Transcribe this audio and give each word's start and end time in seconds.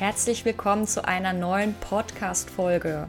Herzlich 0.00 0.46
willkommen 0.46 0.86
zu 0.86 1.04
einer 1.04 1.34
neuen 1.34 1.74
Podcast-Folge. 1.74 3.06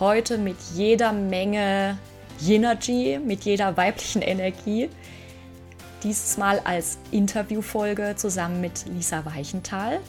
Heute 0.00 0.36
mit 0.36 0.56
jeder 0.74 1.12
Menge 1.12 1.96
Yinergy, 2.40 3.20
mit 3.24 3.44
jeder 3.44 3.76
weiblichen 3.76 4.22
Energie. 4.22 4.90
Dieses 6.02 6.36
Mal 6.36 6.58
als 6.64 6.98
Interviewfolge 7.12 8.14
zusammen 8.16 8.60
mit 8.60 8.86
Lisa 8.86 9.24
Weichenthal, 9.26 10.00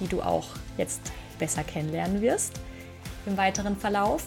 die 0.00 0.06
du 0.06 0.22
auch 0.22 0.46
jetzt 0.78 1.12
besser 1.38 1.62
kennenlernen 1.62 2.22
wirst 2.22 2.54
im 3.26 3.36
weiteren 3.36 3.76
Verlauf. 3.76 4.24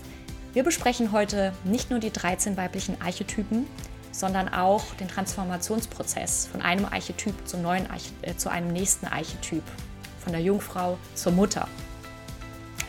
Wir 0.54 0.64
besprechen 0.64 1.12
heute 1.12 1.52
nicht 1.64 1.90
nur 1.90 1.98
die 1.98 2.14
13 2.14 2.58
weiblichen 2.58 3.02
Archetypen, 3.02 3.66
sondern 4.12 4.50
auch 4.50 4.84
den 5.00 5.08
Transformationsprozess 5.08 6.46
von 6.46 6.62
einem 6.62 6.86
Archetyp 6.86 7.34
zum 7.48 7.64
neuen 7.64 7.90
Arche 7.90 8.12
äh, 8.22 8.36
zu 8.36 8.50
einem 8.52 8.72
nächsten 8.72 9.08
Archetyp, 9.08 9.64
von 10.28 10.34
der 10.34 10.42
Jungfrau 10.42 10.98
zur 11.16 11.32
Mutter. 11.32 11.70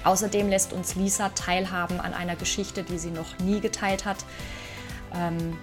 Außerdem 0.02 0.48
lässt 0.48 0.72
uns 0.72 0.96
Lisa 0.96 1.28
teilhaben 1.28 2.00
an 2.00 2.12
einer 2.12 2.34
Geschichte, 2.34 2.82
die 2.82 2.98
sie 2.98 3.12
noch 3.12 3.38
nie 3.38 3.60
geteilt 3.60 4.04
hat, 4.04 4.16
ähm, 5.14 5.56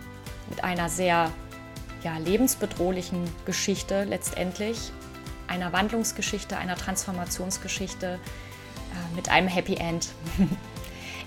mit 0.49 0.63
einer 0.63 0.87
sehr 0.87 1.29
ja, 2.01 2.17
lebensbedrohlichen 2.17 3.29
Geschichte 3.45 4.05
letztendlich, 4.05 4.93
einer 5.47 5.73
Wandlungsgeschichte, 5.73 6.55
einer 6.55 6.77
Transformationsgeschichte 6.77 8.07
äh, 8.07 9.15
mit 9.17 9.27
einem 9.27 9.49
Happy 9.49 9.75
End. 9.75 10.07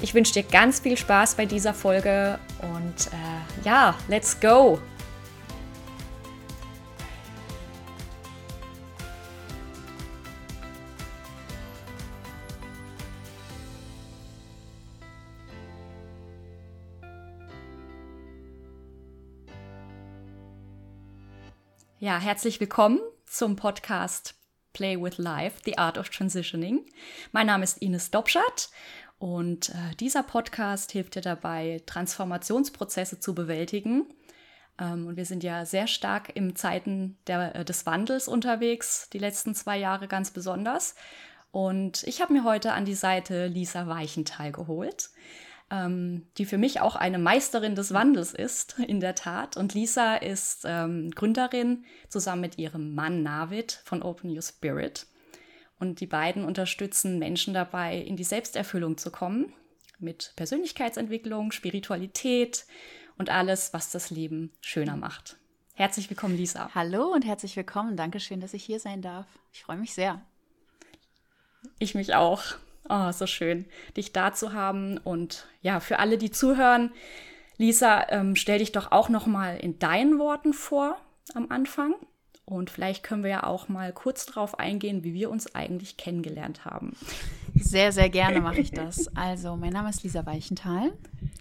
Ich 0.01 0.15
wünsche 0.15 0.33
dir 0.33 0.45
ganz 0.45 0.78
viel 0.78 0.97
Spaß 0.97 1.34
bei 1.34 1.45
dieser 1.45 1.75
Folge 1.75 2.39
und 2.62 3.09
äh, 3.09 3.67
ja, 3.67 3.97
let's 4.06 4.39
go! 4.39 4.78
Ja, 22.00 22.20
herzlich 22.20 22.60
willkommen 22.60 23.00
zum 23.27 23.56
Podcast 23.56 24.36
Play 24.72 25.02
with 25.02 25.18
Life, 25.18 25.62
The 25.64 25.78
Art 25.78 25.98
of 25.98 26.10
Transitioning. 26.10 26.86
Mein 27.32 27.48
Name 27.48 27.64
ist 27.64 27.78
Ines 27.78 28.12
Dobschat 28.12 28.70
und 29.18 29.70
äh, 29.70 29.96
dieser 29.98 30.22
Podcast 30.22 30.92
hilft 30.92 31.16
dir 31.16 31.22
dabei, 31.22 31.82
Transformationsprozesse 31.86 33.19
zu 33.19 33.34
bewältigen. 33.34 34.06
Ähm, 34.80 35.08
und 35.08 35.16
wir 35.16 35.24
sind 35.24 35.42
ja 35.42 35.66
sehr 35.66 35.88
stark 35.88 36.36
im 36.36 36.54
Zeiten 36.54 37.19
der, 37.26 37.56
äh, 37.56 37.64
des 37.64 37.84
Wandels 37.84 38.28
unterwegs, 38.28 39.10
die 39.12 39.19
letzten 39.19 39.56
zwei 39.56 39.76
Jahre 39.76 40.06
ganz 40.06 40.30
besonders. 40.30 40.94
Und 41.50 42.04
ich 42.04 42.22
habe 42.22 42.32
mir 42.32 42.44
heute 42.44 42.74
an 42.74 42.84
die 42.84 42.94
Seite 42.94 43.48
Lisa 43.48 43.88
Weichenthal 43.88 44.52
geholt, 44.52 45.10
ähm, 45.70 46.27
die 46.38 46.44
für 46.44 46.58
mich 46.58 46.80
auch 46.80 46.97
eine 46.97 47.19
Meisterin 47.19 47.74
des 47.74 47.92
Wandels 47.92 48.33
ist, 48.34 48.78
in 48.86 49.00
der 49.00 49.14
Tat. 49.14 49.56
Und 49.56 49.75
Lisa 49.75 50.16
ist 50.16 50.64
ähm, 50.64 51.10
Gründerin 51.10 51.84
zusammen 52.08 52.42
mit 52.42 52.58
ihrem 52.58 52.94
Mann 52.94 53.22
Navid 53.22 53.80
von 53.84 54.02
Open 54.02 54.30
Your 54.30 54.42
Spirit. 54.42 55.06
Und 55.78 56.00
die 56.00 56.06
beiden 56.06 56.44
unterstützen 56.44 57.19
Menschen 57.19 57.55
dabei, 57.55 57.97
in 57.98 58.16
die 58.16 58.25
Selbsterfüllung 58.25 58.98
zu 58.98 59.10
kommen, 59.10 59.52
mit 59.98 60.33
Persönlichkeitsentwicklung, 60.36 61.52
Spiritualität 61.52 62.66
und 63.16 63.30
alles, 63.30 63.72
was 63.72 63.91
das 63.91 64.10
Leben 64.10 64.53
schöner 64.60 64.97
macht. 64.97 65.36
Herzlich 65.75 66.10
willkommen, 66.10 66.36
Lisa. 66.36 66.70
Hallo 66.75 67.12
und 67.12 67.25
herzlich 67.25 67.56
willkommen. 67.56 67.97
Dankeschön, 67.97 68.41
dass 68.41 68.55
ich 68.55 68.64
hier 68.64 68.80
sein 68.80 69.03
darf. 69.03 69.27
Ich 69.53 69.62
freue 69.62 69.77
mich 69.77 69.94
sehr. 69.94 70.20
Ich 71.78 71.94
mich 71.94 72.14
auch. 72.14 72.42
Oh, 72.89 73.12
so 73.12 73.27
schön, 73.27 73.67
dich 73.97 74.12
da 74.12 74.33
zu 74.33 74.53
haben. 74.53 74.98
Und 74.98 75.47
ja, 75.61 75.81
für 75.81 75.98
alle, 75.98 76.19
die 76.19 76.31
zuhören, 76.31 76.91
Lisa, 77.56 78.06
ähm, 78.11 78.36
stell 78.36 78.59
dich 78.59 78.72
doch 78.72 78.93
auch 78.93 79.09
noch 79.09 79.26
mal 79.26 79.56
in 79.56 79.78
deinen 79.78 80.19
Worten 80.19 80.53
vor 80.53 80.97
am 81.34 81.50
Anfang. 81.50 81.94
Und 82.44 82.71
vielleicht 82.71 83.03
können 83.03 83.22
wir 83.22 83.31
ja 83.31 83.44
auch 83.44 83.69
mal 83.69 83.93
kurz 83.93 84.25
darauf 84.25 84.59
eingehen, 84.59 85.04
wie 85.04 85.12
wir 85.12 85.28
uns 85.28 85.54
eigentlich 85.54 85.99
kennengelernt 85.99 86.65
haben. 86.65 86.97
Sehr, 87.54 87.93
sehr 87.93 88.09
gerne 88.09 88.41
mache 88.41 88.60
ich 88.60 88.71
das. 88.71 89.15
Also, 89.16 89.56
mein 89.56 89.72
Name 89.72 89.91
ist 89.91 90.03
Lisa 90.03 90.25
Weichenthal. 90.25 90.93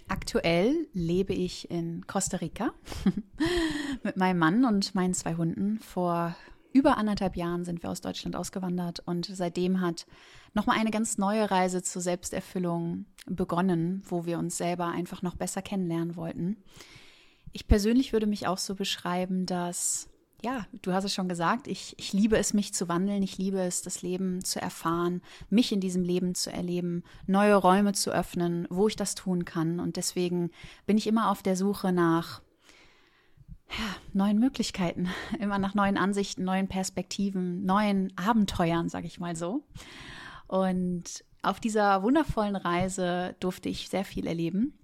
Aktuell 0.09 0.75
lebe 0.94 1.34
ich 1.34 1.72
in 1.72 2.06
Costa 2.08 2.38
Rica 2.38 2.72
mit 4.03 4.18
meinem 4.18 4.40
Mann 4.40 4.66
und 4.66 4.96
meinen 4.96 5.14
zwei 5.14 5.35
Hunden. 5.35 5.79
Vor 5.79 6.35
über 6.74 6.97
anderthalb 6.97 7.38
Jahren 7.38 7.64
sind 7.64 7.84
wir 7.84 7.90
aus 7.90 8.02
Deutschland 8.02 8.35
ausgewandert 8.35 9.02
und 9.06 9.25
seitdem 9.31 9.79
hat 9.79 10.06
nochmal 10.57 10.79
eine 10.79 10.91
ganz 10.91 11.18
neue 11.18 11.50
Reise 11.50 11.84
zur 11.84 12.01
Selbsterfüllung 12.01 13.06
begonnen, 13.28 14.01
wo 14.09 14.25
wir 14.25 14.40
uns 14.40 14.57
selber 14.57 14.88
einfach 14.88 15.22
noch 15.22 15.35
besser 15.35 15.62
kennenlernen 15.62 16.16
wollten. 16.16 16.57
Ich 17.53 17.68
persönlich 17.68 18.12
würde 18.12 18.28
mich 18.28 18.47
auch 18.47 18.57
so 18.57 18.75
beschreiben, 18.75 19.46
dass 19.46 20.09
ja, 20.44 20.66
du 20.81 20.94
hast 20.94 21.03
es 21.03 21.13
schon 21.13 21.29
gesagt, 21.29 21.67
ich, 21.67 21.96
ich 21.97 22.13
liebe 22.13 22.38
es, 22.38 22.53
mich 22.53 22.73
zu 22.73 22.88
wandeln, 22.88 23.23
ich 23.23 23.38
liebe 23.38 23.59
es, 23.59 23.81
das 23.81 24.01
Leben 24.01 24.44
zu 24.44 24.62
erfahren, 24.62 25.22
mich 25.50 25.72
in 25.72 25.79
diesem 25.79 26.03
Leben 26.03 26.35
zu 26.35 26.51
erleben, 26.51 27.03
neue 27.25 27.56
Räume 27.56 27.94
zu 27.94 28.12
öffnen, 28.12 28.67
wo 28.69 28.88
ich 28.88 28.96
das 28.96 29.16
tun 29.16 29.46
kann. 29.46 29.79
Und 29.79 29.96
deswegen 29.96 30.51
bin 30.85 30.97
ich 30.97 31.07
immer 31.07 31.31
auf 31.31 31.41
der 31.41 31.56
Suche 31.56 31.91
nach 31.91 32.41
ja, 33.69 33.96
neuen 34.13 34.40
Möglichkeiten, 34.40 35.09
immer 35.40 35.57
nach 35.57 35.73
neuen 35.73 35.97
Ansichten, 35.97 36.44
neuen 36.44 36.67
Perspektiven, 36.67 37.66
neuen 37.66 38.13
Abenteuern, 38.16 38.90
sage 38.90 39.07
ich 39.07 39.19
mal 39.19 39.35
so. 39.35 39.63
Und 40.47 41.24
auf 41.41 41.59
dieser 41.59 42.03
wundervollen 42.03 42.56
Reise 42.56 43.35
durfte 43.40 43.69
ich 43.69 43.90
sehr 43.90 44.06
viel 44.06 44.28
erleben 44.28 44.78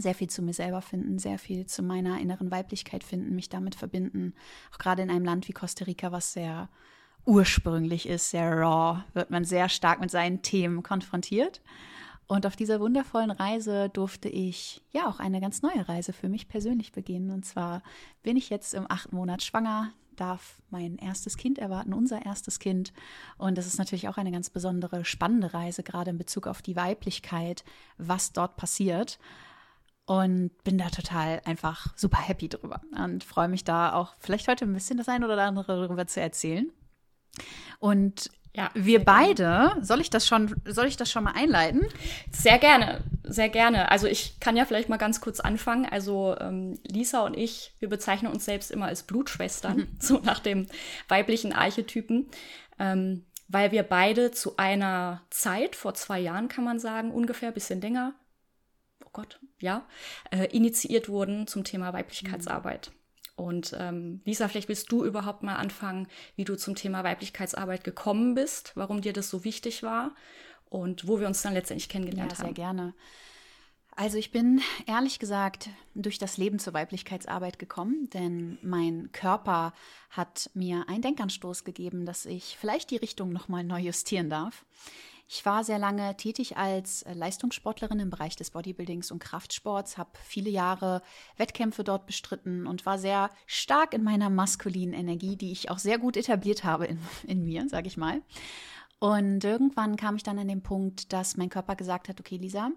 sehr 0.00 0.14
viel 0.14 0.28
zu 0.28 0.42
mir 0.42 0.52
selber 0.52 0.80
finden, 0.80 1.18
sehr 1.18 1.38
viel 1.38 1.66
zu 1.66 1.82
meiner 1.82 2.20
inneren 2.20 2.50
Weiblichkeit 2.50 3.04
finden, 3.04 3.34
mich 3.34 3.48
damit 3.48 3.74
verbinden. 3.74 4.34
Auch 4.72 4.78
gerade 4.78 5.02
in 5.02 5.10
einem 5.10 5.24
Land 5.24 5.48
wie 5.48 5.52
Costa 5.52 5.84
Rica, 5.84 6.12
was 6.12 6.32
sehr 6.32 6.68
ursprünglich 7.24 8.08
ist, 8.08 8.30
sehr 8.30 8.50
raw, 8.50 9.04
wird 9.12 9.30
man 9.30 9.44
sehr 9.44 9.68
stark 9.68 10.00
mit 10.00 10.10
seinen 10.10 10.42
Themen 10.42 10.82
konfrontiert. 10.82 11.60
Und 12.26 12.46
auf 12.46 12.56
dieser 12.56 12.80
wundervollen 12.80 13.30
Reise 13.30 13.88
durfte 13.88 14.28
ich 14.28 14.82
ja 14.92 15.08
auch 15.08 15.18
eine 15.18 15.40
ganz 15.40 15.62
neue 15.62 15.88
Reise 15.88 16.12
für 16.12 16.28
mich 16.28 16.48
persönlich 16.48 16.92
beginnen. 16.92 17.30
Und 17.30 17.44
zwar 17.44 17.82
bin 18.22 18.36
ich 18.36 18.50
jetzt 18.50 18.74
im 18.74 18.86
achten 18.88 19.16
Monat 19.16 19.42
schwanger, 19.42 19.92
darf 20.20 20.60
mein 20.70 20.96
erstes 20.96 21.36
Kind 21.36 21.58
erwarten, 21.58 21.92
unser 21.92 22.24
erstes 22.24 22.58
Kind. 22.58 22.92
Und 23.36 23.56
das 23.56 23.66
ist 23.66 23.78
natürlich 23.78 24.08
auch 24.08 24.16
eine 24.16 24.32
ganz 24.32 24.50
besondere, 24.50 25.04
spannende 25.04 25.54
Reise, 25.54 25.82
gerade 25.82 26.10
in 26.10 26.18
Bezug 26.18 26.46
auf 26.46 26.62
die 26.62 26.76
Weiblichkeit, 26.76 27.64
was 27.96 28.32
dort 28.32 28.56
passiert 28.56 29.18
und 30.08 30.50
bin 30.64 30.78
da 30.78 30.88
total 30.88 31.42
einfach 31.44 31.94
super 31.94 32.18
happy 32.18 32.48
drüber 32.48 32.80
und 32.96 33.24
freue 33.24 33.48
mich 33.48 33.64
da 33.64 33.92
auch 33.92 34.14
vielleicht 34.18 34.48
heute 34.48 34.64
ein 34.64 34.72
bisschen 34.72 34.96
das 34.96 35.08
ein 35.08 35.22
oder 35.22 35.36
andere 35.42 35.80
darüber 35.80 36.06
zu 36.06 36.20
erzählen. 36.20 36.72
Und 37.78 38.30
ja, 38.58 38.72
wir 38.74 39.04
beide, 39.04 39.76
soll 39.82 40.00
ich 40.00 40.10
das 40.10 40.26
schon, 40.26 40.52
soll 40.64 40.86
ich 40.86 40.96
das 40.96 41.08
schon 41.08 41.22
mal 41.22 41.34
einleiten? 41.36 41.86
Sehr 42.32 42.58
gerne, 42.58 43.04
sehr 43.22 43.48
gerne. 43.48 43.88
Also 43.92 44.08
ich 44.08 44.40
kann 44.40 44.56
ja 44.56 44.64
vielleicht 44.64 44.88
mal 44.88 44.96
ganz 44.96 45.20
kurz 45.20 45.38
anfangen. 45.38 45.86
Also 45.86 46.34
ähm, 46.40 46.76
Lisa 46.84 47.20
und 47.20 47.36
ich, 47.36 47.72
wir 47.78 47.88
bezeichnen 47.88 48.32
uns 48.32 48.44
selbst 48.44 48.72
immer 48.72 48.86
als 48.86 49.04
Blutschwestern, 49.04 49.76
mhm. 49.76 49.88
so 50.00 50.18
nach 50.18 50.40
dem 50.40 50.66
weiblichen 51.06 51.52
Archetypen. 51.52 52.26
Ähm, 52.80 53.26
weil 53.46 53.70
wir 53.70 53.84
beide 53.84 54.32
zu 54.32 54.56
einer 54.56 55.22
Zeit, 55.30 55.76
vor 55.76 55.94
zwei 55.94 56.18
Jahren 56.18 56.48
kann 56.48 56.64
man 56.64 56.80
sagen, 56.80 57.12
ungefähr, 57.12 57.52
bisschen 57.52 57.80
länger, 57.80 58.14
oh 59.04 59.10
Gott, 59.12 59.38
ja, 59.60 59.86
äh, 60.32 60.46
initiiert 60.46 61.08
wurden 61.08 61.46
zum 61.46 61.62
Thema 61.62 61.92
Weiblichkeitsarbeit. 61.92 62.90
Mhm. 62.92 62.97
Und 63.38 63.72
ähm, 63.78 64.20
Lisa, 64.24 64.48
vielleicht 64.48 64.68
willst 64.68 64.90
du 64.90 65.04
überhaupt 65.04 65.44
mal 65.44 65.54
anfangen, 65.54 66.08
wie 66.34 66.44
du 66.44 66.56
zum 66.56 66.74
Thema 66.74 67.04
Weiblichkeitsarbeit 67.04 67.84
gekommen 67.84 68.34
bist, 68.34 68.72
warum 68.74 69.00
dir 69.00 69.12
das 69.12 69.30
so 69.30 69.44
wichtig 69.44 69.84
war 69.84 70.10
und 70.68 71.06
wo 71.06 71.20
wir 71.20 71.28
uns 71.28 71.40
dann 71.42 71.54
letztendlich 71.54 71.88
kennengelernt 71.88 72.32
ja, 72.32 72.38
haben. 72.38 72.46
Sehr 72.46 72.54
gerne. 72.54 72.94
Also 73.94 74.18
ich 74.18 74.32
bin 74.32 74.60
ehrlich 74.86 75.20
gesagt 75.20 75.70
durch 75.94 76.18
das 76.18 76.36
Leben 76.36 76.58
zur 76.58 76.74
Weiblichkeitsarbeit 76.74 77.60
gekommen, 77.60 78.10
denn 78.10 78.58
mein 78.60 79.10
Körper 79.12 79.72
hat 80.10 80.50
mir 80.54 80.88
einen 80.88 81.02
Denkanstoß 81.02 81.62
gegeben, 81.62 82.06
dass 82.06 82.26
ich 82.26 82.56
vielleicht 82.58 82.90
die 82.90 82.96
Richtung 82.96 83.32
nochmal 83.32 83.62
neu 83.62 83.80
justieren 83.80 84.30
darf. 84.30 84.64
Ich 85.30 85.44
war 85.44 85.62
sehr 85.62 85.78
lange 85.78 86.16
tätig 86.16 86.56
als 86.56 87.02
äh, 87.02 87.12
Leistungssportlerin 87.12 88.00
im 88.00 88.08
Bereich 88.08 88.34
des 88.34 88.50
Bodybuildings 88.50 89.10
und 89.10 89.18
Kraftsports, 89.18 89.98
habe 89.98 90.10
viele 90.24 90.48
Jahre 90.48 91.02
Wettkämpfe 91.36 91.84
dort 91.84 92.06
bestritten 92.06 92.66
und 92.66 92.86
war 92.86 92.98
sehr 92.98 93.28
stark 93.46 93.92
in 93.92 94.02
meiner 94.02 94.30
maskulinen 94.30 94.94
Energie, 94.94 95.36
die 95.36 95.52
ich 95.52 95.70
auch 95.70 95.78
sehr 95.78 95.98
gut 95.98 96.16
etabliert 96.16 96.64
habe 96.64 96.86
in, 96.86 96.98
in 97.26 97.44
mir, 97.44 97.68
sage 97.68 97.88
ich 97.88 97.98
mal. 97.98 98.22
Und 99.00 99.44
irgendwann 99.44 99.96
kam 99.96 100.16
ich 100.16 100.22
dann 100.22 100.38
an 100.38 100.48
den 100.48 100.62
Punkt, 100.62 101.12
dass 101.12 101.36
mein 101.36 101.50
Körper 101.50 101.76
gesagt 101.76 102.08
hat, 102.08 102.18
okay, 102.18 102.38
Lisa, 102.38 102.70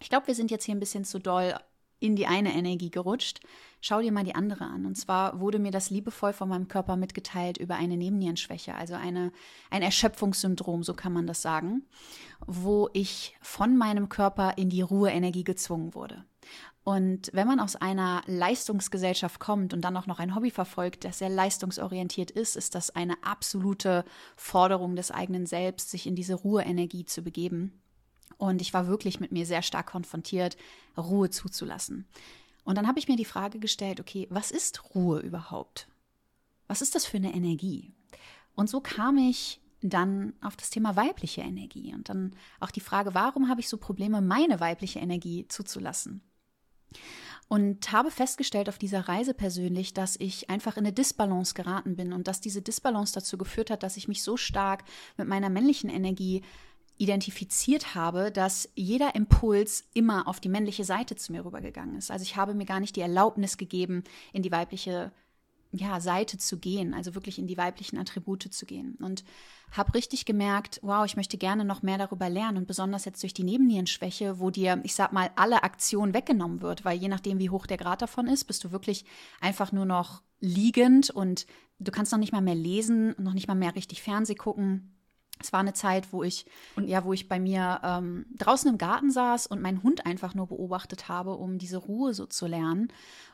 ich 0.00 0.10
glaube, 0.10 0.26
wir 0.26 0.34
sind 0.34 0.50
jetzt 0.50 0.64
hier 0.64 0.74
ein 0.74 0.80
bisschen 0.80 1.04
zu 1.04 1.20
doll 1.20 1.54
in 2.00 2.16
die 2.16 2.26
eine 2.26 2.54
Energie 2.54 2.90
gerutscht. 2.90 3.40
Schau 3.80 4.00
dir 4.00 4.12
mal 4.12 4.24
die 4.24 4.34
andere 4.34 4.64
an. 4.64 4.86
Und 4.86 4.96
zwar 4.96 5.40
wurde 5.40 5.58
mir 5.58 5.70
das 5.70 5.90
liebevoll 5.90 6.32
von 6.32 6.48
meinem 6.48 6.68
Körper 6.68 6.96
mitgeteilt 6.96 7.58
über 7.58 7.76
eine 7.76 7.96
Nebennierenschwäche, 7.96 8.74
also 8.74 8.94
eine, 8.94 9.32
ein 9.70 9.82
Erschöpfungssyndrom, 9.82 10.82
so 10.82 10.94
kann 10.94 11.12
man 11.12 11.26
das 11.26 11.42
sagen, 11.42 11.84
wo 12.46 12.88
ich 12.92 13.36
von 13.40 13.76
meinem 13.76 14.08
Körper 14.08 14.54
in 14.56 14.68
die 14.68 14.82
Ruheenergie 14.82 15.44
gezwungen 15.44 15.94
wurde. 15.94 16.24
Und 16.88 17.30
wenn 17.34 17.46
man 17.46 17.60
aus 17.60 17.76
einer 17.76 18.22
Leistungsgesellschaft 18.24 19.38
kommt 19.38 19.74
und 19.74 19.82
dann 19.82 19.94
auch 19.96 20.06
noch 20.06 20.20
ein 20.20 20.34
Hobby 20.34 20.50
verfolgt, 20.50 21.04
das 21.04 21.18
sehr 21.18 21.28
leistungsorientiert 21.28 22.30
ist, 22.30 22.56
ist 22.56 22.74
das 22.74 22.88
eine 22.88 23.22
absolute 23.22 24.06
Forderung 24.36 24.96
des 24.96 25.10
eigenen 25.10 25.44
Selbst, 25.44 25.90
sich 25.90 26.06
in 26.06 26.14
diese 26.14 26.34
Ruheenergie 26.34 27.04
zu 27.04 27.20
begeben. 27.20 27.82
Und 28.38 28.62
ich 28.62 28.72
war 28.72 28.86
wirklich 28.86 29.20
mit 29.20 29.32
mir 29.32 29.44
sehr 29.44 29.62
stark 29.62 29.86
konfrontiert, 29.86 30.56
Ruhe 30.96 31.28
zuzulassen. 31.28 32.06
Und 32.64 32.76
dann 32.76 32.86
habe 32.86 32.98
ich 32.98 33.08
mir 33.08 33.16
die 33.16 33.24
Frage 33.24 33.58
gestellt, 33.58 34.00
okay, 34.00 34.26
was 34.30 34.50
ist 34.50 34.94
Ruhe 34.94 35.20
überhaupt? 35.20 35.88
Was 36.66 36.82
ist 36.82 36.94
das 36.94 37.04
für 37.04 37.16
eine 37.16 37.34
Energie? 37.34 37.92
Und 38.54 38.68
so 38.70 38.80
kam 38.80 39.16
ich 39.18 39.60
dann 39.80 40.34
auf 40.40 40.56
das 40.56 40.70
Thema 40.70 40.96
weibliche 40.96 41.40
Energie 41.40 41.94
und 41.94 42.08
dann 42.08 42.34
auch 42.60 42.70
die 42.70 42.80
Frage, 42.80 43.14
warum 43.14 43.48
habe 43.48 43.60
ich 43.60 43.68
so 43.68 43.76
Probleme, 43.76 44.20
meine 44.20 44.60
weibliche 44.60 44.98
Energie 44.98 45.46
zuzulassen? 45.48 46.22
Und 47.48 47.92
habe 47.92 48.10
festgestellt 48.10 48.68
auf 48.68 48.78
dieser 48.78 49.08
Reise 49.08 49.32
persönlich, 49.32 49.94
dass 49.94 50.16
ich 50.16 50.50
einfach 50.50 50.76
in 50.76 50.84
eine 50.84 50.92
Disbalance 50.92 51.54
geraten 51.54 51.96
bin 51.96 52.12
und 52.12 52.28
dass 52.28 52.40
diese 52.40 52.60
Disbalance 52.60 53.14
dazu 53.14 53.38
geführt 53.38 53.70
hat, 53.70 53.82
dass 53.82 53.96
ich 53.96 54.08
mich 54.08 54.22
so 54.22 54.36
stark 54.36 54.84
mit 55.16 55.28
meiner 55.28 55.48
männlichen 55.48 55.88
Energie 55.88 56.42
identifiziert 56.98 57.94
habe, 57.94 58.30
dass 58.30 58.68
jeder 58.74 59.14
Impuls 59.14 59.84
immer 59.94 60.28
auf 60.28 60.40
die 60.40 60.48
männliche 60.48 60.84
Seite 60.84 61.16
zu 61.16 61.32
mir 61.32 61.44
rübergegangen 61.44 61.96
ist. 61.96 62.10
Also 62.10 62.22
ich 62.24 62.36
habe 62.36 62.54
mir 62.54 62.66
gar 62.66 62.80
nicht 62.80 62.96
die 62.96 63.00
Erlaubnis 63.00 63.56
gegeben, 63.56 64.04
in 64.32 64.42
die 64.42 64.52
weibliche 64.52 65.12
ja, 65.72 66.00
Seite 66.00 66.38
zu 66.38 66.58
gehen, 66.58 66.94
also 66.94 67.14
wirklich 67.14 67.38
in 67.38 67.46
die 67.46 67.56
weiblichen 67.56 67.98
Attribute 67.98 68.52
zu 68.52 68.66
gehen. 68.66 68.96
Und 69.00 69.24
habe 69.70 69.94
richtig 69.94 70.24
gemerkt, 70.24 70.80
wow, 70.82 71.04
ich 71.04 71.16
möchte 71.16 71.36
gerne 71.36 71.64
noch 71.64 71.82
mehr 71.82 71.98
darüber 71.98 72.30
lernen 72.30 72.58
und 72.58 72.66
besonders 72.66 73.04
jetzt 73.04 73.22
durch 73.22 73.34
die 73.34 73.44
Nebennierenschwäche, 73.44 74.40
wo 74.40 74.50
dir, 74.50 74.80
ich 74.82 74.94
sag 74.94 75.12
mal, 75.12 75.30
alle 75.36 75.62
Aktion 75.62 76.14
weggenommen 76.14 76.62
wird, 76.62 76.84
weil 76.86 76.98
je 76.98 77.08
nachdem, 77.08 77.38
wie 77.38 77.50
hoch 77.50 77.66
der 77.66 77.76
Grad 77.76 78.00
davon 78.00 78.28
ist, 78.28 78.44
bist 78.44 78.64
du 78.64 78.72
wirklich 78.72 79.04
einfach 79.40 79.70
nur 79.70 79.84
noch 79.84 80.22
liegend 80.40 81.10
und 81.10 81.46
du 81.78 81.92
kannst 81.92 82.12
noch 82.12 82.18
nicht 82.18 82.32
mal 82.32 82.40
mehr 82.40 82.54
lesen, 82.54 83.14
noch 83.18 83.34
nicht 83.34 83.46
mal 83.46 83.54
mehr 83.54 83.74
richtig 83.74 84.02
Fernseh 84.02 84.34
gucken. 84.34 84.97
Es 85.40 85.52
war 85.52 85.60
eine 85.60 85.74
Zeit, 85.74 86.12
wo 86.12 86.22
ich, 86.22 86.46
und 86.76 86.88
ja, 86.88 87.04
wo 87.04 87.12
ich 87.12 87.28
bei 87.28 87.38
mir 87.40 87.80
ähm, 87.82 88.26
draußen 88.36 88.70
im 88.70 88.78
Garten 88.78 89.10
saß 89.10 89.46
und 89.46 89.62
meinen 89.62 89.82
Hund 89.82 90.06
einfach 90.06 90.34
nur 90.34 90.46
beobachtet 90.46 91.08
habe, 91.08 91.34
um 91.36 91.58
diese 91.58 91.78
Ruhe 91.78 92.14
so 92.14 92.26
zu 92.26 92.46
lernen. 92.46 92.88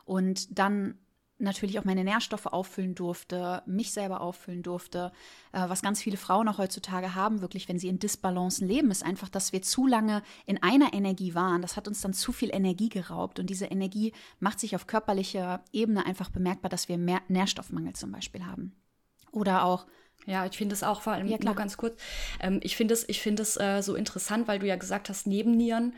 Und 0.05 0.57
dann 0.57 0.99
natürlich 1.37 1.79
auch 1.79 1.83
meine 1.83 2.03
Nährstoffe 2.03 2.45
auffüllen 2.45 2.95
durfte, 2.95 3.61
mich 3.65 3.91
selber 3.91 4.21
auffüllen 4.21 4.63
durfte. 4.63 5.11
Äh, 5.51 5.67
was 5.67 5.81
ganz 5.81 6.01
viele 6.01 6.17
Frauen 6.17 6.47
auch 6.47 6.57
heutzutage 6.57 7.15
haben, 7.15 7.41
wirklich, 7.41 7.67
wenn 7.67 7.79
sie 7.79 7.89
in 7.89 7.99
Disbalancen 7.99 8.67
leben, 8.67 8.91
ist 8.91 9.03
einfach, 9.03 9.29
dass 9.29 9.51
wir 9.51 9.61
zu 9.61 9.87
lange 9.87 10.21
in 10.45 10.61
einer 10.63 10.93
Energie 10.93 11.35
waren. 11.35 11.61
Das 11.61 11.75
hat 11.75 11.87
uns 11.87 12.01
dann 12.01 12.13
zu 12.13 12.31
viel 12.31 12.53
Energie 12.53 12.89
geraubt. 12.89 13.39
Und 13.39 13.49
diese 13.49 13.65
Energie 13.65 14.13
macht 14.39 14.59
sich 14.59 14.75
auf 14.75 14.87
körperlicher 14.87 15.63
Ebene 15.71 16.05
einfach 16.05 16.29
bemerkbar, 16.29 16.69
dass 16.69 16.87
wir 16.87 16.97
mehr 16.97 17.21
Nährstoffmangel 17.27 17.93
zum 17.93 18.11
Beispiel 18.11 18.45
haben. 18.45 18.73
Oder 19.31 19.65
auch 19.65 19.85
ja, 20.25 20.45
ich 20.45 20.57
finde 20.57 20.73
es 20.73 20.83
auch 20.83 21.01
vor 21.01 21.13
allem 21.13 21.27
ja, 21.27 21.37
nur 21.43 21.55
ganz 21.55 21.77
kurz. 21.77 21.99
Ähm, 22.39 22.59
ich 22.63 22.75
finde 22.75 22.93
es, 22.93 23.07
ich 23.07 23.21
finde 23.21 23.43
es 23.43 23.57
äh, 23.57 23.81
so 23.81 23.95
interessant, 23.95 24.47
weil 24.47 24.59
du 24.59 24.67
ja 24.67 24.75
gesagt 24.75 25.09
hast, 25.09 25.27
Nebennieren. 25.27 25.93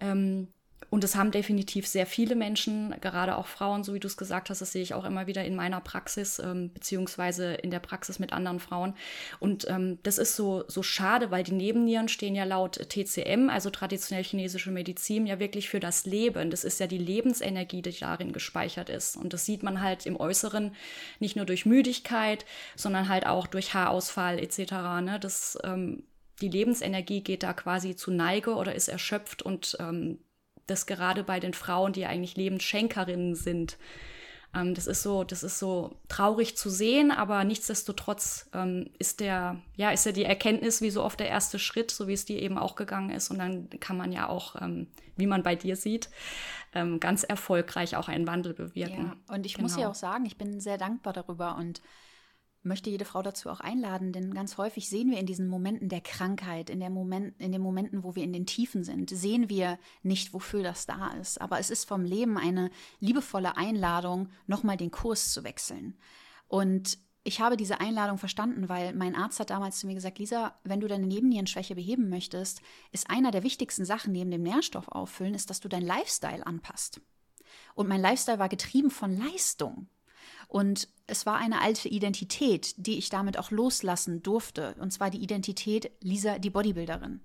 Ähm, 0.00 0.48
und 0.90 1.04
es 1.04 1.16
haben 1.16 1.30
definitiv 1.30 1.86
sehr 1.86 2.06
viele 2.06 2.34
Menschen, 2.34 2.94
gerade 3.00 3.36
auch 3.36 3.46
Frauen, 3.46 3.84
so 3.84 3.92
wie 3.92 4.00
du 4.00 4.06
es 4.06 4.16
gesagt 4.16 4.48
hast, 4.48 4.62
das 4.62 4.72
sehe 4.72 4.82
ich 4.82 4.94
auch 4.94 5.04
immer 5.04 5.26
wieder 5.26 5.44
in 5.44 5.54
meiner 5.54 5.80
Praxis, 5.80 6.38
ähm, 6.38 6.72
beziehungsweise 6.72 7.54
in 7.54 7.70
der 7.70 7.78
Praxis 7.78 8.18
mit 8.18 8.32
anderen 8.32 8.58
Frauen. 8.58 8.94
Und 9.38 9.68
ähm, 9.68 9.98
das 10.02 10.16
ist 10.16 10.34
so, 10.34 10.64
so 10.66 10.82
schade, 10.82 11.30
weil 11.30 11.44
die 11.44 11.52
Nebennieren 11.52 12.08
stehen 12.08 12.34
ja 12.34 12.44
laut 12.44 12.88
TCM, 12.88 13.50
also 13.50 13.68
traditionell 13.68 14.24
chinesische 14.24 14.70
Medizin, 14.70 15.26
ja 15.26 15.38
wirklich 15.38 15.68
für 15.68 15.80
das 15.80 16.06
Leben. 16.06 16.50
Das 16.50 16.64
ist 16.64 16.80
ja 16.80 16.86
die 16.86 16.98
Lebensenergie, 16.98 17.82
die 17.82 17.98
darin 17.98 18.32
gespeichert 18.32 18.88
ist. 18.88 19.16
Und 19.16 19.34
das 19.34 19.44
sieht 19.44 19.62
man 19.62 19.82
halt 19.82 20.06
im 20.06 20.18
Äußeren 20.18 20.74
nicht 21.20 21.36
nur 21.36 21.44
durch 21.44 21.66
Müdigkeit, 21.66 22.46
sondern 22.76 23.10
halt 23.10 23.26
auch 23.26 23.46
durch 23.46 23.74
Haarausfall 23.74 24.38
etc. 24.38 24.72
Ne? 25.02 25.18
Das, 25.20 25.58
ähm, 25.64 26.04
die 26.40 26.48
Lebensenergie 26.48 27.20
geht 27.20 27.42
da 27.42 27.52
quasi 27.52 27.94
zu 27.94 28.10
Neige 28.10 28.54
oder 28.54 28.74
ist 28.74 28.88
erschöpft 28.88 29.42
und 29.42 29.76
ähm, 29.80 30.18
das 30.68 30.86
gerade 30.86 31.24
bei 31.24 31.40
den 31.40 31.54
Frauen, 31.54 31.92
die 31.92 32.06
eigentlich 32.06 32.36
Lebensschenkerinnen 32.36 33.34
sind. 33.34 33.78
Ähm, 34.54 34.74
das 34.74 34.86
ist 34.86 35.02
so, 35.02 35.24
das 35.24 35.42
ist 35.42 35.58
so 35.58 35.96
traurig 36.08 36.56
zu 36.56 36.70
sehen, 36.70 37.10
aber 37.10 37.44
nichtsdestotrotz 37.44 38.48
ähm, 38.54 38.90
ist 38.98 39.20
der, 39.20 39.60
ja, 39.76 39.90
ist 39.90 40.06
ja 40.06 40.12
die 40.12 40.24
Erkenntnis 40.24 40.80
wie 40.80 40.90
so 40.90 41.02
oft 41.02 41.20
der 41.20 41.28
erste 41.28 41.58
Schritt, 41.58 41.90
so 41.90 42.08
wie 42.08 42.12
es 42.12 42.24
dir 42.24 42.40
eben 42.40 42.58
auch 42.58 42.76
gegangen 42.76 43.10
ist. 43.10 43.30
Und 43.30 43.38
dann 43.38 43.68
kann 43.80 43.96
man 43.96 44.12
ja 44.12 44.28
auch, 44.28 44.60
ähm, 44.60 44.86
wie 45.16 45.26
man 45.26 45.42
bei 45.42 45.56
dir 45.56 45.76
sieht, 45.76 46.08
ähm, 46.74 47.00
ganz 47.00 47.24
erfolgreich 47.24 47.96
auch 47.96 48.08
einen 48.08 48.26
Wandel 48.26 48.54
bewirken. 48.54 49.12
Ja, 49.28 49.34
und 49.34 49.46
ich 49.46 49.54
genau. 49.54 49.64
muss 49.64 49.76
ja 49.76 49.88
auch 49.88 49.94
sagen, 49.94 50.26
ich 50.26 50.38
bin 50.38 50.60
sehr 50.60 50.78
dankbar 50.78 51.12
darüber 51.12 51.56
und 51.56 51.80
möchte 52.62 52.90
jede 52.90 53.04
Frau 53.04 53.22
dazu 53.22 53.50
auch 53.50 53.60
einladen, 53.60 54.12
denn 54.12 54.34
ganz 54.34 54.58
häufig 54.58 54.88
sehen 54.88 55.10
wir 55.10 55.18
in 55.18 55.26
diesen 55.26 55.48
Momenten 55.48 55.88
der 55.88 56.00
Krankheit, 56.00 56.70
in, 56.70 56.80
der 56.80 56.90
Moment, 56.90 57.40
in 57.40 57.52
den 57.52 57.62
Momenten, 57.62 58.04
wo 58.04 58.14
wir 58.14 58.24
in 58.24 58.32
den 58.32 58.46
Tiefen 58.46 58.84
sind, 58.84 59.10
sehen 59.10 59.48
wir 59.48 59.78
nicht, 60.02 60.34
wofür 60.34 60.62
das 60.62 60.86
da 60.86 61.08
ist. 61.12 61.40
Aber 61.40 61.58
es 61.58 61.70
ist 61.70 61.84
vom 61.84 62.04
Leben 62.04 62.36
eine 62.36 62.70
liebevolle 63.00 63.56
Einladung, 63.56 64.28
nochmal 64.46 64.76
den 64.76 64.90
Kurs 64.90 65.32
zu 65.32 65.44
wechseln. 65.44 65.96
Und 66.46 66.98
ich 67.24 67.40
habe 67.40 67.56
diese 67.56 67.80
Einladung 67.80 68.16
verstanden, 68.16 68.68
weil 68.68 68.94
mein 68.94 69.14
Arzt 69.14 69.38
hat 69.38 69.50
damals 69.50 69.78
zu 69.78 69.86
mir 69.86 69.94
gesagt, 69.94 70.18
Lisa, 70.18 70.58
wenn 70.64 70.80
du 70.80 70.88
deine 70.88 71.06
Nebennierenschwäche 71.06 71.74
beheben 71.74 72.08
möchtest, 72.08 72.62
ist 72.90 73.10
einer 73.10 73.30
der 73.30 73.42
wichtigsten 73.42 73.84
Sachen 73.84 74.12
neben 74.12 74.30
dem 74.30 74.42
Nährstoff 74.42 74.88
auffüllen, 74.88 75.34
ist, 75.34 75.50
dass 75.50 75.60
du 75.60 75.68
deinen 75.68 75.86
Lifestyle 75.86 76.46
anpasst. 76.46 77.00
Und 77.74 77.88
mein 77.88 78.00
Lifestyle 78.00 78.38
war 78.38 78.48
getrieben 78.48 78.90
von 78.90 79.16
Leistung. 79.16 79.88
Und 80.48 80.88
es 81.06 81.26
war 81.26 81.36
eine 81.36 81.60
alte 81.60 81.88
Identität, 81.88 82.74
die 82.76 82.98
ich 82.98 83.10
damit 83.10 83.38
auch 83.38 83.50
loslassen 83.50 84.22
durfte. 84.22 84.74
Und 84.80 84.92
zwar 84.92 85.10
die 85.10 85.22
Identität 85.22 85.92
Lisa, 86.00 86.38
die 86.38 86.50
Bodybuilderin. 86.50 87.20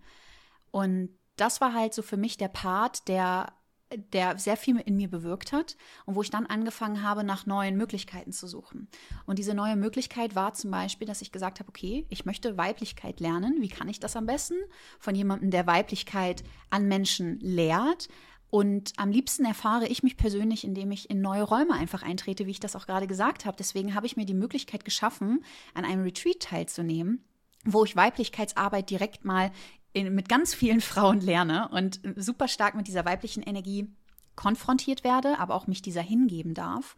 Und 0.71 1.09
das 1.37 1.61
war 1.61 1.73
halt 1.73 1.93
so 1.93 2.01
für 2.01 2.17
mich 2.17 2.37
der 2.37 2.49
Part, 2.49 3.07
der 3.07 3.53
der 3.97 4.37
sehr 4.37 4.57
viel 4.57 4.77
in 4.79 4.95
mir 4.95 5.09
bewirkt 5.09 5.51
hat 5.51 5.75
und 6.05 6.15
wo 6.15 6.21
ich 6.21 6.29
dann 6.29 6.45
angefangen 6.45 7.03
habe, 7.03 7.23
nach 7.23 7.45
neuen 7.45 7.77
Möglichkeiten 7.77 8.31
zu 8.31 8.47
suchen. 8.47 8.87
Und 9.25 9.39
diese 9.39 9.53
neue 9.53 9.75
Möglichkeit 9.75 10.35
war 10.35 10.53
zum 10.53 10.71
Beispiel, 10.71 11.07
dass 11.07 11.21
ich 11.21 11.31
gesagt 11.31 11.59
habe, 11.59 11.69
okay, 11.69 12.05
ich 12.09 12.25
möchte 12.25 12.57
Weiblichkeit 12.57 13.19
lernen. 13.19 13.57
Wie 13.59 13.69
kann 13.69 13.89
ich 13.89 13.99
das 13.99 14.15
am 14.15 14.25
besten? 14.25 14.55
Von 14.99 15.15
jemandem, 15.15 15.51
der 15.51 15.67
Weiblichkeit 15.67 16.43
an 16.69 16.87
Menschen 16.87 17.39
lehrt, 17.39 18.07
und 18.53 18.93
am 18.97 19.09
liebsten 19.09 19.45
erfahre 19.45 19.87
ich 19.87 20.03
mich 20.03 20.15
persönlich, 20.15 20.63
indem 20.63 20.91
ich 20.91 21.09
in 21.09 21.21
neue 21.21 21.41
Räume 21.41 21.73
einfach 21.73 22.03
eintrete, 22.03 22.45
wie 22.45 22.51
ich 22.51 22.59
das 22.59 22.75
auch 22.75 22.85
gerade 22.85 23.07
gesagt 23.07 23.45
habe. 23.45 23.57
Deswegen 23.57 23.95
habe 23.95 24.05
ich 24.05 24.15
mir 24.15 24.27
die 24.27 24.35
Möglichkeit 24.35 24.85
geschaffen, 24.85 25.43
an 25.73 25.85
einem 25.85 26.03
Retreat 26.03 26.39
teilzunehmen, 26.39 27.23
wo 27.65 27.83
ich 27.83 27.95
Weiblichkeitsarbeit 27.95 28.91
direkt 28.91 29.25
mal 29.25 29.51
in, 29.91 30.13
mit 30.13 30.29
ganz 30.29 30.53
vielen 30.53 30.81
Frauen 30.81 31.19
lerne 31.19 31.69
und 31.69 31.99
super 32.15 32.47
stark 32.47 32.75
mit 32.75 32.87
dieser 32.87 33.05
weiblichen 33.05 33.41
Energie 33.41 33.87
konfrontiert 34.35 35.03
werde, 35.03 35.39
aber 35.39 35.55
auch 35.55 35.65
mich 35.65 35.81
dieser 35.81 36.03
hingeben 36.03 36.53
darf. 36.53 36.95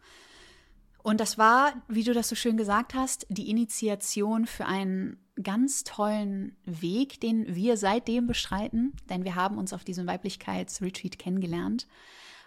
Und 1.02 1.20
das 1.22 1.38
war, 1.38 1.72
wie 1.88 2.04
du 2.04 2.12
das 2.12 2.28
so 2.28 2.34
schön 2.34 2.58
gesagt 2.58 2.92
hast, 2.92 3.26
die 3.30 3.48
Initiation 3.48 4.44
für 4.44 4.66
einen 4.66 5.25
ganz 5.42 5.84
tollen 5.84 6.56
Weg, 6.64 7.20
den 7.20 7.54
wir 7.54 7.76
seitdem 7.76 8.26
beschreiten, 8.26 8.94
denn 9.08 9.24
wir 9.24 9.34
haben 9.34 9.58
uns 9.58 9.72
auf 9.72 9.84
diesem 9.84 10.06
Weiblichkeitsretreat 10.06 11.18
kennengelernt. 11.18 11.86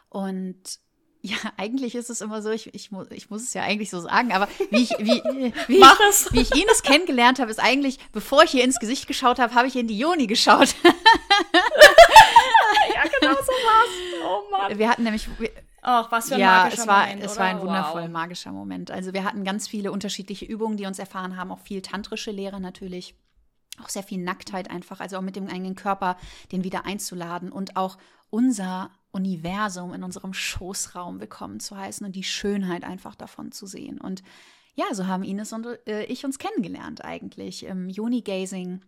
Und 0.09 0.79
ja, 1.21 1.37
eigentlich 1.57 1.95
ist 1.95 2.09
es 2.09 2.21
immer 2.21 2.41
so, 2.41 2.49
ich, 2.49 2.73
ich, 2.73 2.91
muss, 2.91 3.07
ich 3.11 3.29
muss 3.29 3.43
es 3.43 3.53
ja 3.53 3.63
eigentlich 3.63 3.89
so 3.89 3.99
sagen, 4.01 4.31
aber 4.31 4.47
wie 4.71 4.83
ich, 4.83 4.91
wie, 4.99 5.21
wie, 5.67 5.79
Mach 5.79 5.99
ich, 5.99 6.05
es. 6.09 6.33
wie 6.33 6.41
ich 6.41 6.51
Ines 6.55 6.83
kennengelernt 6.83 7.39
habe, 7.39 7.51
ist 7.51 7.59
eigentlich, 7.59 7.99
bevor 8.11 8.43
ich 8.43 8.53
ihr 8.53 8.63
ins 8.63 8.79
Gesicht 8.79 9.07
geschaut 9.07 9.39
habe, 9.39 9.53
habe 9.53 9.67
ich 9.67 9.75
in 9.75 9.87
die 9.87 9.97
Joni 9.97 10.27
geschaut. 10.27 10.75
ja, 10.83 10.91
genau 13.19 13.35
so 13.35 13.51
war's. 13.51 13.89
Oh 14.23 14.51
Mann. 14.51 14.77
Wir 14.77 14.89
hatten 14.89 15.03
nämlich, 15.03 15.27
Ach, 15.81 16.11
was 16.11 16.29
für 16.29 16.35
ein 16.35 16.41
ja, 16.41 16.63
magischer 16.63 16.81
es 16.81 16.87
war, 16.87 17.01
Moment. 17.01 17.23
es 17.23 17.31
oder? 17.31 17.39
war 17.39 17.47
ein 17.47 17.61
wundervoll 17.61 18.01
wow. 18.03 18.09
magischer 18.09 18.51
Moment. 18.51 18.91
Also 18.91 19.13
wir 19.13 19.23
hatten 19.23 19.43
ganz 19.43 19.67
viele 19.67 19.91
unterschiedliche 19.91 20.45
Übungen, 20.45 20.77
die 20.77 20.85
uns 20.85 20.99
erfahren 20.99 21.37
haben, 21.37 21.51
auch 21.51 21.59
viel 21.59 21.81
tantrische 21.81 22.31
Lehre 22.31 22.59
natürlich. 22.59 23.15
Auch 23.81 23.89
sehr 23.89 24.03
viel 24.03 24.21
Nacktheit 24.21 24.69
einfach, 24.69 24.99
also 24.99 25.17
auch 25.17 25.21
mit 25.21 25.37
dem 25.37 25.47
eigenen 25.47 25.75
Körper, 25.75 26.17
den 26.51 26.65
wieder 26.65 26.85
einzuladen 26.85 27.51
und 27.51 27.77
auch 27.77 27.97
unser 28.29 28.91
Universum 29.11 29.93
in 29.93 30.03
unserem 30.03 30.33
Schoßraum 30.33 31.19
willkommen 31.19 31.59
zu 31.59 31.77
heißen 31.77 32.05
und 32.05 32.15
die 32.15 32.23
Schönheit 32.23 32.83
einfach 32.83 33.15
davon 33.15 33.51
zu 33.51 33.65
sehen. 33.65 33.99
Und 33.99 34.21
ja, 34.75 34.85
so 34.93 35.07
haben 35.07 35.23
Ines 35.23 35.53
und 35.53 35.65
äh, 35.87 36.03
ich 36.05 36.25
uns 36.25 36.39
kennengelernt 36.39 37.03
eigentlich 37.03 37.65
im 37.65 37.89
Juni-Gazing 37.89 38.81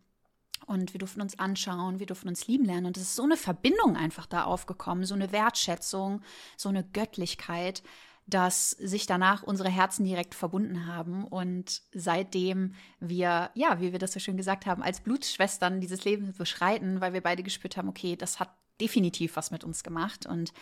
und 0.65 0.93
wir 0.93 0.99
durften 0.99 1.21
uns 1.21 1.37
anschauen, 1.39 1.99
wir 1.99 2.05
durften 2.05 2.29
uns 2.29 2.47
lieben 2.47 2.65
lernen. 2.65 2.87
Und 2.87 2.97
es 2.97 3.03
ist 3.03 3.15
so 3.15 3.23
eine 3.23 3.37
Verbindung 3.37 3.95
einfach 3.97 4.25
da 4.25 4.43
aufgekommen, 4.43 5.05
so 5.05 5.15
eine 5.15 5.31
Wertschätzung, 5.31 6.21
so 6.57 6.69
eine 6.69 6.83
Göttlichkeit, 6.83 7.83
dass 8.27 8.71
sich 8.71 9.05
danach 9.07 9.43
unsere 9.43 9.69
Herzen 9.69 10.05
direkt 10.05 10.35
verbunden 10.35 10.85
haben 10.85 11.25
und 11.25 11.81
seitdem 11.93 12.75
wir, 12.99 13.49
ja, 13.55 13.81
wie 13.81 13.91
wir 13.91 13.99
das 13.99 14.13
so 14.13 14.19
schön 14.19 14.37
gesagt 14.37 14.65
haben, 14.65 14.83
als 14.83 15.01
Blutschwestern 15.01 15.81
dieses 15.81 16.05
Leben 16.05 16.33
beschreiten, 16.37 17.01
weil 17.01 17.13
wir 17.13 17.21
beide 17.21 17.43
gespürt 17.43 17.77
haben, 17.77 17.89
okay, 17.89 18.15
das 18.15 18.39
hat 18.39 18.49
definitiv 18.79 19.35
was 19.35 19.51
mit 19.51 19.63
uns 19.63 19.83
gemacht 19.83 20.25
und 20.25 20.53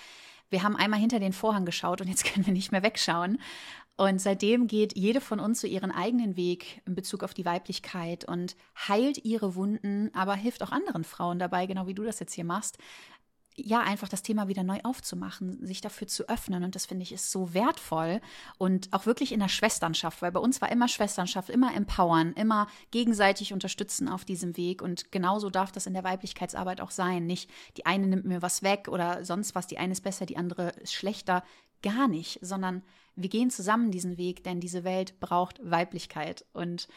wir 0.49 0.63
haben 0.63 0.75
einmal 0.75 0.99
hinter 0.99 1.19
den 1.19 1.33
Vorhang 1.33 1.65
geschaut 1.65 2.01
und 2.01 2.07
jetzt 2.07 2.25
können 2.33 2.45
wir 2.45 2.53
nicht 2.53 2.71
mehr 2.71 2.83
wegschauen. 2.83 3.39
Und 3.99 4.21
seitdem 4.21 4.67
geht 4.67 4.95
jede 4.95 5.19
von 5.19 5.41
uns 5.41 5.59
so 5.59 5.67
ihren 5.67 5.91
eigenen 5.91 6.37
Weg 6.37 6.81
in 6.85 6.95
Bezug 6.95 7.21
auf 7.21 7.33
die 7.33 7.43
Weiblichkeit 7.43 8.23
und 8.23 8.55
heilt 8.87 9.25
ihre 9.25 9.55
Wunden, 9.55 10.09
aber 10.13 10.35
hilft 10.35 10.63
auch 10.63 10.71
anderen 10.71 11.03
Frauen 11.03 11.37
dabei, 11.37 11.65
genau 11.65 11.85
wie 11.85 11.93
du 11.93 12.05
das 12.05 12.21
jetzt 12.21 12.33
hier 12.33 12.45
machst, 12.45 12.77
ja, 13.57 13.81
einfach 13.81 14.07
das 14.07 14.23
Thema 14.23 14.47
wieder 14.47 14.63
neu 14.63 14.79
aufzumachen, 14.83 15.65
sich 15.67 15.81
dafür 15.81 16.07
zu 16.07 16.29
öffnen. 16.29 16.63
Und 16.63 16.75
das 16.75 16.85
finde 16.85 17.03
ich 17.03 17.11
ist 17.11 17.29
so 17.29 17.53
wertvoll 17.53 18.21
und 18.57 18.87
auch 18.93 19.05
wirklich 19.05 19.33
in 19.33 19.41
der 19.41 19.49
Schwesternschaft, 19.49 20.21
weil 20.21 20.31
bei 20.31 20.39
uns 20.39 20.61
war 20.61 20.71
immer 20.71 20.87
Schwesternschaft, 20.87 21.49
immer 21.49 21.75
empowern, 21.75 22.31
immer 22.31 22.67
gegenseitig 22.91 23.51
unterstützen 23.51 24.07
auf 24.07 24.23
diesem 24.23 24.55
Weg. 24.55 24.81
Und 24.81 25.11
genauso 25.11 25.49
darf 25.49 25.73
das 25.73 25.87
in 25.87 25.93
der 25.93 26.05
Weiblichkeitsarbeit 26.05 26.79
auch 26.79 26.91
sein. 26.91 27.25
Nicht 27.25 27.51
die 27.75 27.85
eine 27.85 28.07
nimmt 28.07 28.23
mir 28.23 28.41
was 28.41 28.63
weg 28.63 28.87
oder 28.87 29.25
sonst 29.25 29.55
was, 29.55 29.67
die 29.67 29.77
eine 29.77 29.91
ist 29.91 30.05
besser, 30.05 30.25
die 30.25 30.37
andere 30.37 30.69
ist 30.69 30.93
schlechter. 30.93 31.43
Gar 31.81 32.07
nicht, 32.07 32.39
sondern 32.41 32.83
wir 33.15 33.29
gehen 33.29 33.49
zusammen 33.49 33.91
diesen 33.91 34.17
Weg, 34.17 34.43
denn 34.43 34.59
diese 34.59 34.83
Welt 34.83 35.19
braucht 35.19 35.59
Weiblichkeit. 35.63 36.45
Und 36.53 36.87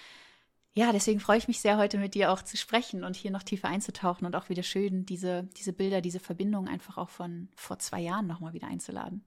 ja, 0.74 0.92
deswegen 0.92 1.20
freue 1.20 1.38
ich 1.38 1.48
mich 1.48 1.60
sehr, 1.60 1.76
heute 1.76 1.98
mit 1.98 2.14
dir 2.14 2.32
auch 2.32 2.42
zu 2.42 2.56
sprechen 2.56 3.04
und 3.04 3.16
hier 3.16 3.30
noch 3.30 3.42
tiefer 3.42 3.68
einzutauchen 3.68 4.26
und 4.26 4.34
auch 4.34 4.48
wieder 4.48 4.62
schön, 4.62 5.04
diese, 5.04 5.44
diese 5.56 5.72
Bilder, 5.72 6.00
diese 6.00 6.20
Verbindung 6.20 6.66
einfach 6.66 6.96
auch 6.96 7.10
von 7.10 7.48
vor 7.56 7.78
zwei 7.78 8.00
Jahren 8.00 8.26
nochmal 8.26 8.54
wieder 8.54 8.68
einzuladen. 8.68 9.24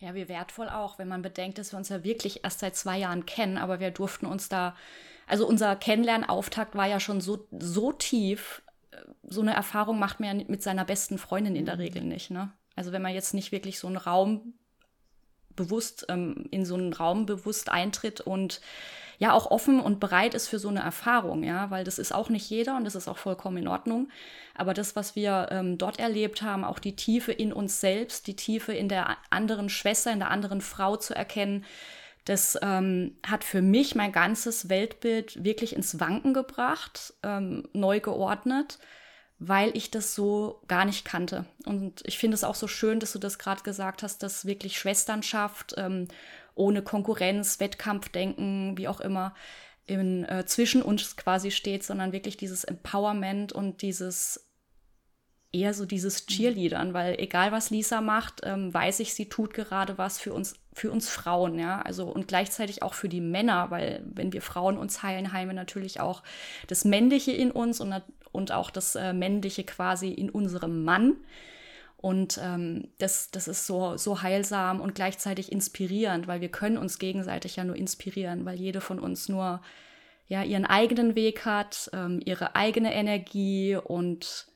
Ja, 0.00 0.14
wie 0.14 0.28
wertvoll 0.28 0.68
auch, 0.68 0.98
wenn 0.98 1.06
man 1.06 1.22
bedenkt, 1.22 1.58
dass 1.58 1.72
wir 1.72 1.78
uns 1.78 1.88
ja 1.88 2.02
wirklich 2.02 2.42
erst 2.42 2.58
seit 2.58 2.74
zwei 2.74 2.98
Jahren 2.98 3.26
kennen, 3.26 3.58
aber 3.58 3.78
wir 3.78 3.92
durften 3.92 4.26
uns 4.26 4.48
da, 4.48 4.74
also 5.28 5.46
unser 5.46 5.76
Kennenlernauftakt 5.76 6.74
war 6.74 6.86
ja 6.86 6.98
schon 6.98 7.20
so, 7.20 7.46
so 7.52 7.92
tief. 7.92 8.62
So 9.22 9.40
eine 9.42 9.54
Erfahrung 9.54 10.00
macht 10.00 10.18
man 10.18 10.40
ja 10.40 10.44
mit 10.48 10.62
seiner 10.62 10.84
besten 10.84 11.18
Freundin 11.18 11.54
in 11.54 11.66
der 11.66 11.76
mhm. 11.76 11.82
Regel 11.82 12.02
nicht, 12.02 12.30
ne? 12.30 12.52
Also 12.78 12.92
wenn 12.92 13.02
man 13.02 13.12
jetzt 13.12 13.34
nicht 13.34 13.52
wirklich 13.52 13.78
so 13.78 13.88
einen 13.88 13.96
Raum 13.96 14.54
bewusst, 15.56 16.06
ähm, 16.08 16.46
in 16.52 16.64
so 16.64 16.76
einen 16.76 16.92
Raum 16.92 17.26
bewusst 17.26 17.70
eintritt 17.70 18.20
und 18.20 18.60
ja 19.18 19.32
auch 19.32 19.50
offen 19.50 19.80
und 19.80 19.98
bereit 19.98 20.34
ist 20.34 20.46
für 20.46 20.60
so 20.60 20.68
eine 20.68 20.78
Erfahrung, 20.78 21.42
ja, 21.42 21.72
weil 21.72 21.82
das 21.82 21.98
ist 21.98 22.14
auch 22.14 22.28
nicht 22.28 22.48
jeder 22.48 22.76
und 22.76 22.84
das 22.84 22.94
ist 22.94 23.08
auch 23.08 23.18
vollkommen 23.18 23.56
in 23.56 23.66
Ordnung. 23.66 24.08
Aber 24.54 24.74
das, 24.74 24.94
was 24.94 25.16
wir 25.16 25.48
ähm, 25.50 25.76
dort 25.76 25.98
erlebt 25.98 26.40
haben, 26.40 26.62
auch 26.64 26.78
die 26.78 26.94
Tiefe 26.94 27.32
in 27.32 27.52
uns 27.52 27.80
selbst, 27.80 28.28
die 28.28 28.36
Tiefe 28.36 28.72
in 28.72 28.88
der 28.88 29.16
anderen 29.30 29.68
Schwester, 29.68 30.12
in 30.12 30.20
der 30.20 30.30
anderen 30.30 30.60
Frau 30.60 30.96
zu 30.96 31.16
erkennen, 31.16 31.64
das 32.26 32.56
ähm, 32.62 33.16
hat 33.26 33.42
für 33.42 33.62
mich 33.62 33.96
mein 33.96 34.12
ganzes 34.12 34.68
Weltbild 34.68 35.42
wirklich 35.42 35.74
ins 35.74 35.98
Wanken 35.98 36.32
gebracht, 36.32 37.14
ähm, 37.24 37.68
neu 37.72 37.98
geordnet 37.98 38.78
weil 39.38 39.76
ich 39.76 39.90
das 39.90 40.14
so 40.14 40.60
gar 40.66 40.84
nicht 40.84 41.04
kannte. 41.04 41.44
Und 41.64 42.02
ich 42.04 42.18
finde 42.18 42.34
es 42.34 42.44
auch 42.44 42.56
so 42.56 42.66
schön, 42.66 43.00
dass 43.00 43.12
du 43.12 43.18
das 43.18 43.38
gerade 43.38 43.62
gesagt 43.62 44.02
hast, 44.02 44.22
dass 44.22 44.46
wirklich 44.46 44.78
Schwesternschaft 44.78 45.74
ähm, 45.76 46.08
ohne 46.54 46.82
Konkurrenz, 46.82 47.60
Wettkampfdenken, 47.60 48.76
wie 48.76 48.88
auch 48.88 49.00
immer, 49.00 49.34
in, 49.86 50.24
äh, 50.24 50.44
zwischen 50.44 50.82
uns 50.82 51.16
quasi 51.16 51.50
steht, 51.50 51.84
sondern 51.84 52.12
wirklich 52.12 52.36
dieses 52.36 52.64
Empowerment 52.64 53.52
und 53.52 53.82
dieses 53.82 54.48
eher 55.52 55.72
so 55.72 55.86
dieses. 55.86 56.26
Cheerleadern, 56.26 56.92
weil 56.92 57.18
egal 57.18 57.52
was 57.52 57.70
Lisa 57.70 58.00
macht, 58.00 58.40
ähm, 58.44 58.72
weiß 58.72 59.00
ich, 59.00 59.14
sie 59.14 59.28
tut 59.28 59.54
gerade 59.54 59.96
was 59.98 60.18
für 60.18 60.32
uns, 60.34 60.56
für 60.78 60.90
uns 60.90 61.08
Frauen, 61.08 61.58
ja, 61.58 61.82
also 61.82 62.06
und 62.06 62.28
gleichzeitig 62.28 62.82
auch 62.82 62.94
für 62.94 63.08
die 63.08 63.20
Männer, 63.20 63.70
weil 63.70 64.02
wenn 64.04 64.32
wir 64.32 64.42
Frauen 64.42 64.78
uns 64.78 65.02
heilen, 65.02 65.32
heilen 65.32 65.48
wir 65.48 65.54
natürlich 65.54 66.00
auch 66.00 66.22
das 66.66 66.84
Männliche 66.84 67.32
in 67.32 67.50
uns 67.50 67.80
und, 67.80 68.02
und 68.32 68.52
auch 68.52 68.70
das 68.70 68.94
äh, 68.94 69.12
Männliche 69.12 69.64
quasi 69.64 70.10
in 70.10 70.30
unserem 70.30 70.84
Mann. 70.84 71.16
Und 71.96 72.38
ähm, 72.40 72.88
das, 72.98 73.32
das 73.32 73.48
ist 73.48 73.66
so, 73.66 73.96
so 73.96 74.22
heilsam 74.22 74.80
und 74.80 74.94
gleichzeitig 74.94 75.50
inspirierend, 75.50 76.28
weil 76.28 76.40
wir 76.40 76.48
können 76.48 76.78
uns 76.78 77.00
gegenseitig 77.00 77.56
ja 77.56 77.64
nur 77.64 77.74
inspirieren, 77.74 78.44
weil 78.44 78.56
jede 78.56 78.80
von 78.80 79.00
uns 79.00 79.28
nur 79.28 79.60
ja 80.28 80.44
ihren 80.44 80.64
eigenen 80.64 81.16
Weg 81.16 81.44
hat, 81.44 81.90
ähm, 81.92 82.20
ihre 82.24 82.54
eigene 82.54 82.94
Energie 82.94 83.74
und 83.74 84.46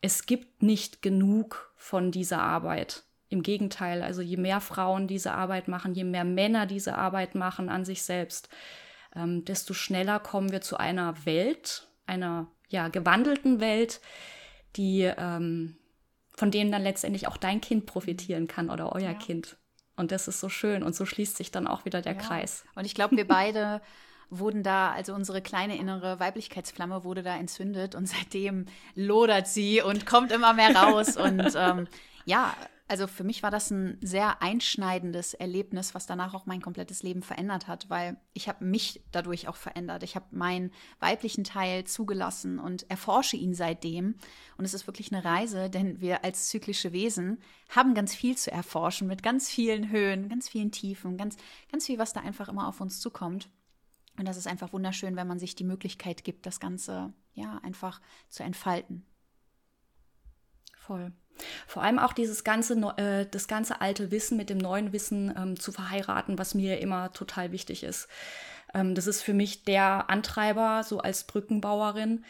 es 0.00 0.26
gibt 0.26 0.62
nicht 0.62 1.02
genug 1.02 1.72
von 1.76 2.10
dieser 2.10 2.42
Arbeit. 2.42 3.04
Im 3.28 3.42
Gegenteil, 3.42 4.02
also 4.02 4.22
je 4.22 4.38
mehr 4.38 4.60
Frauen 4.60 5.06
diese 5.06 5.32
Arbeit 5.32 5.68
machen, 5.68 5.94
je 5.94 6.04
mehr 6.04 6.24
Männer 6.24 6.66
diese 6.66 6.96
Arbeit 6.96 7.34
machen 7.34 7.68
an 7.68 7.84
sich 7.84 8.02
selbst, 8.02 8.48
ähm, 9.14 9.44
desto 9.44 9.74
schneller 9.74 10.18
kommen 10.18 10.50
wir 10.50 10.60
zu 10.60 10.76
einer 10.78 11.26
Welt, 11.26 11.86
einer 12.06 12.48
ja 12.68 12.88
gewandelten 12.88 13.60
Welt, 13.60 14.00
die 14.76 15.02
ähm, 15.02 15.76
von 16.36 16.50
denen 16.50 16.70
dann 16.70 16.82
letztendlich 16.82 17.26
auch 17.26 17.36
dein 17.36 17.60
Kind 17.60 17.86
profitieren 17.86 18.46
kann 18.46 18.70
oder 18.70 18.92
euer 18.92 19.10
ja. 19.10 19.14
Kind. 19.14 19.56
Und 19.96 20.12
das 20.12 20.28
ist 20.28 20.38
so 20.38 20.48
schön 20.48 20.84
und 20.84 20.94
so 20.94 21.04
schließt 21.04 21.36
sich 21.36 21.50
dann 21.50 21.66
auch 21.66 21.84
wieder 21.84 22.00
der 22.00 22.14
ja. 22.14 22.20
Kreis. 22.20 22.64
Und 22.76 22.84
ich 22.84 22.94
glaube, 22.94 23.16
wir 23.16 23.26
beide 23.26 23.82
wurden 24.30 24.62
da, 24.62 24.92
also 24.92 25.14
unsere 25.14 25.42
kleine 25.42 25.76
innere 25.76 26.20
Weiblichkeitsflamme 26.20 27.02
wurde 27.02 27.22
da 27.22 27.36
entzündet 27.36 27.94
und 27.94 28.06
seitdem 28.06 28.66
lodert 28.94 29.48
sie 29.48 29.82
und 29.82 30.06
kommt 30.06 30.30
immer 30.30 30.52
mehr 30.52 30.76
raus. 30.76 31.16
und 31.16 31.52
ähm, 31.56 31.88
ja, 32.24 32.54
also 32.88 33.06
für 33.06 33.22
mich 33.22 33.42
war 33.42 33.50
das 33.50 33.70
ein 33.70 33.98
sehr 34.00 34.40
einschneidendes 34.40 35.34
Erlebnis, 35.34 35.94
was 35.94 36.06
danach 36.06 36.32
auch 36.32 36.46
mein 36.46 36.62
komplettes 36.62 37.02
Leben 37.02 37.22
verändert 37.22 37.68
hat, 37.68 37.90
weil 37.90 38.16
ich 38.32 38.48
habe 38.48 38.64
mich 38.64 39.04
dadurch 39.12 39.46
auch 39.46 39.56
verändert. 39.56 40.02
Ich 40.02 40.16
habe 40.16 40.24
meinen 40.30 40.72
weiblichen 40.98 41.44
Teil 41.44 41.84
zugelassen 41.84 42.58
und 42.58 42.90
erforsche 42.90 43.36
ihn 43.36 43.52
seitdem. 43.52 44.16
Und 44.56 44.64
es 44.64 44.72
ist 44.72 44.86
wirklich 44.86 45.12
eine 45.12 45.22
Reise, 45.22 45.68
denn 45.68 46.00
wir 46.00 46.24
als 46.24 46.48
zyklische 46.48 46.92
Wesen 46.92 47.42
haben 47.68 47.92
ganz 47.92 48.14
viel 48.14 48.38
zu 48.38 48.50
erforschen 48.50 49.06
mit 49.06 49.22
ganz 49.22 49.50
vielen 49.50 49.90
Höhen, 49.90 50.30
ganz 50.30 50.48
vielen 50.48 50.72
Tiefen, 50.72 51.18
ganz, 51.18 51.36
ganz 51.70 51.84
viel, 51.84 51.98
was 51.98 52.14
da 52.14 52.20
einfach 52.20 52.48
immer 52.48 52.68
auf 52.68 52.80
uns 52.80 53.00
zukommt. 53.00 53.50
Und 54.18 54.26
das 54.26 54.38
ist 54.38 54.46
einfach 54.46 54.72
wunderschön, 54.72 55.14
wenn 55.14 55.28
man 55.28 55.38
sich 55.38 55.54
die 55.54 55.64
Möglichkeit 55.64 56.24
gibt, 56.24 56.46
das 56.46 56.58
Ganze 56.58 57.12
ja 57.34 57.60
einfach 57.62 58.00
zu 58.30 58.42
entfalten. 58.42 59.04
Voll. 60.74 61.12
Vor 61.66 61.82
allem 61.82 61.98
auch 61.98 62.12
dieses 62.12 62.44
ganze, 62.44 62.74
äh, 62.96 63.26
das 63.30 63.48
ganze 63.48 63.80
alte 63.80 64.10
Wissen 64.10 64.36
mit 64.36 64.50
dem 64.50 64.58
neuen 64.58 64.92
Wissen 64.92 65.34
ähm, 65.36 65.58
zu 65.58 65.72
verheiraten, 65.72 66.38
was 66.38 66.54
mir 66.54 66.80
immer 66.80 67.12
total 67.12 67.52
wichtig 67.52 67.82
ist. 67.82 68.08
Ähm, 68.74 68.94
das 68.94 69.06
ist 69.06 69.22
für 69.22 69.34
mich 69.34 69.64
der 69.64 70.10
Antreiber, 70.10 70.82
so 70.84 70.98
als 70.98 71.24
Brückenbauerin. 71.24 72.24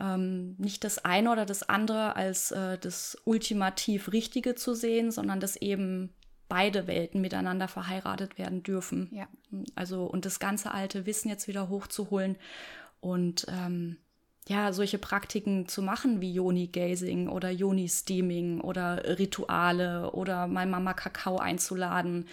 Ähm, 0.00 0.54
nicht 0.58 0.84
das 0.84 1.04
eine 1.04 1.30
oder 1.30 1.44
das 1.44 1.68
andere 1.68 2.14
als 2.16 2.50
äh, 2.52 2.78
das 2.78 3.16
ultimativ 3.24 4.12
Richtige 4.12 4.54
zu 4.54 4.74
sehen, 4.74 5.10
sondern 5.10 5.40
das 5.40 5.56
eben 5.56 6.14
beide 6.48 6.86
Welten 6.86 7.20
miteinander 7.20 7.68
verheiratet 7.68 8.38
werden 8.38 8.62
dürfen. 8.62 9.10
Ja. 9.12 9.28
Also 9.74 10.04
und 10.04 10.24
das 10.24 10.38
ganze 10.38 10.72
alte 10.72 11.04
Wissen 11.06 11.28
jetzt 11.28 11.48
wieder 11.48 11.68
hochzuholen 11.68 12.36
und 13.00 13.46
ähm, 13.48 13.98
ja, 14.48 14.72
solche 14.72 14.96
Praktiken 14.96 15.68
zu 15.68 15.82
machen 15.82 16.22
wie 16.22 16.32
Yoni-Gazing 16.32 17.28
oder 17.28 17.50
Yoni-Steaming 17.50 18.62
oder 18.62 19.18
Rituale 19.18 20.10
oder 20.12 20.46
mal 20.46 20.66
Mama 20.66 20.94
Kakao 20.94 21.36
einzuladen 21.36 22.26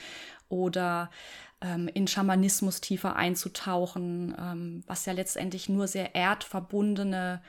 oder 0.48 1.12
ähm, 1.60 1.90
in 1.94 2.08
Schamanismus 2.08 2.80
tiefer 2.80 3.18
einzutauchen, 3.18 4.34
ähm, 4.40 4.84
was 4.88 5.06
ja 5.06 5.12
letztendlich 5.12 5.68
nur 5.68 5.88
sehr 5.88 6.16
erdverbundene, 6.16 7.42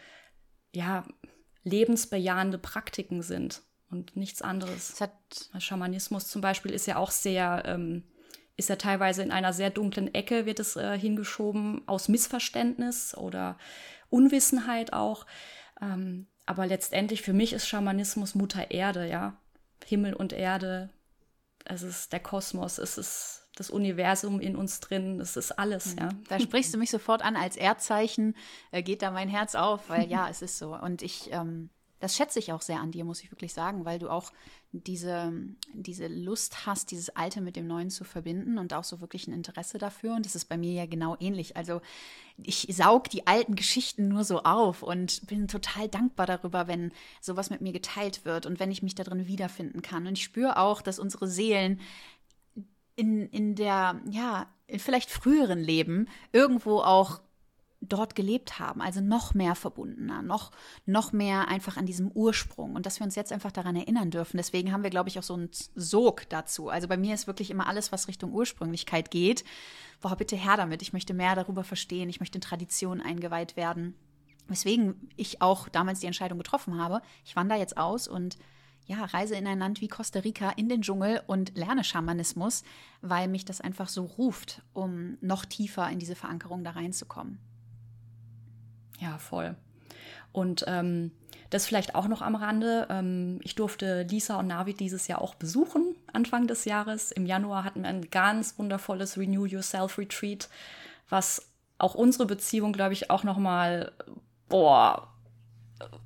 ja, 0.75 1.05
lebensbejahende 1.63 2.59
Praktiken 2.59 3.23
sind 3.23 3.63
und 3.91 4.17
nichts 4.17 4.43
anderes. 4.43 5.01
Schamanismus 5.59 6.27
zum 6.27 6.41
Beispiel 6.41 6.73
ist 6.73 6.87
ja 6.87 6.97
auch 6.97 7.13
sehr, 7.13 7.63
ähm, 7.67 8.03
ist 8.57 8.69
ja 8.69 8.77
teilweise 8.77 9.23
in 9.23 9.31
einer 9.31 9.53
sehr 9.53 9.71
dunklen 9.71 10.13
Ecke, 10.13 10.45
wird 10.45 10.59
es 10.59 10.75
äh, 10.75 10.99
hingeschoben, 10.99 11.83
aus 11.87 12.09
Missverständnis 12.09 13.17
oder 13.17 13.59
Unwissenheit 14.11 14.93
auch. 14.93 15.27
Ähm, 15.81 16.27
aber 16.47 16.67
letztendlich 16.67 17.23
für 17.23 17.33
mich 17.33 17.53
ist 17.53 17.67
Schamanismus 17.67 18.35
Mutter 18.35 18.71
Erde, 18.71 19.09
ja. 19.09 19.37
Himmel 19.85 20.15
und 20.15 20.33
Erde, 20.33 20.91
es 21.65 21.83
ist 21.83 22.13
der 22.13 22.21
Kosmos, 22.21 22.79
es 22.79 22.97
ist 22.99 23.49
das 23.57 23.71
Universum 23.71 24.41
in 24.41 24.55
uns 24.55 24.81
drin, 24.81 25.21
es 25.21 25.37
ist 25.37 25.53
alles, 25.53 25.95
mhm. 25.95 25.99
ja. 25.99 26.09
Da 26.29 26.41
sprichst 26.41 26.73
du 26.73 26.79
mich 26.79 26.91
sofort 26.91 27.23
an 27.23 27.37
als 27.37 27.57
Erdzeichen, 27.57 28.37
äh, 28.71 28.83
geht 28.83 29.03
da 29.03 29.11
mein 29.11 29.29
Herz 29.29 29.55
auf, 29.55 29.89
weil 29.89 30.09
ja, 30.09 30.29
es 30.31 30.43
ist 30.43 30.59
so. 30.59 30.75
Und 30.77 31.03
ich 31.03 31.33
ähm, 31.33 31.71
das 32.01 32.17
schätze 32.17 32.39
ich 32.39 32.53
auch 32.53 32.61
sehr 32.61 32.81
an 32.81 32.93
dir, 32.93 33.05
muss 33.05 33.23
ich 33.23 33.31
wirklich 33.33 33.55
sagen, 33.55 33.85
weil 33.85 33.99
du 33.99 34.11
auch 34.11 34.33
diese, 34.73 35.33
diese 35.73 36.09
Lust 36.09 36.67
hast, 36.67 36.91
dieses 36.91 37.11
Alte 37.11 37.41
mit 37.41 37.57
dem 37.57 37.67
Neuen 37.67 37.91
zu 37.91 38.05
verbinden 38.05 38.59
und 38.59 38.75
auch 38.75 38.85
so 38.85 39.01
wirklich 39.01 39.27
ein 39.27 39.33
Interesse 39.33 39.79
dafür. 39.79 40.15
Und 40.15 40.27
das 40.27 40.35
ist 40.35 40.47
bei 40.47 40.59
mir 40.59 40.73
ja 40.73 40.87
genau 40.87 41.17
ähnlich. 41.21 41.57
Also 41.57 41.81
ich 42.37 42.67
saug 42.71 43.09
die 43.09 43.27
alten 43.27 43.55
Geschichten 43.55 44.09
nur 44.09 44.25
so 44.25 44.43
auf 44.43 44.83
und 44.83 45.27
bin 45.27 45.49
total 45.49 45.89
dankbar 45.89 46.27
darüber, 46.27 46.69
wenn 46.69 46.93
sowas 47.23 47.49
mit 47.49 47.63
mir 47.63 47.73
geteilt 47.73 48.25
wird 48.27 48.45
und 48.45 48.61
wenn 48.61 48.71
ich 48.71 48.83
mich 48.83 48.95
darin 48.95 49.27
wiederfinden 49.27 49.81
kann. 49.81 50.07
Und 50.07 50.19
ich 50.19 50.25
spüre 50.25 50.59
auch, 50.59 50.83
dass 50.83 50.99
unsere 50.99 51.29
Seelen 51.29 51.81
in, 52.95 53.29
in 53.29 53.55
der, 53.55 54.01
ja, 54.11 54.47
in 54.67 54.81
vielleicht 54.81 55.11
früheren 55.11 55.61
Leben 55.61 56.09
irgendwo 56.33 56.81
auch 56.81 57.21
dort 57.81 58.15
gelebt 58.15 58.59
haben, 58.59 58.81
also 58.81 59.01
noch 59.01 59.35
mehr 59.35 59.55
verbundener, 59.55 60.23
noch, 60.23 60.51
noch 60.87 61.13
mehr 61.13 61.49
einfach 61.49 61.77
an 61.77 61.87
diesem 61.87 62.11
Ursprung 62.11 62.75
und 62.75 62.87
dass 62.87 62.99
wir 63.01 63.05
uns 63.05 63.15
jetzt 63.15 63.33
einfach 63.33 63.53
daran 63.53 63.77
erinnern 63.77 64.11
dürfen. 64.11 64.39
Deswegen 64.39 64.73
haben 64.73 64.83
wir, 64.83 64.91
glaube 64.91 65.09
ich, 65.09 65.19
auch 65.19 65.25
so 65.25 65.35
einen 65.35 65.51
Sog 65.53 66.29
dazu. 66.29 66.69
Also 66.69 66.89
bei 66.89 66.97
mir 66.97 67.15
ist 67.15 67.27
wirklich 67.27 67.51
immer 67.51 67.67
alles, 67.67 67.93
was 67.93 68.09
Richtung 68.09 68.33
Ursprünglichkeit 68.33 69.11
geht. 69.11 69.45
Boah, 70.01 70.17
bitte 70.17 70.37
her 70.37 70.57
damit. 70.57 70.83
Ich 70.83 70.93
möchte 70.93 71.15
mehr 71.15 71.35
darüber 71.35 71.65
verstehen. 71.65 72.09
Ich 72.09 72.21
möchte 72.21 72.39
in 72.39 72.43
Traditionen 72.43 73.05
eingeweiht 73.05 73.57
werden. 73.57 73.95
Weswegen 74.49 75.11
ich 75.17 75.43
auch 75.43 75.69
damals 75.69 76.01
die 76.01 76.07
Entscheidung 76.07 76.39
getroffen 76.39 76.79
habe. 76.79 77.03
Ich 77.25 77.37
wandere 77.37 77.59
jetzt 77.59 77.77
aus 77.77 78.09
und 78.09 78.39
ja, 78.87 79.05
reise 79.05 79.35
in 79.35 79.47
ein 79.47 79.59
Land 79.59 79.81
wie 79.81 79.89
Costa 79.89 80.21
Rica 80.21 80.51
in 80.51 80.69
den 80.69 80.83
Dschungel 80.83 81.21
und 81.27 81.57
lerne 81.57 81.83
Schamanismus, 81.83 82.63
weil 83.01 83.27
mich 83.27 83.45
das 83.45 83.61
einfach 83.61 83.89
so 83.89 84.05
ruft, 84.05 84.63
um 84.73 85.19
noch 85.21 85.45
tiefer 85.45 85.91
in 85.91 85.99
diese 85.99 86.15
Verankerung 86.15 86.63
da 86.63 86.71
reinzukommen. 86.71 87.41
Ja, 88.99 89.19
voll. 89.19 89.55
Und 90.33 90.65
ähm, 90.67 91.13
das 91.51 91.67
vielleicht 91.67 91.95
auch 91.95 92.09
noch 92.09 92.23
am 92.23 92.35
Rande. 92.35 92.87
Ähm, 92.91 93.41
ich 93.43 93.55
durfte 93.55 94.03
Lisa 94.03 94.39
und 94.39 94.49
Navi 94.49 94.75
dieses 94.75 95.09
Jahr 95.09 95.23
auch 95.23 95.35
besuchen, 95.35 95.95
Anfang 96.13 96.47
des 96.47 96.65
Jahres. 96.65 97.13
Im 97.13 97.27
Januar 97.27 97.65
hatten 97.65 97.83
wir 97.83 97.89
ein 97.89 98.11
ganz 98.11 98.59
wundervolles 98.59 99.17
Renew 99.17 99.47
Yourself 99.47 99.99
Retreat, 99.99 100.49
was 101.09 101.49
auch 101.79 101.95
unsere 101.95 102.27
Beziehung, 102.27 102.73
glaube 102.73 102.95
ich, 102.95 103.11
auch 103.11 103.23
noch 103.23 103.39
mal, 103.39 103.93
boah, 104.49 105.09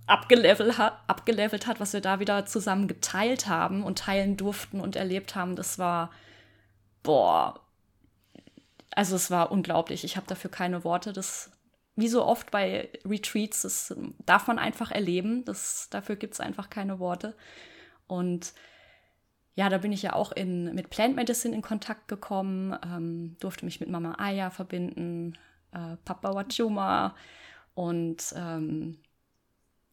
abgelevelt 0.07 0.79
hat, 0.79 0.99
abgelevelt 1.07 1.67
hat, 1.67 1.81
was 1.81 1.93
wir 1.93 2.01
da 2.01 2.19
wieder 2.21 2.45
zusammen 2.45 2.89
geteilt 2.89 3.47
haben 3.47 3.85
und 3.85 3.99
teilen 3.99 4.37
durften 4.37 4.81
und 4.81 4.97
erlebt 4.97 5.37
haben. 5.37 5.55
Das 5.57 5.79
war, 5.79 6.11
boah, 7.03 7.61
also 8.95 9.17
es 9.17 9.31
war 9.31 9.53
unglaublich. 9.53 10.05
Ich 10.05 10.17
habe 10.17 10.27
dafür 10.27 10.51
keine 10.51 10.83
Worte. 10.85 11.13
Das, 11.13 11.51
wie 12.01 12.09
so 12.09 12.25
oft 12.25 12.51
bei 12.51 12.89
Retreats, 13.05 13.63
das 13.63 13.95
darf 14.27 14.47
man 14.47 14.59
einfach 14.59 14.91
erleben. 14.91 15.45
Das, 15.45 15.89
dafür 15.91 16.17
gibt 16.17 16.35
es 16.35 16.41
einfach 16.41 16.71
keine 16.71 16.99
Worte. 16.99 17.37
Und 18.07 18.53
ja, 19.55 19.69
da 19.69 19.79
bin 19.79 19.93
ich 19.93 20.03
ja 20.03 20.15
auch 20.15 20.33
in, 20.33 20.75
mit 20.75 20.91
Plant 20.91 21.17
Medicine 21.17 21.55
in 21.55 21.63
Kontakt 21.63 22.09
gekommen, 22.09 22.77
ähm, 22.85 23.37
durfte 23.41 23.65
mich 23.65 23.81
mit 23.81 23.91
Mama 23.91 24.17
Aya 24.19 24.51
verbinden, 24.51 25.37
äh, 25.73 25.97
Papa 26.05 26.35
Wachuma 26.35 27.15
und 27.75 28.33
ähm, 28.37 28.99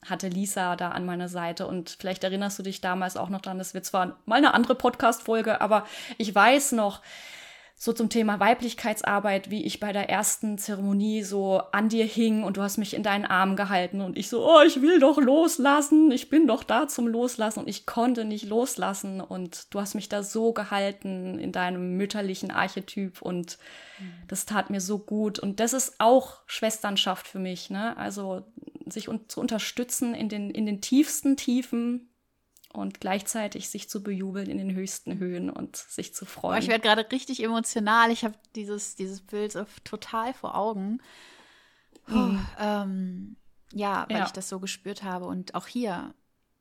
hatte 0.06 0.30
Lisa 0.30 0.76
da 0.76 0.92
an 0.92 1.06
meiner 1.06 1.28
Seite. 1.28 1.68
Und 1.68 1.98
vielleicht 2.00 2.24
erinnerst 2.24 2.60
du 2.60 2.64
dich 2.64 2.82
damals 2.82 3.18
auch 3.18 3.30
noch 3.30 3.42
dran, 3.42 3.58
das 3.58 3.74
wird 3.74 3.86
zwar 3.86 4.20
mal 4.26 4.38
eine 4.38 4.54
andere 4.54 4.76
Podcast-Folge, 4.76 5.60
aber 5.60 5.86
ich 6.18 6.34
weiß 6.34 6.74
noch, 6.74 7.02
so 7.80 7.94
zum 7.94 8.10
Thema 8.10 8.40
Weiblichkeitsarbeit, 8.40 9.52
wie 9.52 9.64
ich 9.64 9.80
bei 9.80 9.94
der 9.94 10.10
ersten 10.10 10.58
Zeremonie 10.58 11.22
so 11.22 11.62
an 11.72 11.90
dir 11.90 12.06
hing 12.06 12.44
und 12.44 12.58
du 12.58 12.64
hast 12.64 12.80
mich 12.80 12.96
in 12.96 13.04
deinen 13.04 13.26
Arm 13.26 13.56
gehalten 13.56 14.02
und 14.02 14.18
ich 14.18 14.30
so, 14.30 14.44
oh, 14.44 14.62
ich 14.66 14.82
will 14.82 15.00
doch 15.00 15.20
loslassen, 15.20 16.12
ich 16.12 16.32
bin 16.32 16.48
doch 16.48 16.64
da 16.64 16.88
zum 16.88 17.08
Loslassen 17.08 17.60
und 17.60 17.70
ich 17.70 17.86
konnte 17.86 18.26
nicht 18.26 18.46
loslassen 18.46 19.22
und 19.22 19.72
du 19.72 19.80
hast 19.80 19.94
mich 19.94 20.10
da 20.10 20.24
so 20.24 20.54
gehalten 20.54 21.38
in 21.38 21.52
deinem 21.52 21.98
mütterlichen 21.98 22.50
Archetyp 22.50 23.22
und 23.22 23.60
mhm. 24.00 24.12
das 24.28 24.48
tat 24.48 24.72
mir 24.72 24.82
so 24.82 24.98
gut 24.98 25.38
und 25.38 25.60
das 25.60 25.74
ist 25.74 26.00
auch 26.00 26.40
Schwesternschaft 26.48 27.28
für 27.28 27.40
mich, 27.40 27.70
ne? 27.70 27.96
Also 27.96 28.44
sich 28.88 29.08
un 29.08 29.30
zu 29.30 29.40
unterstützen 29.40 30.16
in 30.16 30.30
den, 30.30 30.50
in 30.50 30.66
den 30.66 30.82
tiefsten 30.82 31.38
Tiefen 31.38 32.10
und 32.74 33.00
gleichzeitig 33.00 33.70
sich 33.70 33.90
zu 33.90 34.04
bejubeln 34.04 34.50
in 34.50 34.58
den 34.58 34.74
höchsten 34.74 35.20
Höhen 35.20 35.50
und 35.50 35.76
sich 35.76 36.14
zu 36.14 36.26
freuen. 36.26 36.62
ich 36.62 36.68
werde 36.68 36.84
gerade 36.84 37.12
richtig 37.12 37.44
emotional. 37.44 38.12
Ich 38.12 38.24
habe 38.24 38.36
dieses, 38.56 38.96
dieses 38.96 39.22
Bild 39.22 39.58
total 39.84 40.34
vor 40.34 40.56
Augen. 40.56 41.02
Mhm. 42.08 42.46
ähm, 42.60 43.38
ja, 43.74 44.06
weil 44.10 44.20
ja. 44.20 44.26
ich 44.26 44.32
das 44.32 44.50
so 44.50 44.60
gespürt 44.60 45.04
habe. 45.04 45.26
Und 45.26 45.56
auch 45.56 45.68
hier, 45.68 46.14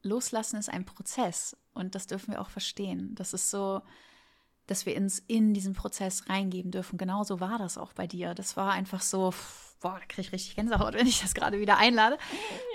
loslassen 0.03 0.57
ist 0.57 0.71
ein 0.71 0.85
Prozess. 0.85 1.57
Und 1.75 1.95
das 1.95 2.07
dürfen 2.07 2.33
wir 2.33 2.41
auch 2.41 2.51
verstehen. 2.51 3.15
Das 3.15 3.35
ist 3.35 3.51
so, 3.51 3.83
dass 4.67 4.87
wir 4.87 4.97
uns 4.97 5.19
in 5.19 5.53
diesen 5.53 5.75
Prozess 5.75 6.29
reingeben 6.29 6.71
dürfen. 6.71 6.97
Genauso 6.97 7.41
war 7.41 7.59
das 7.59 7.77
auch 7.77 7.93
bei 7.93 8.07
dir. 8.07 8.35
Das 8.35 8.57
war 8.57 8.73
einfach 8.73 9.03
so, 9.03 9.35
boah, 9.81 9.99
da 10.01 10.07
kriege 10.07 10.23
ich 10.23 10.33
richtig 10.33 10.57
Gänsehaut, 10.57 10.95
wenn 10.99 11.07
ich 11.07 11.21
das 11.21 11.35
gerade 11.35 11.61
wieder 11.61 11.77
einlade. 11.77 12.19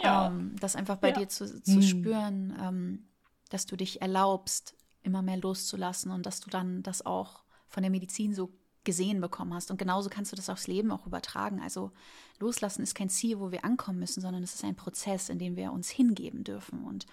Ja. 0.04 0.28
Ähm, 0.28 0.56
das 0.60 0.76
einfach 0.76 0.98
bei 0.98 1.10
ja. 1.10 1.20
dir 1.20 1.30
zu, 1.30 1.62
zu 1.62 1.78
mhm. 1.78 1.82
spüren, 1.82 2.58
ähm, 2.62 3.08
dass 3.52 3.66
du 3.66 3.76
dich 3.76 4.02
erlaubst, 4.02 4.76
immer 5.04 5.22
mehr 5.22 5.38
loszulassen 5.38 6.12
und 6.12 6.26
dass 6.26 6.40
du 6.40 6.50
dann 6.50 6.84
das 6.84 7.06
auch 7.06 7.44
von 7.68 7.84
der 7.84 7.92
Medizin 7.92 8.34
so 8.34 8.52
gesehen 8.84 9.22
bekommen 9.22 9.54
hast. 9.54 9.70
Und 9.70 9.78
genauso 9.78 10.10
kannst 10.10 10.32
du 10.32 10.36
das 10.36 10.50
aufs 10.50 10.68
Leben 10.68 10.92
auch 10.92 11.06
übertragen. 11.06 11.62
Also 11.62 11.92
loslassen 12.40 12.82
ist 12.82 12.96
kein 12.96 13.10
Ziel, 13.10 13.40
wo 13.40 13.52
wir 13.52 13.64
ankommen 13.64 14.00
müssen, 14.00 14.22
sondern 14.22 14.44
es 14.44 14.56
ist 14.56 14.64
ein 14.64 14.76
Prozess, 14.76 15.30
in 15.30 15.38
dem 15.38 15.56
wir 15.56 15.72
uns 15.72 15.90
hingeben 15.90 16.44
dürfen. 16.44 16.86
Und 16.86 17.06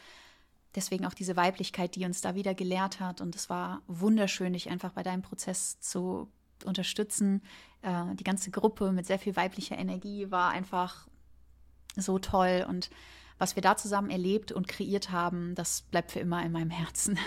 deswegen 0.75 1.05
auch 1.05 1.15
diese 1.15 1.37
Weiblichkeit, 1.37 1.95
die 1.95 2.05
uns 2.05 2.21
da 2.21 2.35
wieder 2.35 2.55
gelehrt 2.55 3.01
hat. 3.01 3.21
Und 3.21 3.37
es 3.37 3.51
war 3.51 3.83
wunderschön, 3.87 4.55
dich 4.55 4.71
einfach 4.71 4.93
bei 4.93 5.03
deinem 5.03 5.23
Prozess 5.23 5.79
zu 5.81 6.31
unterstützen. 6.65 7.43
Äh, 7.83 8.15
die 8.15 8.25
ganze 8.25 8.51
Gruppe 8.51 8.93
mit 8.93 9.07
sehr 9.07 9.19
viel 9.19 9.37
weiblicher 9.37 9.77
Energie 9.77 10.31
war 10.31 10.51
einfach 10.51 11.07
so 11.97 12.19
toll. 12.19 12.65
Und 12.67 12.91
was 13.39 13.57
wir 13.57 13.63
da 13.63 13.77
zusammen 13.77 14.11
erlebt 14.11 14.53
und 14.53 14.69
kreiert 14.69 15.11
haben, 15.11 15.55
das 15.55 15.83
bleibt 15.83 16.13
für 16.13 16.21
immer 16.21 16.45
in 16.45 16.53
meinem 16.53 16.71
Herzen. 16.71 17.19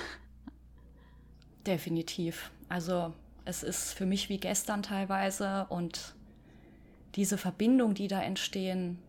Definitiv. 1.65 2.51
Also 2.69 3.13
es 3.45 3.63
ist 3.63 3.93
für 3.93 4.05
mich 4.05 4.29
wie 4.29 4.37
gestern 4.37 4.83
teilweise 4.83 5.65
und 5.69 6.15
diese 7.15 7.37
Verbindung, 7.37 7.93
die 7.93 8.07
da 8.07 8.21
entstehen, 8.21 8.99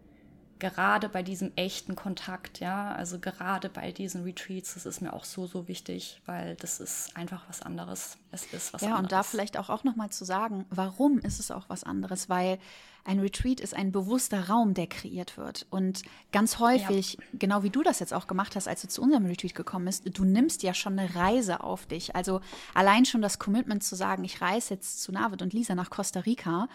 gerade 0.63 1.09
bei 1.09 1.25
diesem 1.25 1.53
echten 1.57 1.97
Kontakt, 1.97 2.61
ja, 2.61 2.93
also 2.93 3.19
gerade 3.19 3.69
bei 3.69 3.91
diesen 3.91 4.23
Retreats, 4.23 4.75
das 4.75 4.87
ist 4.87 5.01
mir 5.01 5.13
auch 5.13 5.25
so, 5.25 5.47
so 5.47 5.67
wichtig, 5.67 6.23
weil 6.25 6.55
das 6.55 6.79
ist 6.79 7.17
einfach 7.17 7.43
was 7.49 7.63
anderes. 7.63 8.17
Es 8.31 8.45
ist 8.53 8.73
was 8.73 8.83
ja, 8.83 8.89
anderes. 8.89 8.91
Ja, 8.91 8.99
und 8.99 9.13
da 9.13 9.23
vielleicht 9.25 9.57
auch, 9.57 9.71
auch 9.71 9.83
nochmal 9.83 10.11
zu 10.11 10.25
sagen, 10.25 10.65
warum 10.71 11.19
ist 11.19 11.41
es 11.41 11.51
auch 11.51 11.69
was 11.69 11.83
anderes? 11.83 12.29
Weil 12.29 12.59
ein 13.05 13.19
Retreat 13.21 13.61
ist 13.61 13.75
ein 13.75 13.93
bewusster 13.93 14.49
Raum, 14.49 14.75
der 14.75 14.87
kreiert 14.87 15.37
wird. 15.37 15.67
Und 15.71 16.03
ganz 16.31 16.59
häufig, 16.59 17.15
ja. 17.15 17.25
genau 17.39 17.63
wie 17.63 17.71
du 17.71 17.83
das 17.83 17.99
jetzt 17.99 18.15
auch 18.15 18.27
gemacht 18.27 18.55
hast, 18.55 18.69
als 18.69 18.83
du 18.83 18.89
zu 18.89 19.03
unserem 19.03 19.27
Retreat 19.27 19.55
gekommen 19.55 19.87
bist, 19.87 20.05
du 20.17 20.25
nimmst 20.25 20.63
ja 20.63 20.73
schon 20.75 20.99
eine 20.99 21.15
Reise 21.15 21.63
auf 21.63 21.87
dich. 21.87 22.15
Also 22.15 22.41
allein 22.75 23.05
schon 23.05 23.23
das 23.23 23.39
Commitment 23.39 23.83
zu 23.83 23.97
sagen, 23.97 24.25
ich 24.25 24.41
reise 24.41 24.75
jetzt 24.75 25.03
zu 25.03 25.13
Navid 25.13 25.43
und 25.43 25.53
Lisa 25.53 25.75
nach 25.75 25.91
Costa 25.91 26.21
Rica, 26.21 26.69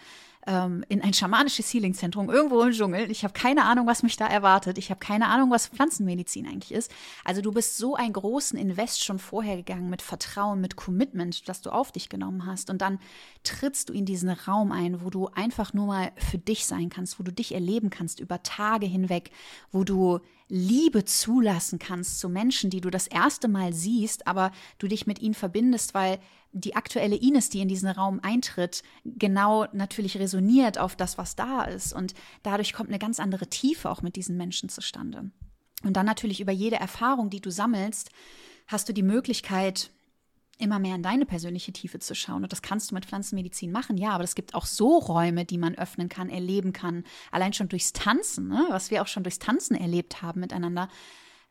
ähm, 0.48 0.84
in 0.88 1.02
ein 1.02 1.12
schamanisches 1.12 1.72
Healingzentrum 1.72 2.30
irgendwo 2.30 2.62
im 2.62 2.72
Dschungel. 2.72 3.10
Ich 3.10 3.22
habe 3.22 3.34
keine 3.34 3.64
Ahnung, 3.64 3.86
was 3.86 4.02
mich 4.02 4.16
da 4.16 4.26
erwartet. 4.26 4.78
Ich 4.78 4.90
habe 4.90 4.98
keine 4.98 5.28
Ahnung, 5.28 5.50
was 5.50 5.66
Pflanzenmedizin 5.68 6.46
eigentlich 6.46 6.72
ist. 6.72 6.90
Also 7.24 7.42
du 7.42 7.52
bist 7.52 7.76
so 7.76 7.96
einen 7.96 8.14
großen 8.14 8.58
Invest 8.58 9.04
schon 9.04 9.18
vorher 9.18 9.56
gegangen 9.56 9.90
mit 9.90 10.00
Vertrauen, 10.00 10.60
mit 10.60 10.74
Commitment, 10.76 11.48
das 11.48 11.60
du 11.60 11.70
auf 11.70 11.92
dich 11.92 12.08
genommen 12.08 12.46
hast. 12.46 12.70
Und 12.70 12.80
dann 12.80 12.98
trittst 13.42 13.90
du 13.90 13.92
in 13.92 14.06
diesen 14.06 14.30
Raum 14.30 14.72
ein, 14.72 15.02
wo 15.02 15.10
du 15.10 15.28
einfach 15.28 15.74
nur 15.74 15.86
mal 15.86 16.12
für 16.22 16.38
dich 16.38 16.66
sein 16.66 16.88
kannst, 16.88 17.18
wo 17.18 17.22
du 17.22 17.32
dich 17.32 17.52
erleben 17.54 17.90
kannst 17.90 18.20
über 18.20 18.42
Tage 18.42 18.86
hinweg, 18.86 19.30
wo 19.72 19.84
du 19.84 20.20
Liebe 20.48 21.04
zulassen 21.04 21.78
kannst 21.78 22.18
zu 22.20 22.28
Menschen, 22.28 22.70
die 22.70 22.80
du 22.80 22.90
das 22.90 23.06
erste 23.06 23.48
Mal 23.48 23.72
siehst, 23.72 24.26
aber 24.26 24.50
du 24.78 24.88
dich 24.88 25.06
mit 25.06 25.20
ihnen 25.20 25.34
verbindest, 25.34 25.94
weil 25.94 26.18
die 26.52 26.74
aktuelle 26.74 27.16
Ines, 27.16 27.50
die 27.50 27.60
in 27.60 27.68
diesen 27.68 27.88
Raum 27.88 28.20
eintritt, 28.22 28.82
genau 29.04 29.66
natürlich 29.72 30.18
resoniert 30.18 30.78
auf 30.78 30.96
das, 30.96 31.18
was 31.18 31.36
da 31.36 31.64
ist. 31.64 31.92
Und 31.92 32.14
dadurch 32.42 32.72
kommt 32.72 32.88
eine 32.88 32.98
ganz 32.98 33.20
andere 33.20 33.48
Tiefe 33.48 33.90
auch 33.90 34.00
mit 34.00 34.16
diesen 34.16 34.36
Menschen 34.36 34.68
zustande. 34.70 35.30
Und 35.84 35.96
dann 35.96 36.06
natürlich 36.06 36.40
über 36.40 36.52
jede 36.52 36.76
Erfahrung, 36.76 37.30
die 37.30 37.40
du 37.40 37.50
sammelst, 37.50 38.10
hast 38.66 38.88
du 38.88 38.92
die 38.92 39.02
Möglichkeit, 39.02 39.90
immer 40.58 40.78
mehr 40.78 40.94
in 40.94 41.02
deine 41.02 41.24
persönliche 41.24 41.72
Tiefe 41.72 41.98
zu 41.98 42.14
schauen. 42.14 42.42
Und 42.42 42.52
das 42.52 42.62
kannst 42.62 42.90
du 42.90 42.94
mit 42.94 43.06
Pflanzenmedizin 43.06 43.72
machen, 43.72 43.96
ja, 43.96 44.10
aber 44.10 44.24
es 44.24 44.34
gibt 44.34 44.54
auch 44.54 44.66
so 44.66 44.98
Räume, 44.98 45.44
die 45.44 45.58
man 45.58 45.74
öffnen 45.76 46.08
kann, 46.08 46.28
erleben 46.28 46.72
kann. 46.72 47.04
Allein 47.30 47.52
schon 47.52 47.68
durchs 47.68 47.92
Tanzen, 47.92 48.48
ne? 48.48 48.66
was 48.68 48.90
wir 48.90 49.02
auch 49.02 49.06
schon 49.06 49.22
durchs 49.22 49.38
Tanzen 49.38 49.76
erlebt 49.76 50.22
haben 50.22 50.40
miteinander, 50.40 50.88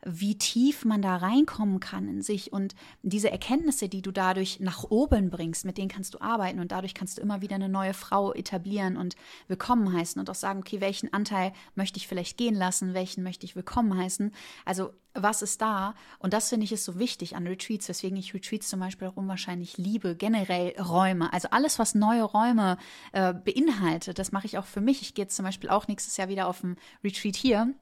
wie 0.04 0.38
tief 0.38 0.84
man 0.84 1.02
da 1.02 1.16
reinkommen 1.16 1.80
kann 1.80 2.08
in 2.08 2.22
sich 2.22 2.52
und 2.52 2.76
diese 3.02 3.30
Erkenntnisse, 3.30 3.88
die 3.88 4.00
du 4.00 4.12
dadurch 4.12 4.60
nach 4.60 4.84
oben 4.84 5.28
bringst, 5.28 5.64
mit 5.64 5.76
denen 5.76 5.88
kannst 5.88 6.14
du 6.14 6.20
arbeiten 6.20 6.60
und 6.60 6.70
dadurch 6.70 6.94
kannst 6.94 7.18
du 7.18 7.22
immer 7.22 7.42
wieder 7.42 7.56
eine 7.56 7.68
neue 7.68 7.94
Frau 7.94 8.32
etablieren 8.32 8.96
und 8.96 9.16
willkommen 9.48 9.92
heißen 9.92 10.20
und 10.20 10.30
auch 10.30 10.36
sagen, 10.36 10.60
okay, 10.60 10.80
welchen 10.80 11.12
Anteil 11.12 11.52
möchte 11.74 11.98
ich 11.98 12.06
vielleicht 12.06 12.36
gehen 12.36 12.54
lassen, 12.54 12.94
welchen 12.94 13.24
möchte 13.24 13.44
ich 13.44 13.56
willkommen 13.56 13.96
heißen. 13.96 14.32
Also 14.64 14.92
was 15.14 15.42
ist 15.42 15.60
da? 15.60 15.94
Und 16.20 16.32
das 16.32 16.48
finde 16.48 16.64
ich 16.64 16.72
ist 16.72 16.84
so 16.84 17.00
wichtig 17.00 17.34
an 17.34 17.48
Retreats, 17.48 17.88
weswegen 17.88 18.16
ich 18.16 18.34
Retreats 18.34 18.68
zum 18.68 18.78
Beispiel 18.78 19.08
auch 19.08 19.16
unwahrscheinlich 19.16 19.78
liebe, 19.78 20.14
generell 20.14 20.80
Räume. 20.80 21.32
Also 21.32 21.48
alles, 21.50 21.80
was 21.80 21.96
neue 21.96 22.22
Räume 22.22 22.78
äh, 23.12 23.34
beinhaltet, 23.34 24.20
das 24.20 24.30
mache 24.30 24.46
ich 24.46 24.58
auch 24.58 24.66
für 24.66 24.80
mich. 24.80 25.02
Ich 25.02 25.14
gehe 25.14 25.24
jetzt 25.24 25.34
zum 25.34 25.44
Beispiel 25.44 25.70
auch 25.70 25.88
nächstes 25.88 26.16
Jahr 26.18 26.28
wieder 26.28 26.46
auf 26.46 26.62
ein 26.62 26.76
Retreat 27.02 27.34
hier 27.34 27.74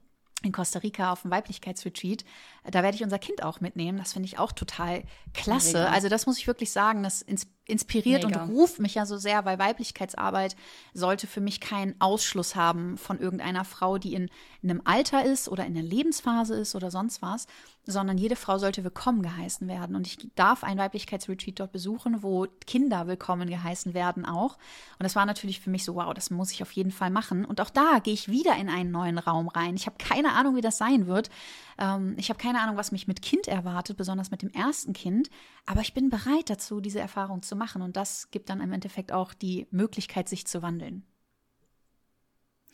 in 0.46 0.52
Costa 0.52 0.78
Rica 0.78 1.12
auf 1.12 1.22
dem 1.22 1.30
Weiblichkeitsretreat. 1.30 2.24
Da 2.64 2.82
werde 2.82 2.96
ich 2.96 3.04
unser 3.04 3.18
Kind 3.18 3.42
auch 3.42 3.60
mitnehmen. 3.60 3.98
Das 3.98 4.12
finde 4.12 4.26
ich 4.26 4.38
auch 4.38 4.52
total 4.52 5.04
klasse. 5.34 5.78
Mega. 5.78 5.90
Also 5.90 6.08
das 6.08 6.26
muss 6.26 6.38
ich 6.38 6.46
wirklich 6.46 6.72
sagen, 6.72 7.02
das 7.02 7.24
inspiriert 7.66 8.24
Mega. 8.24 8.42
und 8.42 8.50
ruft 8.50 8.78
mich 8.78 8.94
ja 8.94 9.06
so 9.06 9.18
sehr, 9.18 9.44
weil 9.44 9.58
Weiblichkeitsarbeit 9.58 10.56
sollte 10.94 11.26
für 11.26 11.40
mich 11.40 11.60
keinen 11.60 12.00
Ausschluss 12.00 12.56
haben 12.56 12.96
von 12.96 13.18
irgendeiner 13.18 13.64
Frau, 13.64 13.98
die 13.98 14.14
in, 14.14 14.30
in 14.62 14.70
einem 14.70 14.82
Alter 14.84 15.24
ist 15.24 15.48
oder 15.48 15.66
in 15.66 15.76
einer 15.76 15.86
Lebensphase 15.86 16.54
ist 16.54 16.74
oder 16.74 16.90
sonst 16.90 17.22
was, 17.22 17.46
sondern 17.86 18.18
jede 18.18 18.34
Frau 18.34 18.58
sollte 18.58 18.82
willkommen 18.82 19.22
geheißen 19.22 19.68
werden. 19.68 19.94
Und 19.94 20.06
ich 20.06 20.18
darf 20.34 20.64
ein 20.64 20.76
Weiblichkeitsretreat 20.76 21.60
dort 21.60 21.70
besuchen, 21.72 22.22
wo 22.22 22.46
Kinder 22.66 23.06
willkommen 23.06 23.48
geheißen 23.48 23.94
werden 23.94 24.26
auch. 24.26 24.56
Und 24.98 25.04
das 25.04 25.14
war 25.14 25.24
natürlich 25.24 25.60
für 25.60 25.70
mich 25.70 25.84
so, 25.84 25.94
wow, 25.94 26.12
das 26.12 26.30
muss 26.30 26.50
ich 26.50 26.62
auf 26.62 26.72
jeden 26.72 26.90
Fall 26.90 27.10
machen. 27.10 27.44
Und 27.44 27.60
auch 27.60 27.70
da 27.70 28.00
gehe 28.00 28.12
ich 28.12 28.28
wieder 28.28 28.56
in 28.56 28.68
einen 28.68 28.90
neuen 28.90 29.18
Raum 29.18 29.46
rein. 29.48 29.76
Ich 29.76 29.86
habe 29.86 29.96
keine 29.98 30.32
Ahnung, 30.32 30.56
wie 30.56 30.60
das 30.60 30.78
sein 30.78 31.06
wird. 31.06 31.30
Ähm, 31.78 32.16
ich 32.18 32.28
habe 32.28 32.40
keine 32.40 32.60
Ahnung, 32.60 32.76
was 32.76 32.90
mich 32.90 33.06
mit 33.06 33.22
Kind 33.22 33.46
erwartet, 33.46 33.96
besonders 33.96 34.32
mit 34.32 34.42
dem 34.42 34.50
ersten 34.50 34.92
Kind. 34.92 35.30
Aber 35.64 35.80
ich 35.80 35.94
bin 35.94 36.10
bereit 36.10 36.50
dazu, 36.50 36.80
diese 36.80 36.98
Erfahrung 36.98 37.42
zu 37.42 37.54
machen. 37.54 37.82
Und 37.82 37.96
das 37.96 38.32
gibt 38.32 38.50
dann 38.50 38.60
im 38.60 38.72
Endeffekt 38.72 39.12
auch 39.12 39.32
die 39.32 39.68
Möglichkeit, 39.70 40.28
sich 40.28 40.46
zu 40.46 40.60
wandeln. 40.60 41.04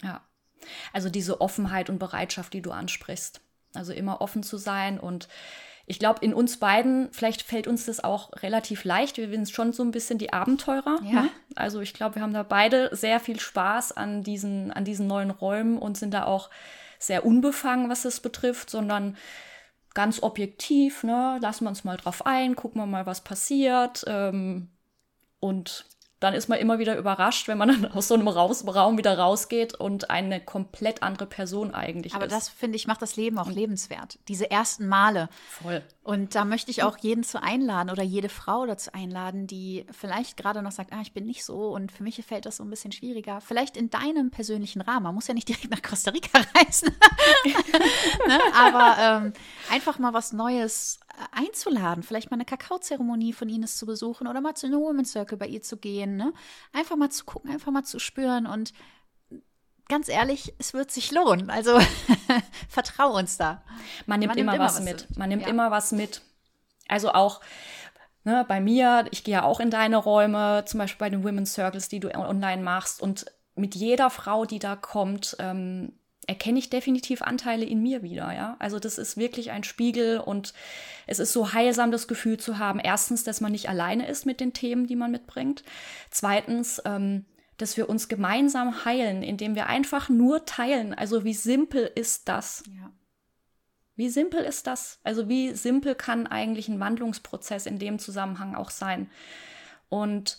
Ja. 0.03 0.23
Also 0.93 1.11
diese 1.11 1.41
Offenheit 1.41 1.91
und 1.91 1.99
Bereitschaft, 1.99 2.55
die 2.55 2.63
du 2.63 2.71
ansprichst. 2.71 3.43
Also 3.75 3.93
immer 3.93 4.21
offen 4.21 4.43
zu 4.43 4.57
sein 4.57 5.01
und 5.01 5.29
ich 5.87 5.99
glaube, 5.99 6.25
in 6.25 6.33
uns 6.33 6.59
beiden, 6.59 7.09
vielleicht 7.13 7.43
fällt 7.43 7.67
uns 7.67 7.87
das 7.87 8.03
auch 8.03 8.31
relativ 8.43 8.85
leicht. 8.85 9.17
Wir 9.17 9.29
sind 9.29 9.51
schon 9.51 9.73
so 9.73 9.83
ein 9.83 9.91
bisschen 9.91 10.17
die 10.17 10.33
Abenteurer. 10.33 10.99
Ja. 11.03 11.23
Ne? 11.23 11.29
Also 11.57 11.81
ich 11.81 11.93
glaube, 11.93 12.15
wir 12.15 12.23
haben 12.23 12.33
da 12.33 12.45
beide 12.45 12.95
sehr 12.95 13.19
viel 13.19 13.41
Spaß 13.41 13.93
an 13.93 14.23
diesen, 14.23 14.73
an 14.73 14.85
diesen 14.85 15.07
neuen 15.07 15.31
Räumen 15.31 15.79
und 15.79 15.99
sind 15.99 16.15
da 16.15 16.25
auch 16.25 16.51
sehr 16.99 17.27
unbefangen, 17.27 17.91
was 17.91 18.03
das 18.03 18.21
betrifft, 18.21 18.71
sondern 18.71 19.17
ganz 19.93 20.23
objektiv, 20.23 21.03
ne, 21.03 21.39
lassen 21.43 21.65
wir 21.65 21.69
uns 21.69 21.85
mal 21.85 21.97
drauf 21.97 22.25
ein, 22.25 22.57
gucken 22.57 22.81
wir 22.81 22.87
mal, 22.87 23.05
was 23.05 23.21
passiert. 23.21 24.05
Ähm, 24.07 24.71
und 25.41 25.85
dann 26.23 26.35
ist 26.35 26.49
man 26.49 26.59
immer 26.59 26.79
wieder 26.79 26.97
überrascht, 26.97 27.49
wenn 27.49 27.59
man 27.59 27.69
dann 27.69 27.93
aus 27.93 28.09
so 28.09 28.15
einem 28.15 28.29
Raus 28.29 28.65
Raum 28.67 28.97
wieder 28.97 29.19
rausgeht 29.19 29.75
und 29.75 30.11
eine 30.11 30.41
komplett 30.41 31.03
andere 31.03 31.27
Person 31.27 31.75
eigentlich 31.75 32.15
Aber 32.15 32.27
ist. 32.27 32.33
Aber 32.33 32.39
das, 32.39 32.49
finde 32.49 32.77
ich, 32.77 32.87
macht 32.87 33.03
das 33.03 33.17
Leben 33.17 33.39
auch 33.39 33.51
lebenswert. 33.51 34.19
Diese 34.29 34.51
ersten 34.51 34.87
Male. 34.87 35.29
Voll. 35.49 35.83
Und 36.05 36.35
da 36.35 36.45
möchte 36.45 36.73
ich 36.73 36.83
auch 36.83 36.99
jeden 36.99 37.23
zu 37.23 37.41
einladen 37.41 37.89
oder 37.89 38.03
jede 38.03 38.29
Frau 38.29 38.67
dazu 38.67 38.93
einladen, 38.93 39.47
die 39.47 39.87
vielleicht 39.93 40.37
gerade 40.37 40.61
noch 40.61 40.73
sagt, 40.73 40.93
ah, 40.93 41.01
ich 41.01 41.13
bin 41.13 41.27
nicht 41.27 41.45
so 41.45 41.73
und 41.73 41.93
für 41.93 42.03
mich 42.03 42.21
fällt 42.27 42.45
das 42.45 42.57
so 42.57 42.65
ein 42.65 42.71
bisschen 42.71 42.91
schwieriger. 42.91 43.41
Vielleicht 43.41 43.77
in 43.77 43.89
deinem 43.89 44.33
persönlichen 44.33 44.81
Rahmen. 44.81 45.05
Man 45.05 45.15
muss 45.15 45.29
ja 45.29 45.35
nicht 45.35 45.49
direkt 45.49 45.71
nach 45.71 45.83
Costa 45.83 46.11
Rica 46.11 46.41
reisen. 46.57 46.89
ne? 48.27 48.41
Aber 48.53 48.97
ähm, 48.99 49.33
einfach 49.71 50.01
mal 50.01 50.13
was 50.13 50.33
Neues 50.33 50.99
einzuladen, 51.31 52.03
vielleicht 52.03 52.31
mal 52.31 52.37
eine 52.37 52.47
Kakaozeremonie 52.47 53.33
von 53.33 53.49
Ines 53.49 53.77
zu 53.77 53.87
besuchen 53.87 54.27
oder 54.27 54.41
mal 54.41 54.55
zu 54.55 54.67
einem 54.67 54.81
Women's 54.81 55.13
Circle 55.13 55.39
bei 55.39 55.47
ihr 55.47 55.63
zu 55.63 55.77
gehen. 55.77 56.17
Ne? 56.17 56.33
Einfach 56.73 56.97
mal 56.97 57.11
zu 57.11 57.25
gucken, 57.25 57.51
einfach 57.51 57.71
mal 57.71 57.85
zu 57.85 58.01
spüren 58.01 58.47
und 58.47 58.73
ganz 59.93 60.09
ehrlich, 60.09 60.55
es 60.59 60.73
wird 60.73 60.91
sich 60.91 61.13
lohnen. 61.13 61.51
Also 61.51 61.79
vertrau 62.69 63.15
uns 63.15 63.37
da. 63.37 63.63
Man 64.07 64.21
nimmt, 64.21 64.31
Man 64.31 64.39
immer, 64.39 64.53
nimmt 64.53 64.57
immer, 64.57 64.65
was 64.65 64.81
mit. 64.81 65.09
mit. 65.09 65.19
Man 65.19 65.29
nimmt 65.29 65.43
ja. 65.43 65.49
immer 65.49 65.71
was 65.71 65.93
mit. 65.93 66.23
Also 66.89 67.13
auch 67.13 67.43
ne, 68.25 68.45
bei 68.49 68.59
mir, 68.59 69.05
ich 69.11 69.23
gehe 69.23 69.35
ja 69.35 69.43
auch 69.43 69.61
in 69.61 69.71
deine 69.71 69.99
Räume, 69.99 70.65
zum 70.67 70.79
Beispiel 70.79 70.99
bei 70.99 71.11
den 71.11 71.25
Women's 71.25 71.53
Circles, 71.53 71.89
die 71.89 72.01
du 72.01 72.11
online 72.15 72.63
machst. 72.63 73.03
Und 73.03 73.27
mit 73.55 73.75
jeder 73.75 74.09
Frau, 74.09 74.47
die 74.47 74.59
da 74.59 74.77
kommt, 74.77 75.37
ähm, 75.39 75.93
erkenne 76.27 76.59
ich 76.59 76.71
definitiv 76.71 77.21
Anteile 77.21 77.67
in 77.67 77.83
mir 77.83 78.03
wieder, 78.03 78.33
ja. 78.33 78.57
Also 78.61 78.79
das 78.79 78.97
ist 78.97 79.19
wirklich 79.19 79.51
ein 79.51 79.63
Spiegel 79.63 80.21
und 80.21 80.55
es 81.07 81.19
ist 81.19 81.35
so 81.35 81.53
heilsam, 81.53 81.91
das 81.91 82.09
Gefühl 82.09 82.39
zu 82.39 82.59
haben, 82.59 82.79
erstens, 82.79 83.25
dass 83.25 83.43
man 83.43 83.53
nicht 83.53 83.69
alleine 83.69 84.09
ist 84.09 84.25
mit 84.25 84.41
den 84.41 84.55
Themen, 84.55 84.87
die 84.87 84.97
man 84.97 85.11
mitbringt. 85.11 85.65
Zweitens, 86.11 86.81
ähm, 86.87 87.27
dass 87.59 87.77
wir 87.77 87.89
uns 87.89 88.09
gemeinsam 88.09 88.85
heilen, 88.85 89.23
indem 89.23 89.55
wir 89.55 89.67
einfach 89.67 90.09
nur 90.09 90.45
teilen. 90.45 90.95
Also 90.95 91.25
wie 91.25 91.35
simpel 91.35 91.91
ist 91.95 92.29
das? 92.29 92.65
Ja. 92.67 92.91
Wie 93.95 94.09
simpel 94.09 94.43
ist 94.43 94.67
das? 94.67 95.01
Also 95.05 95.29
wie 95.29 95.53
simpel 95.53 95.95
kann 95.95 96.27
eigentlich 96.27 96.69
ein 96.69 96.81
Wandlungsprozess 96.81 97.67
in 97.67 97.79
dem 97.79 97.99
Zusammenhang 97.99 98.55
auch 98.55 98.71
sein? 98.71 99.11
Und 99.89 100.39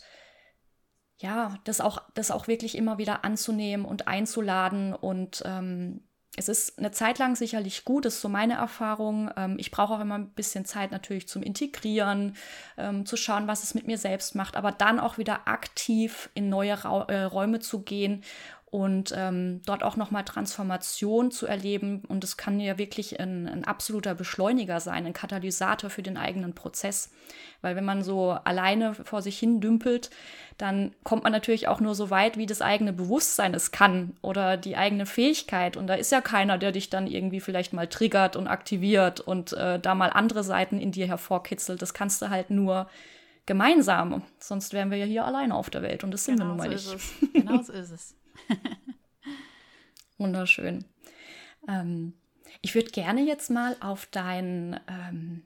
ja, 1.18 1.58
das 1.64 1.80
auch, 1.80 2.02
das 2.14 2.30
auch 2.30 2.48
wirklich 2.48 2.76
immer 2.76 2.98
wieder 2.98 3.24
anzunehmen 3.24 3.86
und 3.86 4.08
einzuladen. 4.08 4.92
Und 4.92 5.42
ähm, 5.46 6.02
es 6.36 6.48
ist 6.48 6.78
eine 6.78 6.90
Zeit 6.90 7.18
lang 7.18 7.36
sicherlich 7.36 7.84
gut, 7.84 8.04
das 8.04 8.14
ist 8.14 8.20
so 8.20 8.28
meine 8.28 8.54
Erfahrung. 8.54 9.30
Ähm, 9.36 9.56
ich 9.58 9.70
brauche 9.70 9.94
auch 9.94 10.00
immer 10.00 10.18
ein 10.18 10.30
bisschen 10.30 10.64
Zeit 10.64 10.90
natürlich 10.90 11.28
zum 11.28 11.42
Integrieren, 11.42 12.36
ähm, 12.76 13.06
zu 13.06 13.16
schauen, 13.16 13.46
was 13.46 13.62
es 13.62 13.74
mit 13.74 13.86
mir 13.86 13.98
selbst 13.98 14.34
macht, 14.34 14.56
aber 14.56 14.72
dann 14.72 14.98
auch 14.98 15.18
wieder 15.18 15.46
aktiv 15.46 16.30
in 16.34 16.48
neue 16.48 16.72
äh, 16.72 17.22
Räume 17.22 17.60
zu 17.60 17.82
gehen 17.82 18.24
und 18.74 19.14
ähm, 19.16 19.62
dort 19.66 19.84
auch 19.84 19.94
nochmal 19.94 20.24
Transformation 20.24 21.30
zu 21.30 21.46
erleben. 21.46 22.02
Und 22.08 22.24
es 22.24 22.36
kann 22.36 22.58
ja 22.58 22.76
wirklich 22.76 23.20
ein, 23.20 23.46
ein, 23.46 23.64
absoluter 23.64 24.16
Beschleuniger 24.16 24.80
sein, 24.80 25.06
ein 25.06 25.12
Katalysator 25.12 25.90
für 25.90 26.02
den 26.02 26.16
eigenen 26.16 26.56
Prozess. 26.56 27.12
Weil 27.62 27.76
wenn 27.76 27.84
man 27.84 28.02
so 28.02 28.32
alleine 28.32 28.94
vor 28.94 29.22
sich 29.22 29.38
hin 29.38 29.60
dümpelt, 29.60 30.10
dann 30.58 30.92
kommt 31.04 31.22
man 31.22 31.30
natürlich 31.30 31.68
auch 31.68 31.78
nur 31.78 31.94
so 31.94 32.10
weit, 32.10 32.36
wie 32.36 32.46
das 32.46 32.62
eigene 32.62 32.92
Bewusstsein 32.92 33.54
es 33.54 33.70
kann 33.70 34.16
oder 34.22 34.56
die 34.56 34.76
eigene 34.76 35.06
Fähigkeit. 35.06 35.76
Und 35.76 35.86
da 35.86 35.94
ist 35.94 36.10
ja 36.10 36.20
keiner, 36.20 36.58
der 36.58 36.72
dich 36.72 36.90
dann 36.90 37.06
irgendwie 37.06 37.38
vielleicht 37.38 37.74
mal 37.74 37.86
triggert 37.86 38.34
und 38.34 38.48
aktiviert 38.48 39.20
und 39.20 39.52
äh, 39.52 39.78
da 39.78 39.94
mal 39.94 40.10
andere 40.10 40.42
Seiten 40.42 40.80
in 40.80 40.90
dir 40.90 41.06
hervorkitzelt. 41.06 41.80
Das 41.80 41.94
kannst 41.94 42.20
du 42.22 42.28
halt 42.28 42.50
nur 42.50 42.88
gemeinsam. 43.46 44.24
Sonst 44.40 44.72
wären 44.72 44.90
wir 44.90 44.98
ja 44.98 45.06
hier 45.06 45.24
alleine 45.24 45.54
auf 45.54 45.70
der 45.70 45.82
Welt 45.82 46.02
und 46.02 46.10
das 46.10 46.24
sind 46.24 46.40
genau 46.40 46.56
wir 46.56 46.64
nun 46.64 46.70
mal 46.70 46.76
so 46.76 46.94
nicht. 46.94 47.32
Genau 47.34 47.62
so 47.62 47.72
ist 47.72 47.90
es. 47.92 48.16
Wunderschön. 50.18 50.84
Ähm, 51.68 52.14
ich 52.62 52.74
würde 52.74 52.90
gerne 52.90 53.22
jetzt 53.22 53.50
mal 53.50 53.76
auf 53.80 54.06
dein 54.06 54.80
ähm, 54.88 55.42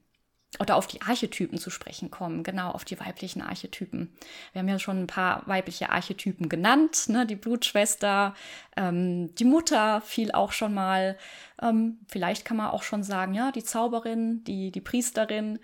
oder 0.61 0.77
auf 0.77 0.87
die 0.87 1.03
Archetypen 1.03 1.59
zu 1.59 1.71
sprechen 1.71 2.11
kommen, 2.11 2.43
genau 2.43 2.71
auf 2.71 2.85
die 2.85 2.99
weiblichen 2.99 3.43
Archetypen. 3.43 4.17
Wir 4.53 4.61
haben 4.61 4.69
ja 4.69 4.79
schon 4.79 5.03
ein 5.03 5.07
paar 5.07 5.47
weibliche 5.47 5.91
Archetypen 5.91 6.49
genannt, 6.49 7.09
ne? 7.09 7.27
die 7.27 7.37
Blutschwester, 7.37 8.35
ähm, 8.77 9.35
die 9.35 9.45
Mutter 9.45 10.01
fiel 10.01 10.33
auch 10.33 10.53
schon 10.53 10.73
mal. 10.73 11.19
Ähm, 11.61 11.99
vielleicht 12.09 12.45
kann 12.45 12.57
man 12.57 12.71
auch 12.71 12.83
schon 12.83 13.03
sagen, 13.03 13.35
ja, 13.35 13.53
die 13.53 13.63
Zauberin, 13.63 14.43
die, 14.45 14.73
die 14.73 14.81
Priesterin, 14.81 15.59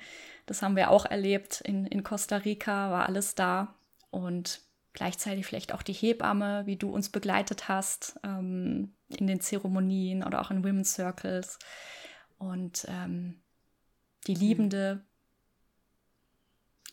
das 0.46 0.60
haben 0.60 0.76
wir 0.76 0.90
auch 0.90 1.06
erlebt 1.06 1.62
in, 1.62 1.86
in 1.86 2.02
Costa 2.04 2.36
Rica, 2.36 2.90
war 2.90 3.06
alles 3.06 3.34
da. 3.34 3.74
Und 4.10 4.60
gleichzeitig 4.94 5.44
vielleicht 5.44 5.74
auch 5.74 5.82
die 5.82 5.92
Hebamme, 5.92 6.64
wie 6.66 6.76
du 6.76 6.88
uns 6.88 7.10
begleitet 7.10 7.68
hast 7.68 8.18
ähm, 8.22 8.94
in 9.08 9.26
den 9.26 9.40
Zeremonien 9.40 10.24
oder 10.24 10.40
auch 10.40 10.50
in 10.50 10.64
Women's 10.64 10.94
Circles. 10.94 11.58
Und 12.38 12.86
ähm, 12.88 13.42
die 14.26 14.34
Liebende, 14.34 15.04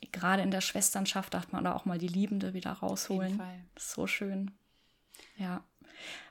mhm. 0.02 0.12
gerade 0.12 0.42
in 0.42 0.52
der 0.52 0.62
Schwesternschaft 0.62 1.34
darf 1.34 1.52
man 1.52 1.64
da 1.64 1.74
auch 1.74 1.86
mal 1.86 2.00
die 2.00 2.08
Liebende 2.08 2.54
wieder 2.54 2.72
rausholen. 2.72 3.40
So 3.78 4.08
schön. 4.08 4.52
Ja. 5.38 5.64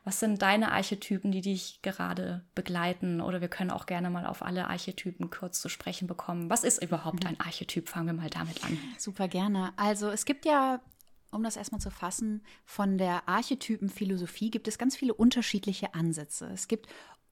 Was 0.03 0.19
sind 0.19 0.43
deine 0.43 0.73
Archetypen, 0.73 1.31
die 1.31 1.43
dich 1.43 1.81
gerade 1.83 2.45
begleiten? 2.57 3.21
Oder 3.21 3.41
wir 3.41 3.49
können 3.49 3.71
auch 3.71 3.87
gerne 3.87 4.11
mal 4.11 4.27
auf 4.27 4.43
alle 4.43 4.67
Archetypen 4.67 5.31
kurz 5.31 5.61
zu 5.61 5.69
sprechen 5.69 6.09
bekommen. 6.09 6.51
Was 6.51 6.65
ist 6.65 6.83
überhaupt 6.83 7.23
mhm. 7.23 7.31
ein 7.31 7.41
Archetyp? 7.41 7.89
Fangen 7.89 8.07
wir 8.07 8.15
mal 8.15 8.31
damit 8.31 8.65
an. 8.65 8.77
Super 8.99 9.29
gerne. 9.29 9.73
Also 9.77 10.11
es 10.11 10.25
gibt 10.25 10.45
ja 10.45 10.81
um 11.31 11.43
das 11.43 11.57
erstmal 11.57 11.81
zu 11.81 11.91
fassen, 11.91 12.43
von 12.65 12.99
der 12.99 13.29
Archetypenphilosophie 13.29 14.51
gibt 14.51 14.69
es 14.69 14.79
ganz 14.79 14.97
viele 14.97 15.15
unterschiedliche 15.15 15.95
Ansätze. 15.95 16.51
Es 16.53 16.69
gibt 16.69 16.89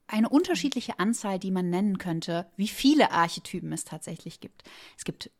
eine 0.07 0.29
unterschiedliche 0.29 0.99
Anzahl, 0.99 1.39
die 1.39 1.51
man 1.51 1.71
nennen 1.71 1.99
könnte, 1.99 2.51
wie 2.57 2.69
viele 2.69 3.11
Archetypen 3.13 3.73
es 3.73 3.85
tatsächlich 3.85 4.41
gibt. 4.41 4.63
Es 4.97 5.05
gibt 5.05 5.31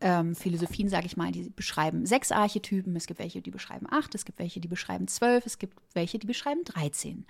ähm, 0.00 0.34
Philosophien, 0.34 0.88
sage 0.88 1.06
ich 1.06 1.16
mal, 1.16 1.32
die 1.32 1.50
beschreiben 1.50 2.06
sechs 2.06 2.32
Archetypen, 2.32 2.96
es 2.96 3.06
gibt 3.06 3.20
welche, 3.20 3.42
die 3.42 3.50
beschreiben 3.50 3.86
acht, 3.90 4.14
es 4.14 4.24
gibt 4.24 4.38
welche, 4.38 4.60
die 4.60 4.68
beschreiben 4.68 5.08
zwölf, 5.08 5.44
es 5.44 5.58
gibt 5.58 5.76
welche, 5.94 6.18
die 6.18 6.26
beschreiben 6.26 6.64
dreizehn. 6.64 7.26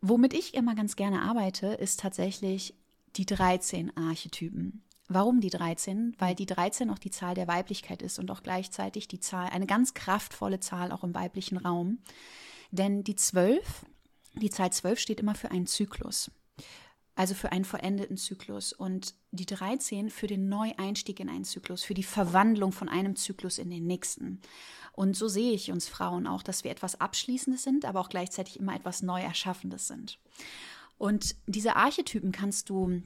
Womit 0.00 0.34
ich 0.34 0.54
immer 0.54 0.74
ganz 0.74 0.96
gerne 0.96 1.22
arbeite, 1.22 1.68
ist 1.68 2.00
tatsächlich 2.00 2.74
die 3.16 3.26
13 3.26 3.96
Archetypen. 3.96 4.82
Warum 5.08 5.40
die 5.40 5.50
13? 5.50 6.14
Weil 6.18 6.34
die 6.34 6.46
13 6.46 6.90
auch 6.90 6.98
die 6.98 7.10
Zahl 7.10 7.34
der 7.34 7.46
Weiblichkeit 7.46 8.00
ist 8.00 8.18
und 8.18 8.30
auch 8.30 8.42
gleichzeitig 8.42 9.06
die 9.06 9.20
Zahl, 9.20 9.50
eine 9.50 9.66
ganz 9.66 9.94
kraftvolle 9.94 10.60
Zahl 10.60 10.92
auch 10.92 11.04
im 11.04 11.14
weiblichen 11.14 11.58
Raum. 11.58 11.98
Denn 12.70 13.04
die 13.04 13.14
12, 13.14 13.84
die 14.34 14.50
Zahl 14.50 14.72
12 14.72 14.98
steht 14.98 15.20
immer 15.20 15.34
für 15.34 15.50
einen 15.50 15.66
Zyklus. 15.66 16.30
Also 17.16 17.34
für 17.34 17.52
einen 17.52 17.64
vollendeten 17.64 18.16
Zyklus. 18.16 18.72
Und 18.72 19.14
die 19.30 19.46
13 19.46 20.10
für 20.10 20.26
den 20.26 20.48
Neueinstieg 20.48 21.20
in 21.20 21.28
einen 21.28 21.44
Zyklus, 21.44 21.84
für 21.84 21.94
die 21.94 22.02
Verwandlung 22.02 22.72
von 22.72 22.88
einem 22.88 23.14
Zyklus 23.14 23.58
in 23.58 23.70
den 23.70 23.86
nächsten. 23.86 24.40
Und 24.92 25.16
so 25.16 25.28
sehe 25.28 25.52
ich 25.52 25.70
uns 25.70 25.86
Frauen 25.86 26.26
auch, 26.26 26.42
dass 26.42 26.64
wir 26.64 26.70
etwas 26.70 27.00
Abschließendes 27.00 27.62
sind, 27.62 27.84
aber 27.84 28.00
auch 28.00 28.08
gleichzeitig 28.08 28.58
immer 28.58 28.74
etwas 28.74 29.02
Neu-Erschaffendes 29.02 29.86
sind. 29.86 30.18
Und 30.98 31.36
diese 31.46 31.76
Archetypen 31.76 32.32
kannst 32.32 32.70
du 32.70 33.02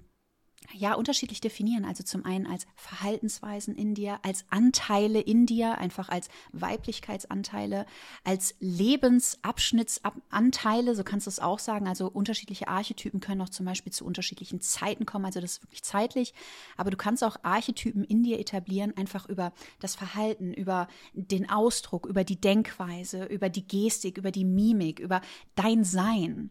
ja 0.73 0.95
unterschiedlich 0.95 1.41
definieren. 1.41 1.85
Also 1.85 2.05
zum 2.05 2.25
einen 2.25 2.47
als 2.47 2.67
Verhaltensweisen 2.75 3.75
in 3.75 3.95
dir, 3.95 4.21
als 4.23 4.45
Anteile 4.51 5.21
in 5.21 5.47
dir, 5.47 5.79
einfach 5.79 6.09
als 6.09 6.29
Weiblichkeitsanteile, 6.53 7.87
als 8.25 8.55
Lebensabschnittsanteile, 8.61 10.95
so 10.95 11.03
kannst 11.05 11.27
du 11.27 11.31
es 11.31 11.41
auch 11.41 11.59
sagen. 11.59 11.89
Also 11.89 12.09
unterschiedliche 12.09 12.69
Archetypen 12.69 13.21
können 13.21 13.41
auch 13.41 13.49
zum 13.49 13.65
Beispiel 13.67 13.93
zu 13.93 14.05
unterschiedlichen 14.05 14.61
Zeiten 14.61 15.07
kommen. 15.07 15.25
Also 15.25 15.41
das 15.41 15.53
ist 15.53 15.63
wirklich 15.63 15.83
zeitlich. 15.83 16.35
Aber 16.77 16.91
du 16.91 16.97
kannst 16.97 17.25
auch 17.25 17.37
Archetypen 17.43 18.05
in 18.05 18.23
dir 18.23 18.39
etablieren, 18.39 18.97
einfach 18.97 19.29
über 19.29 19.53
das 19.81 19.95
Verhalten, 19.95 20.53
über 20.53 20.89
den 21.15 21.51
Ausdruck, 21.51 22.07
über 22.07 22.25
die 22.25 22.41
Denkweise, 22.41 23.25
über 23.25 23.49
die 23.49 23.67
Gestik, 23.67 24.19
über 24.19 24.31
die 24.31 24.45
Mimik, 24.45 25.01
über 25.01 25.23
dein 25.55 25.85
Sein. 25.85 26.51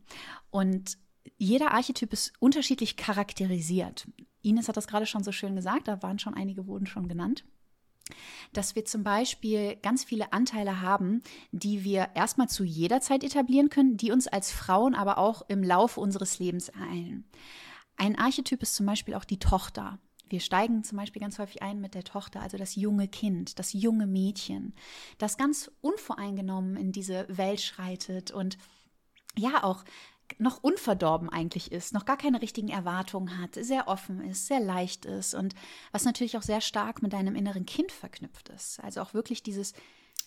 Und 0.50 0.98
jeder 1.38 1.72
Archetyp 1.72 2.14
ist 2.14 2.34
unterschiedlich 2.40 2.98
charakterisiert. 2.98 4.08
Ines 4.42 4.68
hat 4.68 4.78
das 4.78 4.88
gerade 4.88 5.06
schon 5.06 5.24
so 5.24 5.32
schön 5.32 5.56
gesagt, 5.56 5.88
da 5.88 6.02
waren 6.02 6.20
schon 6.20 6.34
einige, 6.34 6.68
wurden 6.68 6.86
schon 6.86 7.08
genannt 7.08 7.44
dass 8.54 8.76
wir 8.76 8.86
zum 8.86 9.04
Beispiel 9.04 9.76
ganz 9.78 10.04
viele 10.04 10.34
Anteile 10.34 10.82
haben, 10.82 11.22
die 11.52 11.84
wir 11.84 12.10
erstmal 12.16 12.50
zu 12.50 12.64
jeder 12.64 13.02
Zeit 13.02 13.24
etablieren 13.24 13.70
können, 13.70 13.98
die 13.98 14.12
uns 14.12 14.28
als 14.28 14.52
Frauen 14.52 14.96
aber 14.96 15.18
auch 15.18 15.44
im 15.48 15.64
Laufe 15.64 16.00
unseres 16.00 16.40
Lebens 16.40 16.70
ereilen. 16.70 17.26
Ein 17.98 18.18
Archetyp 18.18 18.62
ist 18.62 18.76
zum 18.76 18.86
Beispiel 18.86 19.16
auch 19.16 19.26
die 19.26 19.40
Tochter. 19.40 20.00
Wir 20.30 20.40
steigen 20.40 20.84
zum 20.84 20.98
Beispiel 20.98 21.22
ganz 21.22 21.40
häufig 21.40 21.62
ein 21.62 21.80
mit 21.80 21.94
der 21.94 22.04
Tochter, 22.04 22.42
also 22.42 22.58
das 22.58 22.76
junge 22.76 23.08
Kind, 23.08 23.60
das 23.60 23.74
junge 23.74 24.08
Mädchen, 24.08 24.74
das 25.18 25.38
ganz 25.38 25.72
unvoreingenommen 25.82 26.76
in 26.76 26.92
diese 26.92 27.26
Welt 27.30 27.62
schreitet 27.62 28.32
und 28.32 28.58
ja 29.38 29.64
auch 29.64 29.86
noch 30.40 30.64
unverdorben 30.64 31.30
eigentlich 31.30 31.72
ist, 31.72 31.94
noch 31.94 32.06
gar 32.06 32.18
keine 32.18 32.42
richtigen 32.42 32.70
Erwartungen 32.70 33.40
hat, 33.40 33.56
sehr 33.56 33.88
offen 33.88 34.22
ist, 34.22 34.48
sehr 34.48 34.60
leicht 34.60 35.06
ist 35.06 35.34
und 35.34 35.54
was 35.92 36.06
natürlich 36.06 36.38
auch 36.38 36.42
sehr 36.42 36.62
stark 36.62 37.02
mit 37.02 37.14
deinem 37.14 37.36
inneren 37.36 37.66
Kind 37.66 37.92
verknüpft 37.92 38.50
ist. 38.50 38.80
Also 38.82 39.02
auch 39.02 39.14
wirklich 39.14 39.44
dieses 39.44 39.74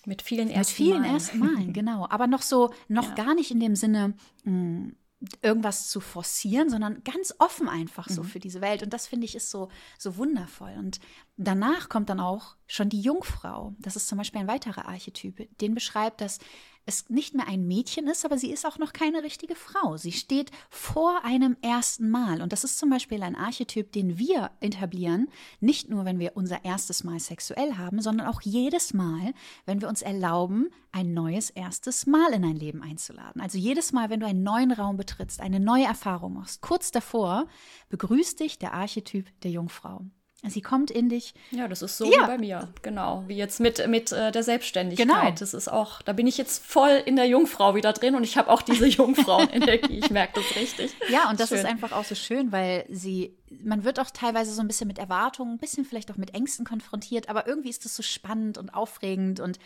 mit 0.06 0.22
vielen 0.22 0.48
ersten 0.48 0.82
mit 0.82 0.88
vielen 0.88 1.02
Malen. 1.02 1.14
ersten 1.14 1.38
Malen, 1.38 1.72
genau. 1.74 2.06
Aber 2.08 2.26
noch 2.26 2.42
so, 2.42 2.72
noch 2.88 3.10
ja. 3.10 3.14
gar 3.14 3.34
nicht 3.34 3.50
in 3.50 3.60
dem 3.60 3.76
Sinne, 3.76 4.14
mh, 4.44 4.52
hm, 4.52 4.96
irgendwas 5.42 5.88
zu 5.88 6.00
forcieren, 6.00 6.70
sondern 6.70 7.04
ganz 7.04 7.34
offen 7.38 7.68
einfach 7.68 8.08
so 8.08 8.22
mhm. 8.22 8.26
für 8.26 8.40
diese 8.40 8.62
Welt. 8.62 8.82
Und 8.82 8.94
das 8.94 9.06
finde 9.06 9.26
ich 9.26 9.34
ist 9.34 9.50
so, 9.50 9.68
so 9.98 10.16
wundervoll. 10.16 10.74
Und 10.78 10.98
danach 11.36 11.90
kommt 11.90 12.08
dann 12.08 12.20
auch 12.20 12.56
schon 12.66 12.88
die 12.88 13.02
Jungfrau. 13.02 13.74
Das 13.80 13.96
ist 13.96 14.08
zum 14.08 14.16
Beispiel 14.16 14.40
ein 14.40 14.48
weiterer 14.48 14.88
Archetyp, 14.88 15.46
den 15.58 15.74
beschreibt, 15.74 16.22
dass 16.22 16.38
es 16.86 17.08
nicht 17.08 17.34
mehr 17.34 17.46
ein 17.46 17.66
Mädchen 17.66 18.08
ist, 18.08 18.24
aber 18.24 18.38
sie 18.38 18.50
ist 18.50 18.66
auch 18.66 18.78
noch 18.78 18.92
keine 18.92 19.22
richtige 19.22 19.54
Frau. 19.54 19.96
Sie 19.96 20.12
steht 20.12 20.50
vor 20.70 21.24
einem 21.24 21.56
ersten 21.62 22.10
Mal. 22.10 22.42
Und 22.42 22.52
das 22.52 22.64
ist 22.64 22.78
zum 22.78 22.90
Beispiel 22.90 23.22
ein 23.22 23.36
Archetyp, 23.36 23.92
den 23.92 24.18
wir 24.18 24.50
etablieren, 24.60 25.28
nicht 25.60 25.88
nur, 25.88 26.04
wenn 26.04 26.18
wir 26.18 26.36
unser 26.36 26.64
erstes 26.64 27.04
Mal 27.04 27.20
sexuell 27.20 27.76
haben, 27.76 28.00
sondern 28.00 28.26
auch 28.26 28.40
jedes 28.42 28.94
Mal, 28.94 29.32
wenn 29.66 29.80
wir 29.80 29.88
uns 29.88 30.02
erlauben, 30.02 30.70
ein 30.92 31.14
neues 31.14 31.50
erstes 31.50 32.06
Mal 32.06 32.32
in 32.32 32.44
ein 32.44 32.56
Leben 32.56 32.82
einzuladen. 32.82 33.40
Also 33.40 33.58
jedes 33.58 33.92
Mal, 33.92 34.10
wenn 34.10 34.20
du 34.20 34.26
einen 34.26 34.42
neuen 34.42 34.72
Raum 34.72 34.96
betrittst, 34.96 35.40
eine 35.40 35.60
neue 35.60 35.84
Erfahrung 35.84 36.34
machst, 36.34 36.60
kurz 36.60 36.90
davor 36.90 37.46
begrüßt 37.88 38.40
dich 38.40 38.58
der 38.58 38.74
Archetyp 38.74 39.28
der 39.42 39.52
Jungfrau. 39.52 40.04
Sie 40.48 40.62
kommt 40.62 40.90
in 40.90 41.11
dich. 41.11 41.35
Ja, 41.50 41.68
das 41.68 41.83
ist 41.83 41.98
so 41.98 42.11
ja. 42.11 42.22
wie 42.22 42.26
bei 42.26 42.38
mir. 42.38 42.68
Genau. 42.81 43.24
Wie 43.26 43.37
jetzt 43.37 43.61
mit, 43.61 43.87
mit 43.88 44.11
äh, 44.11 44.33
der 44.33 44.42
Selbstständigkeit. 44.42 45.07
Genau. 45.07 45.31
Das 45.38 45.53
ist 45.53 45.68
auch, 45.68 46.00
da 46.00 46.14
bin 46.14 46.26
ich 46.26 46.38
jetzt 46.38 46.64
voll 46.64 47.03
in 47.05 47.16
der 47.16 47.26
Jungfrau 47.26 47.74
wieder 47.74 47.92
drin 47.92 48.14
und 48.14 48.24
ich 48.24 48.38
habe 48.38 48.48
auch 48.48 48.62
diese 48.62 48.87
Jungfrauenenergie. 48.87 49.98
ich 49.98 50.11
merke 50.11 50.40
das 50.40 50.57
richtig. 50.57 50.92
Ja, 51.11 51.29
und 51.29 51.40
das 51.40 51.48
schön. 51.48 51.59
ist 51.59 51.64
einfach 51.64 51.92
auch 51.92 52.05
so 52.05 52.14
schön, 52.14 52.53
weil 52.53 52.85
sie, 52.88 53.37
man 53.62 53.85
wird 53.85 53.98
auch 53.98 54.11
teilweise 54.11 54.53
so 54.53 54.61
ein 54.61 54.68
bisschen 54.68 54.87
mit 54.87 54.98
Erwartungen, 54.98 55.55
ein 55.55 55.59
bisschen 55.59 55.85
vielleicht 55.85 56.11
auch 56.11 56.16
mit 56.16 56.35
Ängsten 56.35 56.64
konfrontiert, 56.64 57.29
aber 57.29 57.48
irgendwie 57.48 57.68
ist 57.68 57.85
das 57.85 57.96
so 57.96 58.03
spannend 58.03 58.57
und 58.57 58.72
aufregend 58.72 59.40
und 59.40 59.59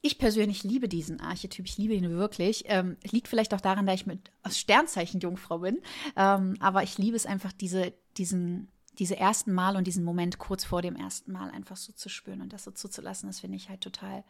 ich 0.00 0.18
persönlich 0.18 0.64
liebe 0.64 0.88
diesen 0.88 1.20
Archetyp, 1.20 1.64
ich 1.66 1.78
liebe 1.78 1.94
ihn 1.94 2.10
wirklich. 2.10 2.64
Ähm, 2.66 2.96
liegt 3.08 3.28
vielleicht 3.28 3.54
auch 3.54 3.60
daran, 3.60 3.86
dass 3.86 3.94
ich 3.94 4.06
mit 4.06 4.32
Sternzeichen 4.50 5.20
Jungfrau 5.20 5.58
bin. 5.58 5.80
Ähm, 6.16 6.56
aber 6.58 6.82
ich 6.82 6.98
liebe 6.98 7.16
es 7.16 7.24
einfach, 7.24 7.52
diese, 7.52 7.92
diesen 8.16 8.68
diese 8.98 9.16
ersten 9.16 9.52
Mal 9.52 9.76
und 9.76 9.86
diesen 9.86 10.04
Moment 10.04 10.38
kurz 10.38 10.64
vor 10.64 10.82
dem 10.82 10.96
ersten 10.96 11.32
Mal 11.32 11.50
einfach 11.50 11.76
so 11.76 11.92
zu 11.92 12.08
spüren 12.08 12.42
und 12.42 12.52
das 12.52 12.64
so 12.64 12.70
zuzulassen, 12.70 13.28
das 13.28 13.40
finde 13.40 13.56
ich 13.56 13.68
halt 13.68 13.80
total, 13.80 14.24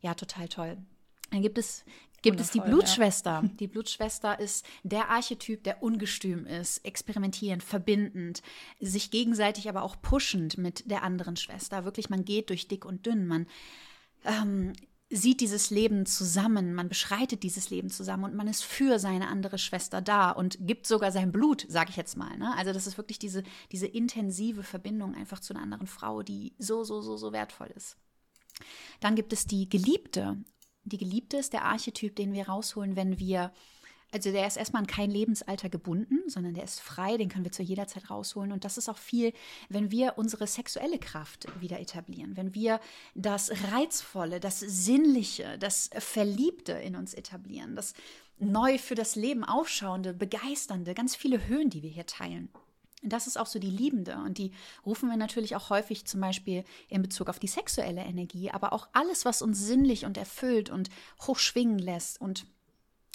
ja, 0.00 0.14
total 0.14 0.48
toll. 0.48 0.78
Dann 1.30 1.42
gibt 1.42 1.58
es, 1.58 1.84
gibt 2.22 2.40
es 2.40 2.50
die 2.50 2.60
Blutschwester. 2.60 3.42
Ja. 3.42 3.48
Die 3.60 3.66
Blutschwester 3.66 4.38
ist 4.38 4.64
der 4.84 5.10
Archetyp, 5.10 5.64
der 5.64 5.82
ungestüm 5.82 6.46
ist, 6.46 6.84
experimentierend, 6.84 7.62
verbindend, 7.62 8.42
sich 8.80 9.10
gegenseitig 9.10 9.68
aber 9.68 9.82
auch 9.82 10.00
pushend 10.00 10.56
mit 10.56 10.88
der 10.90 11.02
anderen 11.02 11.36
Schwester. 11.36 11.84
Wirklich, 11.84 12.10
man 12.10 12.24
geht 12.24 12.50
durch 12.50 12.68
dick 12.68 12.84
und 12.84 13.06
dünn, 13.06 13.26
man 13.26 13.46
ähm, 14.24 14.72
sieht 15.08 15.40
dieses 15.40 15.70
Leben 15.70 16.04
zusammen, 16.04 16.74
man 16.74 16.88
beschreitet 16.88 17.44
dieses 17.44 17.70
Leben 17.70 17.90
zusammen 17.90 18.24
und 18.24 18.34
man 18.34 18.48
ist 18.48 18.64
für 18.64 18.98
seine 18.98 19.28
andere 19.28 19.56
Schwester 19.56 20.02
da 20.02 20.30
und 20.30 20.58
gibt 20.66 20.86
sogar 20.86 21.12
sein 21.12 21.30
Blut, 21.30 21.64
sage 21.68 21.90
ich 21.90 21.96
jetzt 21.96 22.16
mal. 22.16 22.36
Ne? 22.36 22.52
Also 22.56 22.72
das 22.72 22.86
ist 22.88 22.96
wirklich 22.96 23.18
diese, 23.18 23.44
diese 23.70 23.86
intensive 23.86 24.64
Verbindung 24.64 25.14
einfach 25.14 25.38
zu 25.38 25.54
einer 25.54 25.62
anderen 25.62 25.86
Frau, 25.86 26.22
die 26.22 26.54
so, 26.58 26.82
so, 26.82 27.00
so, 27.00 27.16
so 27.16 27.32
wertvoll 27.32 27.72
ist. 27.76 27.96
Dann 29.00 29.14
gibt 29.14 29.32
es 29.32 29.46
die 29.46 29.68
Geliebte. 29.68 30.38
Die 30.84 30.98
Geliebte 30.98 31.36
ist 31.36 31.52
der 31.52 31.64
Archetyp, 31.64 32.16
den 32.16 32.32
wir 32.32 32.48
rausholen, 32.48 32.96
wenn 32.96 33.18
wir 33.18 33.52
also 34.16 34.32
der 34.32 34.46
ist 34.46 34.56
erstmal 34.56 34.80
an 34.80 34.86
kein 34.86 35.10
Lebensalter 35.10 35.68
gebunden, 35.68 36.20
sondern 36.26 36.54
der 36.54 36.64
ist 36.64 36.80
frei, 36.80 37.18
den 37.18 37.28
können 37.28 37.44
wir 37.44 37.52
zu 37.52 37.62
jeder 37.62 37.86
Zeit 37.86 38.08
rausholen. 38.08 38.50
Und 38.50 38.64
das 38.64 38.78
ist 38.78 38.88
auch 38.88 38.96
viel, 38.96 39.34
wenn 39.68 39.90
wir 39.90 40.14
unsere 40.16 40.46
sexuelle 40.46 40.98
Kraft 40.98 41.46
wieder 41.60 41.78
etablieren, 41.80 42.34
wenn 42.34 42.54
wir 42.54 42.80
das 43.14 43.50
Reizvolle, 43.72 44.40
das 44.40 44.60
Sinnliche, 44.60 45.58
das 45.58 45.90
Verliebte 45.98 46.72
in 46.72 46.96
uns 46.96 47.12
etablieren, 47.12 47.76
das 47.76 47.92
neu 48.38 48.78
für 48.78 48.94
das 48.94 49.16
Leben 49.16 49.44
aufschauende, 49.44 50.14
begeisternde, 50.14 50.94
ganz 50.94 51.14
viele 51.14 51.46
Höhen, 51.46 51.68
die 51.68 51.82
wir 51.82 51.90
hier 51.90 52.06
teilen. 52.06 52.48
Das 53.02 53.26
ist 53.26 53.36
auch 53.36 53.46
so 53.46 53.58
die 53.58 53.70
Liebende 53.70 54.16
und 54.16 54.38
die 54.38 54.52
rufen 54.86 55.10
wir 55.10 55.18
natürlich 55.18 55.54
auch 55.56 55.68
häufig 55.68 56.06
zum 56.06 56.22
Beispiel 56.22 56.64
in 56.88 57.02
Bezug 57.02 57.28
auf 57.28 57.38
die 57.38 57.48
sexuelle 57.48 58.02
Energie, 58.02 58.50
aber 58.50 58.72
auch 58.72 58.88
alles, 58.94 59.26
was 59.26 59.42
uns 59.42 59.60
sinnlich 59.60 60.06
und 60.06 60.16
erfüllt 60.16 60.70
und 60.70 60.88
hochschwingen 61.20 61.78
lässt 61.78 62.18
und 62.18 62.46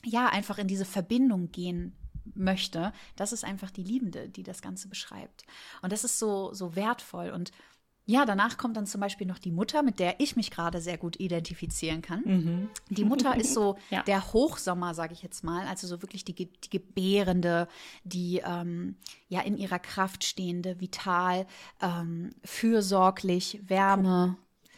ja, 0.06 0.28
einfach 0.28 0.58
in 0.58 0.68
diese 0.68 0.86
Verbindung 0.86 1.52
gehen 1.52 1.96
möchte, 2.36 2.94
das 3.16 3.34
ist 3.34 3.44
einfach 3.44 3.72
die 3.72 3.84
Liebende, 3.84 4.30
die 4.30 4.44
das 4.44 4.62
Ganze 4.62 4.88
beschreibt. 4.88 5.44
Und 5.82 5.92
das 5.92 6.04
ist 6.04 6.20
so, 6.20 6.54
so 6.54 6.76
wertvoll. 6.76 7.32
Und 7.32 7.52
ja, 8.06 8.26
danach 8.26 8.58
kommt 8.58 8.78
dann 8.78 8.88
zum 8.88 9.00
Beispiel 9.00 9.28
noch 9.28 9.38
die 9.38 9.52
Mutter, 9.52 9.84
mit 9.84 10.00
der 10.00 10.20
ich 10.20 10.36
mich 10.36 10.50
gerade 10.50 10.82
sehr 10.82 10.98
gut 10.98 11.20
identifizieren 11.20 12.02
kann. 12.02 12.24
Mhm. 12.26 12.70
Die 12.90 13.06
Mutter 13.06 13.36
ist 13.38 13.54
so 13.54 13.78
ja. 13.90 14.02
der 14.04 14.34
Hochsommer, 14.34 14.94
sage 14.94 15.14
ich 15.14 15.22
jetzt 15.22 15.44
mal, 15.44 15.68
also 15.68 15.88
so 15.88 16.02
wirklich 16.02 16.26
die, 16.26 16.34
die 16.34 16.70
Gebärende, 16.70 17.68
die 18.04 18.42
ähm, 18.44 18.96
ja 19.30 19.42
in 19.42 19.56
ihrer 19.56 19.80
Kraft 19.80 20.24
stehende, 20.24 20.82
vital, 20.82 21.46
ähm, 21.82 22.32
fürsorglich, 22.44 23.62
Wärme. 23.68 24.36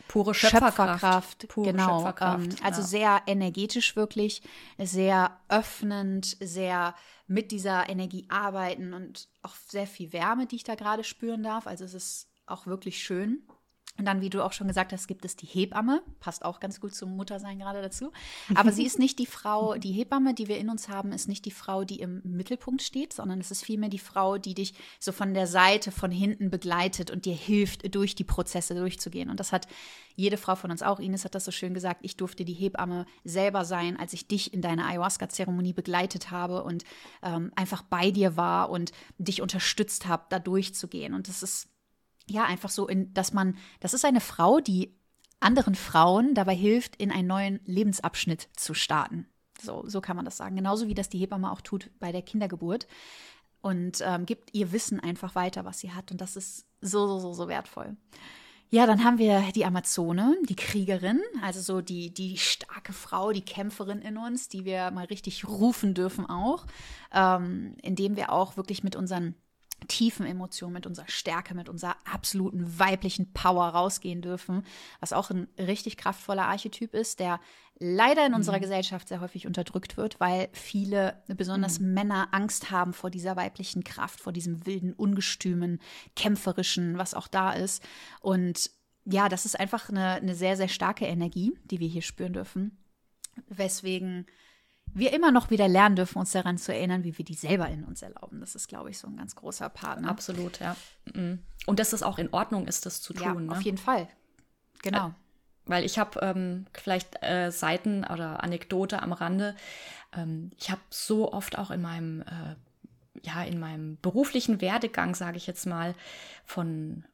Pure 0.08 0.34
Schöpferkraft. 0.34 0.76
Schöpferkraft 0.76 1.48
Pure 1.48 1.72
genau. 1.72 1.98
Schöpferkraft, 2.00 2.46
ähm, 2.46 2.56
also 2.64 2.82
ja. 2.82 2.88
sehr 2.88 3.22
energetisch 3.28 3.96
wirklich, 3.96 4.42
sehr 4.78 5.40
öffnend, 5.50 6.38
sehr 6.40 6.96
mit 7.28 7.52
dieser 7.52 7.90
Energie 7.90 8.26
arbeiten 8.30 8.94
und 8.94 9.28
auch 9.42 9.56
sehr 9.68 9.88
viel 9.88 10.14
Wärme, 10.14 10.46
die 10.46 10.58
ich 10.58 10.64
da 10.64 10.76
gerade 10.76 11.04
spüren 11.04 11.44
darf. 11.44 11.68
Also 11.68 11.86
es 11.86 11.94
ist 11.94 12.30
auch 12.46 12.68
wirklich 12.68 13.04
schön. 13.04 13.44
Und 13.98 14.06
dann, 14.06 14.22
wie 14.22 14.32
du 14.32 14.44
auch 14.44 14.54
schon 14.54 14.68
gesagt 14.68 14.92
hast, 14.92 15.08
gibt 15.08 15.24
es 15.24 15.36
die 15.36 15.46
Hebamme. 15.46 16.02
Passt 16.20 16.44
auch 16.44 16.60
ganz 16.60 16.82
gut 16.82 16.96
zum 16.96 17.16
Muttersein 17.16 17.60
gerade 17.60 17.80
dazu. 17.82 18.12
Aber 18.56 18.72
sie 18.72 18.86
ist 18.86 18.98
nicht 18.98 19.20
die 19.20 19.28
Frau, 19.28 19.76
die 19.76 19.92
Hebamme, 19.92 20.34
die 20.34 20.48
wir 20.48 20.58
in 20.58 20.70
uns 20.70 20.90
haben, 20.90 21.12
ist 21.12 21.28
nicht 21.28 21.46
die 21.46 21.52
Frau, 21.52 21.84
die 21.84 22.00
im 22.00 22.22
Mittelpunkt 22.24 22.82
steht, 22.82 23.14
sondern 23.14 23.40
es 23.40 23.52
ist 23.52 23.64
vielmehr 23.64 23.90
die 23.90 24.00
Frau, 24.00 24.40
die 24.40 24.56
dich 24.56 24.74
so 25.00 25.12
von 25.12 25.36
der 25.36 25.46
Seite, 25.46 25.92
von 25.92 26.10
hinten 26.10 26.50
begleitet 26.50 27.12
und 27.12 27.26
dir 27.26 27.36
hilft, 27.36 27.94
durch 27.94 28.16
die 28.16 28.24
Prozesse 28.24 28.74
durchzugehen. 28.74 29.30
Und 29.30 29.40
das 29.40 29.52
hat 29.52 29.68
jede 30.16 30.38
Frau 30.38 30.56
von 30.56 30.72
uns 30.72 30.82
auch. 30.82 31.00
Ines 31.00 31.24
hat 31.24 31.36
das 31.36 31.46
so 31.46 31.52
schön 31.52 31.76
gesagt. 31.76 32.00
Ich 32.04 32.18
durfte 32.18 32.46
die 32.46 32.54
Hebamme 32.54 33.06
selber 33.24 33.64
sein, 33.64 34.00
als 34.00 34.14
ich 34.14 34.28
dich 34.28 34.54
in 34.54 34.62
deiner 34.62 34.88
Ayahuasca-Zeremonie 34.88 35.74
begleitet 35.74 36.32
habe 36.32 36.64
und 36.64 36.84
ähm, 37.22 37.52
einfach 37.56 37.84
bei 37.84 38.10
dir 38.10 38.38
war 38.38 38.72
und 38.72 38.92
dich 39.20 39.42
unterstützt 39.42 40.08
habe, 40.08 40.26
da 40.30 40.40
durchzugehen. 40.40 41.14
Und 41.14 41.28
das 41.28 41.44
ist 41.44 41.73
ja, 42.30 42.46
einfach 42.46 42.70
so, 42.70 42.88
in, 42.88 43.14
dass 43.14 43.34
man, 43.34 43.58
das 43.80 43.94
ist 43.94 44.06
eine 44.06 44.22
Frau, 44.22 44.60
die 44.60 44.96
anderen 45.40 45.76
Frauen 45.76 46.34
dabei 46.34 46.56
hilft, 46.56 46.96
in 46.96 47.12
einen 47.12 47.28
neuen 47.28 47.60
Lebensabschnitt 47.66 48.50
zu 48.56 48.74
starten. 48.74 49.28
So, 49.62 49.84
so 49.88 50.02
kann 50.02 50.16
man 50.16 50.26
das 50.26 50.38
sagen. 50.38 50.56
Genauso 50.56 50.88
wie 50.88 50.94
das 50.94 51.10
die 51.10 51.20
Hebamme 51.20 51.52
auch 51.52 51.62
tut 51.62 51.90
bei 52.00 52.12
der 52.12 52.22
Kindergeburt. 52.22 52.88
Und 53.62 54.00
ähm, 54.02 54.26
gibt 54.26 54.54
ihr 54.54 54.72
Wissen 54.72 55.00
einfach 55.00 55.36
weiter, 55.36 55.64
was 55.64 55.80
sie 55.80 55.92
hat. 55.92 56.12
Und 56.12 56.20
das 56.20 56.36
ist 56.36 56.66
so, 56.82 57.08
so, 57.08 57.20
so, 57.20 57.34
so 57.34 57.48
wertvoll. 57.48 57.96
Ja, 58.70 58.88
dann 58.88 59.04
haben 59.04 59.20
wir 59.20 59.44
die 59.54 59.66
Amazone, 59.66 60.36
die 60.50 60.56
Kriegerin, 60.56 61.22
also 61.44 61.62
so 61.62 61.82
die, 61.82 62.12
die 62.12 62.38
starke 62.38 62.92
Frau, 62.92 63.32
die 63.32 63.46
Kämpferin 63.46 64.02
in 64.02 64.18
uns, 64.18 64.50
die 64.50 64.66
wir 64.66 64.90
mal 64.90 65.06
richtig 65.06 65.48
rufen 65.48 65.94
dürfen 65.94 66.26
auch, 66.26 66.66
ähm, 67.14 67.76
indem 67.84 68.16
wir 68.16 68.32
auch 68.32 68.58
wirklich 68.58 68.84
mit 68.84 68.96
unseren 68.96 69.36
tiefen 69.88 70.26
Emotionen, 70.26 70.74
mit 70.74 70.86
unserer 70.86 71.08
Stärke, 71.08 71.56
mit 71.56 71.70
unserer 71.70 71.96
absoluten 72.12 72.80
weiblichen 72.80 73.34
Power 73.34 73.70
rausgehen 73.70 74.22
dürfen, 74.22 74.66
was 75.00 75.14
auch 75.14 75.30
ein 75.30 75.48
richtig 75.58 75.98
kraftvoller 75.98 76.46
Archetyp 76.46 76.94
ist, 76.94 77.20
der 77.20 77.40
leider 77.80 78.26
in 78.26 78.32
mhm. 78.32 78.38
unserer 78.38 78.60
Gesellschaft 78.60 79.08
sehr 79.08 79.22
häufig 79.22 79.48
unterdrückt 79.48 79.98
wird, 79.98 80.20
weil 80.20 80.50
viele, 80.54 81.22
besonders 81.28 81.80
mhm. 81.80 81.94
Männer, 81.94 82.30
Angst 82.32 82.72
haben 82.72 82.94
vor 82.94 83.10
dieser 83.10 83.36
weiblichen 83.36 83.84
Kraft, 83.84 84.20
vor 84.20 84.34
diesem 84.34 84.66
wilden, 84.66 84.94
ungestümen, 84.94 85.80
kämpferischen, 86.16 86.98
was 86.98 87.14
auch 87.14 87.28
da 87.28 87.52
ist. 87.52 87.84
Und 88.22 88.72
ja, 89.06 89.30
das 89.30 89.46
ist 89.46 89.60
einfach 89.60 89.90
eine, 89.90 90.14
eine 90.14 90.36
sehr, 90.36 90.56
sehr 90.56 90.70
starke 90.70 91.06
Energie, 91.06 91.54
die 91.66 91.80
wir 91.80 91.88
hier 91.88 92.02
spüren 92.02 92.34
dürfen. 92.34 92.78
Weswegen 93.48 94.28
wir 94.94 95.14
immer 95.14 95.32
noch 95.32 95.50
wieder 95.50 95.68
lernen 95.68 95.96
dürfen, 95.96 96.20
uns 96.20 96.32
daran 96.32 96.58
zu 96.58 96.74
erinnern, 96.74 97.04
wie 97.04 97.18
wir 97.18 97.26
die 97.26 97.34
selber 97.34 97.68
in 97.68 97.84
uns 97.84 98.02
erlauben. 98.02 98.40
Das 98.40 98.56
ist, 98.56 98.68
glaube 98.68 98.90
ich, 98.90 98.98
so 98.98 99.08
ein 99.08 99.18
ganz 99.18 99.36
großer 99.36 99.70
Part. 99.70 100.02
Ne? 100.02 100.10
Absolut, 100.10 100.60
ja. 100.60 100.76
Und 101.66 101.80
dass 101.80 101.94
es 101.94 102.04
auch 102.04 102.18
in 102.18 102.32
Ordnung 102.34 102.68
ist, 102.68 102.86
das 102.86 103.02
zu 103.02 103.14
tun. 103.14 103.24
Ja, 103.24 103.34
ne? 103.34 103.52
auf 103.52 103.62
jeden 103.62 103.78
Fall. 103.78 104.08
Genau. 104.82 105.08
Äh, 105.08 105.12
weil 105.66 105.86
ich 105.86 105.98
habe 105.98 106.20
ähm, 106.22 106.66
vielleicht 106.74 107.24
äh, 107.24 107.50
Seiten 107.52 108.04
oder 108.04 108.44
Anekdote 108.44 109.02
am 109.02 109.14
Rande. 109.14 109.56
Ähm, 110.16 110.52
ich 110.58 110.70
habe 110.70 110.82
so 110.90 111.32
oft 111.32 111.58
auch 111.58 111.72
in 111.72 111.82
meinem, 111.82 112.22
äh, 112.22 112.56
ja, 113.24 113.44
in 113.44 113.60
meinem 113.60 113.98
beruflichen 114.02 114.62
Werdegang, 114.62 115.16
sage 115.16 115.38
ich 115.38 115.48
jetzt 115.48 115.66
mal, 115.66 115.96
von, 116.46 117.06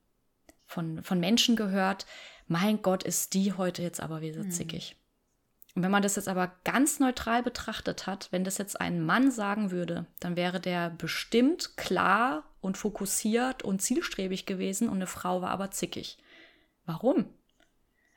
von, 0.65 1.03
von 1.03 1.19
Menschen 1.19 1.55
gehört, 1.55 2.07
mein 2.47 2.81
Gott, 2.81 3.03
ist 3.03 3.35
die 3.35 3.53
heute 3.53 3.83
jetzt 3.83 4.01
aber 4.01 4.21
wieder 4.21 4.43
mhm. 4.43 4.51
Und 5.79 5.83
wenn 5.83 5.91
man 5.91 6.03
das 6.03 6.17
jetzt 6.17 6.27
aber 6.27 6.51
ganz 6.65 6.99
neutral 6.99 7.41
betrachtet 7.41 8.05
hat, 8.05 8.27
wenn 8.31 8.43
das 8.43 8.57
jetzt 8.57 8.81
ein 8.81 9.01
Mann 9.01 9.31
sagen 9.31 9.71
würde, 9.71 10.07
dann 10.19 10.35
wäre 10.35 10.59
der 10.59 10.89
bestimmt 10.89 11.77
klar 11.77 12.43
und 12.59 12.77
fokussiert 12.77 13.63
und 13.63 13.81
zielstrebig 13.81 14.45
gewesen 14.45 14.89
und 14.89 14.95
eine 14.95 15.07
Frau 15.07 15.41
war 15.41 15.51
aber 15.51 15.71
zickig. 15.71 16.17
Warum? 16.85 17.29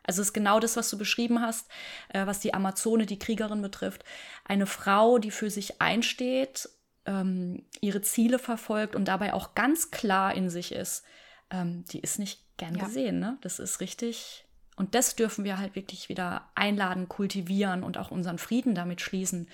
Also 0.03 0.23
es 0.23 0.31
ist 0.31 0.33
genau 0.33 0.59
das, 0.59 0.77
was 0.77 0.91
du 0.91 0.99
beschrieben 0.99 1.41
hast, 1.41 1.71
äh, 2.09 2.27
was 2.27 2.41
die 2.41 2.53
Amazone, 2.53 3.07
die 3.07 3.21
Kriegerin 3.21 3.63
betrifft. 3.63 4.03
Eine 4.45 4.67
Frau, 4.67 5.19
die 5.19 5.31
für 5.31 5.49
sich 5.49 5.81
einsteht, 5.81 6.69
ähm, 7.07 7.65
ihre 7.81 8.03
Ziele 8.03 8.41
verfolgt 8.41 8.97
und 8.97 9.05
dabei 9.05 9.35
auch 9.35 9.55
ganz 9.55 9.93
klar 9.93 10.35
in 10.35 10.51
sich 10.51 10.73
ist, 10.73 11.05
ähm, 11.53 11.85
die 11.93 12.01
ist 12.01 12.19
nicht 12.19 12.41
gern 12.57 12.75
ja. 12.75 12.87
gesehen. 12.87 13.21
Ne? 13.21 13.39
Das 13.41 13.61
ist 13.61 13.79
richtig 13.79 14.47
und 14.77 14.95
das 14.95 15.17
dürfen 15.17 15.45
wir 15.45 15.59
halt 15.59 15.75
wirklich 15.77 16.09
wieder 16.09 16.49
einladen, 16.55 17.09
kultivieren 17.09 17.83
und 17.83 17.99
auch 17.99 18.11
unseren 18.11 18.39
Frieden 18.39 18.75
damit 18.75 19.01
schließen. 19.01 19.49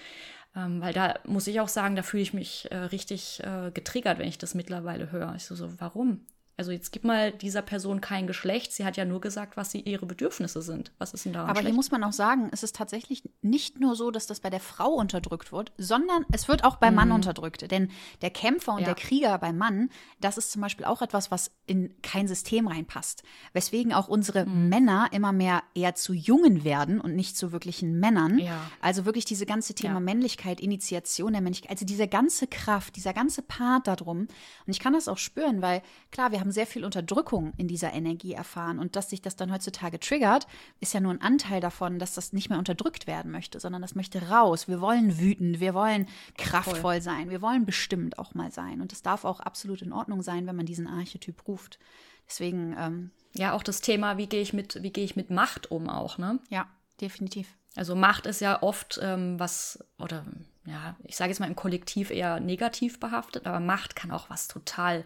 Ähm, 0.57 0.81
weil 0.81 0.93
da 0.93 1.19
muss 1.25 1.47
ich 1.47 1.61
auch 1.61 1.69
sagen, 1.69 1.97
da 1.97 2.03
fühle 2.03 2.23
ich 2.23 2.35
mich 2.35 2.69
äh, 2.71 2.77
richtig 2.77 3.43
äh, 3.45 3.71
getriggert, 3.73 4.19
wenn 4.19 4.29
ich 4.29 4.39
das 4.39 4.55
mittlerweile 4.55 5.13
höre. 5.13 5.35
Ich 5.37 5.45
so, 5.45 5.55
so, 5.55 5.81
warum? 5.81 6.25
Also 6.59 6.73
jetzt 6.73 6.91
gib 6.91 7.05
mal 7.05 7.31
dieser 7.31 7.63
Person 7.63 8.01
kein 8.01 8.27
Geschlecht. 8.27 8.73
Sie 8.73 8.85
hat 8.85 8.97
ja 8.97 9.05
nur 9.05 9.21
gesagt, 9.21 9.57
was 9.57 9.71
sie 9.71 9.81
ihre 9.81 10.07
Bedürfnisse 10.07 10.61
sind. 10.61 10.91
Was 10.99 11.15
ist 11.15 11.25
denn 11.25 11.33
da? 11.33 11.45
Aber 11.45 11.53
schlecht? 11.53 11.69
hier 11.69 11.75
muss 11.75 11.93
man 11.93 12.03
auch 12.03 12.13
sagen, 12.13 12.49
es 12.51 12.65
ist 12.65 12.75
tatsächlich 12.75 13.23
nicht 13.43 13.79
nur 13.79 13.95
so, 13.95 14.11
dass 14.11 14.27
das 14.27 14.41
bei 14.41 14.51
der 14.51 14.59
Frau 14.59 14.91
unterdrückt 14.91 15.53
wird, 15.53 15.71
sondern 15.79 16.27
es 16.33 16.49
wird 16.49 16.65
auch 16.65 16.75
beim 16.75 16.95
mhm. 16.95 16.97
Mann 16.97 17.13
unterdrückt. 17.13 17.71
Denn 17.71 17.93
der 18.23 18.31
Kämpfer 18.31 18.73
und 18.73 18.81
ja. 18.81 18.87
der 18.87 18.97
Krieger 18.97 19.39
beim 19.39 19.57
Mann, 19.57 19.89
das 20.21 20.37
ist 20.37 20.51
zum 20.51 20.61
Beispiel 20.61 20.85
auch 20.85 21.01
etwas, 21.01 21.31
was 21.31 21.53
in 21.67 21.95
kein 22.03 22.27
System 22.27 22.67
reinpasst. 22.67 23.23
Weswegen 23.53 23.93
auch 23.93 24.09
unsere 24.09 24.45
mhm. 24.45 24.69
Männer 24.69 25.11
immer 25.13 25.33
mehr 25.33 25.63
eher 25.77 25.95
zu 25.95 26.13
Jungen 26.13 26.65
werden 26.65 27.01
und 27.01 27.15
nicht 27.15 27.37
zu 27.37 27.53
wirklichen 27.53 28.01
Männern. 28.01 28.37
Ja. 28.41 28.61
Also 28.81 29.05
wirklich 29.05 29.25
diese 29.25 29.47
ganze 29.47 29.75
Thema 29.75 29.95
ja. 29.95 30.01
Männlichkeit, 30.01 30.61
Initiation 30.61 31.35
der 31.35 31.41
Männlichkeit, 31.41 31.71
also 31.71 31.87
diese 31.87 32.09
ganze 32.09 32.49
Kraft, 32.49 32.97
dieser 32.97 33.13
ganze 33.13 33.43
Part 33.43 33.87
darum. 33.87 34.19
Und 34.19 34.29
ich 34.67 34.81
kann 34.81 34.93
das 34.93 35.07
auch 35.07 35.19
spüren, 35.19 35.63
weil 35.63 35.83
klar, 36.11 36.33
wir 36.33 36.41
haben 36.41 36.48
haben 36.49 36.53
sehr 36.53 36.67
viel 36.67 36.85
Unterdrückung 36.85 37.53
in 37.59 37.69
dieser 37.69 37.93
Energie 37.93 38.33
erfahren. 38.33 38.79
Und 38.79 38.97
dass 38.97 39.11
sich 39.11 39.21
das 39.21 39.37
dann 39.37 39.53
heutzutage 39.53 40.01
triggert, 40.01 40.47
ist 40.81 40.95
ja 40.95 41.01
nur 41.01 41.13
ein 41.13 41.21
Anteil 41.21 41.61
davon, 41.61 41.99
dass 41.99 42.15
das 42.15 42.33
nicht 42.33 42.49
mehr 42.49 42.59
unterdrückt 42.59 43.07
werden 43.07 43.31
möchte, 43.31 43.61
sondern 43.61 43.83
das 43.83 43.95
möchte 43.95 44.29
raus. 44.29 44.67
Wir 44.67 44.81
wollen 44.81 45.19
wütend, 45.19 45.61
wir 45.61 45.75
wollen 45.75 46.07
kraftvoll 46.39 46.81
Voll. 46.81 47.01
sein, 47.03 47.29
wir 47.29 47.43
wollen 47.43 47.67
bestimmt 47.67 48.19
auch 48.19 48.35
mal 48.35 48.51
sein. 48.51 48.81
Und 48.81 48.93
es 48.93 49.03
darf 49.03 49.25
auch 49.25 49.41
absolut 49.41 49.83
in 49.83 49.93
Ordnung 49.93 50.23
sein, 50.23 50.47
wenn 50.47 50.57
man 50.57 50.67
diesen 50.67 50.87
Archetyp 50.87 51.47
ruft. 51.47 51.79
Deswegen. 52.27 52.75
Ähm, 52.79 53.11
ja, 53.35 53.53
auch 53.53 53.63
das 53.63 53.83
Thema, 53.83 54.17
wie 54.17 54.27
gehe 54.27 54.41
ich 54.41 54.55
mit, 54.55 54.83
wie 54.83 54.91
gehe 54.91 55.05
ich 55.05 55.17
mit 55.17 55.31
Macht 55.31 55.71
um 55.71 55.91
auch, 55.91 56.17
ne? 56.17 56.39
Ja, 56.49 56.67
definitiv. 57.01 57.55
Also 57.77 57.95
Macht 57.95 58.27
ist 58.27 58.41
ja 58.41 58.63
oft 58.63 58.99
ähm, 59.03 59.39
was, 59.39 59.79
oder 59.99 60.25
ja, 60.65 60.97
ich 61.05 61.17
sage 61.17 61.31
jetzt 61.31 61.39
mal 61.41 61.47
im 61.47 61.55
Kollektiv 61.55 62.11
eher 62.11 62.41
negativ 62.41 62.99
behaftet, 62.99 63.47
aber 63.47 63.61
Macht 63.61 63.95
kann 63.95 64.11
auch 64.11 64.31
was 64.31 64.49
total 64.49 65.05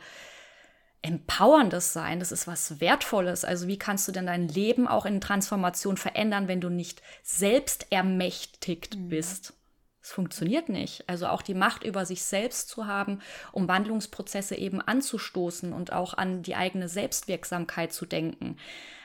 empowerndes 1.02 1.92
sein, 1.92 2.20
das 2.20 2.32
ist 2.32 2.46
was 2.46 2.80
Wertvolles. 2.80 3.44
Also 3.44 3.66
wie 3.66 3.78
kannst 3.78 4.06
du 4.06 4.12
denn 4.12 4.26
dein 4.26 4.48
Leben 4.48 4.86
auch 4.86 5.04
in 5.04 5.20
Transformation 5.20 5.96
verändern, 5.96 6.48
wenn 6.48 6.60
du 6.60 6.68
nicht 6.68 7.02
selbst 7.22 7.86
ermächtigt 7.90 8.96
mhm. 8.96 9.08
bist? 9.08 9.54
Es 10.00 10.10
funktioniert 10.10 10.68
nicht. 10.68 11.08
Also 11.08 11.28
auch 11.28 11.42
die 11.42 11.54
Macht 11.54 11.84
über 11.84 12.04
sich 12.06 12.24
selbst 12.24 12.68
zu 12.68 12.86
haben, 12.86 13.20
um 13.52 13.68
Wandlungsprozesse 13.68 14.56
eben 14.56 14.80
anzustoßen 14.80 15.72
und 15.72 15.92
auch 15.92 16.14
an 16.14 16.42
die 16.42 16.56
eigene 16.56 16.88
Selbstwirksamkeit 16.88 17.92
zu 17.92 18.06
denken. 18.06 18.56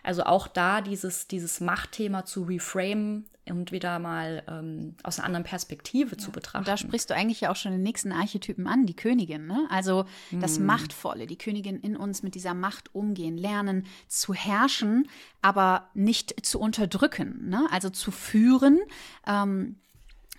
Also 0.04 0.24
auch 0.24 0.48
da 0.48 0.82
dieses, 0.82 1.28
dieses 1.28 1.60
Machtthema 1.60 2.26
zu 2.26 2.44
reframen 2.44 3.30
und 3.52 3.72
wieder 3.72 4.00
mal 4.00 4.44
ähm, 4.48 4.96
aus 5.04 5.20
einer 5.20 5.26
anderen 5.26 5.44
Perspektive 5.44 6.12
ja. 6.12 6.18
zu 6.18 6.32
betrachten. 6.32 6.60
Und 6.60 6.68
da 6.68 6.78
sprichst 6.78 7.10
du 7.10 7.16
eigentlich 7.16 7.42
ja 7.42 7.52
auch 7.52 7.56
schon 7.56 7.72
den 7.72 7.84
nächsten 7.84 8.12
Archetypen 8.12 8.68
an, 8.68 8.86
die 8.86 8.96
Königin. 8.96 9.48
Ne? 9.48 9.68
Also 9.70 10.06
das 10.32 10.60
mm. 10.60 10.66
Machtvolle, 10.66 11.28
die 11.28 11.38
Königin 11.38 11.80
in 11.80 11.96
uns 11.96 12.24
mit 12.24 12.36
dieser 12.36 12.54
Macht 12.54 12.94
umgehen, 12.94 13.38
lernen 13.38 13.86
zu 14.08 14.34
herrschen, 14.34 15.08
aber 15.42 15.90
nicht 15.94 16.46
zu 16.46 16.60
unterdrücken. 16.60 17.50
Ne? 17.50 17.68
Also 17.72 17.90
zu 17.90 18.12
führen. 18.12 18.80
Ähm, 19.26 19.78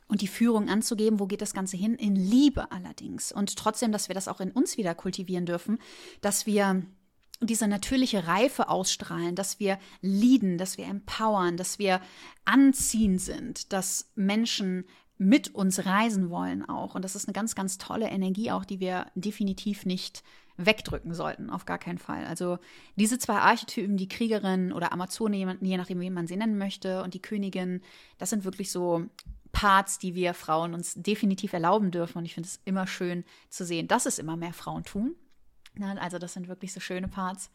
und 0.09 0.23
die 0.23 0.29
Führung 0.29 0.71
anzugeben, 0.71 1.21
wo 1.21 1.27
geht 1.27 1.43
das 1.43 1.53
Ganze 1.53 1.77
hin? 1.77 1.95
In 1.95 2.17
Liebe 2.17 2.73
allerdings. 2.73 3.31
Und 3.31 3.57
trotzdem, 3.57 3.93
dass 3.93 4.09
wir 4.09 4.15
das 4.15 4.27
auch 4.27 4.41
in 4.41 4.51
uns 4.51 4.79
wieder 4.79 4.95
kultivieren 4.95 5.45
dürfen, 5.45 5.79
dass 6.23 6.47
wir 6.47 6.83
diese 7.41 7.69
natürliche 7.69 8.27
Reife 8.27 8.69
ausstrahlen, 8.69 9.35
dass 9.35 9.61
wir 9.61 9.79
leaden, 10.01 10.59
dass 10.59 10.77
wir 10.77 10.87
empowern, 10.87 11.57
dass 11.57 11.79
wir 11.79 12.01
anziehend 12.45 13.21
sind, 13.21 13.73
dass 13.73 14.11
Menschen 14.17 14.85
mit 15.19 15.55
uns 15.55 15.85
reisen 15.85 16.31
wollen 16.31 16.69
auch. 16.69 16.95
Und 16.95 17.05
das 17.05 17.17
ist 17.17 17.27
eine 17.27 17.33
ganz, 17.33 17.55
ganz 17.55 17.79
tolle 17.79 18.09
Energie 18.09 18.51
auch, 18.51 18.65
die 18.65 18.81
wir 18.81 19.07
definitiv 19.15 19.85
nicht 19.85 20.23
wegdrücken 20.57 21.15
sollten, 21.15 21.51
auf 21.51 21.67
gar 21.67 21.79
keinen 21.79 21.99
Fall. 21.99 22.25
Also 22.25 22.59
diese 22.97 23.19
zwei 23.19 23.37
Archetypen, 23.37 23.97
die 23.97 24.09
Kriegerin 24.09 24.73
oder 24.73 24.93
Amazone, 24.93 25.37
je 25.37 25.77
nachdem, 25.77 26.01
wie 26.01 26.11
man 26.11 26.27
sie 26.27 26.37
nennen 26.37 26.59
möchte, 26.59 27.03
und 27.03 27.15
die 27.15 27.23
Königin, 27.23 27.81
das 28.19 28.31
sind 28.31 28.45
wirklich 28.45 28.73
so 28.73 29.07
Parts, 29.53 29.99
die 29.99 30.15
wir 30.15 30.35
Frauen 30.35 30.75
uns 30.75 30.95
definitiv 30.95 31.53
erlauben 31.53 31.91
dürfen. 31.91 32.19
Und 32.19 32.25
ich 32.25 32.35
finde 32.35 32.49
es 32.49 32.61
immer 32.65 32.87
schön 32.87 33.25
zu 33.49 33.65
sehen, 33.65 33.89
dass 33.89 34.07
es 34.07 34.19
immer 34.19 34.37
mehr 34.37 34.53
Frauen 34.53 34.85
tun. 34.85 35.15
Also 35.85 36.19
das 36.19 36.33
sind 36.33 36.49
wirklich 36.49 36.73
so 36.73 36.81
schöne 36.81 37.09
Parts. 37.09 37.51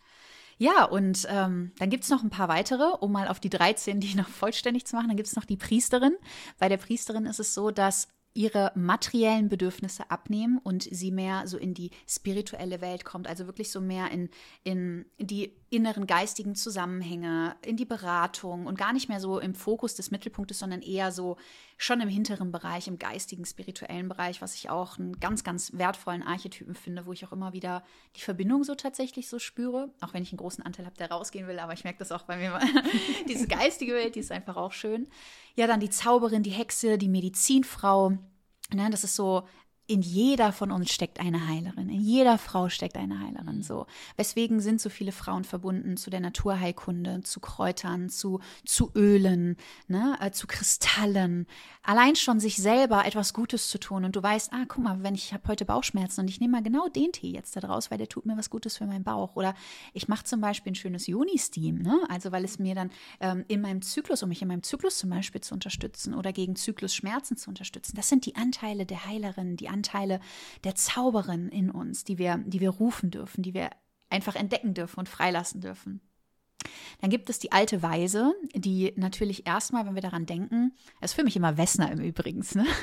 Ja, 0.57 0.85
und 0.85 1.25
ähm, 1.29 1.71
dann 1.79 1.89
gibt 1.89 2.03
es 2.03 2.09
noch 2.09 2.23
ein 2.23 2.29
paar 2.29 2.47
weitere, 2.47 2.83
um 2.99 3.11
mal 3.11 3.27
auf 3.27 3.39
die 3.39 3.49
13, 3.49 3.99
die 3.99 4.15
noch 4.15 4.29
vollständig 4.29 4.85
zu 4.85 4.95
machen. 4.95 5.07
Dann 5.07 5.17
gibt 5.17 5.27
es 5.27 5.35
noch 5.35 5.45
die 5.45 5.57
Priesterin. 5.57 6.15
Bei 6.59 6.69
der 6.69 6.77
Priesterin 6.77 7.25
ist 7.25 7.39
es 7.39 7.53
so, 7.53 7.71
dass 7.71 8.07
ihre 8.35 8.71
materiellen 8.75 9.47
Bedürfnisse 9.47 10.09
abnehmen 10.09 10.59
und 10.63 10.83
sie 10.83 11.11
mehr 11.11 11.47
so 11.47 11.57
in 11.57 11.73
die 11.73 11.91
spirituelle 12.07 12.81
Welt 12.81 13.05
kommt, 13.05 13.27
also 13.27 13.45
wirklich 13.45 13.71
so 13.71 13.79
mehr 13.79 14.09
in, 14.09 14.29
in 14.63 15.05
die 15.19 15.53
inneren 15.69 16.07
geistigen 16.07 16.55
Zusammenhänge, 16.55 17.55
in 17.63 17.77
die 17.77 17.85
Beratung 17.85 18.65
und 18.65 18.77
gar 18.77 18.91
nicht 18.91 19.07
mehr 19.07 19.19
so 19.19 19.39
im 19.39 19.53
Fokus 19.53 19.93
des 19.93 20.09
Mittelpunktes, 20.09 20.59
sondern 20.59 20.81
eher 20.81 21.11
so 21.11 21.37
schon 21.77 22.01
im 22.01 22.09
hinteren 22.09 22.51
Bereich, 22.51 22.87
im 22.87 22.99
geistigen, 22.99 23.45
spirituellen 23.45 24.07
Bereich, 24.07 24.41
was 24.41 24.55
ich 24.55 24.69
auch 24.69 24.97
einen 24.97 25.19
ganz, 25.19 25.43
ganz 25.43 25.73
wertvollen 25.73 26.23
Archetypen 26.23 26.75
finde, 26.75 27.05
wo 27.05 27.13
ich 27.13 27.25
auch 27.25 27.31
immer 27.31 27.53
wieder 27.53 27.83
die 28.15 28.21
Verbindung 28.21 28.63
so 28.63 28.75
tatsächlich 28.75 29.29
so 29.29 29.39
spüre, 29.39 29.91
auch 30.01 30.13
wenn 30.13 30.23
ich 30.23 30.31
einen 30.31 30.37
großen 30.37 30.63
Anteil 30.63 30.85
habe, 30.85 30.97
der 30.97 31.11
rausgehen 31.11 31.47
will, 31.47 31.59
aber 31.59 31.73
ich 31.73 31.83
merke 31.83 31.99
das 31.99 32.11
auch 32.11 32.23
bei 32.23 32.37
mir. 32.37 32.59
Diese 33.29 33.47
geistige 33.47 33.93
Welt, 33.93 34.15
die 34.15 34.19
ist 34.19 34.31
einfach 34.31 34.55
auch 34.55 34.71
schön. 34.71 35.07
Ja, 35.55 35.67
dann 35.67 35.79
die 35.79 35.89
Zauberin, 35.89 36.43
die 36.43 36.51
Hexe, 36.51 36.97
die 36.97 37.09
Medizinfrau. 37.09 38.17
Ne, 38.71 38.89
das 38.89 39.03
ist 39.03 39.15
so 39.15 39.47
in 39.85 40.01
jeder 40.01 40.53
von 40.53 40.71
uns 40.71 40.91
steckt 40.91 41.19
eine 41.19 41.47
Heilerin, 41.47 41.89
in 41.89 41.99
jeder 41.99 42.37
Frau 42.37 42.69
steckt 42.69 42.95
eine 42.95 43.19
Heilerin. 43.19 43.63
So, 43.63 43.85
weswegen 44.15 44.61
sind 44.61 44.79
so 44.79 44.89
viele 44.89 45.11
Frauen 45.11 45.43
verbunden 45.43 45.97
zu 45.97 46.09
der 46.09 46.21
Naturheilkunde, 46.21 47.21
zu 47.23 47.39
Kräutern, 47.39 48.09
zu 48.09 48.39
zu 48.65 48.91
Ölen, 48.95 49.57
ne, 49.87 50.17
äh, 50.21 50.31
zu 50.31 50.47
Kristallen. 50.47 51.47
Allein 51.83 52.15
schon 52.15 52.39
sich 52.39 52.55
selber 52.55 53.05
etwas 53.05 53.33
Gutes 53.33 53.67
zu 53.67 53.77
tun 53.77 54.05
und 54.05 54.15
du 54.15 54.23
weißt, 54.23 54.53
ah, 54.53 54.63
guck 54.67 54.83
mal, 54.83 55.03
wenn 55.03 55.15
ich 55.15 55.33
habe 55.33 55.47
heute 55.49 55.65
Bauchschmerzen 55.65 56.21
und 56.21 56.29
ich 56.29 56.39
nehme 56.39 56.53
mal 56.53 56.63
genau 56.63 56.87
den 56.87 57.11
Tee 57.11 57.31
jetzt 57.31 57.55
da 57.55 57.59
draus, 57.59 57.91
weil 57.91 57.97
der 57.97 58.07
tut 58.07 58.25
mir 58.25 58.37
was 58.37 58.49
Gutes 58.49 58.77
für 58.77 58.85
meinen 58.85 59.03
Bauch. 59.03 59.35
Oder 59.35 59.53
ich 59.93 60.07
mache 60.07 60.23
zum 60.23 60.39
Beispiel 60.39 60.71
ein 60.71 60.75
schönes 60.75 61.07
Juni-Steam, 61.07 61.79
ne, 61.79 61.99
also 62.07 62.31
weil 62.31 62.45
es 62.45 62.57
mir 62.57 62.73
dann 62.73 62.89
ähm, 63.19 63.43
in 63.49 63.59
meinem 63.59 63.81
Zyklus, 63.81 64.23
um 64.23 64.29
mich 64.29 64.41
in 64.41 64.47
meinem 64.47 64.63
Zyklus 64.63 64.97
zum 64.97 65.09
Beispiel 65.09 65.41
zu 65.41 65.53
unterstützen 65.53 66.13
oder 66.13 66.31
gegen 66.31 66.55
Zyklusschmerzen 66.55 67.35
zu 67.35 67.49
unterstützen. 67.49 67.97
Das 67.97 68.07
sind 68.07 68.25
die 68.25 68.37
Anteile 68.37 68.85
der 68.85 69.05
Heilerin, 69.05 69.57
die 69.57 69.67
Anteile 69.67 69.82
der 70.63 70.75
Zauberin 70.75 71.49
in 71.49 71.69
uns, 71.69 72.03
die 72.03 72.17
wir, 72.17 72.37
die 72.45 72.59
wir 72.59 72.69
rufen 72.69 73.11
dürfen, 73.11 73.43
die 73.43 73.53
wir 73.53 73.69
einfach 74.09 74.35
entdecken 74.35 74.73
dürfen 74.73 74.99
und 74.99 75.09
freilassen 75.09 75.61
dürfen. 75.61 76.01
Dann 77.01 77.09
gibt 77.09 77.29
es 77.29 77.39
die 77.39 77.51
alte 77.51 77.81
Weise, 77.81 78.33
die 78.55 78.93
natürlich 78.95 79.45
erstmal, 79.45 79.85
wenn 79.85 79.95
wir 79.95 80.01
daran 80.01 80.25
denken, 80.25 80.73
das 81.01 81.11
ist 81.11 81.15
für 81.15 81.23
mich 81.23 81.35
immer 81.35 81.57
Wessner 81.57 81.91
im 81.91 81.99
Übrigen. 81.99 82.45
Ne? 82.55 82.65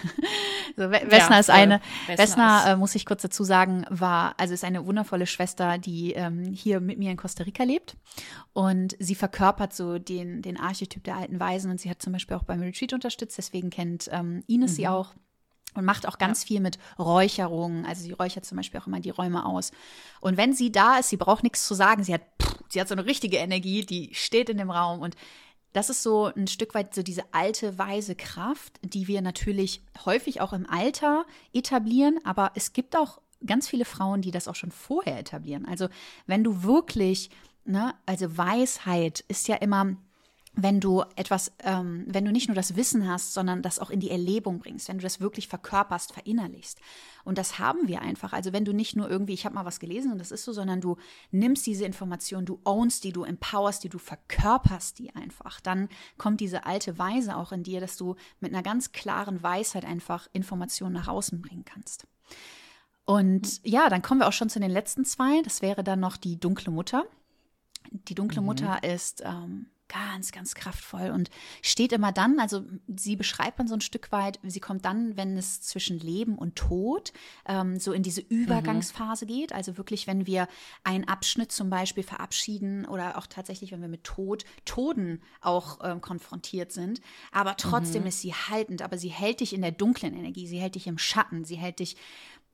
So, 0.77 0.89
Wessner 0.89 1.19
ja, 1.33 1.41
ist 1.41 1.51
eine, 1.51 1.81
Wessner, 2.07 2.19
Wessner 2.19 2.65
äh, 2.69 2.77
muss 2.77 2.95
ich 2.95 3.05
kurz 3.05 3.23
dazu 3.23 3.43
sagen, 3.43 3.85
war, 3.91 4.35
also 4.39 4.55
ist 4.55 4.63
eine 4.63 4.87
wundervolle 4.87 5.27
Schwester, 5.27 5.79
die 5.79 6.13
ähm, 6.13 6.45
hier 6.45 6.79
mit 6.79 6.97
mir 6.97 7.11
in 7.11 7.17
Costa 7.17 7.43
Rica 7.43 7.65
lebt. 7.65 7.97
Und 8.53 8.95
sie 9.01 9.17
verkörpert 9.17 9.75
so 9.75 9.99
den, 9.99 10.43
den 10.43 10.57
Archetyp 10.57 11.03
der 11.03 11.17
alten 11.17 11.41
Weisen 11.41 11.73
und 11.73 11.81
sie 11.81 11.91
hat 11.91 12.01
zum 12.01 12.13
Beispiel 12.13 12.37
auch 12.37 12.45
beim 12.45 12.61
Retreat 12.61 12.93
unterstützt, 12.93 13.37
deswegen 13.37 13.71
kennt 13.71 14.09
ähm, 14.13 14.45
Ines 14.47 14.71
mhm. 14.71 14.77
sie 14.77 14.89
auch 14.89 15.13
und 15.75 15.85
macht 15.85 16.07
auch 16.07 16.18
ganz 16.18 16.43
ja. 16.43 16.49
viel 16.49 16.61
mit 16.61 16.79
Räucherungen. 16.99 17.85
Also 17.87 18.03
sie 18.03 18.12
räuchert 18.12 18.45
zum 18.45 18.57
Beispiel 18.57 18.81
auch 18.81 18.87
immer 18.87 19.01
die 19.01 19.11
Räume 19.11 19.47
aus. 19.47 19.73
Und 20.21 20.37
wenn 20.37 20.53
sie 20.53 20.73
da 20.73 20.99
ist, 20.99 21.11
sie 21.11 21.16
braucht 21.16 21.43
nichts 21.43 21.66
zu 21.66 21.75
sagen. 21.75 22.05
Sie 22.05 22.14
hat, 22.14 22.23
pff, 22.43 22.59
sie 22.68 22.81
hat 22.81 22.89
so 22.89 22.95
eine 22.95 23.07
richtige 23.07 23.39
Energie, 23.39 23.85
die 23.85 24.14
steht 24.14 24.49
in 24.49 24.59
dem 24.59 24.71
Raum. 24.71 25.01
Und 25.01 25.16
das 25.73 25.91
ist 25.91 26.03
so 26.03 26.27
ein 26.27 26.49
Stück 26.49 26.75
weit 26.75 26.95
so 26.95 27.03
diese 27.03 27.23
alte, 27.33 27.79
weise 27.79 28.14
Kraft, 28.14 28.79
die 28.83 29.07
wir 29.07 29.23
natürlich 29.23 29.83
häufig 30.05 30.41
auch 30.41 30.53
im 30.53 30.68
Alter 30.68 31.25
etablieren. 31.53 32.18
Aber 32.25 32.53
es 32.55 32.73
gibt 32.73 32.97
auch 32.97 33.21
ganz 33.47 33.68
viele 33.68 33.85
Frauen, 33.85 34.23
die 34.23 34.33
das 34.33 34.49
auch 34.49 34.57
schon 34.57 34.73
vorher 34.73 35.18
etablieren. 35.18 35.66
Also 35.66 35.89
wenn 36.27 36.45
du 36.45 36.62
wirklich, 36.62 37.31
ne, 37.64 37.95
also 38.07 38.37
Weisheit 38.37 39.25
ist 39.29 39.49
ja 39.49 39.57
immer 39.57 39.97
wenn 40.55 40.81
du 40.81 41.05
etwas, 41.15 41.53
ähm, 41.61 42.05
wenn 42.09 42.25
du 42.25 42.33
nicht 42.33 42.49
nur 42.49 42.57
das 42.57 42.75
Wissen 42.75 43.09
hast, 43.09 43.35
sondern 43.35 43.63
das 43.63 43.79
auch 43.79 43.91
in 43.91 44.01
die 44.01 44.11
Erlebung 44.11 44.59
bringst, 44.59 44.89
wenn 44.89 44.99
du 44.99 45.03
das 45.03 45.21
wirklich 45.21 45.47
verkörperst, 45.49 46.13
verinnerlichst. 46.13 46.79
Und 47.25 47.39
das 47.39 47.59
haben 47.59 47.87
wir 47.87 48.03
einfach. 48.03 48.33
Also 48.33 48.53
wenn 48.53 48.65
du 48.65 48.73
nicht 48.73 48.97
nur 48.97 49.09
irgendwie, 49.09 49.33
ich 49.33 49.45
habe 49.45 49.55
mal 49.55 49.65
was 49.65 49.79
gelesen 49.79 50.11
und 50.11 50.19
das 50.19 50.33
ist 50.33 50.45
so, 50.45 50.53
sondern 50.53 50.81
du 50.81 50.97
nimmst 51.31 51.67
diese 51.67 51.85
Information, 51.85 52.47
du 52.47 52.61
ownst 52.65 53.05
die, 53.05 53.13
du 53.13 53.23
empowerst 53.23 53.85
die, 53.85 53.89
du 53.89 53.99
verkörperst 53.99 54.99
die 54.99 55.15
einfach, 55.15 55.61
dann 55.61 55.89
kommt 56.19 56.41
diese 56.41 56.67
alte 56.67 56.99
Weise 56.99 57.37
auch 57.37 57.53
in 57.53 57.63
dir, 57.63 57.81
dass 57.81 57.97
du 57.97 58.17
mit 58.41 58.53
einer 58.53 58.63
ganz 58.63 58.93
klaren 58.93 59.43
Weisheit 59.43 59.85
einfach 59.85 60.29
Informationen 60.33 60.95
nach 60.95 61.09
außen 61.09 61.41
bringen 61.41 61.65
kannst. 61.65 62.07
Und 63.05 63.61
ja, 63.65 63.89
dann 63.89 64.03
kommen 64.03 64.21
wir 64.21 64.29
auch 64.29 64.33
schon 64.33 64.51
zu 64.51 64.61
den 64.61 64.71
letzten 64.71 65.05
zwei. 65.05 65.43
Das 65.43 65.63
wäre 65.63 65.85
dann 65.85 66.01
noch 66.01 66.17
die 66.17 66.39
dunkle 66.39 66.73
Mutter. 66.73 67.05
Die 67.91 68.15
dunkle 68.15 68.41
mhm. 68.41 68.47
Mutter 68.47 68.85
ist 68.85 69.23
ähm, 69.25 69.67
ganz, 69.91 70.32
ganz 70.32 70.55
kraftvoll 70.55 71.11
und 71.11 71.30
steht 71.62 71.93
immer 71.93 72.12
dann, 72.12 72.38
also 72.38 72.62
sie 72.86 73.16
beschreibt 73.16 73.59
man 73.59 73.68
so 73.68 73.74
ein 73.74 73.80
Stück 73.80 74.12
weit, 74.12 74.38
sie 74.45 74.61
kommt 74.61 74.84
dann, 74.84 75.16
wenn 75.16 75.36
es 75.36 75.61
zwischen 75.61 75.99
Leben 75.99 76.38
und 76.38 76.57
Tod 76.57 77.12
ähm, 77.47 77.78
so 77.78 77.93
in 77.93 78.03
diese 78.03 78.20
Übergangsphase 78.20 79.24
mhm. 79.24 79.28
geht. 79.28 79.53
Also 79.53 79.76
wirklich, 79.76 80.07
wenn 80.07 80.26
wir 80.26 80.49
einen 80.84 81.09
Abschnitt 81.09 81.53
zum 81.53 81.70
Beispiel 81.70 82.05
verabschieden 82.05 82.86
oder 82.86 83.18
auch 83.18 83.26
tatsächlich, 83.26 83.72
wenn 83.72 83.80
wir 83.80 83.88
mit 83.88 84.05
Tod, 84.05 84.45
Toden 84.64 85.20
auch 85.41 85.80
ähm, 85.82 86.01
konfrontiert 86.01 86.72
sind. 86.72 87.01
Aber 87.32 87.57
trotzdem 87.57 88.03
mhm. 88.03 88.09
ist 88.09 88.20
sie 88.20 88.32
haltend, 88.32 88.82
aber 88.82 88.97
sie 88.97 89.09
hält 89.09 89.41
dich 89.41 89.53
in 89.53 89.62
der 89.62 89.72
dunklen 89.72 90.14
Energie, 90.14 90.47
sie 90.47 90.59
hält 90.59 90.76
dich 90.76 90.86
im 90.86 90.99
Schatten, 90.99 91.45
sie 91.45 91.57
hält 91.57 91.80
dich 91.80 91.97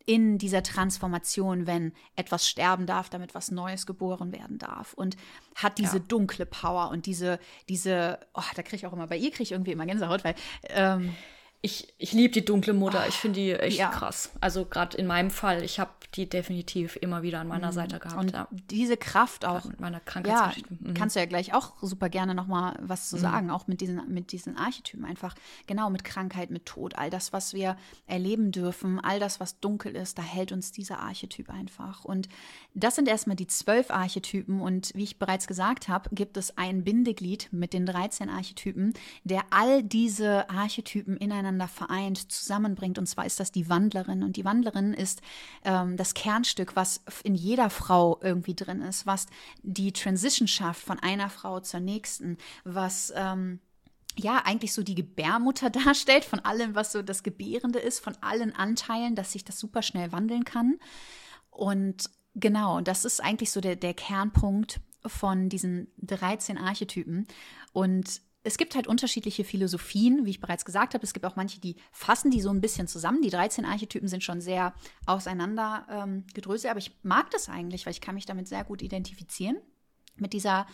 in 0.07 0.39
dieser 0.39 0.63
Transformation, 0.63 1.67
wenn 1.67 1.93
etwas 2.15 2.49
sterben 2.49 2.87
darf, 2.87 3.11
damit 3.11 3.35
was 3.35 3.51
Neues 3.51 3.87
geboren 3.87 4.33
werden 4.33 4.57
darf. 4.59 4.95
Und 4.95 5.17
hat 5.57 5.79
diese 5.79 5.99
ja. 5.99 6.03
dunkle 6.07 6.47
Power 6.47 6.91
und 6.91 7.07
diese, 7.07 7.41
diese, 7.69 8.21
oh, 8.33 8.43
da 8.55 8.63
kriege 8.63 8.77
ich 8.77 8.87
auch 8.87 8.93
immer, 8.93 9.09
bei 9.09 9.17
ihr 9.17 9.31
kriege 9.31 9.43
ich 9.43 9.53
irgendwie 9.53 9.73
immer 9.73 9.85
Gänsehaut, 9.85 10.23
weil 10.23 10.37
ähm, 10.69 11.15
ich, 11.67 11.93
ich 11.99 12.13
liebe 12.13 12.33
die 12.33 12.45
dunkle 12.45 12.73
Mutter. 12.73 13.09
Ich 13.09 13.17
finde 13.17 13.41
die 13.41 13.53
echt 13.53 13.79
ja. 13.79 13.89
krass. 13.89 14.31
Also 14.41 14.65
gerade 14.65 14.97
in 14.97 15.07
meinem 15.07 15.33
Fall, 15.33 15.65
ich 15.65 15.81
habe 15.81 15.91
die 16.15 16.29
definitiv 16.29 16.97
immer 16.97 17.23
wieder 17.23 17.41
an 17.41 17.49
meiner 17.49 17.69
mhm. 17.69 17.73
Seite 17.73 17.99
gehabt. 17.99 18.21
Und 18.21 18.33
ja. 18.33 18.47
diese 18.71 18.97
Kraft 18.97 19.45
auch. 19.45 19.65
Mit 19.65 19.81
meiner 19.81 19.99
Krankheitsgeschichte. 19.99 20.75
Ja, 20.81 20.91
mhm. 20.91 20.95
Kannst 20.95 21.17
du 21.17 21.21
ja 21.21 21.27
gleich 21.27 21.55
auch 21.55 21.75
super 21.83 22.09
gerne 22.09 22.37
noch 22.37 22.47
mal 22.47 22.79
was 22.81 23.09
zu 23.09 23.17
mhm. 23.17 23.21
sagen, 23.21 23.51
auch 23.51 23.67
mit 23.67 23.81
diesen, 23.81 24.01
mit 24.09 24.31
diesen 24.31 24.57
Archetypen 24.57 25.05
einfach. 25.05 25.35
Genau, 25.67 25.91
mit 25.91 26.05
Krankheit, 26.05 26.51
mit 26.51 26.67
Tod. 26.67 26.97
All 26.97 27.11
das, 27.11 27.33
was 27.33 27.53
wir 27.53 27.77
erleben 28.07 28.53
dürfen, 28.53 29.01
all 29.01 29.19
das, 29.19 29.41
was 29.41 29.59
dunkel 29.59 29.97
ist, 29.97 30.19
da 30.19 30.23
hält 30.23 30.53
uns 30.53 30.71
dieser 30.71 31.01
Archetyp 31.01 31.51
einfach. 31.51 32.05
Und 32.05 32.29
das 32.75 32.95
sind 32.95 33.09
erstmal 33.09 33.37
die 33.37 33.49
zwölf 33.49 33.91
Archetypen. 33.91 34.61
Und 34.61 34.93
wie 34.95 35.03
ich 35.03 35.19
bereits 35.19 35.49
gesagt 35.49 35.89
habe, 35.89 36.11
gibt 36.15 36.37
es 36.37 36.57
ein 36.57 36.85
Bindeglied 36.85 37.49
mit 37.51 37.73
den 37.73 37.87
13 37.87 38.31
Archetypen, 38.31 38.95
der 39.25 39.43
all 39.51 39.83
diese 39.83 40.49
Archetypen 40.49 41.17
ineinander 41.17 41.56
miteinander 41.57 41.69
vereint, 41.69 42.31
zusammenbringt. 42.31 42.99
Und 42.99 43.07
zwar 43.07 43.27
ist 43.27 43.41
das 43.41 43.53
die 43.53 43.69
Wandlerin. 43.69 44.23
Und 44.23 44.37
die 44.37 44.45
Wandlerin 44.45 44.93
ist 44.93 45.23
ähm, 45.65 45.97
das 45.97 46.15
Kernstück, 46.15 46.77
was 46.77 47.01
in 47.25 47.35
jeder 47.35 47.71
Frau 47.71 48.19
irgendwie 48.23 48.55
drin 48.55 48.83
ist, 48.83 49.07
was 49.07 49.27
die 49.63 49.93
Transition 49.93 50.49
schafft 50.49 50.83
von 50.83 50.99
einer 50.99 51.31
Frau 51.31 51.61
zur 51.61 51.81
nächsten, 51.81 52.37
was 52.65 53.13
ähm, 53.17 53.61
ja 54.17 54.43
eigentlich 54.45 54.73
so 54.73 54.83
die 54.83 54.95
Gebärmutter 54.95 55.71
darstellt 55.85 56.25
von 56.25 56.41
allem, 56.41 56.75
was 56.75 56.93
so 56.93 57.03
das 57.03 57.23
Gebärende 57.23 57.79
ist, 57.79 58.01
von 58.01 58.17
allen 58.21 58.55
Anteilen, 58.55 59.15
dass 59.15 59.33
sich 59.33 59.45
das 59.45 59.59
super 59.59 59.83
schnell 59.83 60.13
wandeln 60.13 60.45
kann. 60.45 60.79
Und 61.51 62.11
genau, 62.35 62.81
das 62.81 63.05
ist 63.05 63.23
eigentlich 63.23 63.51
so 63.51 63.61
der, 63.61 63.77
der 63.77 63.95
Kernpunkt 63.95 64.81
von 65.07 65.49
diesen 65.49 65.89
13 65.99 66.59
Archetypen. 66.59 67.27
Und 67.73 68.21
es 68.47 68.59
gibt 68.59 68.77
halt 68.77 68.87
unterschiedliche 68.87 69.43
Philosophien, 69.43 70.25
wie 70.25 70.31
ich 70.31 70.41
bereits 70.41 70.65
gesagt 70.65 70.95
habe. 70.95 71.03
Es 71.03 71.13
gibt 71.13 71.27
auch 71.27 71.35
manche, 71.35 71.61
die 71.61 71.75
fassen 71.91 72.31
die 72.31 72.41
so 72.41 72.51
ein 72.51 72.61
bisschen 72.61 72.87
zusammen. 72.87 73.21
Die 73.21 73.31
13 73.31 73.65
Archetypen 73.65 74.07
sind 74.07 74.23
schon 74.23 74.41
sehr 74.41 74.73
auseinander 75.05 75.85
ähm, 75.91 76.25
gedröselt, 76.33 76.71
aber 76.71 76.79
ich 76.79 76.93
mag 77.03 77.29
das 77.33 77.49
eigentlich, 77.49 77.87
weil 77.87 77.93
ich 77.93 78.01
kann 78.01 78.15
mich 78.15 78.25
damit 78.25 78.47
sehr 78.47 78.63
gut 78.63 78.83
identifizieren. 78.83 79.57
Mit 80.15 80.33
dieser, 80.33 80.69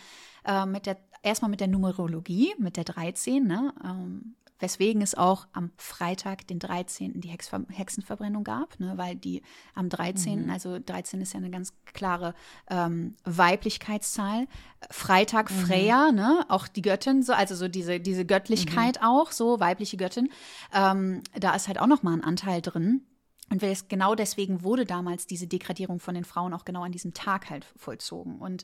äh, 0.45 0.67
mit 0.67 0.85
der, 0.85 0.99
erstmal 1.23 1.49
mit 1.49 1.61
der 1.61 1.67
Numerologie, 1.67 2.53
mit 2.59 2.77
der 2.77 2.83
13, 2.83 3.43
ne? 3.43 3.73
Ähm, 3.83 4.35
weswegen 4.63 5.01
es 5.01 5.13
auch 5.13 5.45
am 5.51 5.71
Freitag, 5.77 6.47
den 6.47 6.57
13., 6.57 7.19
die 7.19 7.27
Hex 7.27 7.51
Hexenverbrennung 7.69 8.45
gab, 8.45 8.79
ne, 8.79 8.93
weil 8.95 9.15
die 9.15 9.43
am 9.75 9.89
13., 9.89 10.45
mhm. 10.45 10.49
also 10.49 10.79
13 10.79 11.21
ist 11.21 11.33
ja 11.33 11.39
eine 11.39 11.51
ganz 11.51 11.73
klare 11.85 12.33
ähm, 12.69 13.15
Weiblichkeitszahl. 13.25 14.47
Freitag 14.89 15.51
mhm. 15.51 15.55
Freya, 15.55 16.11
ne, 16.13 16.45
auch 16.47 16.69
die 16.69 16.81
Göttin, 16.81 17.23
so, 17.23 17.33
also 17.33 17.55
so 17.55 17.67
diese, 17.67 17.99
diese 17.99 18.25
Göttlichkeit 18.25 19.01
mhm. 19.01 19.07
auch, 19.07 19.31
so 19.33 19.59
weibliche 19.59 19.97
Göttin. 19.97 20.29
Ähm, 20.73 21.21
da 21.35 21.53
ist 21.53 21.67
halt 21.67 21.79
auch 21.79 21.87
nochmal 21.87 22.13
ein 22.13 22.23
Anteil 22.23 22.61
drin. 22.61 23.05
Und 23.49 23.61
genau 23.89 24.15
deswegen 24.15 24.63
wurde 24.63 24.85
damals 24.85 25.27
diese 25.27 25.45
Degradierung 25.45 25.99
von 25.99 26.15
den 26.15 26.23
Frauen 26.23 26.53
auch 26.53 26.63
genau 26.63 26.83
an 26.83 26.93
diesem 26.93 27.13
Tag 27.13 27.49
halt 27.49 27.65
vollzogen. 27.75 28.39
Und 28.39 28.63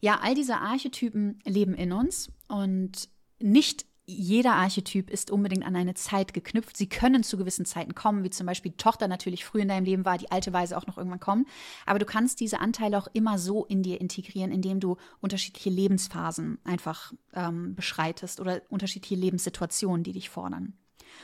ja, 0.00 0.18
all 0.20 0.34
diese 0.34 0.56
Archetypen 0.56 1.38
leben 1.44 1.74
in 1.74 1.92
uns 1.92 2.32
und 2.48 3.08
nicht 3.38 3.86
jeder 4.06 4.54
Archetyp 4.54 5.10
ist 5.10 5.32
unbedingt 5.32 5.66
an 5.66 5.74
eine 5.74 5.94
Zeit 5.94 6.32
geknüpft. 6.32 6.76
Sie 6.76 6.88
können 6.88 7.24
zu 7.24 7.36
gewissen 7.36 7.64
Zeiten 7.64 7.94
kommen, 7.94 8.22
wie 8.22 8.30
zum 8.30 8.46
Beispiel 8.46 8.70
die 8.70 8.76
Tochter 8.76 9.08
natürlich 9.08 9.44
früh 9.44 9.60
in 9.60 9.68
deinem 9.68 9.84
Leben 9.84 10.04
war, 10.04 10.16
die 10.16 10.30
alte 10.30 10.52
Weise 10.52 10.78
auch 10.78 10.86
noch 10.86 10.96
irgendwann 10.96 11.20
kommen. 11.20 11.46
Aber 11.86 11.98
du 11.98 12.06
kannst 12.06 12.38
diese 12.38 12.60
Anteile 12.60 12.98
auch 12.98 13.08
immer 13.12 13.38
so 13.38 13.64
in 13.64 13.82
dir 13.82 14.00
integrieren, 14.00 14.52
indem 14.52 14.78
du 14.78 14.96
unterschiedliche 15.20 15.70
Lebensphasen 15.70 16.58
einfach 16.64 17.12
ähm, 17.34 17.74
beschreitest 17.74 18.38
oder 18.40 18.62
unterschiedliche 18.68 19.16
Lebenssituationen, 19.16 20.04
die 20.04 20.12
dich 20.12 20.30
fordern. 20.30 20.74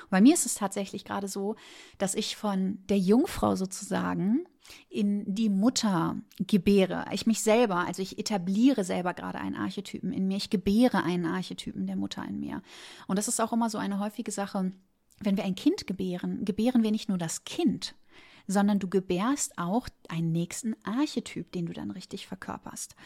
Und 0.03 0.11
bei 0.11 0.21
mir 0.21 0.35
ist 0.35 0.47
es 0.47 0.55
tatsächlich 0.55 1.05
gerade 1.05 1.29
so, 1.29 1.57
dass 1.99 2.15
ich 2.15 2.37
von 2.37 2.79
der 2.89 2.99
Jungfrau 2.99 3.57
sozusagen 3.57 4.47
in 4.89 5.25
die 5.27 5.49
Mutter 5.49 6.17
gebäre. 6.39 7.07
Ich 7.13 7.27
mich 7.27 7.43
selber, 7.43 7.87
also 7.87 8.03
ich 8.03 8.19
etabliere 8.19 8.85
selber 8.85 9.15
gerade 9.15 9.39
einen 9.39 9.57
Archetypen 9.57 10.13
in 10.13 10.29
mir. 10.29 10.37
Ich 10.37 10.51
gebäre 10.51 11.03
einen 11.03 11.27
Archetypen 11.27 11.87
der 11.87 11.97
Mutter 11.97 12.25
in 12.25 12.41
mir. 12.41 12.63
Und 13.07 13.19
das 13.19 13.29
ist 13.29 13.41
auch 13.41 13.53
immer 13.53 13.71
so 13.71 13.79
eine 13.79 13.99
häufige 13.99 14.31
Sache. 14.31 14.73
Wenn 15.21 15.37
wir 15.37 15.45
ein 15.45 15.55
Kind 15.55 15.87
gebären, 15.87 16.45
gebären 16.45 16.83
wir 16.83 16.91
nicht 16.91 17.09
nur 17.09 17.19
das 17.19 17.45
Kind, 17.45 17.95
sondern 18.47 18.79
du 18.79 18.89
gebärst 18.89 19.59
auch 19.59 19.89
einen 20.09 20.33
nächsten 20.33 20.75
Archetyp, 20.85 21.53
den 21.53 21.67
du 21.67 21.73
dann 21.73 21.91
richtig 21.91 22.27
verkörperst. 22.27 22.97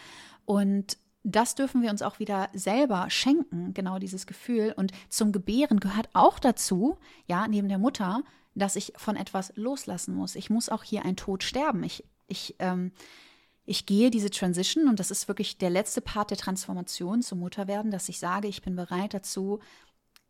Und 0.45 0.99
das 1.29 1.57
dürfen 1.57 1.83
wir 1.83 1.91
uns 1.91 2.03
auch 2.03 2.21
wieder 2.21 2.49
selber 2.55 3.11
schenken, 3.11 3.75
genau 3.75 3.99
dieses 3.99 4.29
Gefühl. 4.29 4.73
Und 4.77 4.93
zum 5.09 5.33
Gebären 5.33 5.81
gehört 5.81 6.09
auch 6.13 6.39
dazu, 6.39 6.99
ja, 7.27 7.49
neben 7.49 7.69
der 7.69 7.79
Mutter, 7.79 8.23
dass 8.55 8.77
ich 8.77 8.93
von 8.97 9.17
etwas 9.17 9.53
loslassen 9.57 10.15
muss. 10.15 10.37
Ich 10.37 10.51
muss 10.51 10.69
auch 10.69 10.85
hier 10.85 11.05
ein 11.05 11.17
Tod 11.17 11.43
sterben. 11.43 11.83
Ich, 11.83 12.05
ich, 12.29 12.55
ähm, 12.61 12.93
ich 13.65 13.87
gehe 13.87 14.11
diese 14.11 14.31
Transition 14.31 14.89
und 14.89 15.01
das 15.01 15.11
ist 15.11 15.27
wirklich 15.27 15.59
der 15.59 15.71
letzte 15.71 16.01
Part 16.01 16.31
der 16.31 16.39
Transformation 16.39 17.23
zum 17.23 17.41
Mutterwerden, 17.41 17.91
dass 17.91 18.09
ich 18.09 18.21
sage, 18.21 18.47
ich 18.47 18.63
bin 18.63 18.77
bereit 18.77 19.13
dazu, 19.13 19.59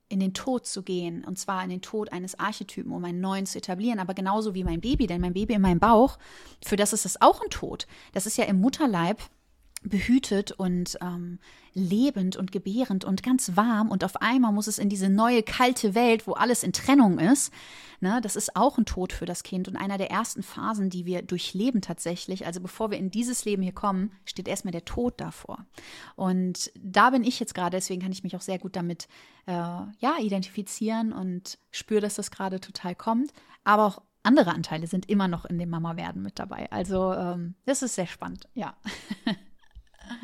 in 0.08 0.20
den 0.20 0.32
Tod 0.32 0.66
zu 0.66 0.82
gehen, 0.82 1.24
und 1.24 1.38
zwar 1.38 1.62
in 1.62 1.68
den 1.68 1.82
Tod 1.82 2.12
eines 2.12 2.38
Archetypen, 2.38 2.92
um 2.92 3.04
einen 3.04 3.20
neuen 3.20 3.44
zu 3.44 3.58
etablieren, 3.58 3.98
aber 3.98 4.14
genauso 4.14 4.54
wie 4.54 4.64
mein 4.64 4.80
Baby, 4.80 5.06
denn 5.06 5.20
mein 5.20 5.34
Baby 5.34 5.54
in 5.54 5.60
meinem 5.60 5.80
Bauch, 5.80 6.16
für 6.64 6.76
das 6.76 6.92
ist 6.92 7.04
es 7.04 7.20
auch 7.20 7.42
ein 7.42 7.50
Tod. 7.50 7.86
Das 8.12 8.24
ist 8.24 8.38
ja 8.38 8.44
im 8.44 8.60
Mutterleib 8.60 9.20
behütet 9.88 10.52
und 10.52 10.98
ähm, 11.00 11.38
lebend 11.72 12.36
und 12.36 12.52
gebärend 12.52 13.04
und 13.04 13.22
ganz 13.22 13.56
warm 13.56 13.90
und 13.90 14.02
auf 14.02 14.20
einmal 14.22 14.52
muss 14.52 14.66
es 14.66 14.78
in 14.78 14.88
diese 14.88 15.08
neue 15.08 15.42
kalte 15.42 15.94
Welt, 15.94 16.26
wo 16.26 16.32
alles 16.32 16.62
in 16.62 16.72
Trennung 16.72 17.18
ist. 17.18 17.52
Ne, 18.00 18.20
das 18.22 18.36
ist 18.36 18.56
auch 18.56 18.76
ein 18.76 18.84
Tod 18.84 19.12
für 19.12 19.24
das 19.24 19.42
Kind 19.42 19.68
und 19.68 19.76
einer 19.76 19.96
der 19.96 20.10
ersten 20.10 20.42
Phasen, 20.42 20.90
die 20.90 21.06
wir 21.06 21.22
durchleben 21.22 21.80
tatsächlich. 21.80 22.44
Also 22.44 22.60
bevor 22.60 22.90
wir 22.90 22.98
in 22.98 23.10
dieses 23.10 23.44
Leben 23.46 23.62
hier 23.62 23.72
kommen, 23.72 24.12
steht 24.26 24.48
erstmal 24.48 24.72
der 24.72 24.84
Tod 24.84 25.14
davor. 25.18 25.64
Und 26.14 26.70
da 26.78 27.10
bin 27.10 27.24
ich 27.24 27.40
jetzt 27.40 27.54
gerade, 27.54 27.76
deswegen 27.76 28.02
kann 28.02 28.12
ich 28.12 28.22
mich 28.22 28.36
auch 28.36 28.42
sehr 28.42 28.58
gut 28.58 28.76
damit 28.76 29.08
äh, 29.46 29.52
ja 29.52 30.16
identifizieren 30.20 31.12
und 31.12 31.58
spüre, 31.70 32.02
dass 32.02 32.16
das 32.16 32.30
gerade 32.30 32.60
total 32.60 32.94
kommt. 32.94 33.32
Aber 33.64 33.86
auch 33.86 34.02
andere 34.22 34.52
Anteile 34.52 34.86
sind 34.86 35.08
immer 35.08 35.28
noch 35.28 35.44
in 35.44 35.58
dem 35.58 35.70
Mama-Werden 35.70 36.20
mit 36.22 36.38
dabei. 36.38 36.70
Also 36.70 37.14
ähm, 37.14 37.54
das 37.64 37.82
ist 37.82 37.94
sehr 37.94 38.06
spannend, 38.06 38.48
ja. 38.54 38.76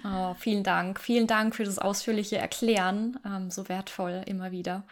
Oh, 0.04 0.34
vielen 0.34 0.64
Dank. 0.64 1.00
Vielen 1.00 1.26
Dank 1.26 1.54
für 1.54 1.64
das 1.64 1.78
ausführliche 1.78 2.38
Erklären. 2.38 3.18
Ähm, 3.24 3.50
so 3.50 3.68
wertvoll 3.68 4.22
immer 4.26 4.50
wieder. 4.50 4.84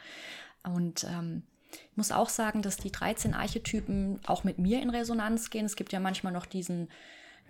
Und 0.62 1.04
ähm, 1.04 1.42
ich 1.72 1.96
muss 1.96 2.12
auch 2.12 2.28
sagen, 2.28 2.62
dass 2.62 2.76
die 2.76 2.92
13 2.92 3.34
Archetypen 3.34 4.20
auch 4.26 4.44
mit 4.44 4.58
mir 4.58 4.82
in 4.82 4.90
Resonanz 4.90 5.50
gehen. 5.50 5.66
Es 5.66 5.76
gibt 5.76 5.92
ja 5.92 6.00
manchmal 6.00 6.32
noch 6.32 6.46
diesen, 6.46 6.88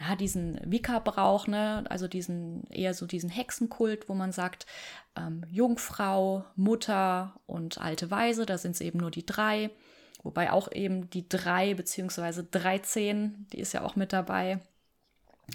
ja, 0.00 0.16
diesen 0.16 0.60
Wicca-Brauch, 0.64 1.46
ne? 1.46 1.84
also 1.88 2.08
diesen 2.08 2.64
eher 2.70 2.94
so 2.94 3.06
diesen 3.06 3.30
Hexenkult, 3.30 4.08
wo 4.08 4.14
man 4.14 4.32
sagt, 4.32 4.66
ähm, 5.16 5.44
Jungfrau, 5.50 6.44
Mutter 6.56 7.34
und 7.46 7.78
alte 7.78 8.10
Weise, 8.10 8.46
da 8.46 8.58
sind 8.58 8.72
es 8.72 8.80
eben 8.80 8.98
nur 8.98 9.10
die 9.10 9.26
drei. 9.26 9.70
Wobei 10.22 10.52
auch 10.52 10.70
eben 10.72 11.08
die 11.08 11.28
drei 11.28 11.72
beziehungsweise 11.74 12.44
13, 12.44 13.46
die 13.52 13.58
ist 13.58 13.72
ja 13.72 13.82
auch 13.82 13.96
mit 13.96 14.12
dabei. 14.12 14.60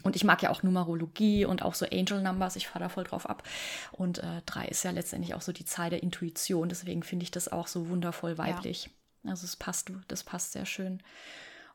Und 0.04 0.16
ich 0.16 0.24
mag 0.24 0.42
ja 0.42 0.50
auch 0.50 0.64
Numerologie 0.64 1.46
und 1.46 1.62
auch 1.62 1.74
so 1.74 1.86
Angel 1.86 2.22
Numbers, 2.22 2.56
ich 2.56 2.68
fahre 2.68 2.86
da 2.86 2.90
voll 2.90 3.04
drauf 3.04 3.30
ab. 3.30 3.44
Und 3.92 4.20
äh, 4.20 4.42
drei 4.46 4.66
ist 4.66 4.84
ja 4.84 4.92
letztendlich 4.92 5.34
auch 5.34 5.42
so 5.42 5.52
die 5.52 5.66
Zahl 5.66 5.90
der 5.90 6.04
Intuition, 6.04 6.70
deswegen 6.70 7.04
finde 7.04 7.24
ich 7.24 7.32
das 7.32 7.52
auch 7.52 7.68
so 7.68 7.90
wundervoll 7.90 8.38
weiblich. 8.38 8.90
Ja. 9.24 9.32
Also 9.32 9.46
es 9.46 9.56
passt, 9.56 9.92
das 10.08 10.24
passt 10.24 10.52
sehr 10.52 10.66
schön. 10.66 11.02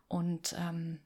Und 0.08 0.54
ähm, 0.58 1.00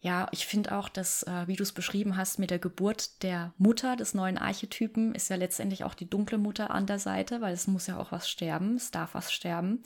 ja, 0.00 0.28
ich 0.30 0.46
finde 0.46 0.76
auch, 0.76 0.88
dass, 0.88 1.22
äh, 1.24 1.48
wie 1.48 1.56
du 1.56 1.62
es 1.62 1.72
beschrieben 1.72 2.16
hast, 2.16 2.38
mit 2.38 2.50
der 2.50 2.58
Geburt 2.58 3.22
der 3.22 3.52
Mutter 3.58 3.96
des 3.96 4.14
neuen 4.14 4.38
Archetypen 4.38 5.14
ist 5.14 5.30
ja 5.30 5.36
letztendlich 5.36 5.84
auch 5.84 5.94
die 5.94 6.08
dunkle 6.08 6.38
Mutter 6.38 6.70
an 6.70 6.86
der 6.86 6.98
Seite, 6.98 7.40
weil 7.40 7.54
es 7.54 7.66
muss 7.66 7.86
ja 7.86 7.98
auch 7.98 8.12
was 8.12 8.28
sterben, 8.28 8.76
es 8.76 8.90
darf 8.90 9.14
was 9.14 9.32
sterben. 9.32 9.82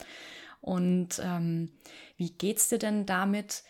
Und 0.59 1.19
ähm, 1.23 1.71
wie 2.17 2.31
geht's 2.31 2.69
dir 2.69 2.77
denn 2.77 3.05
damit? 3.05 3.63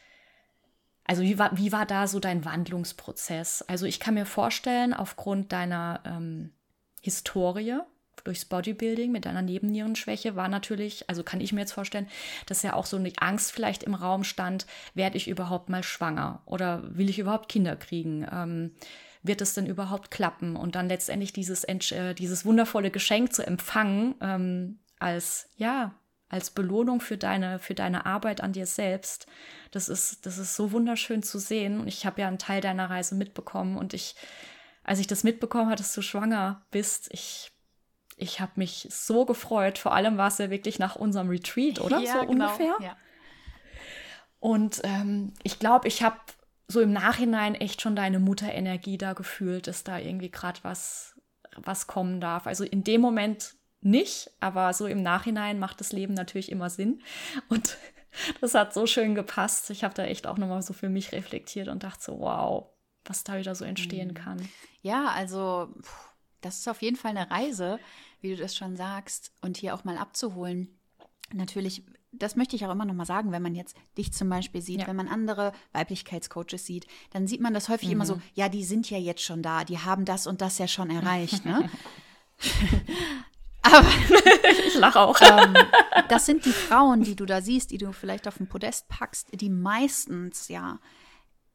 Also 1.12 1.24
wie 1.24 1.38
war, 1.38 1.58
wie 1.58 1.74
war 1.74 1.86
da 1.86 2.08
so 2.08 2.22
dein 2.22 2.46
Wandlungsprozess? 2.46 3.64
Also 3.64 3.86
ich 3.86 4.00
kann 4.00 4.14
mir 4.14 4.26
vorstellen, 4.26 4.94
aufgrund 4.94 5.52
deiner 5.52 6.00
ähm, 6.06 6.52
Historie 7.02 7.80
durchs 8.24 8.46
Bodybuilding 8.46 9.12
mit 9.12 9.26
deiner 9.26 9.42
Nebennierenschwäche 9.42 10.38
war 10.38 10.48
natürlich, 10.48 11.10
also 11.10 11.22
kann 11.24 11.42
ich 11.42 11.52
mir 11.52 11.60
jetzt 11.60 11.74
vorstellen, 11.74 12.08
dass 12.46 12.64
ja 12.64 12.76
auch 12.76 12.86
so 12.86 12.96
eine 12.96 13.12
Angst 13.18 13.52
vielleicht 13.52 13.84
im 13.84 13.94
Raum 13.94 14.24
stand, 14.24 14.68
werde 14.94 15.18
ich 15.18 15.28
überhaupt 15.28 15.68
mal 15.68 15.84
schwanger 15.84 16.44
oder 16.46 16.82
will 16.96 17.10
ich 17.10 17.20
überhaupt 17.20 17.50
Kinder 17.50 17.76
kriegen? 17.76 18.26
Ähm, 18.32 18.72
wird 19.22 19.42
es 19.42 19.54
denn 19.54 19.66
überhaupt 19.66 20.12
klappen? 20.12 20.56
Und 20.56 20.76
dann 20.76 20.88
letztendlich 20.88 21.34
dieses, 21.34 21.66
äh, 21.66 22.14
dieses 22.14 22.46
wundervolle 22.46 22.90
Geschenk 22.90 23.34
zu 23.34 23.46
empfangen 23.46 24.16
ähm, 24.22 24.80
als, 24.98 25.50
ja, 25.58 25.94
als 26.32 26.50
Belohnung 26.50 27.02
für 27.02 27.18
deine, 27.18 27.60
für 27.60 27.76
deine 27.76 28.06
Arbeit 28.06 28.40
an 28.42 28.54
dir 28.54 28.66
selbst. 28.66 29.28
Das 29.72 29.90
ist, 29.90 30.26
das 30.26 30.38
ist 30.38 30.56
so 30.56 30.72
wunderschön 30.72 31.24
zu 31.24 31.40
sehen. 31.40 31.82
Und 31.82 31.88
ich 31.88 32.06
habe 32.06 32.22
ja 32.22 32.30
einen 32.30 32.40
Teil 32.40 32.62
deiner 32.62 32.90
Reise 32.90 33.16
mitbekommen. 33.16 33.78
Und 33.78 33.94
ich, 33.94 34.16
als 34.86 35.00
ich 35.00 35.08
das 35.08 35.26
mitbekommen 35.26 35.66
habe, 35.66 35.76
dass 35.76 35.94
du 35.94 36.02
schwanger 36.02 36.66
bist, 36.72 37.10
ich, 37.12 37.52
ich 38.16 38.40
habe 38.40 38.54
mich 38.56 38.88
so 38.90 39.26
gefreut. 39.26 39.78
Vor 39.78 39.94
allem 39.94 40.18
war 40.18 40.30
es 40.30 40.38
ja 40.38 40.50
wirklich 40.50 40.80
nach 40.80 40.96
unserem 40.96 41.28
Retreat, 41.28 41.82
oder? 41.82 42.00
Ja, 42.00 42.14
so 42.14 42.26
genau. 42.26 42.46
ungefähr. 42.46 42.76
Ja. 42.80 42.98
Und 44.40 44.80
ähm, 44.86 45.34
ich 45.44 45.60
glaube, 45.60 45.90
ich 45.90 46.02
habe 46.02 46.18
so 46.70 46.80
im 46.80 46.94
Nachhinein 46.94 47.56
echt 47.56 47.82
schon 47.82 47.98
deine 47.98 48.20
Mutterenergie 48.20 48.98
da 48.98 49.12
gefühlt, 49.12 49.68
dass 49.68 49.84
da 49.84 50.00
irgendwie 50.00 50.32
gerade 50.32 50.60
was, 50.64 51.20
was 51.58 51.88
kommen 51.88 52.22
darf. 52.22 52.48
Also 52.48 52.64
in 52.64 52.86
dem 52.86 53.02
Moment 53.02 53.56
nicht, 53.82 54.32
aber 54.40 54.74
so 54.74 54.86
im 54.88 55.02
Nachhinein 55.02 55.60
macht 55.60 55.80
das 55.80 55.92
Leben 55.92 56.14
natürlich 56.14 56.52
immer 56.52 56.70
Sinn. 56.70 57.02
Und 57.50 57.78
das 58.42 58.54
hat 58.54 58.74
so 58.74 58.86
schön 58.86 59.16
gepasst. 59.16 59.70
Ich 59.70 59.84
habe 59.84 59.94
da 59.94 60.04
echt 60.04 60.28
auch 60.28 60.38
nochmal 60.38 60.62
so 60.62 60.74
für 60.74 60.90
mich 60.90 61.12
reflektiert 61.12 61.68
und 61.68 61.84
dachte 61.84 62.04
so, 62.04 62.20
wow, 62.20 62.70
was 63.06 63.24
da 63.24 63.38
wieder 63.38 63.56
so 63.56 63.66
entstehen 63.66 64.10
mhm. 64.10 64.14
kann. 64.14 64.50
Ja, 64.82 65.08
also 65.08 65.74
das 66.42 66.60
ist 66.60 66.68
auf 66.68 66.82
jeden 66.82 66.98
Fall 66.98 67.16
eine 67.16 67.30
Reise, 67.30 67.80
wie 68.20 68.30
du 68.30 68.38
das 68.38 68.56
schon 68.56 68.76
sagst, 68.76 69.32
und 69.42 69.58
hier 69.58 69.74
auch 69.74 69.84
mal 69.84 69.98
abzuholen. 69.98 70.80
Natürlich, 71.34 71.84
das 72.12 72.36
möchte 72.36 72.56
ich 72.56 72.66
auch 72.66 72.72
immer 72.72 72.86
noch 72.86 72.94
mal 72.94 73.06
sagen, 73.06 73.32
wenn 73.32 73.42
man 73.42 73.56
jetzt 73.56 73.76
dich 73.98 74.12
zum 74.12 74.30
Beispiel 74.30 74.62
sieht, 74.62 74.82
ja. 74.82 74.88
wenn 74.88 74.96
man 74.96 75.08
andere 75.08 75.54
Weiblichkeitscoaches 75.72 76.66
sieht, 76.66 76.88
dann 77.12 77.28
sieht 77.28 77.42
man 77.42 77.54
das 77.54 77.70
häufig 77.70 77.88
mhm. 77.88 77.94
immer 77.94 78.06
so, 78.06 78.22
ja, 78.34 78.50
die 78.50 78.64
sind 78.64 78.90
ja 78.90 78.98
jetzt 78.98 79.24
schon 79.24 79.42
da, 79.42 79.64
die 79.64 79.80
haben 79.80 80.06
das 80.06 80.28
und 80.28 80.42
das 80.42 80.58
ja 80.58 80.68
schon 80.68 80.90
erreicht. 80.90 81.46
Ne? 81.46 81.70
Aber 83.62 83.88
ich 84.68 84.76
lache 84.76 85.00
auch. 85.00 85.20
ähm, 85.22 85.56
das 86.10 86.26
sind 86.26 86.46
die 86.46 86.52
Frauen, 86.52 87.04
die 87.04 87.16
du 87.16 87.26
da 87.26 87.42
siehst, 87.42 87.72
die 87.72 87.78
du 87.78 87.92
vielleicht 87.92 88.28
auf 88.28 88.38
dem 88.38 88.48
Podest 88.48 88.88
packst, 88.88 89.28
die 89.34 89.50
meistens 89.50 90.48
ja 90.48 90.80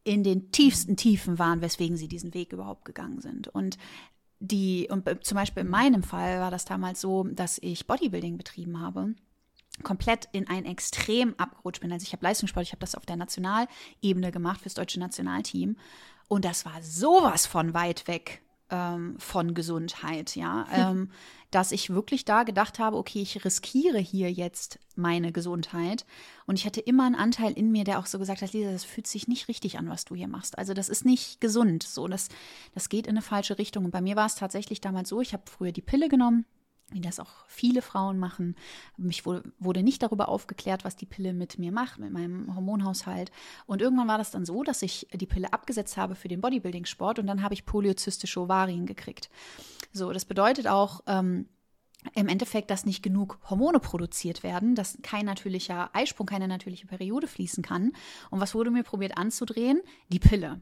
in 0.04 0.22
den 0.22 0.52
tiefsten 0.52 0.96
Tiefen 0.96 1.38
waren, 1.38 1.60
weswegen 1.60 1.96
sie 1.96 2.08
diesen 2.08 2.32
Weg 2.32 2.52
überhaupt 2.52 2.84
gegangen 2.84 3.20
sind. 3.20 3.48
Und 3.48 3.76
die, 4.38 4.88
und 4.90 5.08
zum 5.24 5.36
Beispiel 5.36 5.62
in 5.62 5.70
meinem 5.70 6.02
Fall 6.02 6.40
war 6.40 6.50
das 6.50 6.64
damals 6.64 7.00
so, 7.00 7.24
dass 7.24 7.58
ich 7.60 7.86
Bodybuilding 7.86 8.36
betrieben 8.36 8.80
habe 8.80 9.14
komplett 9.82 10.28
in 10.32 10.48
ein 10.48 10.64
Extrem 10.64 11.34
abgerutscht 11.38 11.80
bin. 11.80 11.92
Also 11.92 12.04
ich 12.04 12.12
habe 12.12 12.24
Leistungssport, 12.24 12.64
ich 12.64 12.72
habe 12.72 12.80
das 12.80 12.94
auf 12.94 13.06
der 13.06 13.16
Nationalebene 13.16 14.32
gemacht 14.32 14.60
fürs 14.60 14.74
deutsche 14.74 15.00
Nationalteam. 15.00 15.76
Und 16.28 16.44
das 16.44 16.64
war 16.64 16.82
sowas 16.82 17.46
von 17.46 17.74
weit 17.74 18.08
weg 18.08 18.42
ähm, 18.70 19.16
von 19.18 19.54
Gesundheit, 19.54 20.36
ja, 20.36 20.66
ähm, 20.72 21.10
dass 21.50 21.72
ich 21.72 21.90
wirklich 21.90 22.24
da 22.24 22.42
gedacht 22.42 22.78
habe, 22.78 22.96
okay, 22.96 23.22
ich 23.22 23.44
riskiere 23.44 23.98
hier 23.98 24.30
jetzt 24.32 24.78
meine 24.96 25.32
Gesundheit. 25.32 26.04
Und 26.46 26.58
ich 26.58 26.66
hatte 26.66 26.80
immer 26.80 27.06
einen 27.06 27.14
Anteil 27.14 27.52
in 27.52 27.70
mir, 27.70 27.84
der 27.84 27.98
auch 27.98 28.06
so 28.06 28.18
gesagt 28.18 28.42
hat, 28.42 28.52
Lisa, 28.52 28.72
das 28.72 28.84
fühlt 28.84 29.06
sich 29.06 29.28
nicht 29.28 29.48
richtig 29.48 29.78
an, 29.78 29.88
was 29.88 30.04
du 30.04 30.14
hier 30.14 30.28
machst. 30.28 30.58
Also 30.58 30.74
das 30.74 30.88
ist 30.88 31.04
nicht 31.04 31.40
gesund. 31.40 31.84
So, 31.84 32.08
das, 32.08 32.28
das 32.74 32.88
geht 32.88 33.06
in 33.06 33.12
eine 33.12 33.22
falsche 33.22 33.58
Richtung. 33.58 33.84
Und 33.84 33.90
bei 33.92 34.00
mir 34.00 34.16
war 34.16 34.26
es 34.26 34.34
tatsächlich 34.34 34.80
damals 34.80 35.08
so, 35.08 35.20
ich 35.20 35.32
habe 35.32 35.44
früher 35.46 35.72
die 35.72 35.82
Pille 35.82 36.08
genommen 36.08 36.44
wie 36.90 37.00
das 37.00 37.18
auch 37.18 37.46
viele 37.48 37.82
Frauen 37.82 38.18
machen. 38.18 38.54
Mich 38.96 39.26
wurde, 39.26 39.82
nicht 39.82 40.02
darüber 40.02 40.28
aufgeklärt, 40.28 40.84
was 40.84 40.96
die 40.96 41.06
Pille 41.06 41.32
mit 41.32 41.58
mir 41.58 41.72
macht, 41.72 41.98
mit 41.98 42.12
meinem 42.12 42.54
Hormonhaushalt. 42.54 43.32
Und 43.66 43.82
irgendwann 43.82 44.08
war 44.08 44.18
das 44.18 44.30
dann 44.30 44.44
so, 44.44 44.62
dass 44.62 44.82
ich 44.82 45.08
die 45.12 45.26
Pille 45.26 45.52
abgesetzt 45.52 45.96
habe 45.96 46.14
für 46.14 46.28
den 46.28 46.40
Bodybuilding-Sport 46.40 47.18
und 47.18 47.26
dann 47.26 47.42
habe 47.42 47.54
ich 47.54 47.66
polyozystische 47.66 48.40
Ovarien 48.40 48.86
gekriegt. 48.86 49.30
So, 49.92 50.12
das 50.12 50.24
bedeutet 50.24 50.68
auch, 50.68 51.00
ähm, 51.06 51.48
im 52.14 52.28
Endeffekt, 52.28 52.70
dass 52.70 52.86
nicht 52.86 53.02
genug 53.02 53.38
Hormone 53.50 53.80
produziert 53.80 54.44
werden, 54.44 54.76
dass 54.76 54.98
kein 55.02 55.26
natürlicher 55.26 55.90
Eisprung, 55.92 56.26
keine 56.26 56.46
natürliche 56.46 56.86
Periode 56.86 57.26
fließen 57.26 57.64
kann. 57.64 57.92
Und 58.30 58.40
was 58.40 58.54
wurde 58.54 58.70
mir 58.70 58.84
probiert 58.84 59.18
anzudrehen? 59.18 59.80
Die 60.08 60.20
Pille 60.20 60.60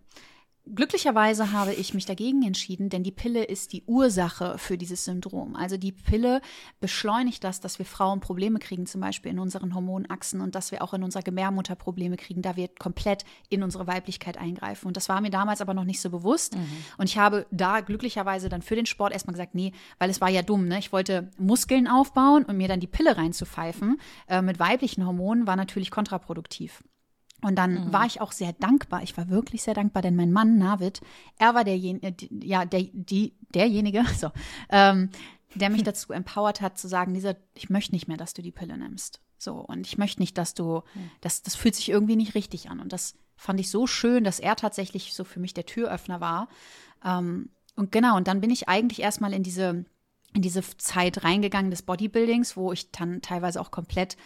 Glücklicherweise 0.73 1.53
habe 1.53 1.75
ich 1.75 1.93
mich 1.93 2.07
dagegen 2.07 2.43
entschieden, 2.43 2.89
denn 2.89 3.03
die 3.03 3.13
Pille 3.13 3.45
ist 3.45 3.75
die 3.75 3.85
Ursache 3.85 4.57
für 4.57 4.79
dieses 4.79 5.05
Syndrom. 5.05 5.57
Also 5.57 5.77
die 5.77 5.93
Pille 5.93 6.41
beschleunigt 6.81 7.45
das, 7.45 7.61
dass 7.61 7.79
wir 7.79 7.85
Frauen 7.85 8.21
Probleme 8.21 8.59
kriegen, 8.59 8.87
zum 8.87 9.03
Beispiel 9.03 9.31
in 9.31 9.39
unseren 9.39 9.75
Hormonachsen 9.75 10.41
und 10.41 10.55
dass 10.55 10.73
wir 10.73 10.83
auch 10.83 10.95
in 10.95 11.03
unserer 11.03 11.23
Gebärmutter 11.23 11.75
Probleme 11.75 12.17
kriegen, 12.17 12.41
da 12.41 12.57
wir 12.57 12.69
komplett 12.79 13.27
in 13.51 13.63
unsere 13.63 13.87
Weiblichkeit 13.87 14.39
eingreifen. 14.39 14.87
Und 14.87 14.97
das 14.97 15.11
war 15.11 15.21
mir 15.21 15.29
damals 15.29 15.61
aber 15.61 15.75
noch 15.75 15.85
nicht 15.85 16.01
so 16.01 16.09
bewusst. 16.09 16.57
Mhm. 16.57 16.67
Und 16.97 17.11
ich 17.11 17.19
habe 17.19 17.45
da 17.51 17.81
glücklicherweise 17.81 18.49
dann 18.49 18.63
für 18.63 18.75
den 18.75 18.87
Sport 18.87 19.13
erstmal 19.13 19.35
gesagt, 19.35 19.55
nee, 19.55 19.73
weil 19.99 20.09
es 20.09 20.23
war 20.23 20.31
ja 20.31 20.41
dumm. 20.41 20.67
Ne? 20.67 20.79
Ich 20.79 20.93
wollte 20.95 21.31
Muskeln 21.37 21.87
aufbauen 21.87 22.43
und 22.47 22.57
mir 22.57 22.69
dann 22.69 22.81
die 22.81 22.87
Pille 22.87 23.19
reinzupfeifen 23.19 24.01
äh, 24.29 24.41
mit 24.41 24.59
weiblichen 24.59 25.05
Hormonen 25.05 25.47
war 25.47 25.57
natürlich 25.57 25.91
kontraproduktiv. 25.91 26.83
Und 27.45 27.57
dann 27.57 27.75
mhm. 27.75 27.93
war 27.93 28.07
ich 28.07 28.23
auch 28.23 28.33
sehr 28.33 28.55
dankbar. 28.55 29.03
Ich 29.03 29.19
war 29.19 29.29
wirklich 29.29 29.63
sehr 29.63 29.75
dankbar, 29.75 30.01
denn 30.03 30.17
mein 30.17 30.33
Mann 30.33 30.57
Navid, 30.57 31.03
er 31.39 31.55
war 31.55 31.63
derjenige, 31.63 32.15
ja, 32.43 32.65
der, 32.65 32.85
die, 32.95 33.35
derjenige, 33.55 34.03
so, 34.19 34.31
ähm, 34.71 35.11
der 35.55 35.69
mich 35.69 35.83
dazu 35.85 36.15
empowert 36.15 36.63
hat, 36.63 36.79
zu 36.79 36.89
sagen, 36.89 37.15
Lisa, 37.15 37.35
ich 37.55 37.69
möchte 37.69 37.93
nicht 37.93 38.09
mehr, 38.09 38.17
dass 38.17 38.33
du 38.33 38.41
die 38.41 38.51
Pille 38.51 38.79
nimmst. 38.79 39.21
So, 39.37 39.57
und 39.57 39.87
ich 39.87 39.99
möchte 39.99 40.23
nicht, 40.23 40.39
dass 40.39 40.55
du, 40.55 40.85
das, 41.21 41.43
das 41.43 41.55
fühlt 41.55 41.75
sich 41.75 41.91
irgendwie 41.91 42.17
nicht 42.17 42.35
richtig 42.35 42.71
an. 42.71 42.81
Und 42.81 42.95
das 42.95 43.15
fand 43.37 43.61
ich 43.61 43.71
so 43.71 43.87
schön, 43.87 44.25
dass 44.25 44.41
er 44.41 44.57
tatsächlich 44.57 45.13
so 45.13 45.23
für 45.23 45.39
mich 45.39 45.53
der 45.53 45.67
Türöffner 45.67 46.23
war. 46.23 46.49
Ähm, 47.05 47.51
und 47.77 47.93
genau, 47.93 48.17
und 48.17 48.27
dann 48.27 48.41
bin 48.41 48.49
ich 48.49 48.71
eigentlich 48.71 49.03
erstmal 49.03 49.35
in 49.35 49.43
diese, 49.43 49.85
in 50.33 50.41
diese 50.41 50.63
Zeit 50.79 51.25
reingegangen 51.25 51.71
des 51.71 51.83
Bodybuildings, 51.83 52.57
wo 52.57 52.73
ich 52.73 52.91
dann 52.91 53.21
teilweise 53.21 53.61
auch 53.61 53.71
komplett 53.71 54.17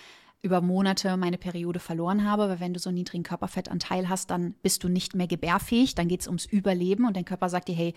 über 0.41 0.61
Monate 0.61 1.17
meine 1.17 1.37
Periode 1.37 1.81
verloren 1.81 2.25
habe, 2.25 2.49
weil 2.49 2.61
wenn 2.61 2.73
du 2.73 2.79
so 2.79 2.91
einen 2.91 2.99
niedrigen 2.99 3.25
Körperfettanteil 3.25 4.09
hast, 4.09 4.31
dann 4.31 4.55
bist 4.63 4.85
du 4.85 4.89
nicht 4.89 5.17
mehr 5.17 5.27
gebärfähig, 5.27 5.97
dann 5.97 6.07
geht 6.07 6.21
es 6.21 6.29
ums 6.29 6.47
Überleben 6.47 7.07
und 7.07 7.17
dein 7.17 7.25
Körper 7.25 7.49
sagt 7.49 7.67
dir, 7.67 7.75
hey, 7.75 7.95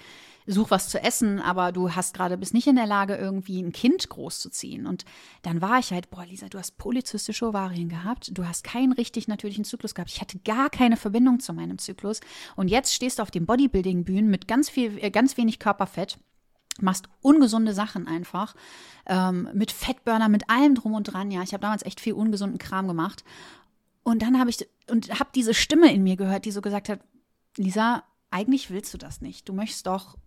such 0.48 0.72
was 0.72 0.90
zu 0.90 1.02
essen, 1.02 1.40
aber 1.40 1.72
du 1.72 1.92
hast 1.92 2.16
gerade 2.16 2.38
bist 2.38 2.56
nicht 2.56 2.66
in 2.66 2.76
der 2.76 2.88
Lage, 2.88 3.16
irgendwie 3.16 3.62
ein 3.62 3.72
Kind 3.72 4.10
großzuziehen. 4.10 4.88
Und 4.88 5.06
dann 5.44 5.62
war 5.62 5.78
ich 5.78 5.92
halt, 5.92 6.10
boah, 6.10 6.26
Lisa, 6.26 6.50
du 6.50 6.58
hast 6.58 6.80
polyzystische 6.80 7.48
Ovarien 7.48 7.90
gehabt, 7.90 8.32
du 8.36 8.48
hast 8.48 8.64
keinen 8.64 8.94
richtig 8.94 9.28
natürlichen 9.28 9.64
Zyklus 9.64 9.94
gehabt. 9.94 10.12
Ich 10.12 10.20
hatte 10.20 10.40
gar 10.40 10.72
keine 10.72 10.98
Verbindung 10.98 11.40
zu 11.40 11.54
meinem 11.54 11.78
Zyklus. 11.78 12.22
Und 12.56 12.70
jetzt 12.70 12.94
stehst 12.94 13.20
du 13.20 13.24
auf 13.24 13.30
den 13.30 13.46
Bodybuilding-Bühnen 13.46 14.32
mit 14.32 14.48
ganz 14.48 14.68
viel, 14.68 14.98
äh, 14.98 15.12
ganz 15.12 15.38
wenig 15.38 15.60
Körperfett 15.60 16.18
machst 16.82 17.10
ungesunde 17.22 17.74
Sachen 17.74 18.08
einfach 18.08 18.56
ähm, 19.06 19.50
mit 19.54 19.72
Fettburner, 19.72 20.30
mit 20.30 20.50
allem 20.50 20.76
drum 20.76 20.94
und 20.94 21.04
dran. 21.04 21.32
Ja, 21.32 21.44
ich 21.44 21.54
habe 21.54 21.62
damals 21.62 21.84
echt 21.84 22.00
viel 22.00 22.14
ungesunden 22.14 22.60
Kram 22.60 22.88
gemacht 22.88 23.24
und 24.04 24.22
dann 24.22 24.40
habe 24.40 24.50
ich 24.50 24.68
und 24.90 25.20
habe 25.20 25.30
diese 25.36 25.54
Stimme 25.54 25.94
in 25.94 26.04
mir 26.04 26.18
gehört, 26.18 26.46
die 26.46 26.52
so 26.52 26.62
gesagt 26.62 26.90
hat, 26.90 27.00
Lisa, 27.58 28.04
eigentlich 28.30 28.72
willst 28.72 28.94
du 28.94 28.98
das 28.98 29.22
nicht. 29.22 29.48
Du 29.48 29.54
möchtest 29.54 29.88
doch 29.88 30.18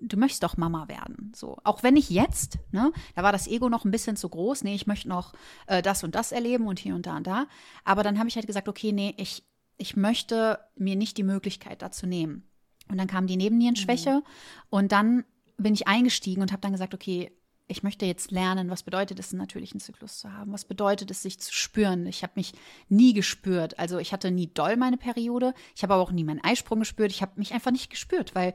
du 0.00 0.16
möchtest 0.16 0.42
doch 0.42 0.56
Mama 0.56 0.88
werden. 0.88 1.32
So, 1.34 1.58
auch 1.64 1.82
wenn 1.82 1.96
ich 1.96 2.10
jetzt, 2.10 2.58
ne, 2.72 2.92
da 3.14 3.22
war 3.22 3.32
das 3.32 3.46
Ego 3.46 3.68
noch 3.68 3.84
ein 3.84 3.90
bisschen 3.90 4.16
zu 4.16 4.28
groß. 4.28 4.64
Nee, 4.64 4.74
ich 4.74 4.86
möchte 4.86 5.08
noch 5.08 5.32
äh, 5.66 5.82
das 5.82 6.04
und 6.04 6.14
das 6.14 6.32
erleben 6.32 6.66
und 6.66 6.78
hier 6.78 6.94
und 6.94 7.06
da 7.06 7.16
und 7.16 7.26
da. 7.26 7.46
Aber 7.84 8.02
dann 8.02 8.18
habe 8.18 8.28
ich 8.28 8.36
halt 8.36 8.46
gesagt, 8.46 8.68
okay, 8.68 8.92
nee, 8.92 9.14
ich, 9.16 9.44
ich 9.76 9.96
möchte 9.96 10.58
mir 10.76 10.96
nicht 10.96 11.16
die 11.16 11.22
Möglichkeit 11.22 11.82
dazu 11.82 12.06
nehmen. 12.06 12.44
Und 12.90 12.98
dann 12.98 13.06
kam 13.06 13.26
die 13.26 13.36
Nebennierenschwäche 13.36 14.16
mhm. 14.16 14.22
und 14.68 14.92
dann 14.92 15.24
bin 15.56 15.74
ich 15.74 15.86
eingestiegen 15.86 16.42
und 16.42 16.52
habe 16.52 16.60
dann 16.60 16.72
gesagt, 16.72 16.94
okay, 16.94 17.30
ich 17.66 17.82
möchte 17.82 18.04
jetzt 18.04 18.30
lernen, 18.30 18.68
was 18.68 18.82
bedeutet 18.82 19.18
es, 19.18 19.32
einen 19.32 19.40
natürlichen 19.40 19.80
Zyklus 19.80 20.18
zu 20.18 20.32
haben? 20.32 20.52
Was 20.52 20.66
bedeutet 20.66 21.10
es, 21.10 21.22
sich 21.22 21.40
zu 21.40 21.52
spüren? 21.52 22.06
Ich 22.06 22.22
habe 22.22 22.34
mich 22.36 22.52
nie 22.88 23.14
gespürt. 23.14 23.78
Also 23.78 23.98
ich 23.98 24.12
hatte 24.12 24.30
nie 24.30 24.48
doll 24.52 24.76
meine 24.76 24.98
Periode. 24.98 25.54
Ich 25.74 25.82
habe 25.82 25.94
aber 25.94 26.02
auch 26.02 26.12
nie 26.12 26.24
meinen 26.24 26.44
Eisprung 26.44 26.80
gespürt. 26.80 27.10
Ich 27.10 27.22
habe 27.22 27.32
mich 27.36 27.54
einfach 27.54 27.70
nicht 27.70 27.88
gespürt, 27.88 28.34
weil 28.34 28.54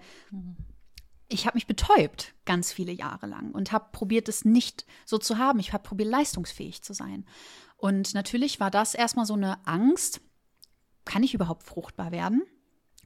ich 1.28 1.48
habe 1.48 1.58
mich 1.58 1.66
betäubt 1.66 2.36
ganz 2.46 2.72
viele 2.72 2.92
Jahre 2.92 3.26
lang 3.26 3.52
und 3.52 3.72
habe 3.72 3.90
probiert, 3.92 4.30
es 4.30 4.46
nicht 4.46 4.86
so 5.06 5.18
zu 5.18 5.38
haben. 5.38 5.60
Ich 5.60 5.74
habe 5.74 5.84
probiert, 5.84 6.10
leistungsfähig 6.10 6.84
zu 6.84 6.94
sein. 6.94 7.26
Und 7.78 8.14
natürlich 8.14 8.60
war 8.60 8.70
das 8.70 8.94
erstmal 8.94 9.26
so 9.26 9.34
eine 9.34 9.66
Angst. 9.66 10.22
Kann 11.06 11.24
ich 11.24 11.34
überhaupt 11.34 11.64
fruchtbar 11.64 12.12
werden? 12.12 12.44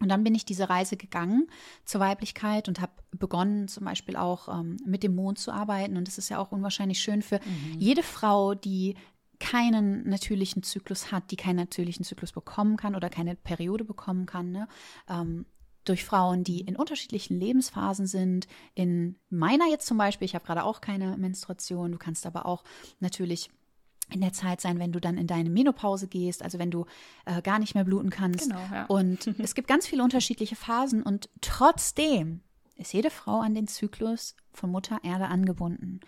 Und 0.04 0.10
dann 0.10 0.26
bin 0.26 0.36
ich 0.36 0.44
diese 0.44 0.70
Reise 0.70 0.98
gegangen 0.98 1.48
zur 1.86 2.02
Weiblichkeit 2.02 2.68
und 2.68 2.82
habe 2.82 2.92
begonnen, 3.12 3.70
zum 3.70 3.86
Beispiel 3.86 4.18
auch 4.18 4.50
ähm, 4.50 4.76
mit 4.86 5.02
dem 5.02 5.16
Mond 5.16 5.40
zu 5.40 5.54
arbeiten. 5.54 5.96
Und 5.96 6.10
das 6.10 6.18
ist 6.18 6.28
ja 6.28 6.40
auch 6.40 6.52
unwahrscheinlich 6.52 7.00
schön 7.00 7.22
für 7.22 7.38
mhm. 7.38 7.80
jede 7.80 8.04
Frau, 8.04 8.54
die 8.54 8.96
keinen 9.40 10.08
natürlichen 10.10 10.62
Zyklus 10.62 11.14
hat, 11.14 11.32
die 11.32 11.38
keinen 11.38 11.56
natürlichen 11.56 12.04
Zyklus 12.04 12.34
bekommen 12.34 12.76
kann 12.76 12.96
oder 12.96 13.10
keine 13.10 13.36
Periode 13.38 13.86
bekommen 13.86 14.26
kann. 14.26 14.52
Ne? 14.52 14.68
Ähm, 15.10 15.46
durch 15.86 16.04
Frauen, 16.04 16.44
die 16.44 16.60
in 16.60 16.76
unterschiedlichen 16.76 17.40
Lebensphasen 17.40 18.06
sind. 18.08 18.48
In 18.74 19.16
meiner 19.30 19.70
jetzt 19.70 19.88
zum 19.88 19.98
Beispiel, 19.98 20.26
ich 20.26 20.36
habe 20.36 20.46
gerade 20.46 20.66
auch 20.66 20.82
keine 20.82 21.16
Menstruation. 21.16 21.94
Du 21.94 21.98
kannst 21.98 22.26
aber 22.26 22.46
auch 22.46 22.66
natürlich 23.00 23.50
in 24.10 24.22
der 24.22 24.34
Zeit 24.34 24.62
sein, 24.62 24.80
wenn 24.80 24.92
du 24.92 25.00
dann 25.00 25.18
in 25.18 25.28
deine 25.28 25.50
Menopause 25.50 26.08
gehst, 26.08 26.44
also 26.44 26.60
wenn 26.60 26.72
du 26.72 26.86
äh, 27.26 27.42
gar 27.42 27.60
nicht 27.60 27.76
mehr 27.76 27.84
bluten 27.84 28.10
kannst. 28.10 28.50
Genau, 28.50 28.62
ja. 28.72 28.86
Und 28.86 29.28
es 29.40 29.56
gibt 29.56 29.68
ganz 29.68 29.88
viele 29.88 30.04
unterschiedliche 30.04 30.56
Phasen 30.56 31.04
und 31.04 31.30
trotzdem 31.42 32.42
ist 32.76 32.94
jede 32.94 33.10
Frau 33.10 33.40
an 33.40 33.56
den 33.56 33.68
Zyklus 33.68 34.36
von 34.52 34.72
Mutter 34.72 35.00
Erde 35.04 35.28
angebunden. 35.28 36.02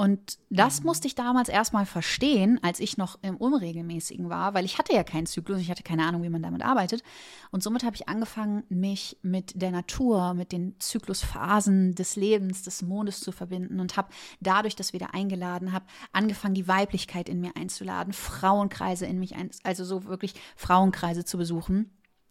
Und 0.00 0.38
das 0.48 0.82
musste 0.82 1.06
ich 1.08 1.14
damals 1.14 1.50
erstmal 1.50 1.84
verstehen, 1.84 2.58
als 2.62 2.80
ich 2.80 2.96
noch 2.96 3.18
im 3.20 3.36
Unregelmäßigen 3.36 4.30
war, 4.30 4.54
weil 4.54 4.64
ich 4.64 4.78
hatte 4.78 4.94
ja 4.94 5.04
keinen 5.04 5.26
Zyklus, 5.26 5.60
ich 5.60 5.70
hatte 5.70 5.82
keine 5.82 6.06
Ahnung, 6.06 6.22
wie 6.22 6.30
man 6.30 6.42
damit 6.42 6.64
arbeitet. 6.64 7.02
Und 7.50 7.62
somit 7.62 7.84
habe 7.84 7.96
ich 7.96 8.08
angefangen, 8.08 8.62
mich 8.70 9.18
mit 9.20 9.60
der 9.60 9.70
Natur, 9.70 10.32
mit 10.32 10.52
den 10.52 10.74
Zyklusphasen 10.80 11.94
des 11.96 12.16
Lebens, 12.16 12.62
des 12.62 12.80
Mondes 12.80 13.20
zu 13.20 13.30
verbinden 13.30 13.78
und 13.78 13.98
habe 13.98 14.08
dadurch, 14.40 14.74
dass 14.74 14.94
wir 14.94 15.00
da 15.00 15.08
eingeladen 15.12 15.74
habe, 15.74 15.84
angefangen, 16.12 16.54
die 16.54 16.66
Weiblichkeit 16.66 17.28
in 17.28 17.42
mir 17.42 17.54
einzuladen, 17.54 18.14
Frauenkreise 18.14 19.04
in 19.04 19.18
mich, 19.18 19.36
ein, 19.36 19.50
also 19.64 19.84
so 19.84 20.04
wirklich 20.04 20.32
Frauenkreise 20.56 21.26
zu 21.26 21.36
besuchen. 21.36 21.90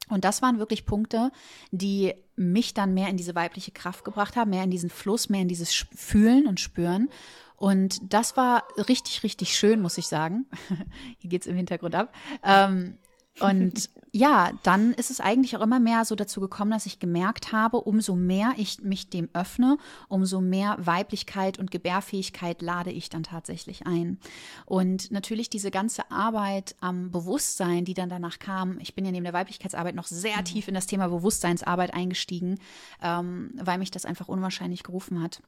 Und 0.09 0.25
das 0.25 0.41
waren 0.41 0.59
wirklich 0.59 0.85
Punkte, 0.85 1.31
die 1.71 2.13
mich 2.35 2.73
dann 2.73 2.93
mehr 2.93 3.09
in 3.09 3.17
diese 3.17 3.35
weibliche 3.35 3.71
Kraft 3.71 4.03
gebracht 4.03 4.35
haben, 4.35 4.49
mehr 4.49 4.63
in 4.63 4.71
diesen 4.71 4.89
Fluss, 4.89 5.29
mehr 5.29 5.41
in 5.41 5.47
dieses 5.47 5.73
Fühlen 5.95 6.47
und 6.47 6.59
Spüren. 6.59 7.09
Und 7.55 7.99
das 8.13 8.37
war 8.37 8.63
richtig, 8.77 9.23
richtig 9.23 9.55
schön, 9.57 9.81
muss 9.81 9.97
ich 9.97 10.07
sagen. 10.07 10.45
Hier 11.17 11.29
geht 11.29 11.41
es 11.41 11.47
im 11.47 11.57
Hintergrund 11.57 11.93
ab. 11.95 12.13
Ähm, 12.43 12.97
und 13.39 13.89
ja, 14.11 14.51
dann 14.63 14.93
ist 14.93 15.11
es 15.11 15.19
eigentlich 15.19 15.55
auch 15.55 15.61
immer 15.61 15.79
mehr 15.79 16.03
so 16.03 16.15
dazu 16.15 16.41
gekommen, 16.41 16.71
dass 16.71 16.85
ich 16.85 16.99
gemerkt 16.99 17.51
habe, 17.51 17.77
umso 17.77 18.15
mehr 18.15 18.53
ich 18.57 18.81
mich 18.81 19.09
dem 19.09 19.29
öffne, 19.33 19.77
umso 20.07 20.41
mehr 20.41 20.77
Weiblichkeit 20.79 21.59
und 21.59 21.69
Gebärfähigkeit 21.69 22.61
lade 22.61 22.91
ich 22.91 23.09
dann 23.09 23.23
tatsächlich 23.23 23.85
ein. 23.85 24.19
Und 24.65 25.11
natürlich 25.11 25.49
diese 25.49 25.69
ganze 25.69 26.09
Arbeit 26.09 26.75
am 26.79 27.11
Bewusstsein, 27.11 27.85
die 27.85 27.93
dann 27.93 28.09
danach 28.09 28.39
kam, 28.39 28.79
ich 28.79 28.95
bin 28.95 29.05
ja 29.05 29.11
neben 29.11 29.25
der 29.25 29.33
Weiblichkeitsarbeit 29.33 29.95
noch 29.95 30.07
sehr 30.07 30.37
mhm. 30.37 30.45
tief 30.45 30.67
in 30.67 30.73
das 30.73 30.87
Thema 30.87 31.07
Bewusstseinsarbeit 31.09 31.93
eingestiegen, 31.93 32.59
ähm, 33.03 33.51
weil 33.61 33.77
mich 33.77 33.91
das 33.91 34.05
einfach 34.05 34.27
unwahrscheinlich 34.27 34.83
gerufen 34.83 35.21
hat 35.21 35.41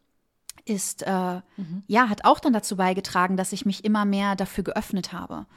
ist, 0.66 1.02
äh, 1.04 1.42
mhm. 1.58 1.84
ja, 1.88 2.10
hat 2.10 2.26
auch 2.26 2.40
dann 2.40 2.54
dazu 2.54 2.76
beigetragen, 2.76 3.36
dass 3.38 3.52
ich 3.52 3.66
mich 3.66 3.84
immer 3.84 4.06
mehr 4.06 4.36
dafür 4.36 4.64
geöffnet 4.64 5.12
habe. 5.12 5.48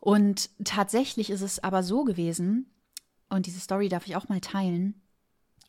Und 0.00 0.50
tatsächlich 0.64 1.30
ist 1.30 1.42
es 1.42 1.62
aber 1.62 1.82
so 1.82 2.04
gewesen, 2.04 2.74
und 3.28 3.46
diese 3.46 3.60
Story 3.60 3.88
darf 3.88 4.06
ich 4.06 4.16
auch 4.16 4.28
mal 4.28 4.40
teilen, 4.40 5.02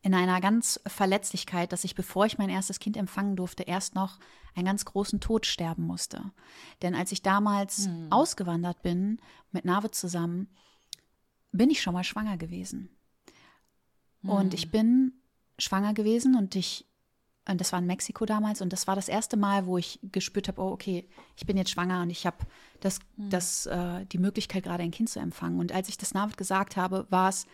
in 0.02 0.16
einer 0.16 0.42
ganz 0.42 0.80
Verletzlichkeit, 0.88 1.72
dass 1.72 1.84
ich, 1.84 1.94
bevor 1.94 2.26
ich 2.26 2.38
mein 2.38 2.50
erstes 2.50 2.80
Kind 2.80 2.98
empfangen 2.98 3.36
durfte, 3.36 3.64
erst 3.64 3.94
noch 3.94 4.18
einen 4.56 4.66
ganz 4.66 4.84
großen 4.86 5.20
Tod 5.20 5.46
sterben 5.46 5.84
musste. 5.84 6.32
Denn 6.82 6.96
als 6.96 7.12
ich 7.12 7.22
damals 7.22 7.88
mhm. 7.88 8.08
ausgewandert 8.10 8.82
bin, 8.82 9.20
mit 9.52 9.64
Nave 9.64 9.92
zusammen, 9.92 10.50
bin 11.52 11.70
ich 11.70 11.82
schon 11.82 11.94
mal 11.94 12.04
schwanger 12.04 12.38
gewesen. 12.38 12.90
Mhm. 14.22 14.30
Und 14.30 14.54
ich 14.56 14.72
bin 14.72 15.14
schwanger 15.60 15.94
gewesen 15.94 16.36
und 16.36 16.56
ich 16.56 16.88
und 17.48 17.60
das 17.60 17.72
war 17.72 17.80
in 17.80 17.88
Mexiko 17.88 18.26
damals. 18.26 18.62
Und 18.62 18.72
das 18.72 18.88
war 18.88 18.96
das 18.96 19.08
erste 19.08 19.36
Mal, 19.36 19.66
wo 19.66 19.78
ich 19.78 20.00
gespürt 20.04 20.48
habe, 20.48 20.62
oh, 20.62 20.72
okay, 20.72 21.08
ich 21.36 21.46
bin 21.46 21.58
jetzt 21.58 21.72
schwanger 21.72 22.02
und 22.02 22.10
ich 22.10 22.26
habe 22.26 22.38
das, 22.80 23.00
mhm. 23.18 23.30
das, 23.30 23.66
äh, 23.66 24.06
die 24.06 24.20
Möglichkeit, 24.20 24.64
gerade 24.64 24.84
ein 24.84 24.92
Kind 24.92 25.10
zu 25.10 25.20
empfangen. 25.20 25.60
Und 25.60 25.72
als 25.72 25.90
ich 25.90 25.98
das 25.98 26.14
Navid 26.14 26.38
gesagt 26.38 26.78
habe, 26.78 27.08
war 27.10 27.30
es, 27.30 27.48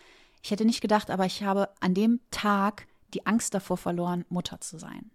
ich 0.43 0.51
hätte 0.51 0.65
nicht 0.65 0.81
gedacht, 0.81 1.09
aber 1.09 1.25
ich 1.25 1.43
habe 1.43 1.69
an 1.79 1.93
dem 1.93 2.19
Tag 2.31 2.87
die 3.13 3.25
Angst 3.25 3.53
davor 3.53 3.77
verloren, 3.77 4.25
Mutter 4.29 4.59
zu 4.59 4.77
sein. 4.77 5.11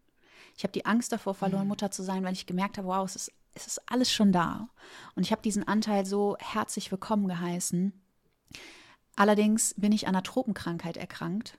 Ich 0.57 0.65
habe 0.65 0.73
die 0.73 0.87
Angst 0.87 1.13
davor 1.13 1.35
verloren, 1.35 1.65
mhm. 1.65 1.69
Mutter 1.69 1.91
zu 1.91 2.03
sein, 2.03 2.25
weil 2.25 2.33
ich 2.33 2.47
gemerkt 2.47 2.79
habe, 2.79 2.89
wow, 2.89 3.05
es 3.05 3.17
ist, 3.17 3.33
es 3.55 3.67
ist 3.67 3.83
alles 3.91 4.11
schon 4.11 4.33
da. 4.33 4.69
Und 5.15 5.23
ich 5.23 5.33
habe 5.33 5.43
diesen 5.43 5.69
Anteil 5.69 6.07
so 6.07 6.37
herzlich 6.41 6.91
willkommen 6.91 7.29
geheißen. 7.29 7.93
Allerdings 9.17 9.75
bin 9.77 9.93
ich 9.93 10.09
an 10.09 10.15
einer 10.15 10.23
Tropenkrankheit 10.23 10.97
erkrankt 10.97 11.59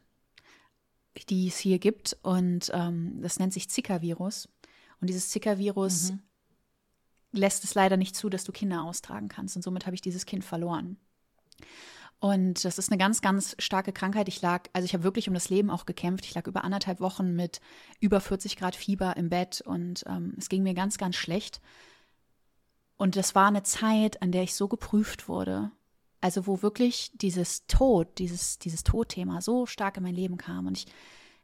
die 1.30 1.48
es 1.48 1.58
hier 1.58 1.80
gibt. 1.80 2.18
Und 2.22 2.72
ähm, 2.74 3.20
das 3.22 3.40
nennt 3.40 3.54
sich 3.54 3.70
Zika-Virus. 3.70 4.50
Und 5.00 5.08
dieses 5.08 5.30
Zika-Virus 5.30 6.12
mhm. 6.12 6.20
lässt 7.32 7.64
es 7.64 7.76
leider 7.76 7.98
nicht 7.98 8.16
zu, 8.16 8.30
dass 8.30 8.44
du 8.44 8.52
Kinder 8.52 8.84
austragen 8.84 9.28
kannst. 9.28 9.56
Und 9.56 9.62
somit 9.62 9.86
habe 9.86 9.96
ich 9.96 10.02
dieses 10.02 10.26
Kind 10.26 10.44
verloren. 10.44 10.98
Und 12.24 12.64
das 12.64 12.78
ist 12.78 12.90
eine 12.90 12.98
ganz, 12.98 13.20
ganz 13.20 13.54
starke 13.60 13.92
Krankheit. 13.92 14.30
Ich 14.30 14.42
lag, 14.42 14.70
also 14.72 14.86
ich 14.86 14.94
habe 14.94 15.04
wirklich 15.04 15.28
um 15.28 15.34
das 15.34 15.50
Leben 15.50 15.70
auch 15.70 15.86
gekämpft. 15.86 16.24
Ich 16.24 16.34
lag 16.34 16.48
über 16.48 16.64
anderthalb 16.64 17.02
Wochen 17.02 17.36
mit 17.36 17.60
über 18.00 18.22
40 18.22 18.56
Grad 18.56 18.78
Fieber 18.78 19.18
im 19.18 19.28
Bett 19.28 19.60
und 19.60 20.06
ähm, 20.08 20.34
es 20.38 20.48
ging 20.48 20.64
mir 20.64 20.74
ganz, 20.74 20.98
ganz 20.98 21.18
schlecht. 21.18 21.60
Und 22.96 23.18
das 23.18 23.36
war 23.36 23.48
eine 23.50 23.64
Zeit, 23.64 24.22
an 24.22 24.32
der 24.32 24.44
ich 24.44 24.56
so 24.56 24.70
geprüft 24.70 25.28
wurde. 25.28 25.72
Also 26.24 26.48
wo 26.48 26.62
wirklich 26.62 27.12
dieses 27.16 27.68
Tod, 27.68 28.18
dieses, 28.18 28.58
dieses 28.58 28.86
Todthema 28.86 29.42
so 29.42 29.66
stark 29.66 29.98
in 29.98 30.04
mein 30.04 30.16
Leben 30.16 30.38
kam. 30.38 30.68
Und 30.68 30.78
ich, 30.78 30.86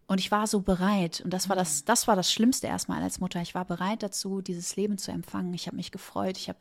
und 0.07 0.21
ich 0.21 0.32
war 0.32 0.47
so 0.47 0.61
bereit. 0.61 1.19
Und 1.19 1.32
das 1.32 1.49
war 1.49 1.57
das, 1.57 1.84
das 1.84 2.07
war 2.07 2.15
das 2.15 2.32
Schlimmste 2.32 2.67
erstmal 2.67 3.03
als 3.03 3.19
Mutter. 3.19 3.41
Ich 3.41 3.53
war 3.53 3.65
bereit 3.65 4.03
dazu, 4.03 4.39
dieses 4.39 4.77
Leben 4.77 4.97
zu 4.97 5.11
empfangen. 5.11 5.53
Ich 5.53 5.67
habe 5.67 5.75
mich 5.75 5.91
gefreut. 5.91 6.38
Ich 6.38 6.47
habe 6.47 6.59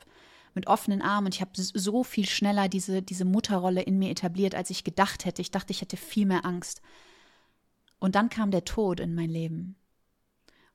mit 0.53 0.67
offenen 0.67 1.01
Armen 1.01 1.27
und 1.27 1.35
ich 1.35 1.39
habe 1.39 1.51
so 1.55 2.03
viel 2.03 2.27
schneller 2.27 2.67
diese, 2.67 3.01
diese 3.01 3.23
Mutterrolle 3.23 3.83
in 3.83 3.97
mir 3.97 4.09
etabliert, 4.09 4.53
als 4.53 4.69
ich 4.69 4.83
gedacht 4.83 5.23
hätte. 5.23 5.41
Ich 5.41 5.51
dachte, 5.51 5.71
ich 5.71 5.79
hätte 5.79 5.95
viel 5.95 6.25
mehr 6.25 6.45
Angst. 6.45 6.81
Und 7.99 8.15
dann 8.15 8.27
kam 8.27 8.51
der 8.51 8.65
Tod 8.65 8.99
in 8.99 9.15
mein 9.15 9.29
Leben. 9.29 9.77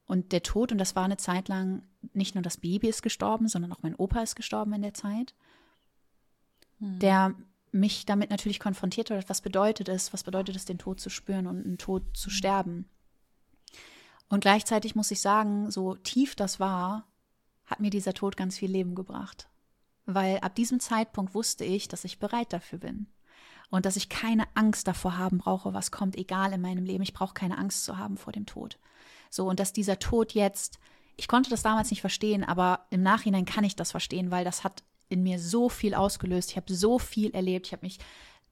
Und 0.07 0.33
der 0.33 0.43
Tod, 0.43 0.73
und 0.73 0.79
das 0.79 0.97
war 0.97 1.05
eine 1.05 1.19
Zeit 1.19 1.49
lang, 1.49 1.83
nicht 2.15 2.37
nur 2.37 2.43
das 2.43 2.57
Baby 2.57 2.89
ist 2.89 3.03
gestorben, 3.03 3.49
sondern 3.49 3.71
auch 3.71 3.83
mein 3.83 3.97
Opa 3.97 4.23
ist 4.23 4.35
gestorben 4.35 4.73
in 4.73 4.81
der 4.81 4.95
Zeit, 4.95 5.35
der 6.85 7.35
mich 7.73 8.07
damit 8.07 8.31
natürlich 8.31 8.61
konfrontiert 8.61 9.11
hat, 9.11 9.29
was 9.29 9.41
bedeutet 9.41 9.89
es, 9.89 10.13
was 10.13 10.23
bedeutet 10.23 10.57
es, 10.57 10.65
den 10.65 10.79
Tod 10.79 11.01
zu 11.01 11.11
spüren 11.11 11.47
und 11.47 11.65
einen 11.65 11.79
Tod 11.79 12.17
zu 12.17 12.27
hm. 12.27 12.33
sterben. 12.33 12.89
Und 14.29 14.41
gleichzeitig 14.41 14.95
muss 14.95 15.11
ich 15.11 15.21
sagen, 15.21 15.71
so 15.71 15.95
tief 15.97 16.35
das 16.35 16.61
war, 16.61 17.07
hat 17.67 17.81
mir 17.81 17.91
dieser 17.91 18.15
Tod 18.15 18.37
ganz 18.37 18.59
viel 18.59 18.71
Leben 18.71 18.95
gebracht 18.95 19.49
weil 20.07 20.39
ab 20.39 20.55
diesem 20.55 20.81
Zeitpunkt 20.81 21.35
wusste 21.35 21.65
ich, 21.65 21.89
dass 21.89 22.05
ich 22.05 22.19
bereit 22.19 22.53
dafür 22.53 22.79
bin 22.79 23.07
und 23.71 23.87
dass 23.87 23.97
ich 23.97 24.09
keine 24.09 24.45
Angst 24.55 24.87
davor 24.87 25.17
haben 25.17 25.39
brauche, 25.39 25.73
was 25.73 25.91
kommt, 25.91 26.17
egal 26.17 26.53
in 26.53 26.61
meinem 26.61 26.85
Leben. 26.85 27.03
Ich 27.03 27.15
brauche 27.15 27.35
keine 27.35 27.59
Angst 27.59 27.85
zu 27.85 27.99
haben 27.99 28.17
vor 28.17 28.33
dem 28.33 28.47
Tod. 28.47 28.79
So, 29.31 29.49
und 29.49 29.59
dass 29.59 29.73
dieser 29.73 29.99
Tod 29.99 30.33
jetzt, 30.33 30.79
ich 31.17 31.29
konnte 31.29 31.51
das 31.51 31.63
damals 31.63 31.91
nicht 31.91 32.01
verstehen, 32.01 32.45
aber 32.45 32.87
im 32.91 33.03
Nachhinein 33.03 33.47
kann 33.47 33.65
ich 33.65 33.77
das 33.77 33.91
verstehen, 33.91 34.31
weil 34.31 34.45
das 34.45 34.63
hat 34.63 34.85
in 35.09 35.23
mir 35.23 35.39
so 35.39 35.69
viel 35.69 35.95
ausgelöst. 35.95 36.51
Ich 36.51 36.57
habe 36.57 36.73
so 36.73 36.99
viel 36.99 37.31
erlebt. 37.35 37.67
Ich 37.67 37.73
habe 37.73 37.85
mich 37.85 37.99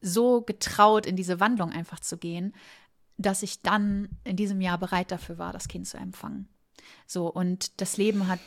so 0.01 0.43
getraut, 0.43 1.07
in 1.07 1.17
diese 1.17 1.41
Wandlung 1.41 1.71
einfach 1.71 2.01
zu 2.01 2.19
gehen, 2.19 2.55
dass 3.17 3.43
ich 3.43 3.63
dann 3.63 4.09
in 4.25 4.37
diesem 4.37 4.61
Jahr 4.61 4.79
bereit 4.79 5.13
dafür 5.13 5.39
war, 5.39 5.53
das 5.53 5.69
Kind 5.69 5.87
zu 5.87 5.97
empfangen. 5.97 6.49
So, 7.07 7.29
und 7.29 7.81
das 7.81 7.97
Leben 7.97 8.27
hat 8.29 8.41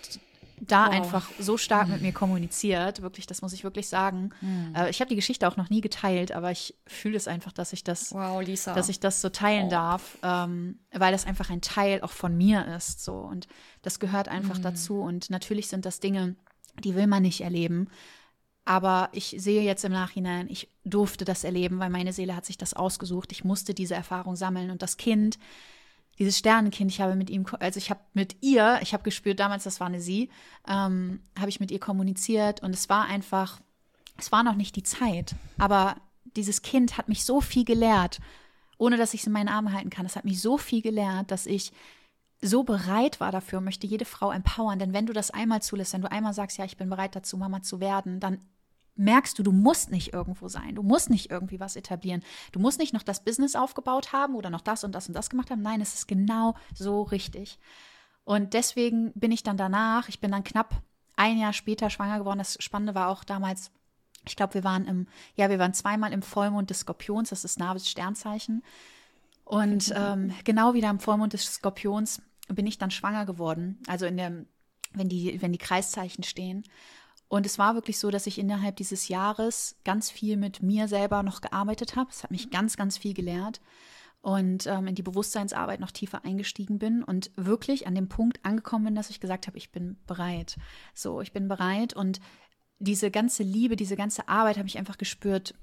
da 0.62 0.88
oh. 0.88 0.91
einfach 0.91 1.30
so 1.39 1.58
stark 1.58 1.88
mit 1.89 2.01
mir 2.01 2.14
kommuniziert. 2.14 3.01
Wirklich, 3.01 3.28
das 3.28 3.41
muss 3.41 3.53
ich 3.53 3.64
wirklich 3.64 3.89
sagen. 3.89 4.32
Mhm. 4.41 4.74
Äh, 4.76 4.89
ich 4.89 4.99
habe 4.99 5.10
die 5.10 5.16
Geschichte 5.16 5.47
auch 5.47 5.58
noch 5.58 5.70
nie 5.70 5.82
geteilt, 5.82 6.32
aber 6.32 6.51
ich 6.51 6.76
fühle 6.88 7.18
es 7.18 7.28
einfach, 7.28 7.51
dass 7.51 7.74
ich 7.74 7.84
das, 7.84 8.14
wow, 8.14 8.43
dass 8.74 8.89
ich 8.89 8.99
das 8.99 9.22
so 9.22 9.30
teilen 9.30 9.68
oh. 9.68 9.72
darf, 9.72 10.18
ähm, 10.24 10.80
weil 10.91 11.12
das 11.12 11.26
einfach 11.26 11.49
ein 11.49 11.62
Teil 11.62 12.01
auch 12.01 12.12
von 12.12 12.38
mir 12.38 12.66
ist. 12.76 13.03
So 13.03 13.16
und 13.16 13.47
das 13.82 13.99
gehört 13.99 14.28
einfach 14.28 14.58
mhm. 14.58 14.64
dazu. 14.64 15.01
Und 15.01 15.30
natürlich 15.30 15.68
sind 15.68 15.86
das 15.86 15.99
Dinge, 15.99 16.36
die 16.84 16.96
will 16.96 17.08
man 17.08 17.24
nicht 17.24 17.42
erleben. 17.42 17.90
Aber 18.66 19.10
ich 19.12 19.36
sehe 19.38 19.62
jetzt 19.62 19.86
im 19.86 19.92
Nachhinein, 19.92 20.48
ich 20.50 20.70
durfte 20.84 21.24
das 21.24 21.44
erleben, 21.44 21.80
weil 21.80 21.92
meine 21.92 22.14
Seele 22.14 22.36
hat 22.36 22.46
sich 22.46 22.58
das 22.58 22.74
ausgesucht. 22.74 23.32
Ich 23.32 23.44
musste 23.44 23.76
diese 23.76 23.94
Erfahrung 23.94 24.36
sammeln. 24.36 24.72
Und 24.72 24.82
das 24.82 24.98
Kind, 24.98 25.38
dieses 26.18 26.40
Sternenkind, 26.40 26.92
ich 26.92 27.02
habe 27.02 27.16
mit 27.16 27.30
ihm, 27.30 27.46
also 27.60 27.78
ich 27.78 27.90
habe 27.90 28.00
mit 28.14 28.38
ihr, 28.42 28.80
ich 28.82 28.94
habe 28.94 29.04
gespürt, 29.04 29.40
damals, 29.40 29.66
das 29.66 29.80
war 29.80 29.88
eine 29.88 30.02
sie, 30.02 30.30
ähm, 30.68 31.22
habe 31.38 31.50
ich 31.50 31.60
mit 31.60 31.72
ihr 31.72 31.80
kommuniziert 31.80 32.64
und 32.64 32.74
es 32.74 32.90
war 32.90 33.06
einfach, 33.06 33.60
es 34.18 34.32
war 34.32 34.44
noch 34.44 34.56
nicht 34.56 34.76
die 34.76 34.84
Zeit, 34.84 35.36
aber 35.58 35.98
dieses 36.36 36.62
Kind 36.62 36.98
hat 36.98 37.10
mich 37.10 37.24
so 37.26 37.42
viel 37.42 37.66
gelehrt, 37.66 38.20
ohne 38.78 38.98
dass 38.98 39.14
ich 39.14 39.22
es 39.22 39.28
in 39.28 39.34
meinen 39.34 39.50
Armen 39.50 39.74
halten 39.74 39.90
kann. 39.90 40.06
Es 40.06 40.16
hat 40.16 40.26
mich 40.26 40.42
so 40.42 40.58
viel 40.58 40.82
gelehrt, 40.82 41.32
dass 41.32 41.46
ich 41.46 41.72
so 42.42 42.64
bereit 42.64 43.20
war 43.20 43.32
dafür, 43.32 43.62
möchte 43.62 43.88
jede 43.88 44.06
Frau 44.06 44.32
empowern. 44.32 44.80
Denn 44.80 44.94
wenn 44.94 45.06
du 45.06 45.14
das 45.14 45.32
einmal 45.32 45.62
zulässt, 45.62 45.94
wenn 45.94 46.02
du 46.02 46.12
einmal 46.12 46.34
sagst, 46.34 46.58
ja, 46.58 46.66
ich 46.66 46.78
bin 46.78 46.90
bereit 46.90 47.16
dazu, 47.16 47.38
Mama 47.38 47.62
zu 47.62 47.80
werden, 47.80 48.20
dann 48.20 48.40
merkst 48.96 49.38
du, 49.38 49.44
du 49.44 49.52
musst 49.52 49.92
nicht 49.92 50.14
irgendwo 50.14 50.48
sein, 50.48 50.76
du 50.76 50.84
musst 50.84 51.10
nicht 51.10 51.30
irgendwie 51.30 51.60
was 51.60 51.76
etablieren, 51.76 52.24
du 52.54 52.60
musst 52.60 52.80
nicht 52.80 52.94
noch 52.94 53.04
das 53.04 53.24
Business 53.24 53.56
aufgebaut 53.56 54.14
haben 54.14 54.36
oder 54.36 54.50
noch 54.50 54.62
das 54.62 54.84
und 54.84 54.94
das 54.94 55.08
und 55.08 55.14
das 55.14 55.30
gemacht 55.30 55.52
haben. 55.52 55.62
Nein, 55.62 55.82
es 55.82 55.94
ist 55.94 56.08
genau 56.08 56.56
so 56.74 57.02
richtig. 57.04 57.60
Und 58.24 58.54
deswegen 58.54 59.12
bin 59.14 59.32
ich 59.32 59.44
dann 59.44 59.58
danach, 59.58 60.10
ich 60.10 60.20
bin 60.20 60.32
dann 60.32 60.44
knapp 60.44 60.82
ein 61.16 61.38
Jahr 61.38 61.54
später 61.54 61.90
schwanger 61.90 62.20
geworden. 62.20 62.40
Das 62.40 62.58
Spannende 62.60 62.96
war 62.96 63.10
auch 63.10 63.24
damals, 63.24 63.72
ich 64.26 64.36
glaube, 64.36 64.56
wir 64.56 64.64
waren 64.64 64.86
im, 64.86 65.08
ja, 65.36 65.50
wir 65.50 65.60
waren 65.60 65.74
zweimal 65.74 66.12
im 66.14 66.22
Vollmond 66.22 66.70
des 66.70 66.80
Skorpions, 66.80 67.30
das 67.30 67.44
ist 67.44 67.60
Navis 67.60 67.90
Sternzeichen. 67.90 68.64
Und 69.46 69.93
ähm, 69.96 70.34
genau 70.43 70.74
wieder 70.74 70.89
im 70.89 71.00
Vollmond 71.00 71.34
des 71.34 71.46
Skorpions 71.46 72.22
bin 72.48 72.68
ich 72.68 72.78
dann 72.78 72.91
schwanger 72.91 73.26
geworden. 73.26 73.80
Also 73.88 74.06
in 74.06 74.18
der, 74.18 74.46
wenn 74.93 75.08
die, 75.08 75.41
wenn 75.41 75.52
die 75.52 75.58
Kreiszeichen 75.58 76.24
stehen. 76.24 76.64
Und 77.28 77.46
es 77.46 77.58
war 77.58 77.76
wirklich 77.76 78.00
so, 78.00 78.12
dass 78.12 78.28
ich 78.28 78.38
innerhalb 78.38 78.76
dieses 78.76 79.08
Jahres 79.08 79.78
ganz 79.84 80.12
viel 80.12 80.38
mit 80.38 80.62
mir 80.62 80.88
selber 80.88 81.24
noch 81.24 81.41
gearbeitet 81.41 81.96
habe. 81.96 82.10
Es 82.12 82.24
hat 82.24 82.32
mich 82.32 82.50
ganz, 82.50 82.78
ganz 82.78 82.98
viel 82.98 83.14
gelehrt 83.14 83.62
und 84.26 84.66
ähm, 84.66 84.88
in 84.88 84.96
die 84.96 85.04
Bewusstseinsarbeit 85.04 85.80
noch 85.80 85.91
tiefer 85.91 86.26
eingestiegen 86.26 86.80
bin 86.80 87.04
und 87.04 87.30
wirklich 87.36 87.86
an 87.86 87.93
dem 87.93 88.10
Punkt 88.10 88.43
angekommen 88.43 88.86
bin, 88.86 88.96
dass 88.96 89.12
ich 89.12 89.20
gesagt 89.20 89.46
habe, 89.46 89.58
ich 89.58 89.72
bin 89.72 89.98
bereit. 90.08 90.58
So, 90.96 91.22
ich 91.22 91.32
bin 91.32 91.48
bereit 91.48 91.96
und 91.96 92.20
diese 92.80 93.12
ganze 93.12 93.43
Liebe, 93.43 93.76
diese 93.76 93.96
ganze 93.96 94.28
Arbeit 94.28 94.58
habe 94.58 94.68
ich 94.68 94.80
einfach 94.80 94.98
gespürt. 94.98 95.54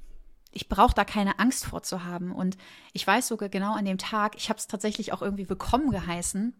Ich 0.52 0.68
brauche 0.68 0.94
da 0.94 1.04
keine 1.04 1.38
Angst 1.38 1.64
vor 1.64 1.82
zu 1.82 2.04
haben. 2.04 2.32
Und 2.32 2.56
ich 2.92 3.06
weiß 3.06 3.28
sogar 3.28 3.48
genau 3.48 3.74
an 3.74 3.84
dem 3.84 3.98
Tag, 3.98 4.36
ich 4.36 4.48
habe 4.48 4.58
es 4.58 4.66
tatsächlich 4.66 5.12
auch 5.12 5.22
irgendwie 5.22 5.48
willkommen 5.48 5.90
geheißen. 5.90 6.54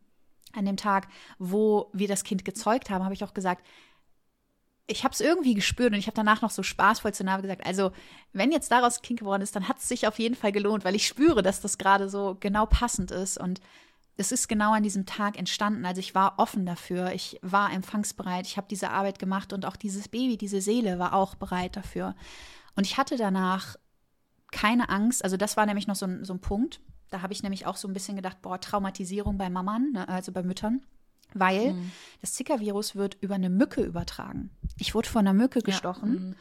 An 0.55 0.67
dem 0.67 0.77
Tag, 0.77 1.09
wo 1.39 1.91
wir 1.93 2.09
das 2.09 2.25
Kind 2.25 2.45
gezeugt 2.45 2.91
haben, 2.91 3.05
habe 3.05 3.15
ich 3.15 3.25
auch 3.25 3.35
gesagt, 3.35 3.65
ich 4.87 5.05
habe 5.05 5.15
es 5.15 5.21
irgendwie 5.21 5.55
gespürt 5.55 5.93
und 5.93 5.99
ich 5.99 6.07
habe 6.07 6.17
danach 6.17 6.43
noch 6.43 6.51
so 6.51 6.63
spaßvoll 6.63 7.15
zu 7.15 7.25
Nave 7.25 7.43
gesagt, 7.43 7.65
also 7.65 7.93
wenn 8.33 8.53
jetzt 8.53 8.71
daraus 8.71 9.01
Kind 9.01 9.21
geworden 9.21 9.43
ist, 9.43 9.55
dann 9.55 9.69
hat 9.69 9.79
es 9.79 9.89
sich 9.89 10.07
auf 10.07 10.19
jeden 10.19 10.35
Fall 10.35 10.53
gelohnt, 10.53 10.85
weil 10.85 10.95
ich 10.95 11.07
spüre, 11.07 11.43
dass 11.43 11.61
das 11.61 11.79
gerade 11.79 12.09
so 12.09 12.37
genau 12.41 12.67
passend 12.67 13.11
ist 13.11 13.39
und 13.39 13.61
es 14.17 14.33
ist 14.33 14.49
genau 14.49 14.73
an 14.73 14.83
diesem 14.83 15.07
Tag 15.07 15.39
entstanden. 15.39 15.87
Also 15.87 16.01
ich 16.01 16.15
war 16.15 16.35
offen 16.37 16.67
dafür, 16.67 17.13
ich 17.13 17.39
war 17.43 17.73
empfangsbereit, 17.73 18.47
ich 18.47 18.57
habe 18.57 18.67
diese 18.69 18.91
Arbeit 18.91 19.19
gemacht 19.19 19.53
und 19.53 19.65
auch 19.65 19.77
dieses 19.77 20.09
Baby, 20.09 20.37
diese 20.37 20.61
Seele 20.61 20.99
war 20.99 21.15
auch 21.15 21.35
bereit 21.35 21.77
dafür. 21.77 22.15
Und 22.75 22.87
ich 22.87 22.99
hatte 22.99 23.17
danach 23.17 23.77
keine 24.53 24.89
Angst, 24.89 25.25
also 25.25 25.37
das 25.37 25.57
war 25.57 25.67
nämlich 25.67 25.89
noch 25.89 25.97
so 25.97 26.07
ein, 26.07 26.25
so 26.25 26.33
ein 26.33 26.41
Punkt, 26.41 26.81
da 27.11 27.23
habe 27.23 27.33
ich 27.33 27.43
nämlich 27.43 27.67
auch 27.67 27.77
so 27.77 27.89
ein 27.89 27.95
bisschen 27.95 28.17
gedacht, 28.17 28.41
boah, 28.41 28.61
Traumatisierung 28.61 29.37
bei 29.37 29.51
Mammern, 29.51 29.93
ne, 29.93 30.09
also 30.09 30.31
bei 30.33 30.43
Müttern 30.43 30.83
weil 31.35 31.73
mhm. 31.73 31.93
das 32.21 32.35
Zika-Virus 32.35 32.97
wird 32.97 33.17
über 33.21 33.35
eine 33.35 33.51
Mücke 33.51 33.83
übertragen. 33.83 34.51
Ich 34.79 34.95
wurde 34.95 35.09
von 35.09 35.21
einer 35.21 35.35
Mücke 35.35 35.61
gestochen, 35.61 36.15
ja. 36.15 36.21
mhm. 36.21 36.35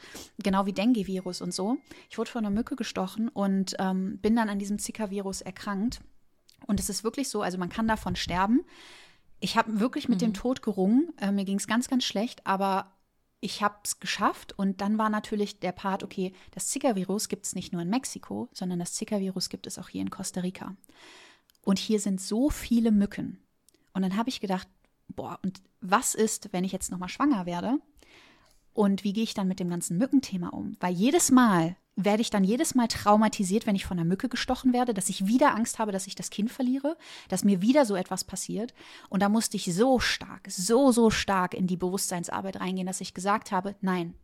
genau 0.44 0.66
wie 0.66 0.74
Dengue-Virus 0.74 1.42
und 1.42 1.54
so. 1.54 1.78
Ich 2.10 2.18
wurde 2.18 2.32
von 2.32 2.46
einer 2.46 2.54
Mücke 2.54 2.76
gestochen 2.76 3.30
und 3.30 3.76
ähm, 3.80 4.20
bin 4.20 4.36
dann 4.36 4.50
an 4.50 4.60
diesem 4.60 4.80
Zika-Virus 4.80 5.42
erkrankt. 5.42 6.02
Und 6.68 6.80
es 6.80 6.90
ist 6.90 7.04
wirklich 7.04 7.30
so, 7.30 7.42
also 7.42 7.58
man 7.58 7.70
kann 7.70 7.88
davon 7.88 8.16
sterben. 8.16 8.62
Ich 9.40 9.58
habe 9.58 9.80
wirklich 9.80 10.08
mit 10.08 10.20
mhm. 10.20 10.26
dem 10.26 10.34
Tod 10.34 10.62
gerungen. 10.62 11.14
Äh, 11.18 11.32
mir 11.32 11.46
ging 11.46 11.58
es 11.58 11.68
ganz, 11.68 11.88
ganz 11.88 12.04
schlecht, 12.04 12.46
aber 12.46 12.92
ich 13.42 13.62
habe 13.62 13.76
es 13.84 14.00
geschafft. 14.00 14.54
Und 14.58 14.80
dann 14.80 14.98
war 14.98 15.10
natürlich 15.10 15.60
der 15.60 15.74
Part, 15.74 16.04
okay, 16.04 16.32
das 16.52 16.68
Zika-Virus 16.68 17.28
gibt 17.28 17.46
es 17.46 17.56
nicht 17.56 17.74
nur 17.74 17.82
in 17.82 17.90
Mexiko, 17.90 18.48
sondern 18.54 18.80
das 18.80 18.94
Zika-Virus 18.94 19.50
gibt 19.50 19.68
es 19.68 19.78
auch 19.78 19.90
hier 19.90 20.02
in 20.02 20.12
Costa 20.12 20.40
Rica. 20.42 20.76
Und 21.64 21.80
hier 21.80 22.00
sind 22.00 22.22
so 22.22 22.50
viele 22.50 22.92
Mücken. 22.92 23.40
Und 23.94 24.04
dann 24.04 24.16
habe 24.16 24.30
ich 24.30 24.40
gedacht, 24.40 24.68
boah, 25.10 25.40
und 25.44 25.62
was 25.82 26.16
ist, 26.16 26.54
wenn 26.54 26.64
ich 26.64 26.72
jetzt 26.72 26.92
nochmal 26.92 27.10
schwanger 27.10 27.46
werde? 27.46 27.80
Und 28.74 29.04
wie 29.04 29.12
gehe 29.12 29.24
ich 29.24 29.34
dann 29.34 29.48
mit 29.48 29.60
dem 29.60 29.70
ganzen 29.70 29.98
Mückenthema 29.98 30.50
um? 30.50 30.78
Weil 30.80 30.94
jedes 30.94 31.32
Mal 31.32 31.76
werde 31.96 32.22
ich 32.22 32.30
dann 32.30 32.44
jedes 32.44 32.74
Mal 32.74 32.88
traumatisiert, 32.88 33.68
wenn 33.68 33.76
ich 33.76 33.86
von 33.86 34.00
einer 34.00 34.08
Mücke 34.08 34.30
gestochen 34.30 34.74
werde, 34.74 34.94
dass 34.94 35.10
ich 35.10 35.28
wieder 35.28 35.54
Angst 35.54 35.78
habe, 35.78 35.92
dass 35.92 36.08
ich 36.08 36.16
das 36.16 36.30
Kind 36.30 36.52
verliere, 36.52 36.98
dass 37.28 37.44
mir 37.44 37.62
wieder 37.62 37.86
so 37.86 37.96
etwas 37.96 38.24
passiert. 38.24 38.74
Und 39.10 39.22
da 39.22 39.30
musste 39.30 39.58
ich 39.58 39.74
so 39.74 40.00
stark, 40.00 40.48
so, 40.50 40.92
so 40.92 41.10
stark 41.10 41.54
in 41.54 41.68
die 41.68 41.78
Bewusstseinsarbeit 41.78 42.60
reingehen, 42.60 42.88
dass 42.88 43.02
ich 43.02 43.14
gesagt 43.14 43.52
habe, 43.52 43.76
nein, 43.82 44.16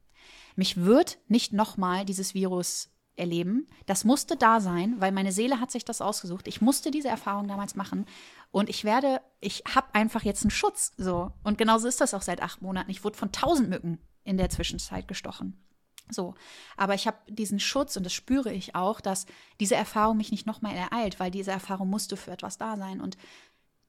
mich 0.55 0.77
wird 0.77 1.19
nicht 1.27 1.53
nochmal 1.53 2.05
dieses 2.05 2.33
Virus 2.33 2.89
erleben. 3.17 3.67
Das 3.85 4.05
musste 4.05 4.37
da 4.37 4.61
sein, 4.61 4.95
weil 4.99 5.11
meine 5.11 5.31
Seele 5.31 5.59
hat 5.59 5.71
sich 5.71 5.83
das 5.83 6.01
ausgesucht. 6.01 6.47
Ich 6.47 6.61
musste 6.61 6.91
diese 6.91 7.07
Erfahrung 7.09 7.47
damals 7.47 7.75
machen. 7.75 8.05
Und 8.51 8.69
ich 8.69 8.83
werde, 8.83 9.21
ich 9.39 9.63
habe 9.73 9.93
einfach 9.93 10.23
jetzt 10.23 10.43
einen 10.43 10.51
Schutz. 10.51 10.93
So. 10.97 11.31
Und 11.43 11.57
genauso 11.57 11.87
ist 11.87 11.99
das 11.99 12.13
auch 12.13 12.21
seit 12.21 12.41
acht 12.41 12.61
Monaten. 12.61 12.91
Ich 12.91 13.03
wurde 13.03 13.17
von 13.17 13.31
tausend 13.31 13.69
Mücken 13.69 13.99
in 14.23 14.37
der 14.37 14.49
Zwischenzeit 14.49 15.07
gestochen. 15.07 15.66
So, 16.09 16.35
aber 16.77 16.93
ich 16.93 17.07
habe 17.07 17.17
diesen 17.27 17.59
Schutz 17.59 17.97
und 17.97 18.03
das 18.03 18.13
spüre 18.13 18.53
ich 18.53 18.75
auch, 18.75 19.01
dass 19.01 19.25
diese 19.59 19.75
Erfahrung 19.75 20.17
mich 20.17 20.31
nicht 20.31 20.47
nochmal 20.47 20.75
ereilt, 20.75 21.19
weil 21.19 21.31
diese 21.31 21.51
Erfahrung 21.51 21.89
musste 21.89 22.17
für 22.17 22.31
etwas 22.31 22.57
da 22.57 22.77
sein 22.77 23.01
und 23.01 23.17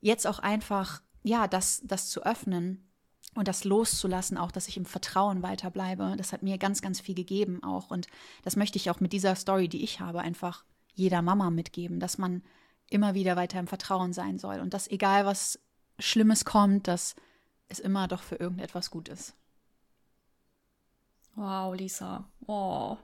jetzt 0.01 0.27
auch 0.27 0.39
einfach, 0.39 1.03
ja, 1.23 1.47
das, 1.49 1.81
das 1.85 2.09
zu 2.09 2.25
öffnen 2.25 2.89
und 3.35 3.49
das 3.49 3.65
loszulassen, 3.65 4.37
auch 4.37 4.51
dass 4.51 4.69
ich 4.69 4.77
im 4.77 4.85
Vertrauen 4.85 5.43
weiterbleibe, 5.43 6.15
das 6.17 6.33
hat 6.33 6.43
mir 6.43 6.59
ganz, 6.59 6.83
ganz 6.83 7.01
viel 7.01 7.15
gegeben 7.15 7.63
auch. 7.63 7.91
Und 7.91 8.07
das 8.43 8.57
möchte 8.57 8.79
ich 8.79 8.91
auch 8.91 9.01
mit 9.01 9.13
dieser 9.13 9.35
Story, 9.35 9.69
die 9.69 9.85
ich 9.85 10.01
habe, 10.01 10.21
einfach 10.21 10.65
jeder 10.95 11.23
Mama 11.23 11.51
mitgeben, 11.51 12.01
dass 12.01 12.19
man 12.19 12.43
immer 12.91 13.15
wieder 13.15 13.37
weiter 13.37 13.61
im 13.61 13.67
Vertrauen 13.67 14.13
sein 14.13 14.39
soll 14.39 14.61
und 14.61 14.75
dass 14.75 14.89
egal 14.89 15.27
was 15.27 15.61
Schlimmes 15.99 16.45
kommt, 16.45 16.89
dass 16.89 17.15
es 17.69 17.79
immer 17.79 18.09
doch 18.09 18.23
für 18.23 18.37
irgendetwas 18.37 18.91
gut 18.91 19.09
ist. 19.09 19.35
Wow, 21.39 21.75
Lisa. 21.75 22.29
Oh, 22.47 22.97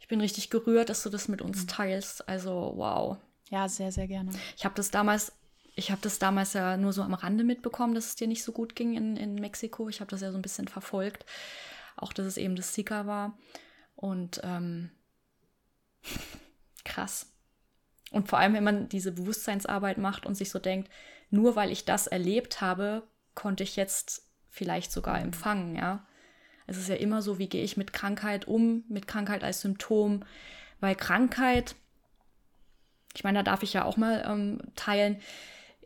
ich 0.00 0.08
bin 0.08 0.20
richtig 0.20 0.50
gerührt, 0.50 0.88
dass 0.88 1.02
du 1.02 1.10
das 1.10 1.28
mit 1.28 1.42
uns 1.42 1.62
mhm. 1.62 1.68
teilst. 1.68 2.28
Also, 2.28 2.72
wow. 2.76 3.18
Ja, 3.50 3.68
sehr, 3.68 3.92
sehr 3.92 4.08
gerne. 4.08 4.30
Ich 4.56 4.64
habe 4.64 4.74
das 4.74 4.90
damals 4.90 5.32
ich 5.76 5.90
habe 5.90 6.00
das 6.00 6.18
damals 6.18 6.52
ja 6.52 6.76
nur 6.76 6.92
so 6.92 7.02
am 7.02 7.14
Rande 7.14 7.44
mitbekommen, 7.44 7.94
dass 7.94 8.06
es 8.06 8.16
dir 8.16 8.28
nicht 8.28 8.44
so 8.44 8.52
gut 8.52 8.76
ging 8.76 8.96
in, 8.96 9.16
in 9.16 9.34
Mexiko. 9.34 9.88
Ich 9.88 10.00
habe 10.00 10.10
das 10.10 10.20
ja 10.20 10.30
so 10.30 10.38
ein 10.38 10.42
bisschen 10.42 10.68
verfolgt. 10.68 11.26
Auch, 11.96 12.12
dass 12.12 12.26
es 12.26 12.36
eben 12.36 12.56
das 12.56 12.72
Zika 12.72 13.06
war. 13.06 13.36
Und 13.96 14.40
ähm, 14.44 14.90
krass. 16.84 17.32
Und 18.12 18.28
vor 18.28 18.38
allem, 18.38 18.54
wenn 18.54 18.64
man 18.64 18.88
diese 18.88 19.10
Bewusstseinsarbeit 19.10 19.98
macht 19.98 20.26
und 20.26 20.36
sich 20.36 20.50
so 20.50 20.60
denkt, 20.60 20.90
nur 21.30 21.56
weil 21.56 21.72
ich 21.72 21.84
das 21.84 22.06
erlebt 22.06 22.60
habe, 22.60 23.02
konnte 23.34 23.64
ich 23.64 23.74
jetzt 23.74 24.28
vielleicht 24.48 24.92
sogar 24.92 25.20
empfangen, 25.20 25.74
ja. 25.74 26.06
Es 26.66 26.78
ist 26.78 26.88
ja 26.88 26.96
immer 26.96 27.22
so, 27.22 27.38
wie 27.38 27.48
gehe 27.48 27.62
ich 27.62 27.76
mit 27.76 27.92
Krankheit 27.92 28.46
um, 28.46 28.84
mit 28.88 29.06
Krankheit 29.06 29.44
als 29.44 29.60
Symptom, 29.60 30.22
weil 30.80 30.94
Krankheit, 30.94 31.74
ich 33.14 33.24
meine, 33.24 33.38
da 33.38 33.42
darf 33.42 33.62
ich 33.62 33.72
ja 33.72 33.84
auch 33.84 33.96
mal 33.96 34.24
ähm, 34.26 34.58
teilen, 34.76 35.18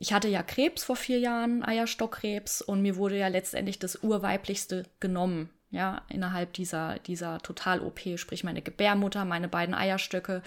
ich 0.00 0.12
hatte 0.12 0.28
ja 0.28 0.42
Krebs 0.42 0.84
vor 0.84 0.96
vier 0.96 1.18
Jahren, 1.18 1.64
Eierstockkrebs, 1.64 2.62
und 2.62 2.82
mir 2.82 2.96
wurde 2.96 3.18
ja 3.18 3.28
letztendlich 3.28 3.78
das 3.78 3.96
Urweiblichste 4.02 4.84
genommen, 5.00 5.50
ja, 5.70 6.02
innerhalb 6.08 6.52
dieser, 6.54 6.98
dieser 7.00 7.40
Total-OP, 7.40 8.00
sprich 8.16 8.44
meine 8.44 8.62
Gebärmutter, 8.62 9.24
meine 9.24 9.48
beiden 9.48 9.74
Eierstöcke. 9.74 10.42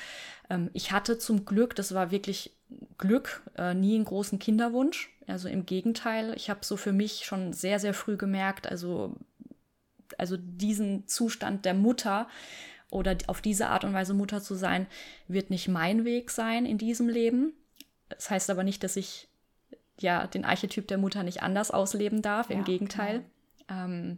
Ähm, 0.49 0.69
ich 0.73 0.91
hatte 0.91 1.17
zum 1.17 1.45
Glück, 1.45 1.75
das 1.75 1.93
war 1.93 2.11
wirklich 2.11 2.51
Glück, 2.97 3.43
äh, 3.57 3.73
nie 3.73 3.95
einen 3.95 4.05
großen 4.05 4.39
Kinderwunsch. 4.39 5.09
Also 5.27 5.47
im 5.47 5.65
Gegenteil, 5.65 6.33
ich 6.35 6.49
habe 6.49 6.61
so 6.63 6.77
für 6.77 6.93
mich 6.93 7.25
schon 7.25 7.53
sehr, 7.53 7.79
sehr 7.79 7.93
früh 7.93 8.17
gemerkt, 8.17 8.67
also, 8.67 9.15
also 10.19 10.37
diesen 10.37 11.07
Zustand 11.07 11.65
der 11.65 11.73
Mutter 11.73 12.27
oder 12.89 13.17
auf 13.27 13.41
diese 13.41 13.67
Art 13.67 13.83
und 13.83 13.93
Weise 13.93 14.13
Mutter 14.13 14.41
zu 14.41 14.55
sein, 14.55 14.87
wird 15.27 15.49
nicht 15.49 15.67
mein 15.67 16.05
Weg 16.05 16.29
sein 16.29 16.65
in 16.65 16.77
diesem 16.77 17.07
Leben. 17.07 17.53
Das 18.09 18.29
heißt 18.29 18.49
aber 18.49 18.63
nicht, 18.63 18.83
dass 18.83 18.97
ich 18.97 19.29
ja 19.99 20.27
den 20.27 20.45
Archetyp 20.45 20.87
der 20.87 20.97
Mutter 20.97 21.23
nicht 21.23 21.41
anders 21.41 21.71
ausleben 21.71 22.21
darf, 22.21 22.49
ja, 22.49 22.57
im 22.57 22.63
Gegenteil. 22.65 23.23
Genau. 23.67 23.83
Ähm, 23.85 24.17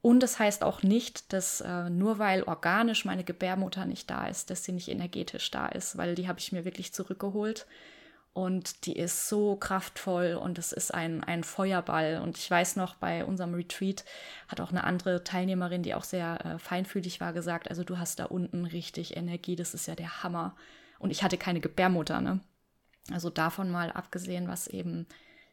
und 0.00 0.22
das 0.22 0.38
heißt 0.38 0.62
auch 0.62 0.82
nicht, 0.82 1.32
dass 1.32 1.60
äh, 1.60 1.90
nur 1.90 2.18
weil 2.18 2.44
organisch 2.44 3.04
meine 3.04 3.24
Gebärmutter 3.24 3.84
nicht 3.84 4.08
da 4.08 4.26
ist, 4.26 4.48
dass 4.48 4.64
sie 4.64 4.72
nicht 4.72 4.88
energetisch 4.88 5.50
da 5.50 5.66
ist, 5.66 5.96
weil 5.96 6.14
die 6.14 6.28
habe 6.28 6.38
ich 6.38 6.52
mir 6.52 6.64
wirklich 6.64 6.94
zurückgeholt. 6.94 7.66
Und 8.32 8.86
die 8.86 8.96
ist 8.96 9.28
so 9.28 9.56
kraftvoll 9.56 10.34
und 10.34 10.58
es 10.58 10.72
ist 10.72 10.94
ein, 10.94 11.24
ein 11.24 11.42
Feuerball. 11.42 12.20
Und 12.22 12.38
ich 12.38 12.48
weiß 12.48 12.76
noch, 12.76 12.94
bei 12.94 13.24
unserem 13.24 13.54
Retreat 13.54 14.04
hat 14.46 14.60
auch 14.60 14.70
eine 14.70 14.84
andere 14.84 15.24
Teilnehmerin, 15.24 15.82
die 15.82 15.94
auch 15.94 16.04
sehr 16.04 16.44
äh, 16.44 16.58
feinfühlig 16.58 17.20
war, 17.20 17.32
gesagt, 17.32 17.68
also 17.68 17.82
du 17.82 17.98
hast 17.98 18.20
da 18.20 18.26
unten 18.26 18.64
richtig 18.64 19.16
Energie, 19.16 19.56
das 19.56 19.74
ist 19.74 19.88
ja 19.88 19.96
der 19.96 20.22
Hammer. 20.22 20.54
Und 21.00 21.10
ich 21.10 21.22
hatte 21.22 21.36
keine 21.36 21.60
Gebärmutter, 21.60 22.20
ne? 22.20 22.40
Also 23.10 23.30
davon 23.30 23.70
mal 23.70 23.90
abgesehen, 23.90 24.48
was 24.48 24.66
eben 24.66 25.06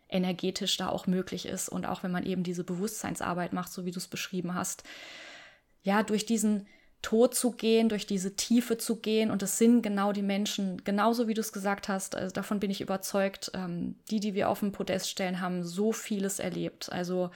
energetisch 0.09 0.77
da 0.77 0.89
auch 0.89 1.07
möglich 1.07 1.45
ist 1.45 1.69
und 1.69 1.85
auch 1.85 2.03
wenn 2.03 2.11
man 2.11 2.25
eben 2.25 2.43
diese 2.43 2.63
Bewusstseinsarbeit 2.63 3.53
macht, 3.53 3.71
so 3.71 3.85
wie 3.85 3.91
du 3.91 3.97
es 3.97 4.07
beschrieben 4.07 4.53
hast, 4.53 4.83
ja, 5.81 6.03
durch 6.03 6.25
diesen 6.25 6.67
Tod 7.05 7.35
zu 7.35 7.51
gehen, 7.51 7.87
durch 7.87 8.07
diese 8.07 8.35
Tiefe 8.35 8.79
zu 8.79 8.95
gehen 8.95 9.29
und 9.29 9.43
es 9.43 9.59
sind 9.59 9.83
genau 9.83 10.11
die 10.11 10.23
Menschen, 10.23 10.83
genauso 10.83 11.27
wie 11.27 11.35
du 11.35 11.41
es 11.41 11.53
gesagt 11.53 11.87
hast, 11.87 12.15
also 12.15 12.33
davon 12.33 12.59
bin 12.59 12.71
ich 12.71 12.81
überzeugt, 12.81 13.51
ähm, 13.53 13.95
die, 14.09 14.19
die 14.19 14.33
wir 14.33 14.49
auf 14.49 14.61
dem 14.61 14.71
Podest 14.71 15.11
stellen, 15.11 15.39
haben 15.39 15.63
so 15.63 15.91
vieles 15.91 16.39
erlebt. 16.39 16.91
Also 16.91 17.29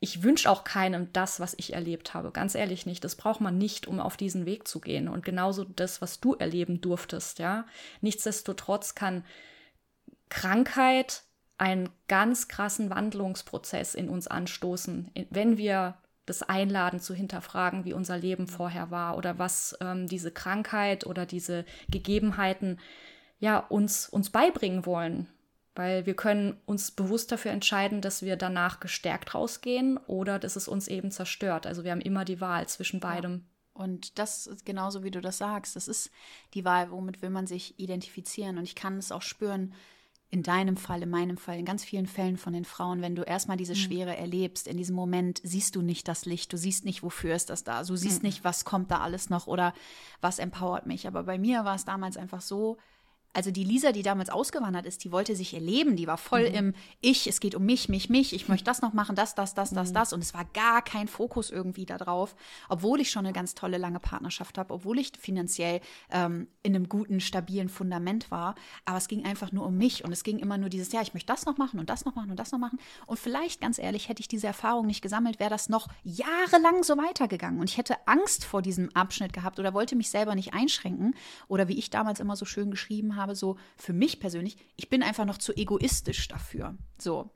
ich 0.00 0.24
wünsche 0.24 0.50
auch 0.50 0.64
keinem 0.64 1.12
das, 1.12 1.38
was 1.38 1.54
ich 1.56 1.72
erlebt 1.72 2.14
habe. 2.14 2.32
Ganz 2.32 2.56
ehrlich 2.56 2.84
nicht. 2.84 3.04
Das 3.04 3.14
braucht 3.14 3.40
man 3.40 3.58
nicht, 3.58 3.86
um 3.86 4.00
auf 4.00 4.16
diesen 4.16 4.44
Weg 4.44 4.66
zu 4.66 4.80
gehen. 4.80 5.06
Und 5.06 5.24
genauso 5.24 5.62
das, 5.62 6.02
was 6.02 6.18
du 6.18 6.34
erleben 6.34 6.80
durftest, 6.80 7.38
ja. 7.38 7.66
Nichtsdestotrotz 8.00 8.96
kann 8.96 9.24
Krankheit 10.30 11.22
einen 11.58 11.90
ganz 12.08 12.48
krassen 12.48 12.90
Wandlungsprozess 12.90 13.94
in 13.94 14.08
uns 14.08 14.26
anstoßen, 14.26 15.12
wenn 15.30 15.58
wir 15.58 15.96
das 16.26 16.42
einladen 16.42 17.00
zu 17.00 17.14
hinterfragen, 17.14 17.84
wie 17.84 17.92
unser 17.92 18.16
Leben 18.16 18.46
vorher 18.46 18.90
war 18.90 19.16
oder 19.16 19.38
was 19.38 19.76
ähm, 19.80 20.06
diese 20.06 20.30
Krankheit 20.30 21.06
oder 21.06 21.26
diese 21.26 21.64
Gegebenheiten 21.88 22.78
ja 23.38 23.58
uns 23.58 24.08
uns 24.08 24.30
beibringen 24.30 24.86
wollen. 24.86 25.28
Weil 25.76 26.06
wir 26.06 26.14
können 26.14 26.56
uns 26.66 26.92
bewusst 26.92 27.32
dafür 27.32 27.50
entscheiden, 27.50 28.00
dass 28.00 28.22
wir 28.22 28.36
danach 28.36 28.78
gestärkt 28.78 29.34
rausgehen 29.34 29.98
oder 30.06 30.38
dass 30.38 30.54
es 30.54 30.68
uns 30.68 30.86
eben 30.86 31.10
zerstört. 31.10 31.66
Also 31.66 31.82
wir 31.82 31.90
haben 31.90 32.00
immer 32.00 32.24
die 32.24 32.40
Wahl 32.40 32.68
zwischen 32.68 33.00
beidem. 33.00 33.44
Und 33.72 34.20
das 34.20 34.46
ist 34.46 34.64
genauso, 34.64 35.02
wie 35.02 35.10
du 35.10 35.20
das 35.20 35.38
sagst. 35.38 35.74
Das 35.74 35.88
ist 35.88 36.12
die 36.54 36.64
Wahl, 36.64 36.92
womit 36.92 37.22
will 37.22 37.30
man 37.30 37.48
sich 37.48 37.76
identifizieren. 37.80 38.56
Und 38.56 38.62
ich 38.64 38.76
kann 38.76 38.98
es 38.98 39.10
auch 39.10 39.22
spüren, 39.22 39.74
in 40.34 40.42
deinem 40.42 40.76
Fall, 40.76 41.00
in 41.00 41.10
meinem 41.10 41.36
Fall, 41.36 41.60
in 41.60 41.64
ganz 41.64 41.84
vielen 41.84 42.08
Fällen 42.08 42.36
von 42.36 42.52
den 42.52 42.64
Frauen, 42.64 43.02
wenn 43.02 43.14
du 43.14 43.22
erstmal 43.22 43.56
diese 43.56 43.74
mhm. 43.74 43.78
Schwere 43.78 44.16
erlebst, 44.16 44.66
in 44.66 44.76
diesem 44.76 44.96
Moment 44.96 45.40
siehst 45.44 45.76
du 45.76 45.80
nicht 45.80 46.08
das 46.08 46.26
Licht, 46.26 46.52
du 46.52 46.56
siehst 46.56 46.84
nicht, 46.84 47.04
wofür 47.04 47.36
ist 47.36 47.50
das 47.50 47.62
da, 47.62 47.84
du 47.84 47.94
siehst 47.94 48.24
mhm. 48.24 48.26
nicht, 48.26 48.42
was 48.42 48.64
kommt 48.64 48.90
da 48.90 48.98
alles 48.98 49.30
noch 49.30 49.46
oder 49.46 49.72
was 50.20 50.40
empowert 50.40 50.86
mich. 50.86 51.06
Aber 51.06 51.22
bei 51.22 51.38
mir 51.38 51.64
war 51.64 51.76
es 51.76 51.84
damals 51.84 52.16
einfach 52.16 52.40
so, 52.40 52.78
also 53.34 53.50
die 53.50 53.64
Lisa, 53.64 53.92
die 53.92 54.02
damals 54.02 54.30
ausgewandert 54.30 54.86
ist, 54.86 55.04
die 55.04 55.12
wollte 55.12 55.34
sich 55.34 55.54
erleben, 55.54 55.96
die 55.96 56.06
war 56.06 56.16
voll 56.16 56.48
mhm. 56.48 56.54
im 56.54 56.74
Ich, 57.00 57.26
es 57.26 57.40
geht 57.40 57.54
um 57.54 57.64
mich, 57.64 57.88
mich, 57.88 58.08
mich, 58.08 58.32
ich 58.32 58.48
möchte 58.48 58.64
das 58.64 58.80
noch 58.80 58.92
machen, 58.92 59.16
das, 59.16 59.34
das, 59.34 59.54
das, 59.54 59.70
das, 59.70 59.90
mhm. 59.90 59.94
das. 59.94 60.12
Und 60.12 60.20
es 60.20 60.32
war 60.34 60.44
gar 60.54 60.82
kein 60.82 61.08
Fokus 61.08 61.50
irgendwie 61.50 61.84
darauf, 61.84 62.36
obwohl 62.68 63.00
ich 63.00 63.10
schon 63.10 63.26
eine 63.26 63.32
ganz 63.32 63.54
tolle, 63.54 63.76
lange 63.76 63.98
Partnerschaft 63.98 64.56
habe, 64.56 64.72
obwohl 64.72 64.98
ich 64.98 65.12
finanziell 65.18 65.80
ähm, 66.10 66.46
in 66.62 66.74
einem 66.74 66.88
guten, 66.88 67.20
stabilen 67.20 67.68
Fundament 67.68 68.30
war. 68.30 68.54
Aber 68.84 68.98
es 68.98 69.08
ging 69.08 69.24
einfach 69.24 69.50
nur 69.50 69.66
um 69.66 69.76
mich 69.76 70.04
und 70.04 70.12
es 70.12 70.22
ging 70.22 70.38
immer 70.38 70.56
nur 70.56 70.68
dieses, 70.68 70.92
ja, 70.92 71.02
ich 71.02 71.12
möchte 71.12 71.32
das 71.32 71.44
noch 71.44 71.58
machen 71.58 71.80
und 71.80 71.90
das 71.90 72.04
noch 72.04 72.14
machen 72.14 72.30
und 72.30 72.38
das 72.38 72.52
noch 72.52 72.60
machen. 72.60 72.78
Und 73.06 73.18
vielleicht, 73.18 73.60
ganz 73.60 73.78
ehrlich, 73.78 74.08
hätte 74.08 74.20
ich 74.20 74.28
diese 74.28 74.46
Erfahrung 74.46 74.86
nicht 74.86 75.02
gesammelt, 75.02 75.40
wäre 75.40 75.50
das 75.50 75.68
noch 75.68 75.88
jahrelang 76.04 76.84
so 76.84 76.96
weitergegangen. 76.96 77.58
Und 77.58 77.68
ich 77.68 77.78
hätte 77.78 77.96
Angst 78.06 78.44
vor 78.44 78.62
diesem 78.62 78.90
Abschnitt 78.94 79.32
gehabt 79.32 79.58
oder 79.58 79.74
wollte 79.74 79.96
mich 79.96 80.10
selber 80.10 80.36
nicht 80.36 80.54
einschränken. 80.54 81.14
Oder 81.48 81.66
wie 81.66 81.78
ich 81.78 81.90
damals 81.90 82.20
immer 82.20 82.36
so 82.36 82.44
schön 82.44 82.70
geschrieben 82.70 83.16
habe, 83.16 83.23
habe, 83.24 83.34
so 83.34 83.56
für 83.76 83.92
mich 83.92 84.20
persönlich, 84.20 84.56
ich 84.76 84.88
bin 84.88 85.02
einfach 85.02 85.24
noch 85.24 85.38
zu 85.38 85.56
egoistisch 85.56 86.28
dafür. 86.28 86.76
So. 86.98 87.30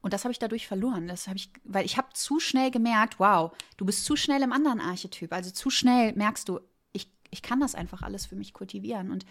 Und 0.00 0.12
das 0.12 0.24
habe 0.24 0.32
ich 0.32 0.38
dadurch 0.38 0.66
verloren. 0.66 1.06
Das 1.06 1.28
habe 1.28 1.36
ich, 1.36 1.50
weil 1.64 1.84
ich 1.84 1.96
habe 1.96 2.08
zu 2.14 2.40
schnell 2.40 2.70
gemerkt, 2.70 3.20
wow, 3.20 3.52
du 3.76 3.84
bist 3.84 4.04
zu 4.04 4.16
schnell 4.16 4.42
im 4.42 4.52
anderen 4.52 4.80
Archetyp. 4.80 5.32
Also 5.32 5.50
zu 5.50 5.70
schnell 5.70 6.12
merkst 6.14 6.48
du, 6.48 6.60
ich, 6.92 7.08
ich 7.30 7.42
kann 7.42 7.60
das 7.60 7.74
einfach 7.74 8.02
alles 8.02 8.26
für 8.26 8.36
mich 8.36 8.52
kultivieren. 8.52 9.10
Und 9.10 9.24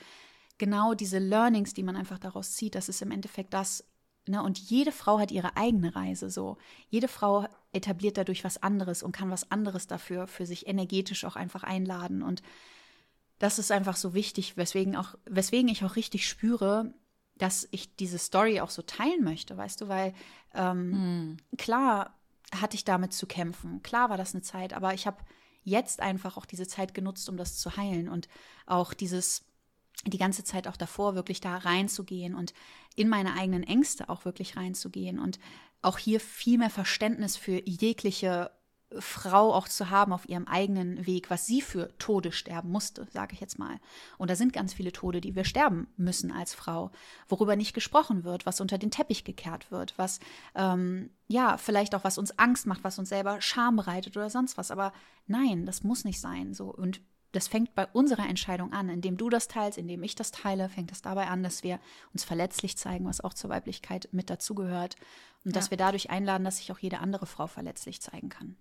genau 0.57 0.93
diese 0.93 1.19
Learnings, 1.19 1.74
die 1.74 1.84
man 1.84 1.97
einfach 1.97 2.19
daraus 2.19 2.53
zieht, 2.55 2.76
das 2.76 2.88
ist 2.88 3.01
im 3.01 3.11
Endeffekt 3.11 3.53
das. 3.53 3.84
Ne? 4.28 4.41
Und 4.41 4.59
jede 4.59 4.93
Frau 4.93 5.19
hat 5.19 5.32
ihre 5.32 5.57
eigene 5.57 5.93
Reise 5.95 6.30
so. 6.30 6.57
Jede 6.89 7.09
Frau 7.09 7.47
etabliert 7.74 8.17
dadurch 8.17 8.43
was 8.43 8.61
anderes 8.63 9.03
und 9.03 9.11
kann 9.11 9.30
was 9.30 9.51
anderes 9.51 9.88
dafür 9.88 10.28
für 10.28 10.45
sich 10.45 10.67
energetisch 10.67 11.26
auch 11.26 11.36
einfach 11.36 11.63
einladen. 11.63 12.22
Und 12.22 12.41
das 13.42 13.58
ist 13.58 13.72
einfach 13.72 13.96
so 13.96 14.14
wichtig, 14.14 14.56
weswegen, 14.56 14.96
auch, 14.96 15.16
weswegen 15.26 15.68
ich 15.68 15.84
auch 15.84 15.96
richtig 15.96 16.28
spüre, 16.28 16.94
dass 17.36 17.68
ich 17.72 17.96
diese 17.96 18.20
Story 18.20 18.62
auch 18.62 18.70
so 18.70 18.84
teilen 18.84 19.24
möchte, 19.24 19.58
weißt 19.58 19.82
du, 19.82 19.88
weil 19.88 20.14
ähm, 20.54 21.32
mm. 21.32 21.38
klar 21.58 22.20
hatte 22.56 22.76
ich 22.76 22.84
damit 22.86 23.14
zu 23.14 23.26
kämpfen, 23.26 23.82
klar 23.82 24.12
war 24.12 24.18
das 24.18 24.36
eine 24.36 24.44
Zeit, 24.44 24.74
aber 24.74 24.94
ich 24.94 25.08
habe 25.08 25.18
jetzt 25.64 26.02
einfach 26.02 26.38
auch 26.38 26.46
diese 26.46 26.68
Zeit 26.68 26.94
genutzt, 26.94 27.28
um 27.30 27.38
das 27.38 27.58
zu 27.58 27.76
heilen 27.78 28.10
und 28.10 28.28
auch 28.68 28.94
dieses 28.94 29.44
die 30.06 30.20
ganze 30.20 30.44
Zeit 30.44 30.68
auch 30.68 30.78
davor 30.78 31.16
wirklich 31.16 31.42
da 31.42 31.58
reinzugehen 31.58 32.36
und 32.36 32.54
in 32.96 33.10
meine 33.10 33.34
eigenen 33.34 33.64
Ängste 33.64 34.08
auch 34.10 34.24
wirklich 34.24 34.56
reinzugehen 34.56 35.20
und 35.20 35.39
auch 35.82 35.98
hier 35.98 36.20
viel 36.20 36.60
mehr 36.60 36.70
Verständnis 36.70 37.38
für 37.38 37.60
jegliche 37.68 38.52
Frau 39.00 39.54
auch 39.54 39.68
zu 39.68 39.89
haben 39.89 40.12
auf 40.12 40.28
ihrem 40.28 40.48
eigenen 40.48 41.06
Weg, 41.06 41.30
was 41.30 41.46
sie 41.46 41.62
für 41.62 41.98
Tode 41.98 42.32
sterben 42.32 42.72
musste, 42.72 43.08
sage 43.12 43.34
ich 43.34 43.39
jetzt 43.39 43.58
mal. 43.58 43.80
Und 44.18 44.30
da 44.30 44.36
sind 44.36 44.54
ganz 44.54 44.74
viele 44.74 44.92
Tode, 44.92 45.22
die 45.22 45.36
wir 45.36 45.46
sterben 45.46 45.88
müssen 45.98 46.32
als 46.32 46.54
Frau, 46.54 46.92
worüber 47.30 47.56
nicht 47.56 47.74
gesprochen 47.74 48.24
wird, 48.24 48.46
was 48.46 48.60
unter 48.60 48.78
den 48.78 48.92
Teppich 48.92 49.24
gekehrt 49.24 49.72
wird, 49.72 49.98
was 49.98 50.20
ähm, 50.56 51.10
ja 51.28 51.58
vielleicht 51.58 51.96
auch 51.96 52.04
was 52.04 52.18
uns 52.18 52.38
Angst 52.38 52.68
macht, 52.68 52.84
was 52.84 53.00
uns 53.00 53.10
selber 53.10 53.39
Scham 53.39 53.78
bereitet 53.78 54.18
oder 54.18 54.30
sonst 54.30 54.58
was. 54.58 54.72
Aber 54.72 54.92
nein, 55.26 55.66
das 55.66 55.84
muss 55.84 56.04
nicht 56.04 56.20
sein. 56.20 56.54
So 56.54 56.66
und 56.66 57.02
das 57.32 57.48
fängt 57.48 57.76
bei 57.76 57.88
unserer 57.88 58.28
Entscheidung 58.28 58.74
an. 58.74 58.89
Indem 58.89 59.16
du 59.16 59.30
das 59.30 59.48
teilst, 59.48 59.78
indem 59.78 60.04
ich 60.04 60.16
das 60.16 60.32
teile, 60.32 60.68
fängt 60.68 60.92
es 60.92 61.02
dabei 61.02 61.28
an, 61.28 61.44
dass 61.44 61.64
wir 61.64 61.80
uns 62.14 62.26
verletzlich 62.26 62.78
zeigen, 62.78 63.06
was 63.06 63.22
auch 63.22 63.34
zur 63.34 63.50
Weiblichkeit 63.50 64.10
mit 64.12 64.30
dazugehört. 64.30 64.98
Und 65.46 65.52
ja. 65.52 65.54
dass 65.54 65.72
wir 65.72 65.78
dadurch 65.78 66.10
einladen, 66.10 66.44
dass 66.44 66.58
sich 66.58 66.74
auch 66.74 66.80
jede 66.80 67.00
andere 67.00 67.26
Frau 67.26 67.48
verletzlich 67.48 68.02
zeigen 68.02 68.28
kann 68.28 68.58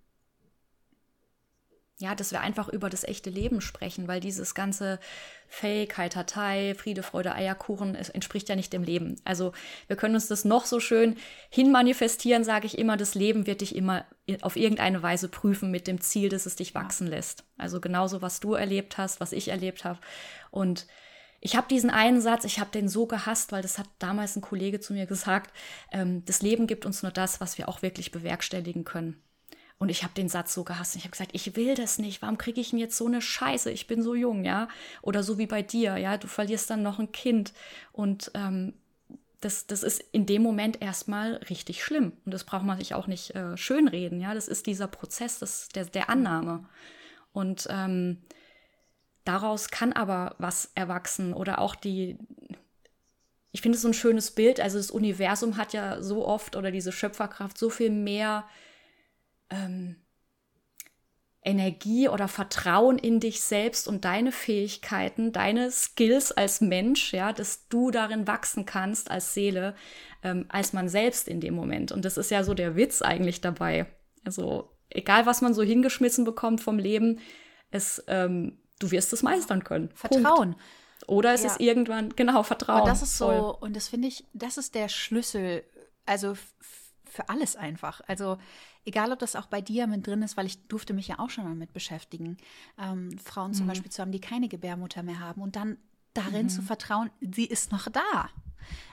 ja, 2.01 2.15
dass 2.15 2.31
wir 2.31 2.41
einfach 2.41 2.67
über 2.67 2.89
das 2.89 3.03
echte 3.03 3.29
Leben 3.29 3.61
sprechen, 3.61 4.07
weil 4.07 4.19
dieses 4.19 4.55
ganze 4.55 4.99
Fake, 5.47 5.97
Heitertei, 5.97 6.75
Friede, 6.75 7.03
Freude, 7.03 7.33
Eierkuchen, 7.33 7.95
es 7.95 8.09
entspricht 8.09 8.49
ja 8.49 8.55
nicht 8.55 8.73
dem 8.73 8.83
Leben. 8.83 9.15
Also 9.23 9.53
wir 9.87 9.95
können 9.95 10.15
uns 10.15 10.27
das 10.27 10.43
noch 10.43 10.65
so 10.65 10.79
schön 10.79 11.15
hinmanifestieren, 11.49 12.43
sage 12.43 12.65
ich 12.65 12.77
immer, 12.77 12.97
das 12.97 13.15
Leben 13.15 13.45
wird 13.45 13.61
dich 13.61 13.75
immer 13.75 14.05
auf 14.41 14.55
irgendeine 14.55 15.03
Weise 15.03 15.29
prüfen 15.29 15.71
mit 15.71 15.87
dem 15.87 16.01
Ziel, 16.01 16.29
dass 16.29 16.45
es 16.45 16.55
dich 16.55 16.73
wachsen 16.73 17.07
lässt. 17.07 17.43
Also 17.57 17.79
genauso, 17.79 18.21
was 18.21 18.39
du 18.39 18.53
erlebt 18.53 18.97
hast, 18.97 19.19
was 19.19 19.31
ich 19.31 19.49
erlebt 19.49 19.85
habe. 19.85 19.99
Und 20.49 20.87
ich 21.39 21.55
habe 21.55 21.67
diesen 21.67 21.89
einen 21.89 22.21
Satz, 22.21 22.45
ich 22.45 22.59
habe 22.59 22.71
den 22.71 22.87
so 22.87 23.07
gehasst, 23.07 23.51
weil 23.51 23.61
das 23.61 23.77
hat 23.77 23.87
damals 23.99 24.35
ein 24.35 24.41
Kollege 24.41 24.79
zu 24.79 24.93
mir 24.93 25.05
gesagt, 25.07 25.51
ähm, 25.91 26.23
das 26.25 26.41
Leben 26.41 26.67
gibt 26.67 26.85
uns 26.85 27.03
nur 27.03 27.11
das, 27.11 27.41
was 27.41 27.57
wir 27.57 27.67
auch 27.67 27.81
wirklich 27.81 28.11
bewerkstelligen 28.11 28.85
können. 28.85 29.21
Und 29.81 29.89
ich 29.89 30.03
habe 30.03 30.13
den 30.13 30.29
Satz 30.29 30.53
so 30.53 30.63
gehasst. 30.63 30.95
Ich 30.95 31.01
habe 31.05 31.09
gesagt, 31.09 31.31
ich 31.33 31.55
will 31.55 31.73
das 31.73 31.97
nicht. 31.97 32.21
Warum 32.21 32.37
kriege 32.37 32.61
ich 32.61 32.69
denn 32.69 32.77
jetzt 32.77 32.95
so 32.95 33.07
eine 33.07 33.19
Scheiße? 33.19 33.71
Ich 33.71 33.87
bin 33.87 34.03
so 34.03 34.13
jung, 34.13 34.45
ja. 34.45 34.67
Oder 35.01 35.23
so 35.23 35.39
wie 35.39 35.47
bei 35.47 35.63
dir, 35.63 35.97
ja. 35.97 36.17
Du 36.17 36.27
verlierst 36.27 36.69
dann 36.69 36.83
noch 36.83 36.99
ein 36.99 37.11
Kind. 37.11 37.51
Und 37.91 38.29
ähm, 38.35 38.75
das, 39.39 39.65
das 39.65 39.81
ist 39.81 40.03
in 40.11 40.27
dem 40.27 40.43
Moment 40.43 40.83
erstmal 40.83 41.37
richtig 41.49 41.83
schlimm. 41.83 42.13
Und 42.25 42.31
das 42.31 42.43
braucht 42.43 42.63
man 42.63 42.77
sich 42.77 42.93
auch 42.93 43.07
nicht 43.07 43.33
äh, 43.33 43.57
schönreden, 43.57 44.21
ja. 44.21 44.35
Das 44.35 44.47
ist 44.47 44.67
dieser 44.67 44.85
Prozess 44.85 45.39
das, 45.39 45.69
der, 45.69 45.85
der 45.85 46.11
Annahme. 46.11 46.63
Und 47.33 47.65
ähm, 47.71 48.21
daraus 49.25 49.69
kann 49.71 49.93
aber 49.93 50.35
was 50.37 50.69
erwachsen 50.75 51.33
oder 51.33 51.57
auch 51.57 51.73
die, 51.73 52.19
ich 53.51 53.63
finde 53.63 53.77
es 53.77 53.81
so 53.81 53.87
ein 53.87 53.95
schönes 53.95 54.29
Bild. 54.29 54.59
Also 54.59 54.77
das 54.77 54.91
Universum 54.91 55.57
hat 55.57 55.73
ja 55.73 56.03
so 56.03 56.23
oft 56.23 56.55
oder 56.55 56.69
diese 56.69 56.91
Schöpferkraft 56.91 57.57
so 57.57 57.71
viel 57.71 57.89
mehr 57.89 58.45
ähm, 59.51 59.97
Energie 61.43 62.07
oder 62.07 62.27
Vertrauen 62.27 62.99
in 62.99 63.19
dich 63.19 63.41
selbst 63.41 63.87
und 63.87 64.05
deine 64.05 64.31
Fähigkeiten, 64.31 65.31
deine 65.31 65.71
Skills 65.71 66.31
als 66.31 66.61
Mensch, 66.61 67.13
ja, 67.13 67.33
dass 67.33 67.67
du 67.67 67.89
darin 67.89 68.27
wachsen 68.27 68.65
kannst 68.65 69.09
als 69.09 69.33
Seele, 69.33 69.75
ähm, 70.23 70.45
als 70.49 70.73
man 70.73 70.87
selbst 70.87 71.27
in 71.27 71.41
dem 71.41 71.55
Moment. 71.55 71.91
Und 71.91 72.05
das 72.05 72.17
ist 72.17 72.29
ja 72.29 72.43
so 72.43 72.53
der 72.53 72.75
Witz 72.75 73.01
eigentlich 73.01 73.41
dabei. 73.41 73.87
Also 74.23 74.69
egal, 74.89 75.25
was 75.25 75.41
man 75.41 75.55
so 75.55 75.63
hingeschmissen 75.63 76.25
bekommt 76.25 76.61
vom 76.61 76.77
Leben, 76.77 77.19
es, 77.71 78.03
ähm, 78.07 78.59
du 78.79 78.91
wirst 78.91 79.11
es 79.11 79.23
meistern 79.23 79.63
können. 79.63 79.89
Vertrauen. 79.95 80.51
Punkt. 80.51 80.61
Oder 81.07 81.33
es 81.33 81.41
ja. 81.41 81.49
ist 81.49 81.59
irgendwann, 81.59 82.15
genau, 82.15 82.43
Vertrauen. 82.43 82.81
Und 82.81 82.87
das 82.87 83.01
ist 83.01 83.17
so, 83.17 83.25
Voll. 83.25 83.57
und 83.61 83.75
das 83.75 83.87
finde 83.87 84.07
ich, 84.07 84.25
das 84.33 84.57
ist 84.59 84.75
der 84.75 84.89
Schlüssel, 84.89 85.63
also 86.05 86.35
für 87.11 87.29
alles 87.29 87.55
einfach. 87.55 88.01
Also 88.07 88.37
egal 88.85 89.11
ob 89.11 89.19
das 89.19 89.35
auch 89.35 89.47
bei 89.47 89.61
dir 89.61 89.85
mit 89.87 90.07
drin 90.07 90.21
ist, 90.21 90.37
weil 90.37 90.45
ich 90.45 90.65
durfte 90.67 90.93
mich 90.93 91.07
ja 91.07 91.19
auch 91.19 91.29
schon 91.29 91.43
damit 91.43 91.73
beschäftigen, 91.73 92.37
ähm, 92.79 93.17
Frauen 93.19 93.53
zum 93.53 93.65
mhm. 93.65 93.69
Beispiel 93.69 93.91
zu 93.91 94.01
haben, 94.01 94.11
die 94.11 94.21
keine 94.21 94.47
Gebärmutter 94.47 95.03
mehr 95.03 95.19
haben 95.19 95.41
und 95.41 95.55
dann 95.55 95.77
darin 96.13 96.43
mhm. 96.43 96.49
zu 96.49 96.61
vertrauen, 96.61 97.09
sie 97.19 97.45
ist 97.45 97.71
noch 97.71 97.87
da. 97.89 98.29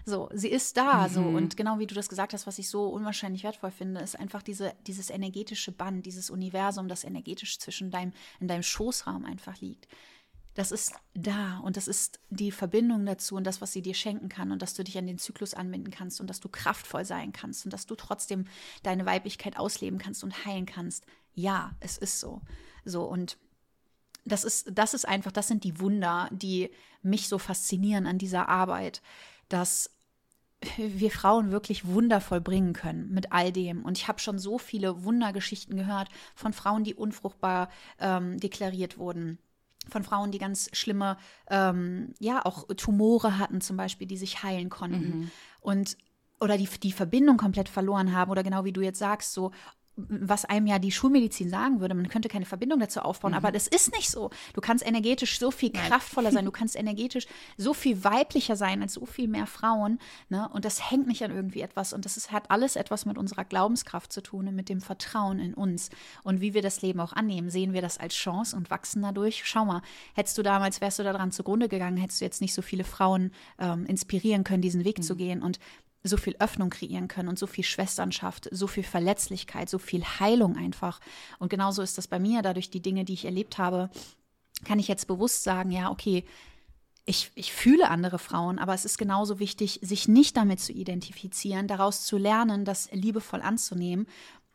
So, 0.05 0.31
sie 0.33 0.49
ist 0.49 0.77
da, 0.77 1.07
mhm. 1.07 1.13
so. 1.13 1.21
Und 1.21 1.57
genau 1.57 1.79
wie 1.79 1.87
du 1.87 1.95
das 1.95 2.09
gesagt 2.09 2.33
hast, 2.33 2.47
was 2.47 2.59
ich 2.59 2.69
so 2.69 2.89
unwahrscheinlich 2.89 3.45
wertvoll 3.45 3.71
finde, 3.71 4.01
ist 4.01 4.19
einfach 4.19 4.43
diese, 4.43 4.73
dieses 4.87 5.11
energetische 5.11 5.73
Band, 5.73 6.07
dieses 6.07 6.31
Universum, 6.31 6.89
das 6.89 7.05
energetisch 7.05 7.59
zwischen 7.59 7.91
deinem, 7.91 8.13
in 8.41 8.49
deinem 8.49 8.63
Schoßraum 8.63 9.25
einfach 9.25 9.61
liegt 9.61 9.87
das 10.59 10.73
ist 10.73 10.95
da 11.15 11.59
und 11.59 11.77
das 11.77 11.87
ist 11.87 12.19
die 12.31 12.51
Verbindung 12.51 13.07
dazu 13.07 13.37
und 13.37 13.45
das, 13.45 13.61
was 13.61 13.73
sie 13.73 13.81
dir 13.81 13.95
schenken 13.95 14.29
kann 14.29 14.51
und 14.51 14.61
dass 14.61 14.75
du 14.75 14.83
dich 14.83 14.99
an 14.99 15.07
den 15.07 15.17
Zyklus 15.17 15.55
anwenden 15.55 15.93
kannst 15.93 16.21
und 16.21 16.29
dass 16.29 16.41
du 16.41 16.49
kraftvoll 16.49 17.05
sein 17.05 17.33
kannst 17.33 17.65
und 17.65 17.73
dass 17.73 17.87
du 17.87 17.95
trotzdem 17.95 18.45
deine 18.83 19.07
Weiblichkeit 19.07 19.57
ausleben 19.57 20.01
kannst 20.01 20.25
und 20.25 20.45
heilen 20.45 20.67
kannst. 20.67 21.07
Ja, 21.33 21.77
es 21.79 21.97
ist 21.97 22.19
so. 22.19 22.43
So 22.85 23.05
und 23.05 23.39
das 24.25 24.43
ist, 24.43 24.73
das 24.73 24.95
ist 24.95 25.07
einfach, 25.07 25.31
das 25.31 25.47
sind 25.47 25.63
die 25.63 25.79
Wunder, 25.79 26.29
die 26.33 26.71
mich 27.03 27.29
so 27.29 27.39
faszinieren 27.39 28.09
an 28.09 28.19
dieser 28.19 28.49
Arbeit, 28.49 29.01
dass 29.49 29.93
wir 30.77 31.13
Frauen 31.13 31.53
wirklich 31.53 31.87
wundervoll 31.87 32.41
bringen 32.41 32.73
können 32.73 33.15
mit 33.15 33.31
all 33.31 33.53
dem. 33.53 33.85
Und 33.85 33.97
ich 33.97 34.09
habe 34.09 34.19
schon 34.19 34.41
so 34.41 34.59
viele 34.59 35.05
Wundergeschichten 35.05 35.77
gehört 35.77 36.09
von 36.35 36.53
Frauen, 36.53 36.83
die 36.83 36.97
unfruchtbar 36.97 37.71
ähm, 38.01 38.41
deklariert 38.41 38.99
wurden 38.99 39.39
von 39.89 40.05
Frauen, 40.05 40.31
die 40.31 40.39
ganz 40.39 40.71
schlimme, 40.73 41.17
ähm, 41.51 42.15
ja, 42.19 42.45
auch 42.45 42.67
Tumore 42.77 43.39
hatten 43.39 43.61
zum 43.61 43.77
Beispiel, 43.77 44.07
die 44.07 44.17
sich 44.17 44.43
heilen 44.43 44.71
konnten. 44.71 45.19
Mhm. 45.21 45.31
Und 45.61 45.97
oder 46.41 46.57
die, 46.57 46.69
die 46.83 46.93
Verbindung 46.93 47.37
komplett 47.37 47.69
verloren 47.69 48.13
haben 48.13 48.31
oder 48.31 48.43
genau 48.43 48.65
wie 48.65 48.73
du 48.73 48.81
jetzt 48.81 48.99
sagst, 48.99 49.33
so 49.33 49.51
was 50.09 50.45
einem 50.45 50.67
ja 50.67 50.79
die 50.79 50.93
Schulmedizin 50.93 51.51
sagen 51.51 51.81
würde, 51.81 51.95
man 51.95 52.09
könnte 52.09 52.29
keine 52.29 52.45
Verbindung 52.45 52.79
dazu 52.79 53.01
aufbauen, 53.01 53.33
mhm. 53.33 53.39
aber 53.39 53.53
das 53.53 53.67
ist 53.67 53.93
nicht 53.93 54.11
so. 54.11 54.31
Du 54.55 54.61
kannst 54.61 54.87
energetisch 54.87 55.39
so 55.39 55.51
viel 55.51 55.73
kraftvoller 55.73 56.31
sein, 56.31 56.45
du 56.45 56.51
kannst 56.53 56.77
energetisch 56.77 57.27
so 57.57 57.75
viel 57.75 58.05
weiblicher 58.05 58.57
sein 58.57 58.83
als 58.83 58.95
so 58.95 59.07
viel 59.07 59.29
mehr 59.29 59.47
Frauen, 59.47 59.99
ne? 60.29 60.49
Und 60.53 60.65
das 60.65 60.91
hängt 60.91 61.07
nicht 61.07 61.25
an 61.25 61.31
irgendwie 61.31 61.61
etwas 61.61 61.93
und 61.93 62.05
das 62.05 62.17
ist, 62.17 62.33
hat 62.33 62.51
alles 62.51 62.77
etwas 62.77 63.07
mit 63.07 63.19
unserer 63.19 63.45
Glaubenskraft 63.45 64.13
zu 64.13 64.23
tun 64.23 64.49
und 64.49 64.55
mit 64.55 64.69
dem 64.69 64.81
Vertrauen 64.81 65.41
in 65.41 65.55
uns 65.55 65.91
und 66.23 66.41
wie 66.41 66.55
wir 66.55 66.63
das 66.63 66.83
Leben 66.83 67.01
auch 67.01 67.13
annehmen. 67.13 67.51
Sehen 67.51 67.73
wir 67.73 67.83
das 67.83 67.99
als 67.99 68.15
Chance 68.15 68.57
und 68.57 68.71
wachsen 68.71 69.03
dadurch? 69.03 69.43
Schau 69.45 69.65
mal, 69.65 69.83
hättest 70.15 70.39
du 70.39 70.43
damals, 70.43 70.81
wärst 70.81 70.99
du 70.99 71.03
daran 71.03 71.33
zugrunde 71.33 71.69
gegangen, 71.69 71.97
hättest 71.97 72.21
du 72.21 72.25
jetzt 72.25 72.41
nicht 72.41 72.55
so 72.55 72.63
viele 72.63 72.85
Frauen 72.85 73.33
ähm, 73.59 73.87
inspirieren 73.87 74.45
können, 74.45 74.63
diesen 74.63 74.85
Weg 74.85 74.99
mhm. 74.99 75.03
zu 75.03 75.17
gehen 75.17 75.43
und 75.43 75.59
so 76.05 76.17
viel 76.17 76.37
Öffnung 76.39 76.71
kreieren 76.71 77.09
können 77.09 77.29
und 77.29 77.39
so 77.39 77.47
viel 77.47 77.65
Schwesternschaft, 77.65 78.49
so 78.53 78.67
viel 78.67 78.85
Verletzlichkeit, 78.85 79.69
so 79.69 79.79
viel 79.79 80.05
Heilung 80.05 80.57
einfach. 80.57 81.01
Und 81.39 81.51
genauso 81.51 81.83
ist 81.83 81.99
das 81.99 82.07
bei 82.07 82.19
mir, 82.19 82.43
dadurch 82.43 82.71
die 82.71 82.83
Dinge, 82.83 83.05
die 83.05 83.15
ich 83.15 83.25
erlebt 83.25 83.59
habe, 83.59 83.91
kann 84.65 84.79
ich 84.79 84.89
jetzt 84.89 85.07
bewusst 85.07 85.45
sagen, 85.45 85.71
ja, 85.71 85.91
okay, 85.91 86.25
ich, 87.05 87.31
ich 87.37 87.55
fühle 87.55 87.89
andere 87.89 88.19
Frauen, 88.19 88.59
aber 88.59 88.75
es 88.75 88.85
ist 88.85 88.99
genauso 88.99 89.39
wichtig, 89.39 89.81
sich 89.83 90.09
nicht 90.09 90.37
damit 90.37 90.61
zu 90.61 90.73
identifizieren, 90.73 91.67
daraus 91.67 92.05
zu 92.05 92.19
lernen, 92.19 92.67
das 92.67 92.91
liebevoll 92.93 93.41
anzunehmen 93.41 94.07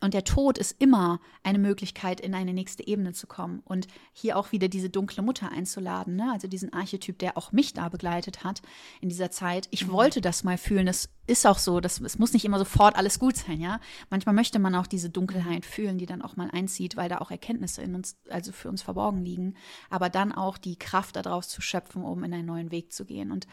und 0.04 0.14
der 0.14 0.26
Tod 0.26 0.58
ist 0.58 0.82
immer 0.82 1.22
eine 1.44 1.60
Möglichkeit, 1.60 2.20
in 2.20 2.36
eine 2.36 2.54
nächste 2.54 2.86
Ebene 2.86 3.14
zu 3.14 3.26
kommen. 3.26 3.62
Und 3.64 3.88
hier 4.12 4.38
auch 4.38 4.52
wieder 4.52 4.68
diese 4.68 4.90
dunkle 4.90 5.24
Mutter 5.24 5.50
einzuladen, 5.50 6.18
ne? 6.18 6.30
also 6.34 6.50
diesen 6.50 6.74
Archetyp, 6.74 7.18
der 7.20 7.38
auch 7.38 7.54
mich 7.54 7.74
da 7.74 7.88
begleitet 7.88 8.44
hat 8.44 8.62
in 9.00 9.08
dieser 9.08 9.32
Zeit. 9.32 9.70
Ich 9.72 9.88
mhm. 9.88 9.94
wollte 9.94 10.20
das 10.20 10.44
mal 10.44 10.58
fühlen. 10.58 10.86
Das 10.86 11.08
ist 11.26 11.48
auch 11.48 11.58
so. 11.58 11.80
Das, 11.80 12.02
es 12.02 12.20
muss 12.20 12.34
nicht 12.34 12.44
immer 12.44 12.60
sofort 12.60 12.98
alles 12.98 13.18
gut 13.18 13.38
sein, 13.38 13.62
ja. 13.62 13.80
Manchmal 14.10 14.36
möchte 14.36 14.60
man 14.60 14.76
auch 14.76 14.88
diese 14.88 15.10
Dunkelheit 15.10 15.66
fühlen, 15.66 15.98
die 15.98 16.06
dann 16.06 16.22
auch 16.22 16.36
mal 16.36 16.52
einzieht, 16.52 16.98
weil 16.98 17.08
da 17.08 17.20
auch 17.20 17.32
Erkenntnisse 17.32 17.82
in 17.82 17.96
uns, 17.96 18.18
also 18.30 18.52
für 18.52 18.68
uns 18.68 18.82
verborgen 18.82 19.24
liegen. 19.24 19.56
Aber 19.90 20.10
dann 20.10 20.34
auch 20.34 20.58
die 20.58 20.76
Kraft 20.76 21.16
daraus 21.16 21.48
zu 21.48 21.62
schöpfen, 21.62 22.04
um 22.04 22.26
in 22.26 22.34
einen 22.34 22.46
neuen 22.46 22.72
Weg 22.72 22.92
zu 22.92 23.06
gehen. 23.06 23.32
Und 23.32 23.48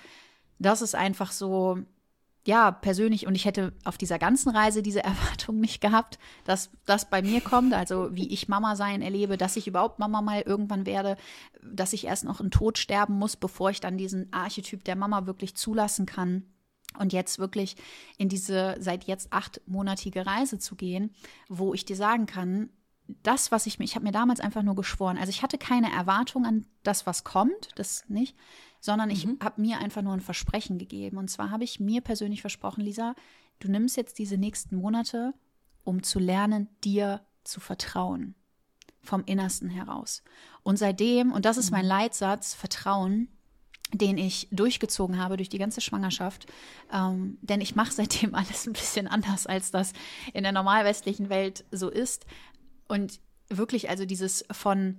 das 0.58 0.82
ist 0.82 0.96
einfach 0.96 1.30
so, 1.30 1.78
ja, 2.46 2.70
persönlich, 2.70 3.26
und 3.26 3.34
ich 3.34 3.44
hätte 3.44 3.72
auf 3.84 3.98
dieser 3.98 4.18
ganzen 4.18 4.50
Reise 4.50 4.82
diese 4.82 5.04
Erwartung 5.04 5.60
nicht 5.60 5.80
gehabt, 5.80 6.18
dass 6.44 6.70
das 6.86 7.08
bei 7.08 7.22
mir 7.22 7.40
kommt, 7.40 7.74
also 7.74 8.14
wie 8.14 8.28
ich 8.32 8.48
Mama 8.48 8.76
sein 8.76 9.02
erlebe, 9.02 9.36
dass 9.36 9.56
ich 9.56 9.66
überhaupt 9.66 9.98
Mama 9.98 10.22
mal 10.22 10.42
irgendwann 10.42 10.86
werde, 10.86 11.16
dass 11.62 11.92
ich 11.92 12.06
erst 12.06 12.24
noch 12.24 12.40
einen 12.40 12.50
Tod 12.50 12.78
sterben 12.78 13.14
muss, 13.14 13.36
bevor 13.36 13.70
ich 13.70 13.80
dann 13.80 13.98
diesen 13.98 14.32
Archetyp 14.32 14.84
der 14.84 14.96
Mama 14.96 15.26
wirklich 15.26 15.54
zulassen 15.56 16.06
kann. 16.06 16.44
Und 16.98 17.12
jetzt 17.12 17.38
wirklich 17.38 17.76
in 18.18 18.28
diese 18.28 18.76
seit 18.80 19.04
jetzt 19.04 19.32
achtmonatige 19.32 20.26
Reise 20.26 20.58
zu 20.58 20.74
gehen, 20.74 21.14
wo 21.48 21.72
ich 21.72 21.84
dir 21.84 21.94
sagen 21.94 22.26
kann, 22.26 22.70
das, 23.22 23.52
was 23.52 23.66
ich 23.66 23.78
mir, 23.78 23.84
ich 23.84 23.94
habe 23.94 24.04
mir 24.04 24.12
damals 24.12 24.40
einfach 24.40 24.62
nur 24.62 24.74
geschworen, 24.74 25.18
also 25.18 25.30
ich 25.30 25.42
hatte 25.42 25.58
keine 25.58 25.92
Erwartung 25.92 26.44
an 26.46 26.66
das, 26.82 27.06
was 27.06 27.24
kommt, 27.24 27.68
das 27.76 28.04
nicht, 28.08 28.36
sondern 28.80 29.10
ich 29.10 29.26
mhm. 29.26 29.38
habe 29.42 29.60
mir 29.60 29.78
einfach 29.78 30.02
nur 30.02 30.14
ein 30.14 30.20
Versprechen 30.20 30.78
gegeben. 30.78 31.18
Und 31.18 31.28
zwar 31.28 31.50
habe 31.50 31.64
ich 31.64 31.80
mir 31.80 32.00
persönlich 32.00 32.40
versprochen, 32.40 32.82
Lisa, 32.82 33.14
du 33.58 33.70
nimmst 33.70 33.96
jetzt 33.96 34.18
diese 34.18 34.38
nächsten 34.38 34.76
Monate, 34.76 35.34
um 35.84 36.02
zu 36.02 36.18
lernen, 36.18 36.68
dir 36.84 37.20
zu 37.44 37.60
vertrauen. 37.60 38.34
Vom 39.02 39.24
Innersten 39.24 39.70
heraus. 39.70 40.22
Und 40.62 40.78
seitdem, 40.78 41.32
und 41.32 41.46
das 41.46 41.56
ist 41.56 41.70
mein 41.70 41.84
mhm. 41.84 41.88
Leitsatz, 41.88 42.52
Vertrauen, 42.52 43.28
den 43.92 44.18
ich 44.18 44.48
durchgezogen 44.52 45.18
habe 45.18 45.36
durch 45.36 45.48
die 45.48 45.58
ganze 45.58 45.80
Schwangerschaft. 45.80 46.46
Ähm, 46.92 47.38
denn 47.42 47.60
ich 47.60 47.74
mache 47.74 47.92
seitdem 47.92 48.34
alles 48.34 48.66
ein 48.66 48.72
bisschen 48.72 49.08
anders, 49.08 49.46
als 49.46 49.70
das 49.70 49.92
in 50.32 50.42
der 50.42 50.52
normal 50.52 50.84
westlichen 50.84 51.28
Welt 51.28 51.64
so 51.70 51.88
ist. 51.88 52.26
Und 52.90 53.20
wirklich, 53.48 53.88
also 53.88 54.04
dieses 54.04 54.44
von 54.50 54.96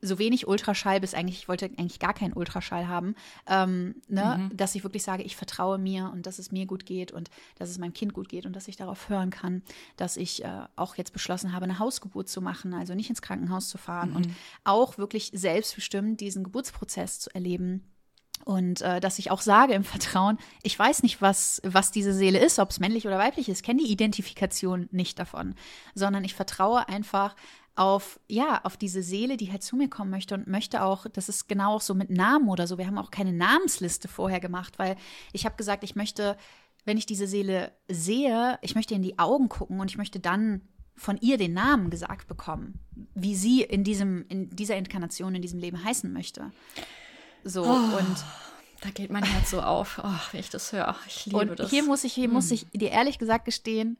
so 0.00 0.18
wenig 0.18 0.46
Ultraschall 0.46 1.00
bis 1.00 1.14
eigentlich, 1.14 1.38
ich 1.38 1.48
wollte 1.48 1.66
eigentlich 1.66 1.98
gar 1.98 2.14
keinen 2.14 2.32
Ultraschall 2.32 2.86
haben, 2.86 3.14
ähm, 3.46 3.96
ne? 4.08 4.48
Mhm. 4.50 4.56
dass 4.56 4.74
ich 4.74 4.84
wirklich 4.84 5.02
sage, 5.02 5.22
ich 5.22 5.36
vertraue 5.36 5.78
mir 5.78 6.10
und 6.12 6.26
dass 6.26 6.38
es 6.38 6.52
mir 6.52 6.66
gut 6.66 6.86
geht 6.86 7.12
und 7.12 7.30
dass 7.56 7.68
es 7.68 7.78
meinem 7.78 7.92
Kind 7.92 8.12
gut 8.12 8.28
geht 8.28 8.46
und 8.46 8.54
dass 8.54 8.68
ich 8.68 8.76
darauf 8.76 9.08
hören 9.08 9.30
kann, 9.30 9.62
dass 9.96 10.16
ich 10.16 10.44
äh, 10.44 10.66
auch 10.76 10.94
jetzt 10.96 11.12
beschlossen 11.12 11.52
habe, 11.52 11.64
eine 11.64 11.78
Hausgeburt 11.78 12.28
zu 12.28 12.40
machen, 12.40 12.74
also 12.74 12.94
nicht 12.94 13.10
ins 13.10 13.22
Krankenhaus 13.22 13.68
zu 13.68 13.78
fahren 13.78 14.10
mhm. 14.10 14.16
und 14.16 14.28
auch 14.64 14.98
wirklich 14.98 15.30
selbstbestimmt 15.34 16.20
diesen 16.20 16.44
Geburtsprozess 16.44 17.20
zu 17.20 17.34
erleben. 17.34 17.84
Und 18.44 18.80
äh, 18.80 19.00
dass 19.00 19.18
ich 19.18 19.30
auch 19.30 19.40
sage 19.40 19.74
im 19.74 19.84
Vertrauen, 19.84 20.38
ich 20.62 20.78
weiß 20.78 21.02
nicht, 21.02 21.20
was, 21.20 21.60
was 21.64 21.90
diese 21.90 22.14
Seele 22.14 22.38
ist, 22.38 22.58
ob 22.58 22.70
es 22.70 22.80
männlich 22.80 23.06
oder 23.06 23.18
weiblich 23.18 23.48
ist, 23.48 23.62
kenne 23.62 23.82
die 23.82 23.92
Identifikation 23.92 24.88
nicht 24.90 25.18
davon, 25.18 25.54
sondern 25.94 26.24
ich 26.24 26.34
vertraue 26.34 26.88
einfach 26.88 27.34
auf, 27.78 28.18
ja, 28.26 28.60
auf 28.64 28.76
diese 28.76 29.02
Seele, 29.02 29.36
die 29.36 29.52
halt 29.52 29.62
zu 29.62 29.76
mir 29.76 29.88
kommen 29.88 30.10
möchte 30.10 30.34
und 30.34 30.48
möchte 30.48 30.82
auch, 30.82 31.06
das 31.12 31.28
ist 31.28 31.48
genau 31.48 31.76
auch 31.76 31.80
so 31.80 31.94
mit 31.94 32.10
Namen 32.10 32.48
oder 32.48 32.66
so. 32.66 32.76
Wir 32.76 32.86
haben 32.86 32.98
auch 32.98 33.12
keine 33.12 33.32
Namensliste 33.32 34.08
vorher 34.08 34.40
gemacht, 34.40 34.78
weil 34.78 34.96
ich 35.32 35.44
habe 35.44 35.56
gesagt, 35.56 35.84
ich 35.84 35.94
möchte, 35.94 36.36
wenn 36.84 36.98
ich 36.98 37.06
diese 37.06 37.28
Seele 37.28 37.72
sehe, 37.88 38.58
ich 38.62 38.74
möchte 38.74 38.94
in 38.94 39.02
die 39.02 39.18
Augen 39.18 39.48
gucken 39.48 39.78
und 39.78 39.90
ich 39.90 39.96
möchte 39.96 40.18
dann 40.18 40.62
von 40.96 41.18
ihr 41.20 41.38
den 41.38 41.52
Namen 41.52 41.90
gesagt 41.90 42.26
bekommen, 42.26 42.80
wie 43.14 43.36
sie 43.36 43.62
in 43.62 43.84
diesem, 43.84 44.24
in 44.28 44.50
dieser 44.50 44.76
Inkarnation, 44.76 45.36
in 45.36 45.42
diesem 45.42 45.60
Leben 45.60 45.84
heißen 45.84 46.12
möchte. 46.12 46.50
So 47.44 47.64
oh, 47.64 47.96
und 47.98 48.24
da 48.80 48.90
geht 48.90 49.10
mein 49.10 49.24
Herz 49.24 49.50
so 49.50 49.60
auf, 49.60 50.00
oh, 50.02 50.20
wenn 50.32 50.40
ich 50.40 50.50
das 50.50 50.72
höre. 50.72 50.94
Ich 51.06 51.26
liebe 51.26 51.38
und 51.38 51.58
das. 51.58 51.70
Hier 51.70 51.84
muss 51.84 52.04
ich, 52.04 52.12
hier 52.12 52.26
hm. 52.26 52.32
muss 52.32 52.50
ich 52.50 52.66
dir 52.72 52.90
ehrlich 52.90 53.18
gesagt 53.18 53.44
gestehen, 53.44 53.98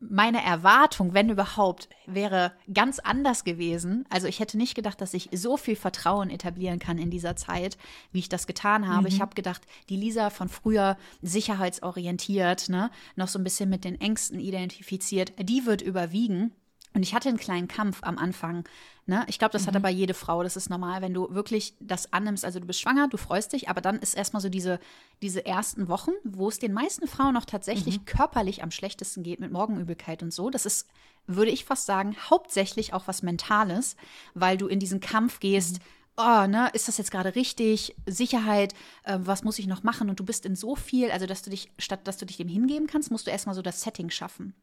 meine 0.00 0.42
Erwartung, 0.42 1.12
wenn 1.12 1.28
überhaupt, 1.28 1.88
wäre 2.06 2.52
ganz 2.72 2.98
anders 2.98 3.44
gewesen. 3.44 4.06
Also 4.08 4.26
ich 4.26 4.40
hätte 4.40 4.56
nicht 4.56 4.74
gedacht, 4.74 5.00
dass 5.00 5.12
ich 5.12 5.28
so 5.32 5.58
viel 5.58 5.76
Vertrauen 5.76 6.30
etablieren 6.30 6.78
kann 6.78 6.96
in 6.96 7.10
dieser 7.10 7.36
Zeit, 7.36 7.76
wie 8.10 8.20
ich 8.20 8.30
das 8.30 8.46
getan 8.46 8.88
habe. 8.88 9.02
Mhm. 9.02 9.08
Ich 9.08 9.20
habe 9.20 9.34
gedacht, 9.34 9.62
die 9.90 9.96
Lisa 9.96 10.30
von 10.30 10.48
früher 10.48 10.96
sicherheitsorientiert, 11.20 12.70
ne, 12.70 12.90
noch 13.14 13.28
so 13.28 13.38
ein 13.38 13.44
bisschen 13.44 13.68
mit 13.68 13.84
den 13.84 14.00
Ängsten 14.00 14.40
identifiziert, 14.40 15.34
die 15.38 15.66
wird 15.66 15.82
überwiegen. 15.82 16.52
Und 16.92 17.02
ich 17.02 17.14
hatte 17.14 17.28
einen 17.28 17.38
kleinen 17.38 17.68
Kampf 17.68 18.00
am 18.02 18.18
Anfang. 18.18 18.64
Ne? 19.06 19.24
Ich 19.28 19.38
glaube, 19.38 19.52
das 19.52 19.62
mhm. 19.62 19.66
hat 19.68 19.76
aber 19.76 19.88
jede 19.90 20.14
Frau. 20.14 20.42
Das 20.42 20.56
ist 20.56 20.70
normal, 20.70 21.02
wenn 21.02 21.14
du 21.14 21.32
wirklich 21.32 21.74
das 21.80 22.12
annimmst. 22.12 22.44
Also 22.44 22.58
du 22.58 22.66
bist 22.66 22.80
schwanger, 22.80 23.08
du 23.08 23.16
freust 23.16 23.52
dich, 23.52 23.68
aber 23.68 23.80
dann 23.80 23.98
ist 24.00 24.14
erstmal 24.14 24.42
so 24.42 24.48
diese, 24.48 24.80
diese 25.22 25.46
ersten 25.46 25.88
Wochen, 25.88 26.10
wo 26.24 26.48
es 26.48 26.58
den 26.58 26.72
meisten 26.72 27.06
Frauen 27.06 27.34
noch 27.34 27.44
tatsächlich 27.44 28.00
mhm. 28.00 28.04
körperlich 28.06 28.62
am 28.62 28.72
schlechtesten 28.72 29.22
geht 29.22 29.38
mit 29.38 29.52
Morgenübelkeit 29.52 30.22
und 30.22 30.32
so. 30.32 30.50
Das 30.50 30.66
ist, 30.66 30.88
würde 31.26 31.52
ich 31.52 31.64
fast 31.64 31.86
sagen, 31.86 32.16
hauptsächlich 32.28 32.92
auch 32.92 33.06
was 33.06 33.22
Mentales, 33.22 33.96
weil 34.34 34.56
du 34.56 34.66
in 34.66 34.80
diesen 34.80 35.00
Kampf 35.00 35.38
gehst. 35.38 35.78
Mhm. 35.78 35.84
Oh, 36.16 36.46
ne, 36.48 36.70
ist 36.72 36.88
das 36.88 36.98
jetzt 36.98 37.12
gerade 37.12 37.36
richtig? 37.36 37.94
Sicherheit, 38.04 38.74
äh, 39.04 39.18
was 39.20 39.44
muss 39.44 39.60
ich 39.60 39.68
noch 39.68 39.84
machen? 39.84 40.10
Und 40.10 40.18
du 40.18 40.24
bist 40.24 40.44
in 40.44 40.56
so 40.56 40.74
viel, 40.74 41.12
also 41.12 41.26
dass 41.26 41.42
du 41.42 41.50
dich, 41.50 41.70
statt 41.78 42.00
dass 42.04 42.18
du 42.18 42.26
dich 42.26 42.36
dem 42.36 42.48
hingeben 42.48 42.88
kannst, 42.88 43.12
musst 43.12 43.28
du 43.28 43.30
erstmal 43.30 43.54
so 43.54 43.62
das 43.62 43.80
Setting 43.80 44.10
schaffen. 44.10 44.54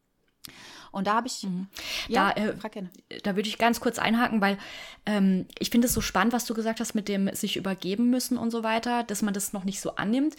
Und 0.91 1.07
da 1.07 1.15
habe 1.15 1.27
ich, 1.27 1.43
mhm. 1.43 1.67
ja, 2.07 2.33
da, 2.33 2.41
äh, 2.41 3.21
da 3.23 3.35
würde 3.35 3.49
ich 3.49 3.57
ganz 3.57 3.79
kurz 3.79 3.99
einhaken, 3.99 4.41
weil 4.41 4.57
ähm, 5.05 5.45
ich 5.59 5.69
finde 5.69 5.87
es 5.87 5.93
so 5.93 6.01
spannend, 6.01 6.33
was 6.33 6.45
du 6.45 6.53
gesagt 6.53 6.79
hast 6.79 6.95
mit 6.95 7.07
dem 7.07 7.33
sich 7.35 7.57
übergeben 7.57 8.09
müssen 8.09 8.37
und 8.37 8.51
so 8.51 8.63
weiter, 8.63 9.03
dass 9.03 9.21
man 9.21 9.33
das 9.33 9.53
noch 9.53 9.63
nicht 9.63 9.81
so 9.81 9.95
annimmt. 9.95 10.35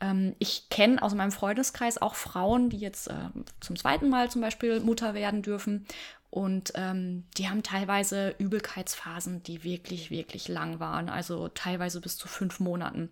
Ähm, 0.00 0.34
ich 0.38 0.68
kenne 0.68 1.02
aus 1.02 1.14
meinem 1.14 1.32
Freundeskreis 1.32 2.00
auch 2.00 2.14
Frauen, 2.14 2.70
die 2.70 2.78
jetzt 2.78 3.08
äh, 3.08 3.14
zum 3.60 3.76
zweiten 3.76 4.08
Mal 4.08 4.30
zum 4.30 4.40
Beispiel 4.40 4.80
Mutter 4.80 5.14
werden 5.14 5.42
dürfen. 5.42 5.86
Und 6.30 6.72
ähm, 6.76 7.24
die 7.36 7.48
haben 7.48 7.64
teilweise 7.64 8.36
Übelkeitsphasen, 8.38 9.42
die 9.42 9.64
wirklich, 9.64 10.10
wirklich 10.10 10.46
lang 10.46 10.78
waren, 10.78 11.08
also 11.08 11.48
teilweise 11.48 12.00
bis 12.00 12.16
zu 12.16 12.28
fünf 12.28 12.60
Monaten. 12.60 13.10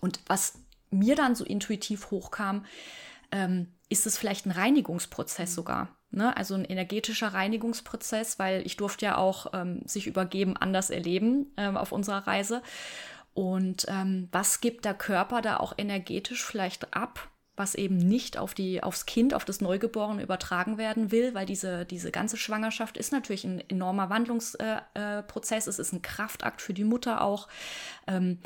Und 0.00 0.20
was 0.26 0.58
mir 0.90 1.16
dann 1.16 1.34
so 1.34 1.44
intuitiv 1.44 2.10
hochkam, 2.10 2.66
ähm, 3.32 3.68
ist 3.88 4.06
es 4.06 4.18
vielleicht 4.18 4.46
ein 4.46 4.50
Reinigungsprozess 4.50 5.54
sogar. 5.54 5.88
Ne? 6.10 6.36
Also 6.36 6.54
ein 6.54 6.64
energetischer 6.64 7.28
Reinigungsprozess, 7.28 8.38
weil 8.38 8.66
ich 8.66 8.76
durfte 8.76 9.06
ja 9.06 9.16
auch 9.16 9.52
ähm, 9.52 9.82
sich 9.84 10.06
übergeben 10.06 10.56
anders 10.56 10.90
erleben 10.90 11.52
ähm, 11.56 11.76
auf 11.76 11.92
unserer 11.92 12.26
Reise. 12.26 12.62
Und 13.34 13.86
ähm, 13.88 14.28
was 14.32 14.60
gibt 14.60 14.84
der 14.84 14.94
Körper 14.94 15.42
da 15.42 15.58
auch 15.58 15.74
energetisch 15.76 16.44
vielleicht 16.44 16.94
ab, 16.94 17.28
was 17.54 17.74
eben 17.74 17.96
nicht 17.96 18.38
auf 18.38 18.54
die, 18.54 18.82
aufs 18.82 19.06
Kind, 19.06 19.34
auf 19.34 19.44
das 19.44 19.60
Neugeborene 19.60 20.22
übertragen 20.22 20.78
werden 20.78 21.10
will, 21.10 21.34
weil 21.34 21.46
diese, 21.46 21.86
diese 21.86 22.10
ganze 22.10 22.36
Schwangerschaft 22.36 22.96
ist 22.96 23.12
natürlich 23.12 23.44
ein 23.44 23.62
enormer 23.68 24.10
Wandlungsprozess, 24.10 25.66
äh, 25.66 25.68
äh, 25.68 25.70
es 25.70 25.78
ist 25.78 25.92
ein 25.92 26.02
Kraftakt 26.02 26.60
für 26.60 26.74
die 26.74 26.84
Mutter 26.84 27.22
auch. 27.22 27.48
Ähm, 28.06 28.38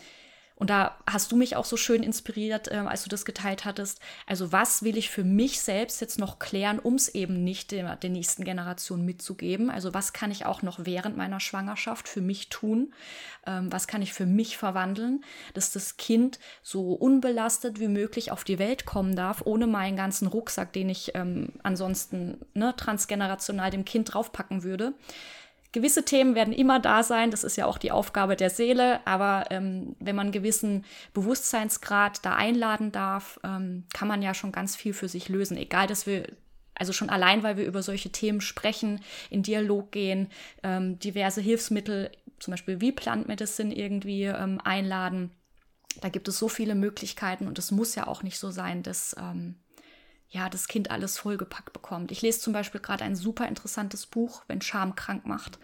und 0.61 0.69
da 0.69 0.99
hast 1.11 1.33
du 1.33 1.37
mich 1.37 1.57
auch 1.57 1.65
so 1.65 1.79
schön 1.79 2.03
inspiriert, 2.03 2.69
äh, 2.69 2.77
als 2.77 3.03
du 3.03 3.09
das 3.09 3.25
geteilt 3.25 3.65
hattest. 3.65 3.99
Also 4.27 4.53
was 4.53 4.83
will 4.83 4.99
ich 4.99 5.09
für 5.09 5.25
mich 5.25 5.63
selbst 5.63 6.03
jetzt 6.03 6.19
noch 6.19 6.39
klären, 6.39 6.79
um 6.79 6.97
es 6.97 7.09
eben 7.09 7.43
nicht 7.43 7.71
der, 7.71 7.97
der 7.97 8.11
nächsten 8.11 8.45
Generation 8.45 9.07
mitzugeben? 9.07 9.71
Also 9.71 9.95
was 9.95 10.13
kann 10.13 10.31
ich 10.31 10.45
auch 10.45 10.61
noch 10.61 10.85
während 10.85 11.17
meiner 11.17 11.41
Schwangerschaft 11.41 12.09
für 12.09 12.21
mich 12.21 12.51
tun? 12.51 12.93
Ähm, 13.47 13.73
was 13.73 13.87
kann 13.87 14.03
ich 14.03 14.13
für 14.13 14.27
mich 14.27 14.59
verwandeln, 14.59 15.25
dass 15.55 15.73
das 15.73 15.97
Kind 15.97 16.39
so 16.63 16.93
unbelastet 16.93 17.81
wie 17.81 17.89
möglich 17.89 18.31
auf 18.31 18.45
die 18.45 18.59
Welt 18.59 18.85
kommen 18.85 19.17
darf, 19.17 19.41
ohne 19.47 19.67
meinen 19.67 19.97
ganzen 19.97 20.29
Rucksack, 20.29 20.75
den 20.75 20.91
ich 20.91 21.13
ähm, 21.15 21.55
ansonsten 21.63 22.39
ne, 22.53 22.75
transgenerational 22.77 23.71
dem 23.71 23.87
Kind 23.87 24.13
draufpacken 24.13 24.63
würde. 24.63 24.93
Gewisse 25.73 26.05
Themen 26.05 26.35
werden 26.35 26.53
immer 26.53 26.81
da 26.81 27.05
sein, 27.05 27.31
das 27.31 27.45
ist 27.45 27.57
ja 27.57 27.67
auch 27.67 27.79
die 27.79 27.93
Aufgabe 27.93 28.35
der 28.35 28.51
Seele, 28.51 29.07
aber 29.07 29.45
ähm, 29.51 29.95
wenn 30.01 30.17
man 30.17 30.27
einen 30.27 30.33
gewissen 30.33 30.85
Bewusstseinsgrad 31.15 32.25
da 32.25 32.35
einladen 32.35 32.91
darf, 32.91 33.39
ähm, 33.45 33.85
kann 33.93 34.09
man 34.09 34.21
ja 34.21 34.35
schon 34.35 34.51
ganz 34.51 34.75
viel 34.75 34.93
für 34.93 35.09
sich 35.09 35.29
lösen. 35.29 35.57
Egal, 35.57 35.87
dass 35.87 36.07
wir, 36.07 36.27
also 36.75 36.93
schon 36.93 37.09
allein, 37.09 37.45
weil 37.45 37.57
wir 37.57 37.67
über 37.67 37.85
solche 37.85 38.11
Themen 38.11 38.41
sprechen, 38.41 39.01
in 39.31 39.45
Dialog 39.45 39.93
gehen, 39.93 40.29
ähm, 40.65 40.99
diverse 40.99 41.41
Hilfsmittel, 41.41 42.11
zum 42.41 42.53
Beispiel 42.53 42.81
wie 42.81 42.91
Plant 42.91 43.29
Medicine 43.29 43.73
irgendwie 43.73 44.25
ähm, 44.25 44.61
einladen. 44.65 45.31
Da 46.01 46.09
gibt 46.09 46.27
es 46.27 46.39
so 46.39 46.49
viele 46.49 46.75
Möglichkeiten 46.75 47.47
und 47.47 47.59
es 47.61 47.71
muss 47.71 47.95
ja 47.95 48.09
auch 48.09 48.25
nicht 48.25 48.39
so 48.39 48.51
sein, 48.51 48.83
dass 48.83 49.15
ähm, 49.21 49.55
ja, 50.31 50.49
das 50.49 50.69
Kind 50.69 50.91
alles 50.91 51.19
vollgepackt 51.19 51.73
bekommt. 51.73 52.13
Ich 52.13 52.23
lese 52.23 52.41
zum 52.41 52.53
Beispiel 52.53 52.81
gerade 52.81 53.05
ein 53.05 53.17
super 53.17 53.49
interessantes 53.49 54.07
Buch, 54.07 54.45
wenn 54.47 54.63
Scham 54.63 54.95
krank 54.95 55.27
macht. 55.27 55.59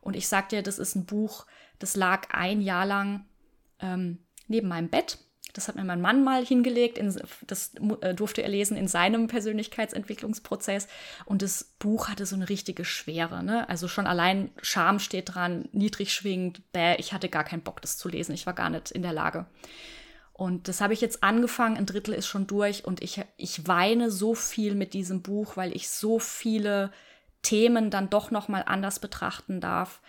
Und 0.00 0.16
ich 0.16 0.26
sag 0.26 0.48
dir, 0.48 0.62
das 0.62 0.78
ist 0.78 0.96
ein 0.96 1.06
Buch, 1.06 1.46
das 1.78 1.94
lag 1.94 2.28
ein 2.30 2.60
Jahr 2.60 2.86
lang 2.86 3.24
ähm, 3.78 4.18
neben 4.48 4.66
meinem 4.68 4.88
Bett. 4.88 5.18
Das 5.52 5.68
hat 5.68 5.76
mir 5.76 5.84
mein 5.84 6.00
Mann 6.00 6.24
mal 6.24 6.44
hingelegt. 6.44 6.98
In, 6.98 7.14
das 7.46 7.72
äh, 8.00 8.14
durfte 8.14 8.42
er 8.42 8.48
lesen 8.48 8.76
in 8.76 8.88
seinem 8.88 9.28
Persönlichkeitsentwicklungsprozess. 9.28 10.88
Und 11.24 11.42
das 11.42 11.74
Buch 11.78 12.08
hatte 12.08 12.26
so 12.26 12.34
eine 12.34 12.48
richtige 12.48 12.84
Schwere. 12.84 13.44
Ne? 13.44 13.68
Also 13.68 13.86
schon 13.86 14.06
allein 14.06 14.50
Scham 14.60 14.98
steht 14.98 15.34
dran, 15.34 15.68
niedrig 15.72 16.12
schwingend. 16.12 16.72
Bäh, 16.72 16.96
ich 16.96 17.12
hatte 17.12 17.28
gar 17.28 17.44
keinen 17.44 17.62
Bock, 17.62 17.80
das 17.80 17.96
zu 17.96 18.08
lesen. 18.08 18.32
Ich 18.32 18.46
war 18.46 18.54
gar 18.54 18.70
nicht 18.70 18.90
in 18.90 19.02
der 19.02 19.12
Lage. 19.12 19.46
Und 20.40 20.68
das 20.68 20.80
habe 20.80 20.94
ich 20.94 21.02
jetzt 21.02 21.22
angefangen, 21.22 21.76
ein 21.76 21.84
Drittel 21.84 22.14
ist 22.14 22.26
schon 22.26 22.46
durch 22.46 22.86
und 22.86 23.02
ich, 23.02 23.20
ich 23.36 23.68
weine 23.68 24.10
so 24.10 24.34
viel 24.34 24.74
mit 24.74 24.94
diesem 24.94 25.20
Buch, 25.20 25.58
weil 25.58 25.76
ich 25.76 25.90
so 25.90 26.18
viele 26.18 26.92
Themen 27.42 27.90
dann 27.90 28.08
doch 28.08 28.30
noch 28.30 28.48
mal 28.48 28.62
anders 28.62 29.00
betrachten 29.00 29.60
darf, 29.60 30.00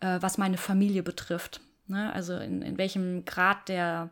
äh, 0.00 0.18
was 0.20 0.38
meine 0.38 0.56
Familie 0.56 1.02
betrifft. 1.02 1.62
Ne? 1.88 2.12
Also 2.12 2.36
in, 2.36 2.62
in 2.62 2.78
welchem 2.78 3.24
Grad 3.24 3.68
der, 3.68 4.10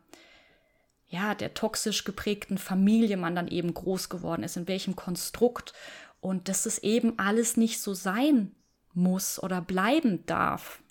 ja, 1.06 1.36
der 1.36 1.54
toxisch 1.54 2.02
geprägten 2.02 2.58
Familie 2.58 3.16
man 3.16 3.36
dann 3.36 3.46
eben 3.46 3.72
groß 3.72 4.08
geworden 4.08 4.42
ist, 4.42 4.56
in 4.56 4.66
welchem 4.66 4.96
Konstrukt 4.96 5.72
und 6.20 6.48
dass 6.48 6.66
es 6.66 6.78
eben 6.78 7.16
alles 7.20 7.56
nicht 7.56 7.80
so 7.80 7.94
sein 7.94 8.56
muss 8.92 9.40
oder 9.40 9.60
bleiben 9.60 10.26
darf. 10.26 10.82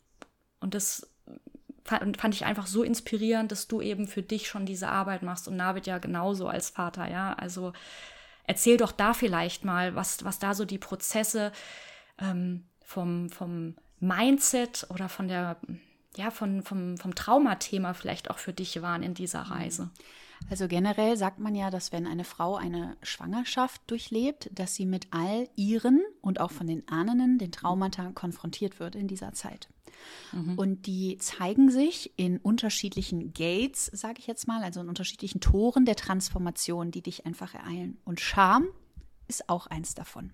Und 0.62 0.74
das 0.74 1.09
fand 1.90 2.36
ich 2.36 2.46
einfach 2.46 2.68
so 2.68 2.84
inspirierend, 2.84 3.52
dass 3.52 3.68
du 3.68 3.82
eben 3.82 4.08
für 4.08 4.22
dich 4.22 4.48
schon 4.48 4.66
diese 4.66 4.90
Arbeit 4.90 5.24
machst 5.24 5.48
und 5.48 5.56
Navid 5.56 5.88
ja 5.88 5.98
genauso 5.98 6.48
als 6.48 6.70
Vater, 6.70 7.10
ja. 7.10 7.34
Also 7.34 7.74
erzähl 8.44 8.78
doch 8.78 8.92
da 8.92 9.14
vielleicht 9.14 9.66
mal, 9.66 9.96
was, 9.96 10.24
was 10.24 10.40
da 10.40 10.54
so 10.54 10.66
die 10.66 10.78
Prozesse 10.78 11.52
ähm, 12.20 12.66
vom, 12.84 13.30
vom 13.30 13.76
Mindset 14.00 14.88
oder 14.90 15.10
von 15.10 15.28
der, 15.28 15.58
ja, 16.16 16.32
von, 16.32 16.64
vom, 16.64 16.98
vom 16.98 17.16
Traumathema 17.16 17.94
vielleicht 17.94 18.30
auch 18.32 18.38
für 18.38 18.54
dich 18.54 18.82
waren 18.82 19.04
in 19.04 19.14
dieser 19.14 19.46
mhm. 19.46 19.52
Also 20.50 20.68
generell 20.68 21.18
sagt 21.18 21.40
man 21.40 21.56
ja, 21.56 21.70
dass 21.70 21.92
wenn 21.92 22.08
eine 22.08 22.24
Frau 22.24 22.56
eine 22.56 22.98
Schwangerschaft 23.04 23.82
durchlebt, 23.88 24.50
dass 24.54 24.76
sie 24.76 24.86
mit 24.86 25.08
all 25.12 25.50
ihren 25.56 26.02
und 26.22 26.40
auch 26.40 26.52
von 26.52 26.68
den 26.68 26.88
Ahnen, 26.88 27.38
den 27.38 27.52
Traumata 27.52 28.12
konfrontiert 28.14 28.80
wird 28.80 28.96
in 28.96 29.08
dieser 29.08 29.34
Zeit. 29.34 29.70
Mhm. 30.32 30.58
Und 30.58 30.86
die 30.88 31.18
zeigen 31.18 31.70
sich 31.70 32.14
in 32.18 32.38
unterschiedlichen 32.38 33.34
Gates, 33.34 33.88
sage 33.88 34.20
ich 34.20 34.28
jetzt 34.28 34.48
mal, 34.48 34.64
also 34.64 34.80
in 34.82 34.90
unterschiedlichen 34.90 35.42
Toren 35.42 35.86
der 35.86 35.96
Transformation, 35.96 36.92
die 36.92 37.02
dich 37.02 37.26
einfach 37.26 37.54
ereilen. 37.54 37.98
Und 38.06 38.20
Scham 38.20 38.68
ist 39.28 39.50
auch 39.50 39.68
eins 39.68 39.94
davon. 39.94 40.32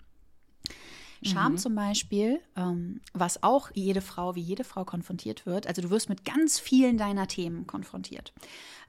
Scham 1.24 1.54
mhm. 1.54 1.58
zum 1.58 1.76
Beispiel, 1.76 2.42
ähm, 2.56 3.02
was 3.14 3.44
auch 3.44 3.72
jede 3.74 4.02
Frau, 4.02 4.36
wie 4.36 4.42
jede 4.42 4.64
Frau 4.64 4.86
konfrontiert 4.86 5.46
wird, 5.46 5.68
also 5.68 5.82
du 5.82 5.90
wirst 5.90 6.10
mit 6.10 6.26
ganz 6.26 6.60
vielen 6.60 6.98
deiner 6.98 7.28
Themen 7.28 7.68
konfrontiert, 7.68 8.34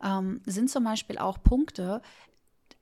ähm, 0.03 0.41
sind 0.47 0.71
zum 0.71 0.85
Beispiel 0.85 1.19
auch 1.19 1.43
Punkte, 1.43 2.03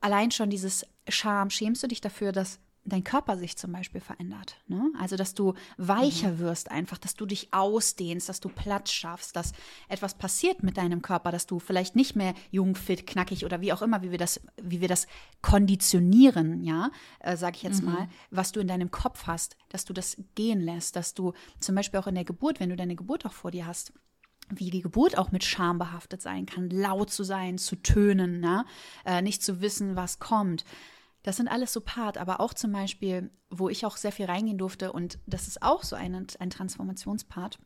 allein 0.01 0.31
schon 0.31 0.51
dieses 0.51 0.87
Scham, 1.09 1.51
schämst 1.51 1.83
du 1.83 1.87
dich 1.87 2.01
dafür, 2.01 2.33
dass 2.33 2.59
dein 2.85 3.03
Körper 3.03 3.37
sich 3.37 3.57
zum 3.57 3.73
Beispiel 3.73 4.01
verändert. 4.01 4.57
Ne? 4.67 4.93
Also, 4.99 5.17
dass 5.17 5.35
du 5.35 5.55
weicher 5.79 6.33
mhm. 6.33 6.39
wirst 6.41 6.71
einfach, 6.71 6.99
dass 6.99 7.15
du 7.15 7.27
dich 7.27 7.53
ausdehnst, 7.53 8.29
dass 8.29 8.41
du 8.41 8.49
Platz 8.49 8.93
schaffst, 8.93 9.37
dass 9.37 9.53
etwas 9.89 10.15
passiert 10.15 10.63
mit 10.63 10.77
deinem 10.77 11.01
Körper, 11.01 11.33
dass 11.33 11.47
du 11.47 11.59
vielleicht 11.59 11.97
nicht 11.97 12.15
mehr 12.15 12.35
jung, 12.51 12.75
fit, 12.75 13.07
knackig 13.07 13.45
oder 13.45 13.61
wie 13.61 13.73
auch 13.73 13.83
immer, 13.83 14.03
wie 14.03 14.11
wir 14.11 14.19
das, 14.19 14.41
wie 14.61 14.81
wir 14.81 14.89
das 14.89 15.07
konditionieren, 15.41 16.63
ja, 16.63 16.91
äh, 17.21 17.37
sage 17.37 17.57
ich 17.57 17.63
jetzt 17.63 17.83
mhm. 17.83 17.93
mal, 17.93 18.09
was 18.31 18.53
du 18.53 18.61
in 18.61 18.69
deinem 18.69 18.91
Kopf 18.91 19.27
hast, 19.27 19.57
dass 19.71 19.85
du 19.85 19.93
das 19.93 20.17
gehen 20.35 20.61
lässt, 20.61 20.97
dass 20.97 21.15
du 21.15 21.33
zum 21.61 21.75
Beispiel 21.75 22.01
auch 22.01 22.07
in 22.07 22.15
der 22.15 22.25
Geburt, 22.25 22.61
wenn 22.61 22.71
du 22.71 22.77
deine 22.77 22.97
Geburt 22.97 23.25
auch 23.25 23.33
vor 23.33 23.51
dir 23.51 23.67
hast, 23.67 23.93
wie 24.51 24.71
die 24.71 24.83
Geburt 24.83 25.17
auch 25.17 25.33
mit 25.33 25.45
Scham 25.45 25.79
behaftet 25.79 26.21
sein 26.21 26.47
kann, 26.47 26.69
laut 26.69 27.11
zu 27.11 27.25
sein, 27.25 27.57
zu 27.57 27.77
tönen, 27.77 28.41
ne? 28.41 28.67
äh, 29.05 29.23
nicht 29.23 29.43
zu 29.43 29.61
wissen, 29.61 29.97
was 29.97 30.19
kommt. 30.19 30.65
Das 31.25 31.37
sind 31.37 31.49
alles 31.49 31.73
so 31.73 31.81
Part, 31.81 32.19
aber 32.19 32.39
auch 32.39 32.55
zum 32.55 32.71
Beispiel, 32.71 33.31
wo 33.51 33.69
ich 33.69 33.85
auch 33.85 33.97
sehr 33.97 34.13
viel 34.13 34.27
reingehen 34.27 34.59
durfte 34.59 34.93
und 34.93 35.19
das 35.27 35.49
ist 35.49 35.63
auch 35.63 35.83
so 35.83 35.97
ein, 35.97 36.27
ein 36.39 36.51
Transformationspart. 36.51 37.59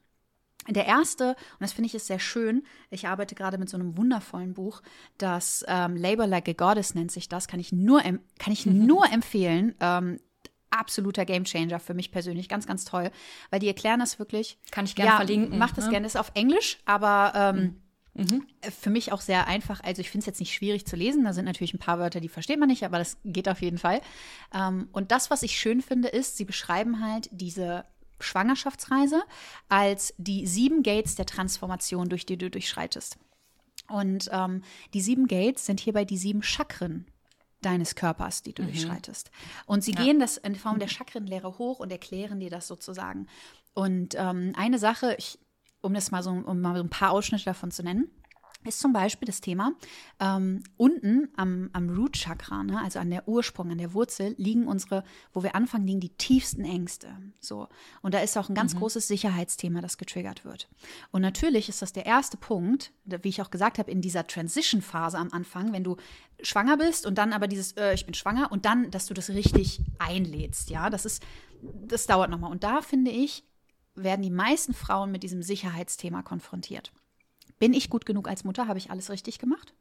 Der 0.68 0.86
erste, 0.86 1.30
und 1.30 1.60
das 1.60 1.72
finde 1.72 1.86
ich 1.86 1.94
ist 1.94 2.06
sehr 2.06 2.18
schön, 2.18 2.62
ich 2.90 3.08
arbeite 3.08 3.34
gerade 3.34 3.58
mit 3.58 3.68
so 3.68 3.76
einem 3.76 3.96
wundervollen 3.96 4.54
Buch, 4.54 4.80
das 5.16 5.64
ähm, 5.66 5.96
Labor 5.96 6.26
Like 6.26 6.48
a 6.48 6.52
Goddess 6.52 6.94
nennt 6.94 7.10
sich 7.10 7.28
das, 7.28 7.48
kann 7.48 7.58
ich 7.58 7.72
nur, 7.72 8.00
kann 8.02 8.52
ich 8.52 8.64
nur 8.66 9.10
empfehlen. 9.10 9.74
Ähm, 9.80 10.18
absoluter 10.70 11.24
Gamechanger 11.24 11.80
für 11.80 11.94
mich 11.94 12.12
persönlich, 12.12 12.48
ganz, 12.48 12.66
ganz 12.66 12.84
toll, 12.84 13.10
weil 13.50 13.58
die 13.58 13.68
erklären 13.68 14.00
das 14.00 14.18
wirklich. 14.18 14.58
Kann 14.70 14.84
ich 14.84 14.94
gerne 14.94 15.12
ja, 15.12 15.16
verlinken. 15.16 15.58
Macht 15.58 15.78
das 15.78 15.86
ne? 15.86 15.92
gerne, 15.92 16.06
ist 16.06 16.16
auf 16.16 16.30
Englisch, 16.34 16.78
aber 16.84 17.32
ähm, 17.34 17.56
mhm. 17.56 17.82
Mhm. 18.18 18.46
Für 18.62 18.90
mich 18.90 19.12
auch 19.12 19.20
sehr 19.20 19.46
einfach. 19.46 19.80
Also 19.84 20.00
ich 20.00 20.10
finde 20.10 20.22
es 20.22 20.26
jetzt 20.26 20.40
nicht 20.40 20.52
schwierig 20.52 20.86
zu 20.86 20.96
lesen. 20.96 21.24
Da 21.24 21.32
sind 21.32 21.44
natürlich 21.44 21.72
ein 21.72 21.78
paar 21.78 22.00
Wörter, 22.00 22.20
die 22.20 22.28
versteht 22.28 22.58
man 22.58 22.68
nicht, 22.68 22.84
aber 22.84 22.98
das 22.98 23.16
geht 23.24 23.48
auf 23.48 23.62
jeden 23.62 23.78
Fall. 23.78 24.00
Ähm, 24.52 24.88
und 24.92 25.12
das, 25.12 25.30
was 25.30 25.44
ich 25.44 25.58
schön 25.58 25.80
finde, 25.80 26.08
ist, 26.08 26.36
sie 26.36 26.44
beschreiben 26.44 27.00
halt 27.00 27.28
diese 27.30 27.84
Schwangerschaftsreise 28.20 29.22
als 29.68 30.14
die 30.18 30.46
sieben 30.46 30.82
Gates 30.82 31.14
der 31.14 31.26
Transformation, 31.26 32.08
durch 32.08 32.26
die 32.26 32.36
du 32.36 32.50
durchschreitest. 32.50 33.18
Und 33.88 34.28
ähm, 34.32 34.62
die 34.94 35.00
sieben 35.00 35.28
Gates 35.28 35.64
sind 35.64 35.78
hierbei 35.78 36.04
die 36.04 36.18
sieben 36.18 36.42
Chakren 36.42 37.06
deines 37.62 37.94
Körpers, 37.94 38.42
die 38.42 38.52
du 38.52 38.62
mhm. 38.62 38.68
durchschreitest. 38.68 39.30
Und 39.66 39.84
sie 39.84 39.92
ja. 39.92 40.02
gehen 40.02 40.18
das 40.18 40.38
in 40.38 40.56
Form 40.56 40.80
der 40.80 40.88
Chakrenlehre 40.88 41.58
hoch 41.58 41.78
und 41.78 41.92
erklären 41.92 42.40
dir 42.40 42.50
das 42.50 42.66
sozusagen. 42.66 43.28
Und 43.74 44.16
ähm, 44.16 44.52
eine 44.56 44.80
Sache, 44.80 45.14
ich 45.18 45.38
um 45.88 45.94
das 45.94 46.10
mal 46.10 46.22
so, 46.22 46.30
um 46.30 46.60
mal 46.60 46.76
so 46.76 46.82
ein 46.82 46.90
paar 46.90 47.10
Ausschnitte 47.10 47.46
davon 47.46 47.70
zu 47.70 47.82
nennen, 47.82 48.10
ist 48.64 48.80
zum 48.80 48.92
Beispiel 48.92 49.26
das 49.26 49.40
Thema, 49.40 49.72
ähm, 50.20 50.62
unten 50.76 51.28
am, 51.36 51.70
am 51.72 51.88
Root 51.88 52.14
Chakra, 52.14 52.62
ne, 52.62 52.80
also 52.82 52.98
an 52.98 53.08
der 53.08 53.26
Ursprung, 53.26 53.70
an 53.70 53.78
der 53.78 53.94
Wurzel, 53.94 54.34
liegen 54.36 54.66
unsere, 54.66 55.04
wo 55.32 55.42
wir 55.42 55.54
anfangen, 55.54 55.86
liegen 55.86 56.00
die 56.00 56.10
tiefsten 56.10 56.64
Ängste. 56.64 57.08
So. 57.40 57.68
Und 58.02 58.14
da 58.14 58.18
ist 58.18 58.36
auch 58.36 58.48
ein 58.48 58.54
ganz 58.54 58.74
mhm. 58.74 58.80
großes 58.80 59.08
Sicherheitsthema, 59.08 59.80
das 59.80 59.96
getriggert 59.96 60.44
wird. 60.44 60.68
Und 61.12 61.22
natürlich 61.22 61.68
ist 61.68 61.80
das 61.82 61.92
der 61.92 62.04
erste 62.04 62.36
Punkt, 62.36 62.92
wie 63.04 63.28
ich 63.28 63.40
auch 63.40 63.50
gesagt 63.50 63.78
habe, 63.78 63.90
in 63.90 64.02
dieser 64.02 64.26
Transition-Phase 64.26 65.18
am 65.18 65.28
Anfang, 65.32 65.72
wenn 65.72 65.84
du 65.84 65.96
schwanger 66.42 66.76
bist 66.76 67.06
und 67.06 67.16
dann 67.16 67.32
aber 67.32 67.48
dieses, 67.48 67.72
äh, 67.72 67.94
ich 67.94 68.04
bin 68.04 68.14
schwanger 68.14 68.52
und 68.52 68.64
dann, 68.64 68.90
dass 68.90 69.06
du 69.06 69.14
das 69.14 69.30
richtig 69.30 69.80
einlädst. 69.98 70.68
Ja, 70.68 70.90
das 70.90 71.06
ist, 71.06 71.22
das 71.62 72.06
dauert 72.06 72.30
nochmal. 72.30 72.50
Und 72.50 72.64
da 72.64 72.82
finde 72.82 73.12
ich, 73.12 73.44
werden 74.02 74.22
die 74.22 74.30
meisten 74.30 74.74
Frauen 74.74 75.10
mit 75.10 75.22
diesem 75.22 75.42
Sicherheitsthema 75.42 76.22
konfrontiert. 76.22 76.92
Bin 77.58 77.72
ich 77.72 77.90
gut 77.90 78.06
genug 78.06 78.28
als 78.28 78.44
Mutter? 78.44 78.68
Habe 78.68 78.78
ich 78.78 78.90
alles 78.90 79.10
richtig 79.10 79.38
gemacht? 79.38 79.74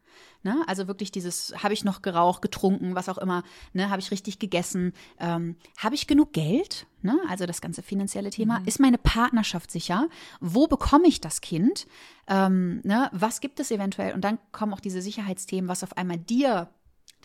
Ne? 0.43 0.63
Also 0.65 0.87
wirklich 0.87 1.11
dieses, 1.11 1.53
habe 1.61 1.73
ich 1.73 1.83
noch 1.83 2.01
geraucht, 2.01 2.41
getrunken, 2.41 2.95
was 2.95 3.09
auch 3.09 3.19
immer, 3.19 3.43
ne? 3.73 3.89
habe 3.89 3.99
ich 3.99 4.09
richtig 4.09 4.39
gegessen? 4.39 4.93
Ähm, 5.19 5.57
habe 5.77 5.93
ich 5.93 6.07
genug 6.07 6.33
Geld? 6.33 6.87
Ne? 7.01 7.19
Also 7.29 7.45
das 7.45 7.61
ganze 7.61 7.83
finanzielle 7.83 8.31
Thema. 8.31 8.59
Mhm. 8.59 8.67
Ist 8.67 8.79
meine 8.79 8.97
Partnerschaft 8.97 9.69
sicher? 9.69 10.09
Wo 10.39 10.67
bekomme 10.67 11.07
ich 11.07 11.21
das 11.21 11.41
Kind? 11.41 11.87
Ähm, 12.27 12.81
ne? 12.83 13.09
Was 13.13 13.41
gibt 13.41 13.59
es 13.59 13.69
eventuell? 13.69 14.13
Und 14.13 14.21
dann 14.21 14.39
kommen 14.51 14.73
auch 14.73 14.79
diese 14.79 15.01
Sicherheitsthemen, 15.01 15.67
was 15.67 15.83
auf 15.83 15.95
einmal 15.97 16.17
dir 16.17 16.69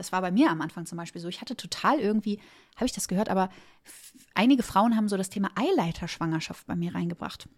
das 0.03 0.11
war 0.11 0.21
bei 0.21 0.33
mir 0.33 0.51
am 0.51 0.61
Anfang 0.61 0.85
zum 0.85 0.99
Beispiel 0.99 1.21
so. 1.21 1.29
Ich 1.29 1.41
hatte 1.41 1.57
total 1.57 2.01
irgendwie, 2.01 2.41
habe 2.75 2.87
ich 2.87 2.93
das 2.93 3.07
gehört, 3.07 3.29
aber 3.29 3.51
einige 4.35 4.65
Frauen 4.65 4.97
haben 4.97 5.09
so 5.09 5.17
das 5.17 5.31
Thema 5.31 5.51
Eileiterschwangerschaft 5.55 6.67
bei 6.67 6.75
mir 6.75 6.93
reingebracht. 6.95 7.49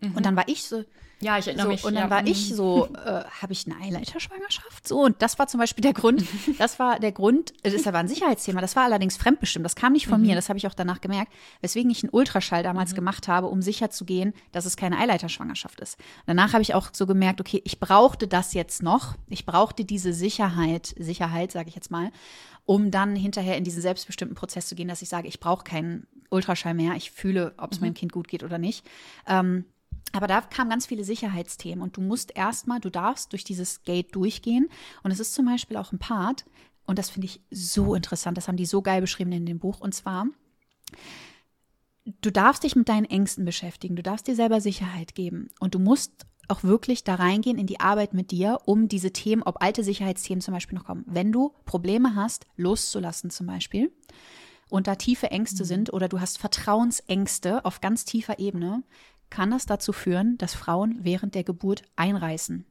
Mhm. 0.00 0.16
Und 0.16 0.26
dann 0.26 0.36
war 0.36 0.48
ich 0.48 0.64
so, 0.64 0.84
ja, 1.20 1.38
ich 1.38 1.46
erinnere 1.46 1.66
so, 1.66 1.72
mich. 1.72 1.84
Und 1.84 1.94
dann 1.94 2.04
ja. 2.04 2.10
war 2.10 2.26
ich 2.26 2.54
so, 2.54 2.88
äh, 3.06 3.24
habe 3.40 3.52
ich 3.52 3.66
eine 3.66 3.80
Eileiterschwangerschaft? 3.80 4.86
So, 4.86 5.00
und 5.02 5.22
das 5.22 5.38
war 5.38 5.46
zum 5.46 5.58
Beispiel 5.58 5.82
der 5.82 5.92
Grund, 5.92 6.24
das 6.58 6.78
war 6.78 6.98
der 7.00 7.12
Grund, 7.12 7.52
das 7.62 7.84
war 7.86 7.94
ein 7.94 8.08
Sicherheitsthema, 8.08 8.60
das 8.60 8.76
war 8.76 8.84
allerdings 8.84 9.16
fremdbestimmt, 9.16 9.64
das 9.64 9.76
kam 9.76 9.92
nicht 9.94 10.06
von 10.06 10.20
mhm. 10.20 10.28
mir, 10.28 10.34
das 10.34 10.48
habe 10.48 10.58
ich 10.58 10.66
auch 10.66 10.74
danach 10.74 11.00
gemerkt, 11.00 11.32
weswegen 11.62 11.90
ich 11.90 12.02
einen 12.02 12.10
Ultraschall 12.10 12.62
damals 12.62 12.92
mhm. 12.92 12.96
gemacht 12.96 13.28
habe, 13.28 13.46
um 13.46 13.62
sicher 13.62 13.90
zu 13.90 14.04
gehen, 14.04 14.34
dass 14.52 14.66
es 14.66 14.76
keine 14.76 14.98
Eileiterschwangerschaft 14.98 15.80
ist. 15.80 15.98
Danach 16.26 16.52
habe 16.52 16.62
ich 16.62 16.74
auch 16.74 16.88
so 16.92 17.06
gemerkt, 17.06 17.40
okay, 17.40 17.62
ich 17.64 17.80
brauchte 17.80 18.28
das 18.28 18.52
jetzt 18.52 18.82
noch, 18.82 19.14
ich 19.28 19.46
brauchte 19.46 19.84
diese 19.84 20.12
Sicherheit, 20.12 20.94
Sicherheit, 20.98 21.52
sage 21.52 21.68
ich 21.68 21.74
jetzt 21.74 21.90
mal, 21.90 22.10
um 22.66 22.90
dann 22.90 23.14
hinterher 23.14 23.56
in 23.56 23.64
diesen 23.64 23.82
selbstbestimmten 23.82 24.36
Prozess 24.36 24.66
zu 24.66 24.74
gehen, 24.74 24.88
dass 24.88 25.02
ich 25.02 25.08
sage, 25.08 25.28
ich 25.28 25.40
brauche 25.40 25.64
keinen 25.64 26.06
Ultraschall 26.30 26.74
mehr, 26.74 26.94
ich 26.94 27.10
fühle, 27.10 27.54
ob 27.56 27.72
es 27.72 27.80
mhm. 27.80 27.86
meinem 27.86 27.94
Kind 27.94 28.12
gut 28.12 28.28
geht 28.28 28.42
oder 28.42 28.58
nicht. 28.58 28.84
Ähm, 29.26 29.64
aber 30.14 30.26
da 30.26 30.40
kamen 30.40 30.70
ganz 30.70 30.86
viele 30.86 31.04
Sicherheitsthemen 31.04 31.82
und 31.82 31.96
du 31.96 32.00
musst 32.00 32.36
erstmal, 32.36 32.80
du 32.80 32.90
darfst 32.90 33.32
durch 33.32 33.44
dieses 33.44 33.82
Gate 33.82 34.14
durchgehen. 34.14 34.68
Und 35.02 35.10
es 35.10 35.20
ist 35.20 35.34
zum 35.34 35.46
Beispiel 35.46 35.76
auch 35.76 35.92
ein 35.92 35.98
Part, 35.98 36.44
und 36.86 36.98
das 36.98 37.10
finde 37.10 37.26
ich 37.26 37.40
so 37.50 37.94
interessant, 37.94 38.36
das 38.36 38.46
haben 38.46 38.56
die 38.56 38.66
so 38.66 38.82
geil 38.82 39.00
beschrieben 39.00 39.32
in 39.32 39.46
dem 39.46 39.58
Buch. 39.58 39.80
Und 39.80 39.94
zwar, 39.94 40.26
du 42.20 42.30
darfst 42.30 42.62
dich 42.62 42.76
mit 42.76 42.88
deinen 42.88 43.06
Ängsten 43.06 43.44
beschäftigen, 43.44 43.96
du 43.96 44.02
darfst 44.02 44.26
dir 44.26 44.36
selber 44.36 44.60
Sicherheit 44.60 45.14
geben 45.14 45.50
und 45.60 45.74
du 45.74 45.78
musst 45.78 46.26
auch 46.48 46.62
wirklich 46.62 47.04
da 47.04 47.14
reingehen 47.14 47.58
in 47.58 47.66
die 47.66 47.80
Arbeit 47.80 48.12
mit 48.12 48.30
dir, 48.30 48.60
um 48.66 48.86
diese 48.86 49.12
Themen, 49.12 49.42
ob 49.42 49.62
alte 49.62 49.82
Sicherheitsthemen 49.82 50.42
zum 50.42 50.52
Beispiel 50.52 50.76
noch 50.76 50.84
kommen. 50.84 51.04
Wenn 51.06 51.32
du 51.32 51.54
Probleme 51.64 52.14
hast, 52.14 52.46
loszulassen 52.56 53.30
zum 53.30 53.46
Beispiel 53.46 53.90
und 54.68 54.86
da 54.86 54.96
tiefe 54.96 55.30
Ängste 55.30 55.62
mhm. 55.62 55.68
sind 55.68 55.92
oder 55.92 56.08
du 56.08 56.20
hast 56.20 56.38
Vertrauensängste 56.38 57.64
auf 57.64 57.80
ganz 57.80 58.04
tiefer 58.04 58.38
Ebene, 58.38 58.82
kann 59.30 59.50
das 59.50 59.66
dazu 59.66 59.92
führen, 59.92 60.38
dass 60.38 60.54
Frauen 60.54 60.98
während 61.02 61.34
der 61.34 61.44
Geburt 61.44 61.82
einreißen. 61.96 62.64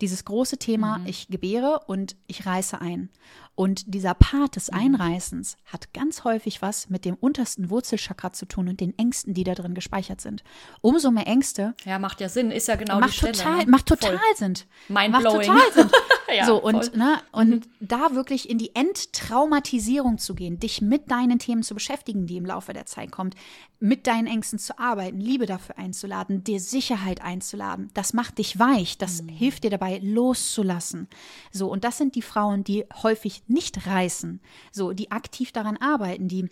Dieses 0.00 0.24
große 0.24 0.58
Thema, 0.58 0.98
mhm. 0.98 1.06
ich 1.06 1.28
gebäre 1.28 1.80
und 1.86 2.16
ich 2.26 2.46
reiße 2.46 2.80
ein. 2.80 3.10
Und 3.58 3.92
dieser 3.92 4.14
Part 4.14 4.54
des 4.54 4.70
mhm. 4.70 4.78
Einreißens 4.78 5.56
hat 5.66 5.92
ganz 5.92 6.22
häufig 6.22 6.62
was 6.62 6.90
mit 6.90 7.04
dem 7.04 7.16
untersten 7.16 7.70
Wurzelchakra 7.70 8.32
zu 8.32 8.46
tun 8.46 8.68
und 8.68 8.78
den 8.78 8.96
Ängsten, 8.96 9.34
die 9.34 9.42
da 9.42 9.56
drin 9.56 9.74
gespeichert 9.74 10.20
sind. 10.20 10.44
Umso 10.80 11.10
mehr 11.10 11.26
Ängste. 11.26 11.74
Ja, 11.84 11.98
macht 11.98 12.20
ja 12.20 12.28
Sinn, 12.28 12.52
ist 12.52 12.68
ja 12.68 12.76
genau 12.76 13.00
macht 13.00 13.14
die 13.14 13.16
Stelle. 13.16 13.32
Total, 13.32 13.56
ne? 13.56 13.66
Macht 13.66 13.86
total 13.86 14.16
Voll. 14.16 14.36
Sinn. 14.36 14.54
Mind 14.86 15.10
macht 15.10 15.22
blowing. 15.22 15.48
total 15.48 15.72
Sinn. 15.72 15.90
ja, 16.36 16.46
so, 16.46 16.62
und, 16.62 16.94
ne, 16.96 17.18
und 17.32 17.50
mhm. 17.50 17.60
da 17.80 18.14
wirklich 18.14 18.48
in 18.48 18.58
die 18.58 18.76
Enttraumatisierung 18.76 20.18
zu 20.18 20.36
gehen, 20.36 20.60
dich 20.60 20.80
mit 20.80 21.10
deinen 21.10 21.40
Themen 21.40 21.64
zu 21.64 21.74
beschäftigen, 21.74 22.26
die 22.28 22.36
im 22.36 22.46
Laufe 22.46 22.72
der 22.72 22.86
Zeit 22.86 23.10
kommt, 23.10 23.34
mit 23.80 24.06
deinen 24.06 24.26
Ängsten 24.26 24.58
zu 24.58 24.78
arbeiten, 24.78 25.20
Liebe 25.20 25.46
dafür 25.46 25.78
einzuladen, 25.78 26.44
dir 26.44 26.60
Sicherheit 26.60 27.22
einzuladen. 27.22 27.90
Das 27.94 28.12
macht 28.12 28.38
dich 28.38 28.58
weich, 28.58 28.98
das 28.98 29.22
mhm. 29.22 29.28
hilft 29.28 29.64
dir 29.64 29.70
dabei, 29.70 30.00
loszulassen. 30.02 31.08
So, 31.52 31.68
und 31.70 31.84
das 31.84 31.98
sind 31.98 32.14
die 32.14 32.22
Frauen, 32.22 32.62
die 32.62 32.84
häufig 33.02 33.42
nicht 33.48 33.86
reißen, 33.86 34.40
so, 34.72 34.92
die 34.92 35.10
aktiv 35.10 35.52
daran 35.52 35.76
arbeiten, 35.76 36.28
die 36.28 36.48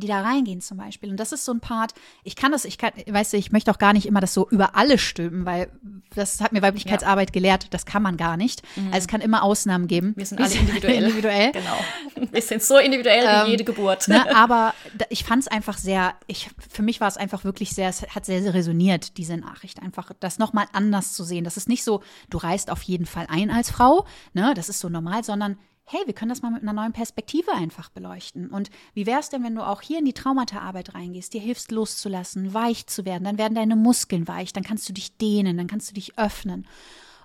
die 0.00 0.06
da 0.06 0.20
reingehen 0.20 0.60
zum 0.60 0.78
Beispiel. 0.78 1.10
Und 1.10 1.18
das 1.18 1.32
ist 1.32 1.44
so 1.44 1.52
ein 1.52 1.60
Part, 1.60 1.94
ich 2.24 2.36
kann 2.36 2.52
das, 2.52 2.64
ich 2.64 2.78
kann, 2.78 2.92
weißt 3.06 3.32
du, 3.32 3.36
ich 3.36 3.52
möchte 3.52 3.70
auch 3.70 3.78
gar 3.78 3.92
nicht 3.92 4.06
immer 4.06 4.20
das 4.20 4.34
so 4.34 4.48
über 4.50 4.76
alle 4.76 4.98
stülpen, 4.98 5.46
weil 5.46 5.70
das 6.14 6.40
hat 6.40 6.52
mir 6.52 6.62
Weiblichkeitsarbeit 6.62 7.30
ja. 7.30 7.32
gelehrt, 7.32 7.68
das 7.72 7.86
kann 7.86 8.02
man 8.02 8.16
gar 8.16 8.36
nicht. 8.36 8.62
Mhm. 8.76 8.88
Also 8.88 8.98
es 8.98 9.08
kann 9.08 9.20
immer 9.20 9.42
Ausnahmen 9.42 9.86
geben. 9.86 10.14
Wir 10.16 10.26
sind 10.26 10.40
alle 10.40 10.54
individuell. 10.54 11.02
individuell. 11.02 11.52
Genau. 11.52 12.30
Wir 12.30 12.42
sind 12.42 12.62
so 12.62 12.78
individuell 12.78 13.22
wie 13.22 13.44
ähm, 13.44 13.50
jede 13.50 13.64
Geburt. 13.64 14.08
Ne, 14.08 14.34
aber 14.34 14.74
ich 15.08 15.24
fand 15.24 15.42
es 15.42 15.48
einfach 15.48 15.78
sehr, 15.78 16.14
ich, 16.26 16.50
für 16.70 16.82
mich 16.82 17.00
war 17.00 17.08
es 17.08 17.16
einfach 17.16 17.44
wirklich 17.44 17.70
sehr, 17.70 17.88
es 17.88 18.02
hat 18.02 18.26
sehr, 18.26 18.42
sehr 18.42 18.54
resoniert, 18.54 19.16
diese 19.16 19.36
Nachricht. 19.36 19.82
Einfach 19.82 20.12
das 20.20 20.38
nochmal 20.38 20.66
anders 20.72 21.14
zu 21.14 21.24
sehen. 21.24 21.44
Das 21.44 21.56
ist 21.56 21.68
nicht 21.68 21.84
so, 21.84 22.02
du 22.30 22.38
reist 22.38 22.70
auf 22.70 22.82
jeden 22.82 23.06
Fall 23.06 23.26
ein 23.28 23.50
als 23.50 23.70
Frau, 23.70 24.06
ne, 24.34 24.52
das 24.54 24.68
ist 24.68 24.80
so 24.80 24.88
normal, 24.88 25.24
sondern 25.24 25.58
hey, 25.86 26.00
wir 26.04 26.14
können 26.14 26.28
das 26.30 26.42
mal 26.42 26.50
mit 26.50 26.62
einer 26.62 26.72
neuen 26.72 26.92
Perspektive 26.92 27.52
einfach 27.52 27.90
beleuchten. 27.90 28.50
Und 28.50 28.70
wie 28.94 29.06
wäre 29.06 29.20
es 29.20 29.28
denn, 29.28 29.44
wenn 29.44 29.54
du 29.54 29.66
auch 29.66 29.80
hier 29.80 30.00
in 30.00 30.04
die 30.04 30.12
Traumata-Arbeit 30.12 30.94
reingehst, 30.94 31.32
dir 31.32 31.40
hilfst 31.40 31.70
loszulassen, 31.70 32.52
weich 32.52 32.86
zu 32.86 33.04
werden, 33.04 33.24
dann 33.24 33.38
werden 33.38 33.54
deine 33.54 33.76
Muskeln 33.76 34.26
weich, 34.26 34.52
dann 34.52 34.64
kannst 34.64 34.88
du 34.88 34.92
dich 34.92 35.16
dehnen, 35.16 35.56
dann 35.56 35.68
kannst 35.68 35.88
du 35.90 35.94
dich 35.94 36.18
öffnen. 36.18 36.66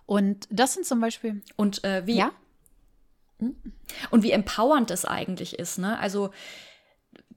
Und 0.05 0.47
das 0.51 0.75
sind 0.75 0.85
zum 0.85 0.99
Beispiel. 0.99 1.41
Und 1.55 1.83
äh, 1.83 2.05
wie. 2.05 2.17
Ja? 2.17 2.31
Und 4.11 4.21
wie 4.21 4.31
empowernd 4.31 4.91
es 4.91 5.05
eigentlich 5.05 5.57
ist, 5.57 5.79
ne? 5.79 5.97
Also 5.97 6.29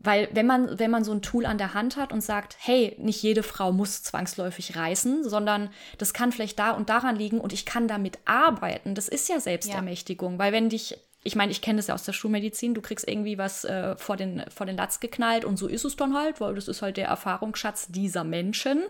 weil 0.05 0.28
wenn 0.32 0.46
man, 0.46 0.78
wenn 0.78 0.90
man 0.90 1.02
so 1.02 1.12
ein 1.12 1.22
Tool 1.22 1.46
an 1.46 1.56
der 1.56 1.72
Hand 1.72 1.96
hat 1.96 2.12
und 2.12 2.20
sagt, 2.20 2.56
hey, 2.60 2.94
nicht 2.98 3.22
jede 3.22 3.42
Frau 3.42 3.72
muss 3.72 4.02
zwangsläufig 4.02 4.76
reißen, 4.76 5.26
sondern 5.26 5.70
das 5.96 6.12
kann 6.12 6.30
vielleicht 6.30 6.59
da 6.59 6.72
und 6.72 6.90
daran 6.90 7.16
liegen 7.16 7.40
und 7.40 7.55
ich 7.55 7.64
kann 7.64 7.88
damit 7.88 8.18
arbeiten, 8.26 8.94
das 8.94 9.09
ist 9.09 9.28
ja 9.30 9.40
Selbstermächtigung. 9.40 10.34
Ja. 10.34 10.38
Weil 10.38 10.52
wenn 10.52 10.68
dich, 10.68 10.98
ich 11.24 11.36
meine, 11.36 11.51
ich 11.51 11.62
kenne 11.62 11.78
das 11.78 11.86
ja 11.86 11.94
aus 11.94 12.05
der 12.05 12.12
Schulmedizin, 12.12 12.74
du 12.74 12.82
kriegst 12.82 13.09
irgendwie 13.09 13.38
was 13.38 13.64
äh, 13.64 13.96
vor, 13.96 14.16
den, 14.16 14.44
vor 14.55 14.66
den 14.66 14.76
Latz 14.76 15.01
geknallt 15.01 15.44
und 15.44 15.56
so 15.56 15.66
ist 15.66 15.84
es 15.84 15.96
dann 15.96 16.14
halt, 16.14 16.40
weil 16.40 16.55
das 16.55 16.68
ist 16.68 16.82
halt 16.82 16.98
der 16.98 17.09
Erfahrungsschatz 17.09 17.88
dieser 17.88 18.24
Menschen. 18.24 18.84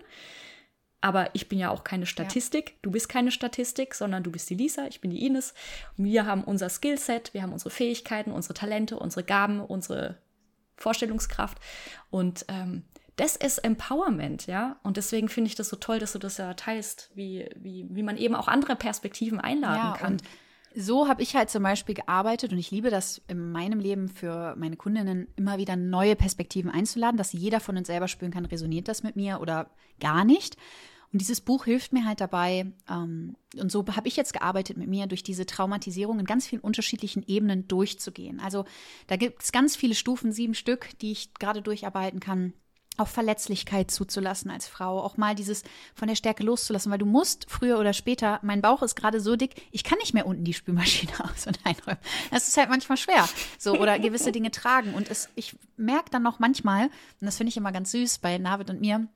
Aber 1.00 1.28
ich 1.34 1.50
bin 1.50 1.58
ja 1.58 1.70
auch 1.70 1.84
keine 1.84 2.06
Statistik. 2.06 2.70
Ja. 2.70 2.76
Du 2.82 2.90
bist 2.90 3.10
keine 3.10 3.30
Statistik, 3.30 3.94
sondern 3.94 4.22
du 4.22 4.30
bist 4.30 4.48
die 4.48 4.54
Lisa, 4.54 4.86
ich 4.86 5.02
bin 5.02 5.10
die 5.10 5.24
Ines. 5.26 5.52
Wir 5.96 6.24
haben 6.26 6.42
unser 6.42 6.70
Skillset, 6.70 7.34
wir 7.34 7.42
haben 7.42 7.52
unsere 7.52 7.70
Fähigkeiten, 7.70 8.32
unsere 8.32 8.54
Talente, 8.54 8.98
unsere 8.98 9.22
Gaben, 9.22 9.60
unsere 9.60 10.16
Vorstellungskraft. 10.76 11.58
Und 12.10 12.46
ähm, 12.48 12.84
das 13.16 13.36
ist 13.36 13.58
Empowerment, 13.58 14.46
ja. 14.46 14.76
Und 14.82 14.96
deswegen 14.96 15.28
finde 15.28 15.48
ich 15.48 15.54
das 15.54 15.68
so 15.68 15.76
toll, 15.76 15.98
dass 15.98 16.12
du 16.12 16.18
das 16.18 16.38
ja 16.38 16.54
teilst, 16.54 17.10
wie, 17.14 17.48
wie, 17.54 17.86
wie 17.90 18.02
man 18.02 18.16
eben 18.16 18.34
auch 18.34 18.48
andere 18.48 18.74
Perspektiven 18.74 19.40
einladen 19.40 19.92
ja, 19.92 19.96
kann. 19.96 20.16
So 20.74 21.08
habe 21.08 21.22
ich 21.22 21.36
halt 21.36 21.50
zum 21.50 21.62
Beispiel 21.62 21.94
gearbeitet 21.94 22.52
und 22.52 22.58
ich 22.58 22.70
liebe 22.70 22.90
das 22.90 23.22
in 23.28 23.52
meinem 23.52 23.78
Leben 23.78 24.08
für 24.08 24.54
meine 24.56 24.76
Kundinnen 24.76 25.28
immer 25.36 25.58
wieder 25.58 25.76
neue 25.76 26.16
Perspektiven 26.16 26.70
einzuladen, 26.70 27.16
dass 27.16 27.32
jeder 27.32 27.60
von 27.60 27.76
uns 27.76 27.86
selber 27.86 28.08
spüren 28.08 28.32
kann, 28.32 28.44
resoniert 28.44 28.88
das 28.88 29.02
mit 29.02 29.16
mir 29.16 29.40
oder 29.40 29.70
gar 30.00 30.24
nicht. 30.24 30.56
Und 31.12 31.20
dieses 31.20 31.40
Buch 31.40 31.66
hilft 31.66 31.92
mir 31.92 32.04
halt 32.04 32.20
dabei, 32.20 32.72
ähm, 32.90 33.36
und 33.56 33.70
so 33.70 33.84
habe 33.86 34.08
ich 34.08 34.16
jetzt 34.16 34.32
gearbeitet 34.32 34.76
mit 34.76 34.88
mir, 34.88 35.06
durch 35.06 35.22
diese 35.22 35.46
Traumatisierung 35.46 36.18
in 36.18 36.26
ganz 36.26 36.48
vielen 36.48 36.60
unterschiedlichen 36.60 37.22
Ebenen 37.24 37.68
durchzugehen. 37.68 38.40
Also 38.40 38.64
da 39.06 39.14
gibt 39.14 39.44
es 39.44 39.52
ganz 39.52 39.76
viele 39.76 39.94
Stufen, 39.94 40.32
sieben 40.32 40.54
Stück, 40.54 40.88
die 40.98 41.12
ich 41.12 41.32
gerade 41.34 41.62
durcharbeiten 41.62 42.18
kann 42.18 42.52
auch 42.96 43.08
Verletzlichkeit 43.08 43.90
zuzulassen 43.90 44.50
als 44.50 44.68
Frau, 44.68 45.00
auch 45.00 45.16
mal 45.16 45.34
dieses 45.34 45.64
von 45.94 46.08
der 46.08 46.14
Stärke 46.14 46.44
loszulassen, 46.44 46.92
weil 46.92 46.98
du 46.98 47.06
musst 47.06 47.46
früher 47.50 47.78
oder 47.78 47.92
später, 47.92 48.38
mein 48.42 48.62
Bauch 48.62 48.82
ist 48.82 48.94
gerade 48.94 49.20
so 49.20 49.36
dick, 49.36 49.66
ich 49.72 49.84
kann 49.84 49.98
nicht 49.98 50.14
mehr 50.14 50.26
unten 50.26 50.44
die 50.44 50.54
Spülmaschine 50.54 51.12
aus 51.24 51.46
und 51.46 51.58
einräumen. 51.64 51.98
Das 52.30 52.48
ist 52.48 52.56
halt 52.56 52.68
manchmal 52.68 52.96
schwer. 52.96 53.28
So, 53.58 53.78
oder 53.78 53.98
gewisse 53.98 54.32
Dinge 54.32 54.50
tragen. 54.50 54.94
Und 54.94 55.10
es, 55.10 55.28
ich 55.34 55.56
merke 55.76 56.10
dann 56.10 56.22
noch 56.22 56.38
manchmal, 56.38 56.84
und 56.86 57.26
das 57.26 57.36
finde 57.36 57.50
ich 57.50 57.56
immer 57.56 57.72
ganz 57.72 57.90
süß 57.90 58.18
bei 58.18 58.38
Navid 58.38 58.70
und 58.70 58.80
mir, 58.80 59.08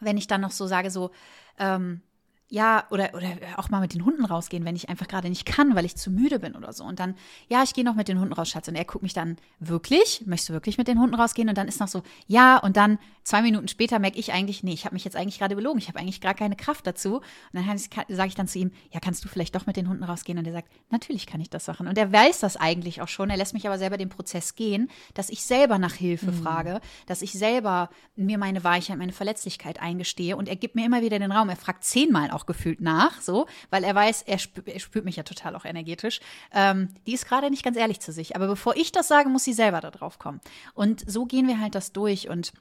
wenn 0.00 0.16
ich 0.16 0.26
dann 0.26 0.40
noch 0.40 0.50
so 0.50 0.66
sage, 0.66 0.90
so, 0.90 1.10
ähm, 1.58 2.02
ja, 2.52 2.84
oder, 2.90 3.14
oder 3.14 3.28
auch 3.56 3.70
mal 3.70 3.80
mit 3.80 3.94
den 3.94 4.04
Hunden 4.04 4.26
rausgehen, 4.26 4.66
wenn 4.66 4.76
ich 4.76 4.90
einfach 4.90 5.08
gerade 5.08 5.30
nicht 5.30 5.46
kann, 5.46 5.74
weil 5.74 5.86
ich 5.86 5.96
zu 5.96 6.10
müde 6.10 6.38
bin 6.38 6.54
oder 6.54 6.74
so. 6.74 6.84
Und 6.84 7.00
dann, 7.00 7.14
ja, 7.48 7.62
ich 7.62 7.72
gehe 7.72 7.82
noch 7.82 7.94
mit 7.94 8.08
den 8.08 8.20
Hunden 8.20 8.34
raus, 8.34 8.50
Schatz. 8.50 8.68
Und 8.68 8.74
er 8.74 8.84
guckt 8.84 9.02
mich 9.02 9.14
dann, 9.14 9.38
wirklich? 9.58 10.24
Möchtest 10.26 10.50
du 10.50 10.52
wirklich 10.52 10.76
mit 10.76 10.86
den 10.86 11.00
Hunden 11.00 11.14
rausgehen? 11.14 11.48
Und 11.48 11.56
dann 11.56 11.66
ist 11.66 11.80
noch 11.80 11.88
so, 11.88 12.02
ja, 12.26 12.58
und 12.58 12.76
dann 12.76 12.98
zwei 13.24 13.40
Minuten 13.40 13.68
später 13.68 13.98
merke 13.98 14.18
ich 14.18 14.34
eigentlich, 14.34 14.62
nee, 14.62 14.74
ich 14.74 14.84
habe 14.84 14.94
mich 14.94 15.02
jetzt 15.02 15.16
eigentlich 15.16 15.38
gerade 15.38 15.56
belogen. 15.56 15.78
Ich 15.78 15.88
habe 15.88 15.98
eigentlich 15.98 16.20
gar 16.20 16.34
keine 16.34 16.54
Kraft 16.54 16.86
dazu. 16.86 17.16
Und 17.16 17.22
dann 17.54 17.78
sage 17.78 18.28
ich 18.28 18.34
dann 18.34 18.48
zu 18.48 18.58
ihm, 18.58 18.70
ja, 18.90 19.00
kannst 19.00 19.24
du 19.24 19.28
vielleicht 19.28 19.54
doch 19.54 19.64
mit 19.64 19.76
den 19.76 19.88
Hunden 19.88 20.04
rausgehen? 20.04 20.38
Und 20.38 20.46
er 20.46 20.52
sagt, 20.52 20.68
natürlich 20.90 21.26
kann 21.26 21.40
ich 21.40 21.48
das 21.48 21.66
machen. 21.68 21.88
Und 21.88 21.96
er 21.96 22.12
weiß 22.12 22.40
das 22.40 22.58
eigentlich 22.58 23.00
auch 23.00 23.08
schon. 23.08 23.30
Er 23.30 23.38
lässt 23.38 23.54
mich 23.54 23.66
aber 23.66 23.78
selber 23.78 23.96
den 23.96 24.10
Prozess 24.10 24.56
gehen, 24.56 24.90
dass 25.14 25.30
ich 25.30 25.42
selber 25.42 25.78
nach 25.78 25.94
Hilfe 25.94 26.32
mhm. 26.32 26.42
frage, 26.42 26.80
dass 27.06 27.22
ich 27.22 27.32
selber 27.32 27.88
mir 28.14 28.36
meine 28.36 28.62
Weichheit, 28.62 28.98
meine 28.98 29.12
Verletzlichkeit 29.12 29.80
eingestehe. 29.80 30.36
Und 30.36 30.50
er 30.50 30.56
gibt 30.56 30.74
mir 30.74 30.84
immer 30.84 31.00
wieder 31.00 31.18
den 31.18 31.32
Raum. 31.32 31.48
Er 31.48 31.56
fragt 31.56 31.84
zehnmal 31.84 32.30
auch 32.30 32.41
auch 32.42 32.46
gefühlt 32.46 32.80
nach, 32.80 33.20
so, 33.20 33.46
weil 33.70 33.84
er 33.84 33.94
weiß, 33.94 34.22
er, 34.22 34.38
spü 34.38 34.62
er 34.66 34.80
spürt 34.80 35.04
mich 35.04 35.16
ja 35.16 35.22
total 35.22 35.56
auch 35.56 35.64
energetisch. 35.64 36.20
Ähm, 36.52 36.88
die 37.06 37.14
ist 37.14 37.26
gerade 37.26 37.50
nicht 37.50 37.64
ganz 37.64 37.76
ehrlich 37.76 38.00
zu 38.00 38.12
sich. 38.12 38.36
Aber 38.36 38.46
bevor 38.46 38.76
ich 38.76 38.92
das 38.92 39.08
sage, 39.08 39.28
muss 39.28 39.44
sie 39.44 39.52
selber 39.52 39.80
da 39.80 39.90
drauf 39.90 40.18
kommen. 40.18 40.40
Und 40.74 41.08
so 41.10 41.24
gehen 41.24 41.48
wir 41.48 41.60
halt 41.60 41.74
das 41.74 41.92
durch 41.92 42.28
und 42.28 42.52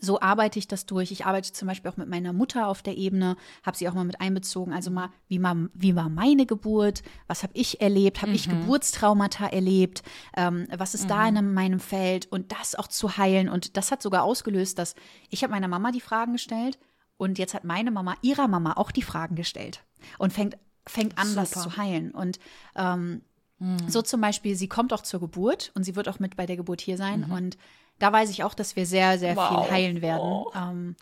so 0.00 0.20
arbeite 0.20 0.58
ich 0.58 0.66
das 0.66 0.84
durch. 0.84 1.12
Ich 1.12 1.26
arbeite 1.26 1.52
zum 1.52 1.68
Beispiel 1.68 1.90
auch 1.90 1.96
mit 1.96 2.08
meiner 2.08 2.32
Mutter 2.32 2.66
auf 2.66 2.82
der 2.82 2.96
Ebene, 2.96 3.36
habe 3.62 3.76
sie 3.76 3.88
auch 3.88 3.94
mal 3.94 4.04
mit 4.04 4.20
einbezogen. 4.20 4.72
Also 4.72 4.90
mal, 4.90 5.10
wie, 5.28 5.38
mal, 5.38 5.70
wie 5.74 5.94
war 5.94 6.08
meine 6.08 6.44
Geburt? 6.44 7.02
Was 7.28 7.44
habe 7.44 7.52
ich 7.54 7.80
erlebt? 7.80 8.20
Habe 8.20 8.30
mhm. 8.30 8.36
ich 8.36 8.48
Geburtstraumata 8.48 9.46
erlebt? 9.46 10.02
Ähm, 10.36 10.66
was 10.76 10.94
ist 10.94 11.04
mhm. 11.04 11.08
da 11.08 11.28
in 11.28 11.54
meinem 11.54 11.80
Feld? 11.80 12.26
Und 12.26 12.50
das 12.52 12.74
auch 12.74 12.88
zu 12.88 13.16
heilen. 13.16 13.48
Und 13.48 13.76
das 13.76 13.92
hat 13.92 14.02
sogar 14.02 14.24
ausgelöst, 14.24 14.78
dass 14.78 14.96
ich 15.30 15.44
habe 15.44 15.52
meiner 15.52 15.68
Mama 15.68 15.92
die 15.92 16.00
Fragen 16.00 16.32
gestellt 16.32 16.78
und 17.16 17.38
jetzt 17.38 17.54
hat 17.54 17.64
meine 17.64 17.90
Mama 17.90 18.14
ihrer 18.22 18.48
Mama 18.48 18.74
auch 18.74 18.90
die 18.90 19.02
Fragen 19.02 19.36
gestellt 19.36 19.82
und 20.18 20.32
fängt, 20.32 20.56
fängt 20.86 21.18
an, 21.18 21.28
Super. 21.28 21.40
das 21.40 21.50
zu 21.50 21.76
heilen. 21.76 22.10
Und 22.10 22.38
ähm, 22.74 23.22
mhm. 23.58 23.88
so 23.88 24.02
zum 24.02 24.20
Beispiel, 24.20 24.56
sie 24.56 24.68
kommt 24.68 24.92
auch 24.92 25.02
zur 25.02 25.20
Geburt 25.20 25.72
und 25.74 25.84
sie 25.84 25.96
wird 25.96 26.08
auch 26.08 26.18
mit 26.18 26.36
bei 26.36 26.46
der 26.46 26.56
Geburt 26.56 26.80
hier 26.80 26.96
sein. 26.96 27.26
Mhm. 27.26 27.32
Und 27.32 27.58
da 27.98 28.12
weiß 28.12 28.30
ich 28.30 28.44
auch, 28.44 28.54
dass 28.54 28.76
wir 28.76 28.86
sehr, 28.86 29.18
sehr 29.18 29.36
wow. 29.36 29.48
viel 29.48 29.70
heilen 29.70 30.02
werden. 30.02 30.22
Oh. 30.22 30.52
Ähm, 30.54 30.96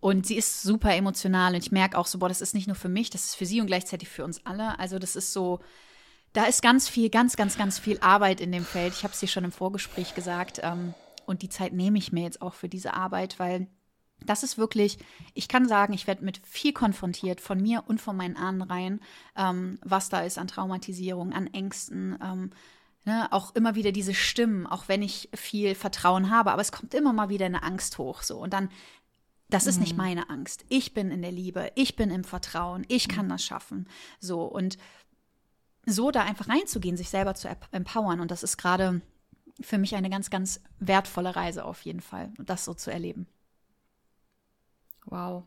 und 0.00 0.26
sie 0.26 0.36
ist 0.36 0.62
super 0.62 0.94
emotional 0.94 1.54
und 1.54 1.62
ich 1.62 1.72
merke 1.72 1.98
auch 1.98 2.06
so, 2.06 2.18
boah, 2.18 2.28
das 2.28 2.40
ist 2.40 2.54
nicht 2.54 2.66
nur 2.66 2.76
für 2.76 2.88
mich, 2.88 3.10
das 3.10 3.26
ist 3.26 3.34
für 3.34 3.44
sie 3.44 3.60
und 3.60 3.66
gleichzeitig 3.66 4.08
für 4.08 4.24
uns 4.24 4.44
alle. 4.46 4.78
Also 4.78 4.98
das 4.98 5.14
ist 5.14 5.34
so, 5.34 5.60
da 6.32 6.44
ist 6.44 6.62
ganz 6.62 6.88
viel, 6.88 7.10
ganz, 7.10 7.36
ganz, 7.36 7.58
ganz 7.58 7.78
viel 7.78 7.98
Arbeit 8.00 8.40
in 8.40 8.50
dem 8.50 8.64
Feld. 8.64 8.94
Ich 8.94 9.02
habe 9.02 9.12
es 9.12 9.20
dir 9.20 9.26
schon 9.26 9.44
im 9.44 9.52
Vorgespräch 9.52 10.14
gesagt. 10.14 10.60
Ähm, 10.62 10.94
und 11.26 11.42
die 11.42 11.50
Zeit 11.50 11.74
nehme 11.74 11.98
ich 11.98 12.12
mir 12.12 12.22
jetzt 12.22 12.40
auch 12.40 12.54
für 12.54 12.68
diese 12.68 12.94
Arbeit, 12.94 13.38
weil 13.38 13.68
das 14.24 14.42
ist 14.42 14.58
wirklich, 14.58 14.98
ich 15.34 15.48
kann 15.48 15.66
sagen, 15.68 15.92
ich 15.92 16.06
werde 16.06 16.24
mit 16.24 16.40
viel 16.46 16.72
konfrontiert 16.72 17.40
von 17.40 17.60
mir 17.60 17.84
und 17.86 18.00
von 18.00 18.16
meinen 18.16 18.36
Ahnenreihen, 18.36 19.00
ähm, 19.36 19.78
was 19.82 20.08
da 20.08 20.20
ist 20.20 20.38
an 20.38 20.48
Traumatisierung, 20.48 21.32
an 21.32 21.46
Ängsten. 21.46 22.18
Ähm, 22.22 22.50
ne, 23.04 23.28
auch 23.32 23.54
immer 23.54 23.74
wieder 23.74 23.92
diese 23.92 24.14
Stimmen, 24.14 24.66
auch 24.66 24.88
wenn 24.88 25.02
ich 25.02 25.28
viel 25.34 25.74
Vertrauen 25.74 26.30
habe, 26.30 26.52
aber 26.52 26.62
es 26.62 26.72
kommt 26.72 26.94
immer 26.94 27.12
mal 27.12 27.28
wieder 27.28 27.46
eine 27.46 27.62
Angst 27.62 27.98
hoch. 27.98 28.22
So. 28.22 28.38
Und 28.38 28.52
dann, 28.52 28.70
das 29.48 29.66
ist 29.66 29.76
mhm. 29.76 29.82
nicht 29.82 29.96
meine 29.96 30.30
Angst. 30.30 30.64
Ich 30.68 30.94
bin 30.94 31.10
in 31.10 31.22
der 31.22 31.32
Liebe, 31.32 31.72
ich 31.74 31.96
bin 31.96 32.10
im 32.10 32.24
Vertrauen, 32.24 32.84
ich 32.88 33.08
kann 33.08 33.26
mhm. 33.26 33.30
das 33.30 33.44
schaffen. 33.44 33.88
So. 34.20 34.42
Und 34.42 34.78
so 35.86 36.10
da 36.10 36.22
einfach 36.22 36.48
reinzugehen, 36.48 36.96
sich 36.96 37.08
selber 37.08 37.34
zu 37.34 37.48
empowern. 37.72 38.20
Und 38.20 38.30
das 38.30 38.42
ist 38.42 38.58
gerade 38.58 39.00
für 39.60 39.78
mich 39.78 39.94
eine 39.94 40.10
ganz, 40.10 40.30
ganz 40.30 40.60
wertvolle 40.78 41.36
Reise 41.36 41.64
auf 41.64 41.82
jeden 41.82 42.00
Fall, 42.00 42.32
das 42.38 42.64
so 42.64 42.74
zu 42.74 42.90
erleben. 42.90 43.26
Wow. 45.06 45.44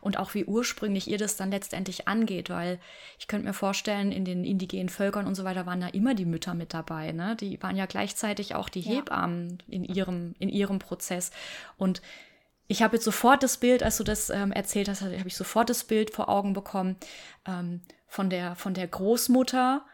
Und 0.00 0.18
auch 0.18 0.34
wie 0.34 0.44
ursprünglich 0.44 1.08
ihr 1.08 1.18
das 1.18 1.36
dann 1.36 1.50
letztendlich 1.50 2.08
angeht, 2.08 2.48
weil 2.50 2.78
ich 3.18 3.26
könnte 3.26 3.46
mir 3.46 3.52
vorstellen, 3.52 4.12
in 4.12 4.24
den 4.24 4.44
indigenen 4.44 4.88
Völkern 4.88 5.26
und 5.26 5.34
so 5.34 5.44
weiter 5.44 5.66
waren 5.66 5.82
ja 5.82 5.88
immer 5.88 6.14
die 6.14 6.24
Mütter 6.24 6.54
mit 6.54 6.72
dabei. 6.72 7.12
Ne? 7.12 7.36
Die 7.36 7.62
waren 7.62 7.76
ja 7.76 7.86
gleichzeitig 7.86 8.54
auch 8.54 8.68
die 8.68 8.80
ja. 8.80 8.96
Hebammen 8.96 9.62
in 9.68 9.84
ihrem, 9.84 10.34
in 10.38 10.48
ihrem 10.48 10.78
Prozess. 10.78 11.30
Und 11.76 12.00
ich 12.68 12.82
habe 12.82 12.96
jetzt 12.96 13.04
sofort 13.04 13.42
das 13.42 13.58
Bild, 13.58 13.82
als 13.82 13.98
du 13.98 14.04
das 14.04 14.30
ähm, 14.30 14.52
erzählt 14.52 14.88
hast, 14.88 15.02
habe 15.02 15.14
ich 15.26 15.36
sofort 15.36 15.68
das 15.68 15.84
Bild 15.84 16.10
vor 16.10 16.28
Augen 16.28 16.52
bekommen 16.52 16.96
ähm, 17.46 17.82
von, 18.06 18.30
der, 18.30 18.54
von 18.54 18.72
der 18.72 18.86
Großmutter, 18.86 19.84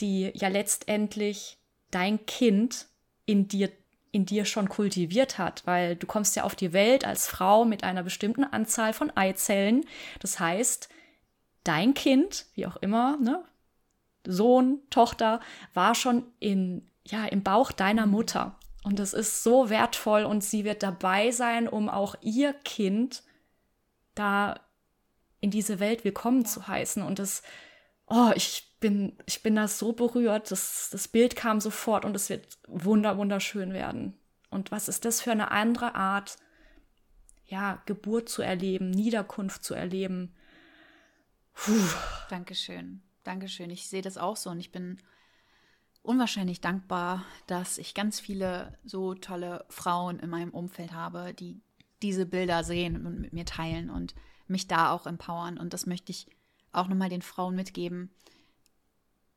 die 0.00 0.30
ja 0.34 0.48
letztendlich 0.48 1.58
dein 1.90 2.24
Kind 2.24 2.86
in 3.26 3.48
dir 3.48 3.70
in 4.12 4.26
dir 4.26 4.44
schon 4.44 4.68
kultiviert 4.68 5.38
hat, 5.38 5.62
weil 5.64 5.96
du 5.96 6.06
kommst 6.06 6.36
ja 6.36 6.44
auf 6.44 6.54
die 6.54 6.74
Welt 6.74 7.04
als 7.04 7.26
Frau 7.26 7.64
mit 7.64 7.82
einer 7.82 8.02
bestimmten 8.02 8.44
Anzahl 8.44 8.92
von 8.92 9.10
Eizellen. 9.16 9.86
Das 10.20 10.38
heißt, 10.38 10.90
dein 11.64 11.94
Kind, 11.94 12.46
wie 12.54 12.66
auch 12.66 12.76
immer, 12.76 13.16
ne, 13.16 13.42
Sohn, 14.24 14.80
Tochter, 14.90 15.40
war 15.72 15.94
schon 15.94 16.24
in, 16.38 16.88
ja, 17.04 17.24
im 17.24 17.42
Bauch 17.42 17.72
deiner 17.72 18.06
Mutter. 18.06 18.58
Und 18.84 18.98
das 18.98 19.14
ist 19.14 19.42
so 19.42 19.70
wertvoll 19.70 20.24
und 20.24 20.44
sie 20.44 20.64
wird 20.64 20.82
dabei 20.82 21.30
sein, 21.30 21.66
um 21.66 21.88
auch 21.88 22.14
ihr 22.20 22.52
Kind 22.52 23.22
da 24.14 24.60
in 25.40 25.50
diese 25.50 25.80
Welt 25.80 26.04
willkommen 26.04 26.44
zu 26.44 26.68
heißen. 26.68 27.02
Und 27.02 27.18
das, 27.18 27.42
oh, 28.06 28.30
ich 28.34 28.71
bin, 28.82 29.16
ich 29.24 29.42
bin 29.42 29.56
da 29.56 29.66
so 29.66 29.94
berührt. 29.94 30.50
Das, 30.50 30.90
das 30.92 31.08
Bild 31.08 31.36
kam 31.36 31.60
sofort 31.60 32.04
und 32.04 32.14
es 32.14 32.28
wird 32.28 32.58
wunder, 32.66 33.16
wunderschön 33.16 33.72
werden. 33.72 34.18
Und 34.50 34.70
was 34.70 34.88
ist 34.88 35.06
das 35.06 35.22
für 35.22 35.32
eine 35.32 35.50
andere 35.50 35.94
Art, 35.94 36.36
ja, 37.46 37.82
Geburt 37.86 38.28
zu 38.28 38.42
erleben, 38.42 38.90
Niederkunft 38.90 39.64
zu 39.64 39.72
erleben? 39.72 40.34
Puh. 41.54 41.72
Dankeschön. 42.28 43.02
Dankeschön. 43.24 43.70
Ich 43.70 43.88
sehe 43.88 44.02
das 44.02 44.18
auch 44.18 44.36
so 44.36 44.50
und 44.50 44.60
ich 44.60 44.72
bin 44.72 44.98
unwahrscheinlich 46.02 46.60
dankbar, 46.60 47.24
dass 47.46 47.78
ich 47.78 47.94
ganz 47.94 48.20
viele 48.20 48.76
so 48.84 49.14
tolle 49.14 49.64
Frauen 49.70 50.18
in 50.18 50.28
meinem 50.28 50.50
Umfeld 50.50 50.92
habe, 50.92 51.32
die 51.32 51.60
diese 52.02 52.26
Bilder 52.26 52.64
sehen 52.64 53.06
und 53.06 53.20
mit 53.20 53.32
mir 53.32 53.46
teilen 53.46 53.88
und 53.88 54.14
mich 54.48 54.66
da 54.66 54.90
auch 54.90 55.06
empowern. 55.06 55.56
Und 55.56 55.72
das 55.72 55.86
möchte 55.86 56.10
ich 56.10 56.26
auch 56.72 56.88
nochmal 56.88 57.10
den 57.10 57.22
Frauen 57.22 57.54
mitgeben 57.54 58.10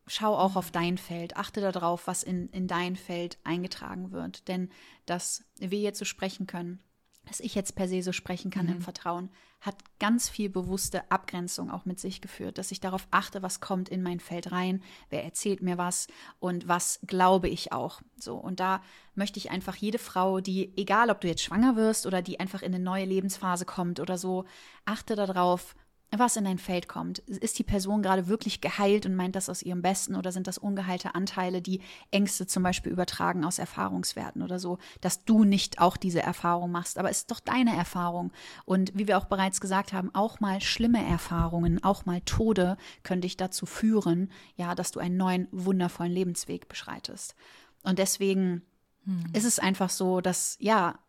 schau 0.07 0.35
auch 0.35 0.55
auf 0.55 0.71
dein 0.71 0.97
Feld, 0.97 1.35
achte 1.35 1.61
darauf, 1.61 2.07
was 2.07 2.23
in, 2.23 2.49
in 2.49 2.67
dein 2.67 2.95
Feld 2.95 3.37
eingetragen 3.43 4.11
wird. 4.11 4.47
Denn 4.47 4.69
dass 5.05 5.43
wir 5.57 5.79
jetzt 5.79 5.99
so 5.99 6.05
sprechen 6.05 6.47
können, 6.47 6.79
dass 7.25 7.39
ich 7.39 7.55
jetzt 7.55 7.75
per 7.75 7.87
se 7.87 8.01
so 8.03 8.11
sprechen 8.11 8.51
kann 8.51 8.67
mhm. 8.67 8.73
im 8.73 8.81
Vertrauen, 8.81 9.29
hat 9.61 9.75
ganz 9.99 10.29
viel 10.29 10.49
bewusste 10.49 11.09
Abgrenzung 11.09 11.71
auch 11.71 11.85
mit 11.85 11.99
sich 11.99 12.21
geführt, 12.21 12.59
dass 12.59 12.71
ich 12.71 12.79
darauf 12.79 13.07
achte, 13.09 13.41
was 13.41 13.59
kommt 13.59 13.89
in 13.89 14.03
mein 14.03 14.19
Feld 14.19 14.51
rein, 14.51 14.83
wer 15.09 15.23
erzählt 15.23 15.63
mir 15.63 15.79
was 15.79 16.07
und 16.39 16.67
was 16.67 16.99
glaube 17.07 17.49
ich 17.49 17.71
auch. 17.71 18.01
So 18.15 18.35
und 18.35 18.59
da 18.59 18.83
möchte 19.15 19.39
ich 19.39 19.49
einfach 19.49 19.75
jede 19.75 19.97
Frau, 19.97 20.39
die 20.39 20.77
egal, 20.77 21.09
ob 21.09 21.21
du 21.21 21.27
jetzt 21.27 21.41
schwanger 21.41 21.75
wirst 21.75 22.05
oder 22.05 22.21
die 22.21 22.39
einfach 22.39 22.61
in 22.61 22.75
eine 22.75 22.83
neue 22.83 23.05
Lebensphase 23.05 23.65
kommt 23.65 23.99
oder 23.99 24.19
so, 24.19 24.45
achte 24.85 25.15
darauf, 25.15 25.75
was 26.19 26.35
in 26.35 26.45
dein 26.45 26.57
Feld 26.57 26.87
kommt. 26.87 27.19
Ist 27.19 27.59
die 27.59 27.63
Person 27.63 28.01
gerade 28.01 28.27
wirklich 28.27 28.61
geheilt 28.61 29.05
und 29.05 29.15
meint 29.15 29.35
das 29.35 29.49
aus 29.49 29.61
ihrem 29.61 29.81
Besten 29.81 30.15
oder 30.15 30.31
sind 30.31 30.47
das 30.47 30.57
ungeheilte 30.57 31.15
Anteile, 31.15 31.61
die 31.61 31.81
Ängste 32.11 32.47
zum 32.47 32.63
Beispiel 32.63 32.91
übertragen 32.91 33.45
aus 33.45 33.59
Erfahrungswerten 33.59 34.41
oder 34.41 34.59
so, 34.59 34.77
dass 35.01 35.25
du 35.25 35.43
nicht 35.43 35.79
auch 35.79 35.97
diese 35.97 36.21
Erfahrung 36.21 36.71
machst. 36.71 36.97
Aber 36.97 37.09
es 37.09 37.19
ist 37.19 37.31
doch 37.31 37.39
deine 37.39 37.75
Erfahrung. 37.75 38.31
Und 38.65 38.91
wie 38.95 39.07
wir 39.07 39.17
auch 39.17 39.25
bereits 39.25 39.61
gesagt 39.61 39.93
haben, 39.93 40.13
auch 40.13 40.39
mal 40.39 40.61
schlimme 40.61 41.05
Erfahrungen, 41.05 41.83
auch 41.83 42.05
mal 42.05 42.21
Tode 42.21 42.77
können 43.03 43.21
dich 43.21 43.37
dazu 43.37 43.65
führen, 43.65 44.31
ja, 44.55 44.75
dass 44.75 44.91
du 44.91 44.99
einen 44.99 45.17
neuen, 45.17 45.47
wundervollen 45.51 46.11
Lebensweg 46.11 46.67
beschreitest. 46.67 47.35
Und 47.83 47.99
deswegen 47.99 48.63
hm. 49.05 49.25
ist 49.33 49.45
es 49.45 49.59
einfach 49.59 49.89
so, 49.89 50.21
dass, 50.21 50.57
ja, 50.59 50.99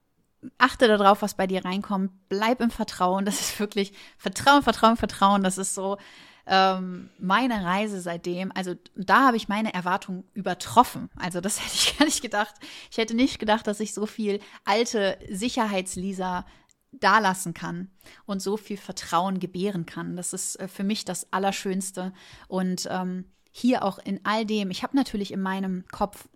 achte 0.58 0.88
darauf, 0.88 1.22
was 1.22 1.34
bei 1.34 1.46
dir 1.46 1.64
reinkommt. 1.64 2.12
Bleib 2.28 2.60
im 2.60 2.70
Vertrauen. 2.70 3.24
Das 3.24 3.40
ist 3.40 3.60
wirklich 3.60 3.92
Vertrauen, 4.18 4.62
Vertrauen, 4.62 4.96
Vertrauen. 4.96 5.42
Das 5.42 5.58
ist 5.58 5.74
so 5.74 5.98
ähm, 6.46 7.10
meine 7.18 7.64
Reise 7.64 8.00
seitdem. 8.00 8.52
Also 8.54 8.74
da 8.94 9.26
habe 9.26 9.36
ich 9.36 9.48
meine 9.48 9.74
Erwartungen 9.74 10.24
übertroffen. 10.34 11.10
Also 11.16 11.40
das 11.40 11.60
hätte 11.64 11.74
ich 11.74 11.98
gar 11.98 12.04
nicht 12.04 12.22
gedacht. 12.22 12.54
Ich 12.90 12.98
hätte 12.98 13.14
nicht 13.14 13.38
gedacht, 13.38 13.66
dass 13.66 13.80
ich 13.80 13.94
so 13.94 14.06
viel 14.06 14.40
alte 14.64 15.18
Sicherheitslisa 15.28 16.46
dalassen 16.92 17.52
kann 17.52 17.90
und 18.24 18.40
so 18.40 18.56
viel 18.56 18.76
Vertrauen 18.76 19.40
gebären 19.40 19.86
kann. 19.86 20.16
Das 20.16 20.32
ist 20.32 20.56
äh, 20.56 20.68
für 20.68 20.84
mich 20.84 21.04
das 21.04 21.32
Allerschönste. 21.32 22.12
Und 22.48 22.88
ähm, 22.90 23.26
hier 23.50 23.82
auch 23.82 23.98
in 23.98 24.20
all 24.24 24.44
dem, 24.44 24.70
ich 24.70 24.82
habe 24.82 24.96
natürlich 24.96 25.32
in 25.32 25.40
meinem 25.40 25.84
Kopf 25.90 26.28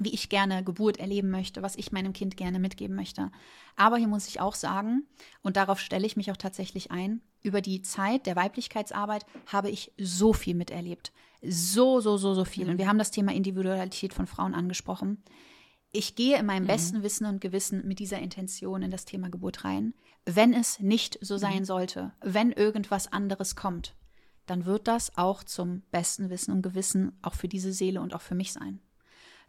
wie 0.00 0.12
ich 0.12 0.28
gerne 0.28 0.64
Geburt 0.64 0.98
erleben 0.98 1.30
möchte, 1.30 1.62
was 1.62 1.76
ich 1.76 1.92
meinem 1.92 2.12
Kind 2.12 2.36
gerne 2.36 2.58
mitgeben 2.58 2.96
möchte. 2.96 3.30
Aber 3.76 3.98
hier 3.98 4.08
muss 4.08 4.26
ich 4.26 4.40
auch 4.40 4.54
sagen, 4.54 5.06
und 5.42 5.56
darauf 5.56 5.78
stelle 5.78 6.06
ich 6.06 6.16
mich 6.16 6.30
auch 6.32 6.36
tatsächlich 6.36 6.90
ein, 6.90 7.20
über 7.42 7.60
die 7.60 7.82
Zeit 7.82 8.26
der 8.26 8.36
Weiblichkeitsarbeit 8.36 9.24
habe 9.46 9.70
ich 9.70 9.92
so 9.98 10.32
viel 10.32 10.54
miterlebt. 10.54 11.12
So, 11.42 12.00
so, 12.00 12.16
so, 12.16 12.34
so 12.34 12.44
viel. 12.44 12.68
Und 12.68 12.78
wir 12.78 12.88
haben 12.88 12.98
das 12.98 13.10
Thema 13.10 13.32
Individualität 13.32 14.12
von 14.12 14.26
Frauen 14.26 14.54
angesprochen. 14.54 15.22
Ich 15.92 16.14
gehe 16.14 16.38
in 16.38 16.46
meinem 16.46 16.64
mhm. 16.64 16.68
besten 16.68 17.02
Wissen 17.02 17.26
und 17.26 17.40
Gewissen 17.40 17.86
mit 17.86 17.98
dieser 17.98 18.18
Intention 18.18 18.82
in 18.82 18.90
das 18.90 19.04
Thema 19.04 19.28
Geburt 19.28 19.64
rein. 19.64 19.94
Wenn 20.24 20.52
es 20.52 20.80
nicht 20.80 21.18
so 21.20 21.36
sein 21.36 21.60
mhm. 21.60 21.64
sollte, 21.64 22.12
wenn 22.20 22.52
irgendwas 22.52 23.12
anderes 23.12 23.56
kommt, 23.56 23.94
dann 24.46 24.66
wird 24.66 24.88
das 24.88 25.16
auch 25.16 25.44
zum 25.44 25.82
besten 25.90 26.28
Wissen 26.28 26.52
und 26.52 26.62
Gewissen 26.62 27.18
auch 27.22 27.34
für 27.34 27.48
diese 27.48 27.72
Seele 27.72 28.00
und 28.00 28.14
auch 28.14 28.20
für 28.20 28.34
mich 28.34 28.52
sein. 28.52 28.80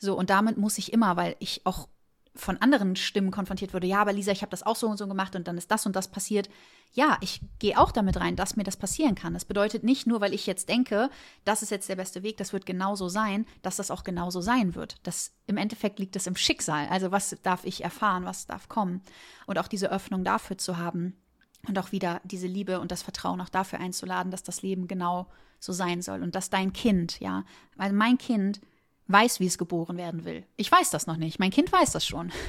So, 0.01 0.17
und 0.17 0.31
damit 0.31 0.57
muss 0.57 0.79
ich 0.79 0.91
immer, 0.93 1.15
weil 1.15 1.35
ich 1.37 1.65
auch 1.65 1.87
von 2.33 2.57
anderen 2.57 2.95
Stimmen 2.95 3.29
konfrontiert 3.29 3.73
wurde, 3.73 3.85
ja, 3.85 4.01
aber 4.01 4.13
Lisa, 4.13 4.31
ich 4.31 4.41
habe 4.41 4.49
das 4.49 4.63
auch 4.63 4.75
so 4.75 4.87
und 4.87 4.97
so 4.97 5.07
gemacht 5.07 5.35
und 5.35 5.47
dann 5.47 5.57
ist 5.57 5.69
das 5.69 5.85
und 5.85 5.95
das 5.95 6.07
passiert. 6.07 6.49
Ja, 6.91 7.17
ich 7.21 7.41
gehe 7.59 7.77
auch 7.77 7.91
damit 7.91 8.19
rein, 8.19 8.35
dass 8.35 8.55
mir 8.55 8.63
das 8.63 8.77
passieren 8.77 9.13
kann. 9.15 9.33
Das 9.33 9.45
bedeutet 9.45 9.83
nicht 9.83 10.07
nur, 10.07 10.19
weil 10.21 10.33
ich 10.33 10.47
jetzt 10.47 10.69
denke, 10.69 11.09
das 11.45 11.61
ist 11.61 11.69
jetzt 11.69 11.87
der 11.87 11.97
beste 11.97 12.23
Weg, 12.23 12.37
das 12.37 12.51
wird 12.51 12.65
genauso 12.65 13.09
sein, 13.09 13.45
dass 13.61 13.75
das 13.75 13.91
auch 13.91 14.03
genauso 14.03 14.41
sein 14.41 14.73
wird. 14.73 14.95
Das 15.03 15.33
im 15.45 15.57
Endeffekt 15.57 15.99
liegt 15.99 16.15
es 16.15 16.25
im 16.25 16.35
Schicksal. 16.35 16.87
Also 16.89 17.11
was 17.11 17.37
darf 17.43 17.63
ich 17.63 17.83
erfahren, 17.83 18.25
was 18.25 18.47
darf 18.47 18.69
kommen 18.69 19.01
und 19.45 19.59
auch 19.59 19.67
diese 19.67 19.91
Öffnung 19.91 20.23
dafür 20.23 20.57
zu 20.57 20.77
haben 20.77 21.21
und 21.67 21.77
auch 21.77 21.91
wieder 21.91 22.21
diese 22.23 22.47
Liebe 22.47 22.79
und 22.79 22.91
das 22.91 23.03
Vertrauen 23.03 23.39
auch 23.41 23.49
dafür 23.49 23.79
einzuladen, 23.79 24.31
dass 24.31 24.41
das 24.41 24.63
Leben 24.63 24.87
genau 24.87 25.27
so 25.59 25.73
sein 25.73 26.01
soll 26.01 26.23
und 26.23 26.33
dass 26.33 26.49
dein 26.49 26.73
Kind, 26.73 27.19
ja, 27.19 27.43
weil 27.75 27.93
mein 27.93 28.17
Kind 28.17 28.61
weiß, 29.07 29.39
wie 29.39 29.45
es 29.45 29.57
geboren 29.57 29.97
werden 29.97 30.25
will. 30.25 30.45
Ich 30.55 30.71
weiß 30.71 30.89
das 30.89 31.07
noch 31.07 31.17
nicht. 31.17 31.39
Mein 31.39 31.51
Kind 31.51 31.71
weiß 31.71 31.91
das 31.91 32.05
schon. 32.05 32.31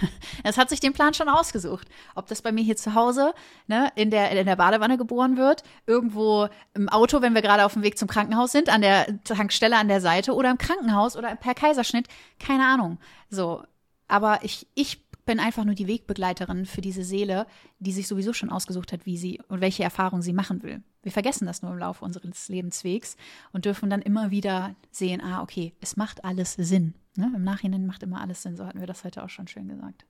Es 0.44 0.58
hat 0.58 0.70
sich 0.70 0.80
den 0.80 0.92
Plan 0.92 1.14
schon 1.14 1.28
ausgesucht. 1.28 1.88
Ob 2.14 2.26
das 2.26 2.42
bei 2.42 2.52
mir 2.52 2.64
hier 2.64 2.76
zu 2.76 2.94
Hause 2.94 3.32
ne, 3.66 3.92
in, 3.94 4.10
der, 4.10 4.30
in 4.30 4.46
der 4.46 4.56
Badewanne 4.56 4.98
geboren 4.98 5.36
wird, 5.36 5.62
irgendwo 5.86 6.48
im 6.74 6.88
Auto, 6.88 7.22
wenn 7.22 7.34
wir 7.34 7.42
gerade 7.42 7.64
auf 7.64 7.74
dem 7.74 7.82
Weg 7.82 7.96
zum 7.96 8.08
Krankenhaus 8.08 8.52
sind, 8.52 8.68
an 8.68 8.80
der 8.80 9.22
Tankstelle 9.24 9.76
an 9.76 9.88
der 9.88 10.00
Seite 10.00 10.34
oder 10.34 10.50
im 10.50 10.58
Krankenhaus 10.58 11.16
oder 11.16 11.34
per 11.36 11.54
Kaiserschnitt, 11.54 12.08
keine 12.38 12.66
Ahnung. 12.66 12.98
So, 13.30 13.62
aber 14.08 14.40
ich, 14.42 14.66
ich 14.74 15.08
bin 15.24 15.38
einfach 15.38 15.64
nur 15.64 15.74
die 15.74 15.86
Wegbegleiterin 15.86 16.66
für 16.66 16.80
diese 16.80 17.04
Seele, 17.04 17.46
die 17.78 17.92
sich 17.92 18.08
sowieso 18.08 18.32
schon 18.32 18.50
ausgesucht 18.50 18.92
hat, 18.92 19.06
wie 19.06 19.16
sie 19.16 19.40
und 19.48 19.60
welche 19.60 19.84
Erfahrungen 19.84 20.22
sie 20.22 20.32
machen 20.32 20.62
will. 20.62 20.82
Wir 21.02 21.12
vergessen 21.12 21.46
das 21.46 21.62
nur 21.62 21.72
im 21.72 21.78
Laufe 21.78 22.04
unseres 22.04 22.48
Lebenswegs 22.48 23.16
und 23.52 23.64
dürfen 23.64 23.90
dann 23.90 24.02
immer 24.02 24.30
wieder 24.30 24.74
sehen, 24.90 25.20
ah, 25.20 25.42
okay, 25.42 25.72
es 25.80 25.96
macht 25.96 26.24
alles 26.24 26.54
Sinn. 26.54 26.94
Ne? 27.16 27.30
Im 27.34 27.44
Nachhinein 27.44 27.86
macht 27.86 28.02
immer 28.02 28.20
alles 28.20 28.42
Sinn, 28.42 28.56
so 28.56 28.66
hatten 28.66 28.80
wir 28.80 28.86
das 28.86 29.04
heute 29.04 29.22
auch 29.22 29.30
schon 29.30 29.48
schön 29.48 29.68
gesagt. 29.68 30.04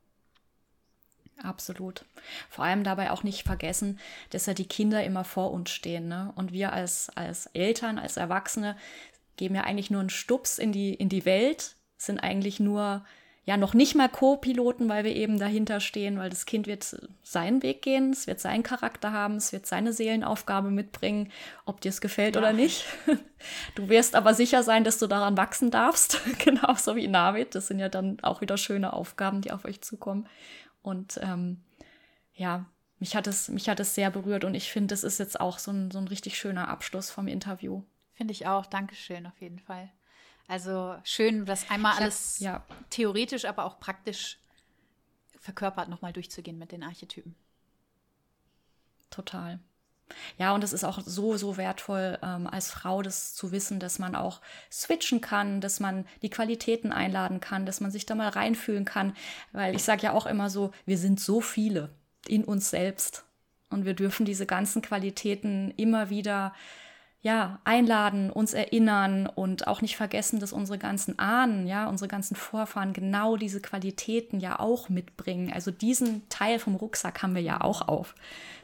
Absolut. 1.42 2.04
Vor 2.48 2.64
allem 2.64 2.84
dabei 2.84 3.10
auch 3.10 3.24
nicht 3.24 3.42
vergessen, 3.44 3.98
dass 4.30 4.46
ja 4.46 4.54
die 4.54 4.66
Kinder 4.68 5.02
immer 5.02 5.24
vor 5.24 5.50
uns 5.50 5.70
stehen. 5.70 6.08
Ne? 6.08 6.32
Und 6.36 6.52
wir 6.52 6.72
als, 6.72 7.10
als 7.16 7.46
Eltern, 7.46 7.98
als 7.98 8.16
Erwachsene 8.16 8.76
geben 9.36 9.54
ja 9.54 9.62
eigentlich 9.64 9.90
nur 9.90 10.00
einen 10.00 10.10
Stups 10.10 10.58
in 10.58 10.72
die, 10.72 10.94
in 10.94 11.08
die 11.08 11.24
Welt, 11.24 11.76
sind 11.96 12.20
eigentlich 12.20 12.60
nur 12.60 13.04
ja 13.44 13.56
noch 13.56 13.74
nicht 13.74 13.96
mal 13.96 14.08
Co-Piloten, 14.08 14.88
weil 14.88 15.04
wir 15.04 15.16
eben 15.16 15.38
dahinter 15.38 15.80
stehen, 15.80 16.18
weil 16.18 16.30
das 16.30 16.46
Kind 16.46 16.66
wird 16.68 16.96
seinen 17.22 17.62
Weg 17.62 17.82
gehen, 17.82 18.10
es 18.10 18.26
wird 18.28 18.38
seinen 18.38 18.62
Charakter 18.62 19.12
haben, 19.12 19.34
es 19.36 19.52
wird 19.52 19.66
seine 19.66 19.92
Seelenaufgabe 19.92 20.70
mitbringen, 20.70 21.32
ob 21.64 21.80
dir 21.80 21.88
es 21.88 22.00
gefällt 22.00 22.36
ja. 22.36 22.40
oder 22.40 22.52
nicht. 22.52 22.84
Du 23.74 23.88
wirst 23.88 24.14
aber 24.14 24.34
sicher 24.34 24.62
sein, 24.62 24.84
dass 24.84 25.00
du 25.00 25.08
daran 25.08 25.36
wachsen 25.36 25.72
darfst, 25.72 26.20
genauso 26.38 26.94
wie 26.94 27.08
Navid. 27.08 27.56
Das 27.56 27.66
sind 27.66 27.80
ja 27.80 27.88
dann 27.88 28.20
auch 28.22 28.40
wieder 28.40 28.56
schöne 28.56 28.92
Aufgaben, 28.92 29.40
die 29.40 29.50
auf 29.50 29.64
euch 29.64 29.80
zukommen. 29.80 30.28
Und 30.80 31.18
ähm, 31.20 31.60
ja, 32.34 32.66
mich 33.00 33.16
hat, 33.16 33.26
es, 33.26 33.48
mich 33.48 33.68
hat 33.68 33.80
es 33.80 33.96
sehr 33.96 34.12
berührt 34.12 34.44
und 34.44 34.54
ich 34.54 34.70
finde, 34.70 34.92
das 34.92 35.02
ist 35.02 35.18
jetzt 35.18 35.40
auch 35.40 35.58
so 35.58 35.72
ein, 35.72 35.90
so 35.90 35.98
ein 35.98 36.06
richtig 36.06 36.38
schöner 36.38 36.68
Abschluss 36.68 37.10
vom 37.10 37.26
Interview. 37.26 37.82
Finde 38.12 38.30
ich 38.30 38.46
auch. 38.46 38.64
Dankeschön 38.64 39.26
auf 39.26 39.40
jeden 39.40 39.58
Fall. 39.58 39.90
Also 40.52 40.96
schön, 41.02 41.46
das 41.46 41.70
einmal 41.70 41.96
alles 41.96 42.38
ja. 42.38 42.62
theoretisch, 42.90 43.46
aber 43.46 43.64
auch 43.64 43.80
praktisch 43.80 44.38
verkörpert 45.40 45.88
nochmal 45.88 46.12
durchzugehen 46.12 46.58
mit 46.58 46.72
den 46.72 46.82
Archetypen. 46.82 47.34
Total. 49.08 49.60
Ja, 50.36 50.54
und 50.54 50.62
es 50.62 50.74
ist 50.74 50.84
auch 50.84 51.00
so, 51.02 51.38
so 51.38 51.56
wertvoll, 51.56 52.18
ähm, 52.22 52.46
als 52.46 52.70
Frau 52.70 53.00
das 53.00 53.32
zu 53.32 53.50
wissen, 53.50 53.80
dass 53.80 53.98
man 53.98 54.14
auch 54.14 54.42
switchen 54.70 55.22
kann, 55.22 55.62
dass 55.62 55.80
man 55.80 56.06
die 56.20 56.28
Qualitäten 56.28 56.92
einladen 56.92 57.40
kann, 57.40 57.64
dass 57.64 57.80
man 57.80 57.90
sich 57.90 58.04
da 58.04 58.14
mal 58.14 58.28
reinfühlen 58.28 58.84
kann. 58.84 59.16
Weil 59.52 59.74
ich 59.74 59.84
sage 59.84 60.02
ja 60.02 60.12
auch 60.12 60.26
immer 60.26 60.50
so, 60.50 60.72
wir 60.84 60.98
sind 60.98 61.18
so 61.18 61.40
viele 61.40 61.94
in 62.28 62.44
uns 62.44 62.68
selbst. 62.68 63.24
Und 63.70 63.86
wir 63.86 63.94
dürfen 63.94 64.26
diese 64.26 64.44
ganzen 64.44 64.82
Qualitäten 64.82 65.70
immer 65.78 66.10
wieder 66.10 66.52
ja, 67.22 67.60
einladen, 67.62 68.30
uns 68.30 68.52
erinnern 68.52 69.28
und 69.28 69.68
auch 69.68 69.80
nicht 69.80 69.96
vergessen, 69.96 70.40
dass 70.40 70.52
unsere 70.52 70.76
ganzen 70.76 71.20
Ahnen, 71.20 71.68
ja, 71.68 71.86
unsere 71.88 72.08
ganzen 72.08 72.34
Vorfahren 72.34 72.92
genau 72.92 73.36
diese 73.36 73.60
Qualitäten 73.60 74.40
ja 74.40 74.58
auch 74.58 74.88
mitbringen. 74.88 75.52
Also 75.52 75.70
diesen 75.70 76.28
Teil 76.28 76.58
vom 76.58 76.74
Rucksack 76.74 77.22
haben 77.22 77.36
wir 77.36 77.42
ja 77.42 77.60
auch 77.60 77.86
auf. 77.86 78.16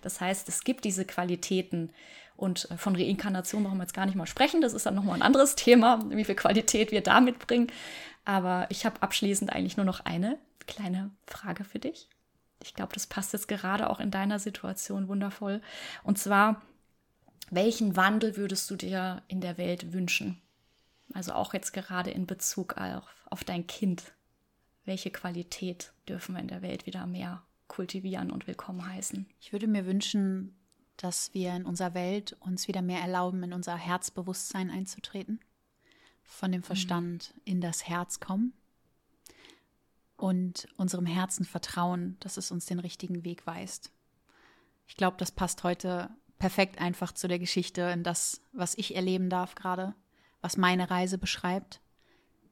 Das 0.02 0.20
heißt, 0.20 0.48
es 0.48 0.64
gibt 0.64 0.84
diese 0.84 1.04
Qualitäten 1.04 1.90
und 2.36 2.68
von 2.76 2.96
Reinkarnation 2.96 3.62
brauchen 3.62 3.78
wir 3.78 3.84
jetzt 3.84 3.94
gar 3.94 4.06
nicht 4.06 4.16
mal 4.16 4.26
sprechen. 4.26 4.60
Das 4.60 4.72
ist 4.72 4.86
dann 4.86 4.96
nochmal 4.96 5.14
ein 5.14 5.22
anderes 5.22 5.54
Thema, 5.56 6.04
wie 6.10 6.24
viel 6.24 6.34
Qualität 6.34 6.90
wir 6.90 7.02
da 7.02 7.20
mitbringen. 7.20 7.68
Aber 8.24 8.66
ich 8.70 8.84
habe 8.84 9.02
abschließend 9.02 9.52
eigentlich 9.52 9.76
nur 9.76 9.86
noch 9.86 10.04
eine 10.04 10.36
kleine 10.66 11.10
Frage 11.26 11.62
für 11.62 11.78
dich. 11.78 12.08
Ich 12.62 12.74
glaube, 12.74 12.92
das 12.92 13.06
passt 13.06 13.32
jetzt 13.32 13.46
gerade 13.46 13.88
auch 13.88 14.00
in 14.00 14.10
deiner 14.10 14.40
Situation 14.40 15.06
wundervoll. 15.06 15.62
Und 16.02 16.18
zwar, 16.18 16.60
welchen 17.50 17.96
Wandel 17.96 18.36
würdest 18.36 18.70
du 18.70 18.76
dir 18.76 19.22
in 19.28 19.40
der 19.40 19.58
Welt 19.58 19.92
wünschen? 19.92 20.40
Also 21.14 21.32
auch 21.32 21.54
jetzt 21.54 21.72
gerade 21.72 22.10
in 22.10 22.26
Bezug 22.26 22.76
auf, 22.76 23.26
auf 23.30 23.44
dein 23.44 23.66
Kind. 23.66 24.12
Welche 24.84 25.10
Qualität 25.10 25.92
dürfen 26.08 26.34
wir 26.34 26.40
in 26.40 26.48
der 26.48 26.62
Welt 26.62 26.86
wieder 26.86 27.06
mehr 27.06 27.42
kultivieren 27.66 28.30
und 28.30 28.46
willkommen 28.46 28.86
heißen? 28.86 29.26
Ich 29.40 29.52
würde 29.52 29.66
mir 29.66 29.86
wünschen, 29.86 30.56
dass 30.96 31.32
wir 31.32 31.54
in 31.54 31.64
unserer 31.64 31.94
Welt 31.94 32.36
uns 32.40 32.68
wieder 32.68 32.82
mehr 32.82 33.00
erlauben, 33.00 33.42
in 33.42 33.52
unser 33.52 33.76
Herzbewusstsein 33.76 34.70
einzutreten, 34.70 35.40
von 36.24 36.52
dem 36.52 36.62
Verstand 36.62 37.32
mhm. 37.34 37.42
in 37.44 37.60
das 37.60 37.88
Herz 37.88 38.20
kommen 38.20 38.52
und 40.16 40.68
unserem 40.76 41.06
Herzen 41.06 41.44
vertrauen, 41.44 42.16
dass 42.20 42.36
es 42.36 42.50
uns 42.50 42.66
den 42.66 42.80
richtigen 42.80 43.24
Weg 43.24 43.46
weist. 43.46 43.92
Ich 44.86 44.96
glaube, 44.96 45.16
das 45.16 45.30
passt 45.30 45.62
heute 45.62 46.10
perfekt 46.38 46.80
einfach 46.80 47.12
zu 47.12 47.28
der 47.28 47.38
Geschichte, 47.38 47.82
in 47.82 48.02
das, 48.02 48.40
was 48.52 48.76
ich 48.76 48.94
erleben 48.94 49.30
darf 49.30 49.54
gerade, 49.54 49.94
was 50.40 50.56
meine 50.56 50.90
Reise 50.90 51.18
beschreibt 51.18 51.80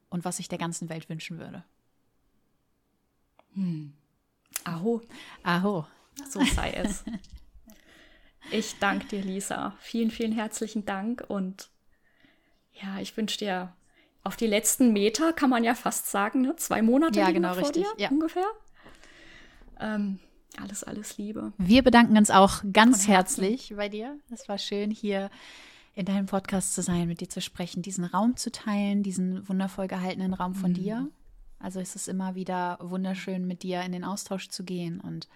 und 0.09 0.25
was 0.25 0.39
ich 0.39 0.49
der 0.49 0.57
ganzen 0.57 0.89
Welt 0.89 1.09
wünschen 1.09 1.39
würde. 1.39 1.63
Hm. 3.53 3.93
Aho. 4.63 5.01
Aho. 5.43 5.85
So 6.29 6.43
sei 6.43 6.71
es. 6.71 7.03
Ich 8.51 8.79
danke 8.79 9.07
dir, 9.07 9.21
Lisa. 9.21 9.75
Vielen, 9.79 10.09
vielen 10.09 10.31
herzlichen 10.31 10.85
Dank 10.85 11.23
und 11.27 11.69
ja, 12.71 12.99
ich 12.99 13.15
wünsche 13.17 13.37
dir 13.39 13.75
auf 14.23 14.35
die 14.35 14.47
letzten 14.47 14.93
Meter, 14.93 15.33
kann 15.33 15.49
man 15.49 15.63
ja 15.63 15.75
fast 15.75 16.11
sagen, 16.11 16.41
ne? 16.41 16.55
zwei 16.55 16.81
Monate 16.81 17.19
ja, 17.19 17.31
genau, 17.31 17.53
vor 17.53 17.63
richtig. 17.63 17.83
dir 17.83 17.93
ja. 17.97 18.09
ungefähr. 18.09 18.47
Ähm, 19.79 20.19
alles, 20.57 20.83
alles 20.83 21.17
Liebe. 21.17 21.53
Wir 21.57 21.83
bedanken 21.83 22.17
uns 22.17 22.31
auch 22.31 22.61
ganz 22.73 23.07
herzlich 23.07 23.73
bei 23.75 23.89
dir. 23.89 24.17
Es 24.31 24.47
war 24.49 24.57
schön, 24.57 24.91
hier 24.91 25.29
in 25.93 26.05
deinem 26.05 26.27
Podcast 26.27 26.75
zu 26.75 26.81
sein, 26.81 27.07
mit 27.07 27.21
dir 27.21 27.29
zu 27.29 27.41
sprechen, 27.41 27.81
diesen 27.81 28.05
Raum 28.05 28.35
zu 28.37 28.51
teilen, 28.51 29.01
diesen 29.03 29.47
wundervoll 29.49 29.87
gehaltenen 29.87 30.33
Raum 30.33 30.53
von 30.53 30.71
mhm. 30.71 30.75
dir. 30.75 31.09
Also 31.59 31.79
es 31.79 31.95
ist 31.95 32.07
immer 32.07 32.35
wieder 32.35 32.77
wunderschön, 32.81 33.47
mit 33.47 33.63
dir 33.63 33.81
in 33.81 33.91
den 33.91 34.03
Austausch 34.03 34.49
zu 34.49 34.63
gehen 34.63 34.99
und 34.99 35.27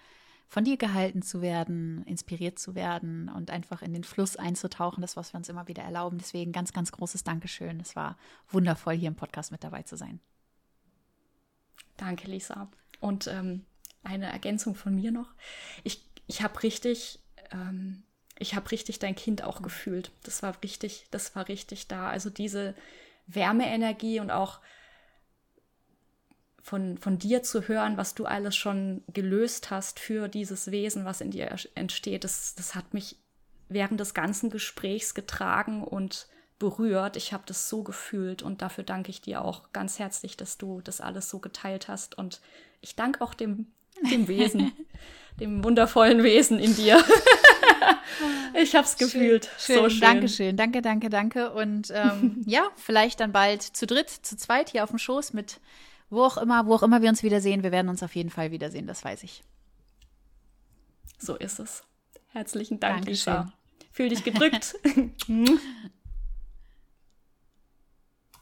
von 0.48 0.64
dir 0.64 0.76
gehalten 0.76 1.22
zu 1.22 1.40
werden, 1.40 2.04
inspiriert 2.04 2.58
zu 2.58 2.74
werden 2.74 3.30
und 3.30 3.50
einfach 3.50 3.80
in 3.82 3.94
den 3.94 4.04
Fluss 4.04 4.36
einzutauchen, 4.36 5.00
das, 5.00 5.16
was 5.16 5.32
wir 5.32 5.38
uns 5.38 5.48
immer 5.48 5.66
wieder 5.66 5.82
erlauben. 5.82 6.18
Deswegen 6.18 6.52
ganz, 6.52 6.72
ganz 6.72 6.92
großes 6.92 7.24
Dankeschön. 7.24 7.80
Es 7.80 7.96
war 7.96 8.16
wundervoll, 8.50 8.94
hier 8.94 9.08
im 9.08 9.16
Podcast 9.16 9.50
mit 9.50 9.64
dabei 9.64 9.82
zu 9.82 9.96
sein. 9.96 10.20
Danke, 11.96 12.30
Lisa. 12.30 12.68
Und 13.00 13.26
ähm, 13.28 13.64
eine 14.02 14.30
Ergänzung 14.30 14.74
von 14.74 14.94
mir 14.94 15.12
noch. 15.12 15.32
Ich, 15.84 16.04
ich 16.26 16.42
habe 16.42 16.62
richtig, 16.62 17.20
ähm, 17.50 18.02
ich 18.38 18.54
habe 18.54 18.70
richtig 18.70 18.98
dein 18.98 19.14
Kind 19.14 19.42
auch 19.44 19.62
gefühlt. 19.62 20.10
Das 20.24 20.42
war 20.42 20.56
richtig, 20.62 21.06
das 21.10 21.34
war 21.36 21.48
richtig 21.48 21.88
da. 21.88 22.08
Also 22.08 22.30
diese 22.30 22.74
Wärmeenergie 23.26 24.20
und 24.20 24.30
auch 24.30 24.60
von, 26.62 26.96
von 26.96 27.18
dir 27.18 27.42
zu 27.42 27.66
hören, 27.68 27.96
was 27.96 28.14
du 28.14 28.24
alles 28.24 28.56
schon 28.56 29.02
gelöst 29.12 29.70
hast 29.70 29.98
für 29.98 30.28
dieses 30.28 30.70
Wesen, 30.70 31.04
was 31.04 31.20
in 31.20 31.32
dir 31.32 31.54
entsteht, 31.74 32.24
das, 32.24 32.54
das 32.54 32.74
hat 32.74 32.94
mich 32.94 33.16
während 33.68 33.98
des 34.00 34.14
ganzen 34.14 34.50
Gesprächs 34.50 35.14
getragen 35.14 35.82
und 35.82 36.28
berührt. 36.58 37.16
Ich 37.16 37.32
habe 37.32 37.42
das 37.46 37.68
so 37.68 37.82
gefühlt 37.82 38.42
und 38.42 38.62
dafür 38.62 38.84
danke 38.84 39.10
ich 39.10 39.20
dir 39.20 39.44
auch 39.44 39.72
ganz 39.72 39.98
herzlich, 39.98 40.36
dass 40.36 40.58
du 40.58 40.80
das 40.80 41.00
alles 41.00 41.28
so 41.28 41.40
geteilt 41.40 41.88
hast. 41.88 42.16
Und 42.16 42.40
ich 42.80 42.94
danke 42.94 43.20
auch 43.20 43.34
dem, 43.34 43.72
dem 44.10 44.28
Wesen, 44.28 44.72
dem 45.40 45.62
wundervollen 45.64 46.22
Wesen 46.22 46.58
in 46.58 46.74
dir. 46.74 47.02
ich 48.54 48.74
habe 48.74 48.86
es 48.86 48.96
gefühlt. 48.96 49.48
Schön, 49.58 49.76
so 49.76 49.88
schön. 49.88 50.00
Dankeschön. 50.00 50.56
Danke, 50.56 50.82
danke, 50.82 51.10
danke. 51.10 51.52
Und 51.52 51.92
ähm, 51.94 52.42
ja, 52.46 52.68
vielleicht 52.76 53.20
dann 53.20 53.32
bald 53.32 53.62
zu 53.62 53.86
dritt, 53.86 54.10
zu 54.10 54.36
zweit 54.36 54.70
hier 54.70 54.84
auf 54.84 54.90
dem 54.90 54.98
Schoß 54.98 55.32
mit 55.32 55.60
wo 56.12 56.24
auch 56.24 56.36
immer, 56.36 56.66
wo 56.66 56.74
auch 56.74 56.82
immer 56.82 57.00
wir 57.00 57.08
uns 57.08 57.22
wiedersehen, 57.22 57.62
wir 57.62 57.72
werden 57.72 57.88
uns 57.88 58.02
auf 58.02 58.14
jeden 58.14 58.28
Fall 58.28 58.50
wiedersehen, 58.50 58.86
das 58.86 59.02
weiß 59.02 59.22
ich. 59.22 59.42
So 61.18 61.36
ist 61.36 61.58
es. 61.58 61.84
Herzlichen 62.28 62.78
Dank, 62.80 63.06
Dankeschön. 63.06 63.32
Lisa. 63.32 63.52
Fühl 63.92 64.10
dich 64.10 64.22
gedrückt. 64.22 64.76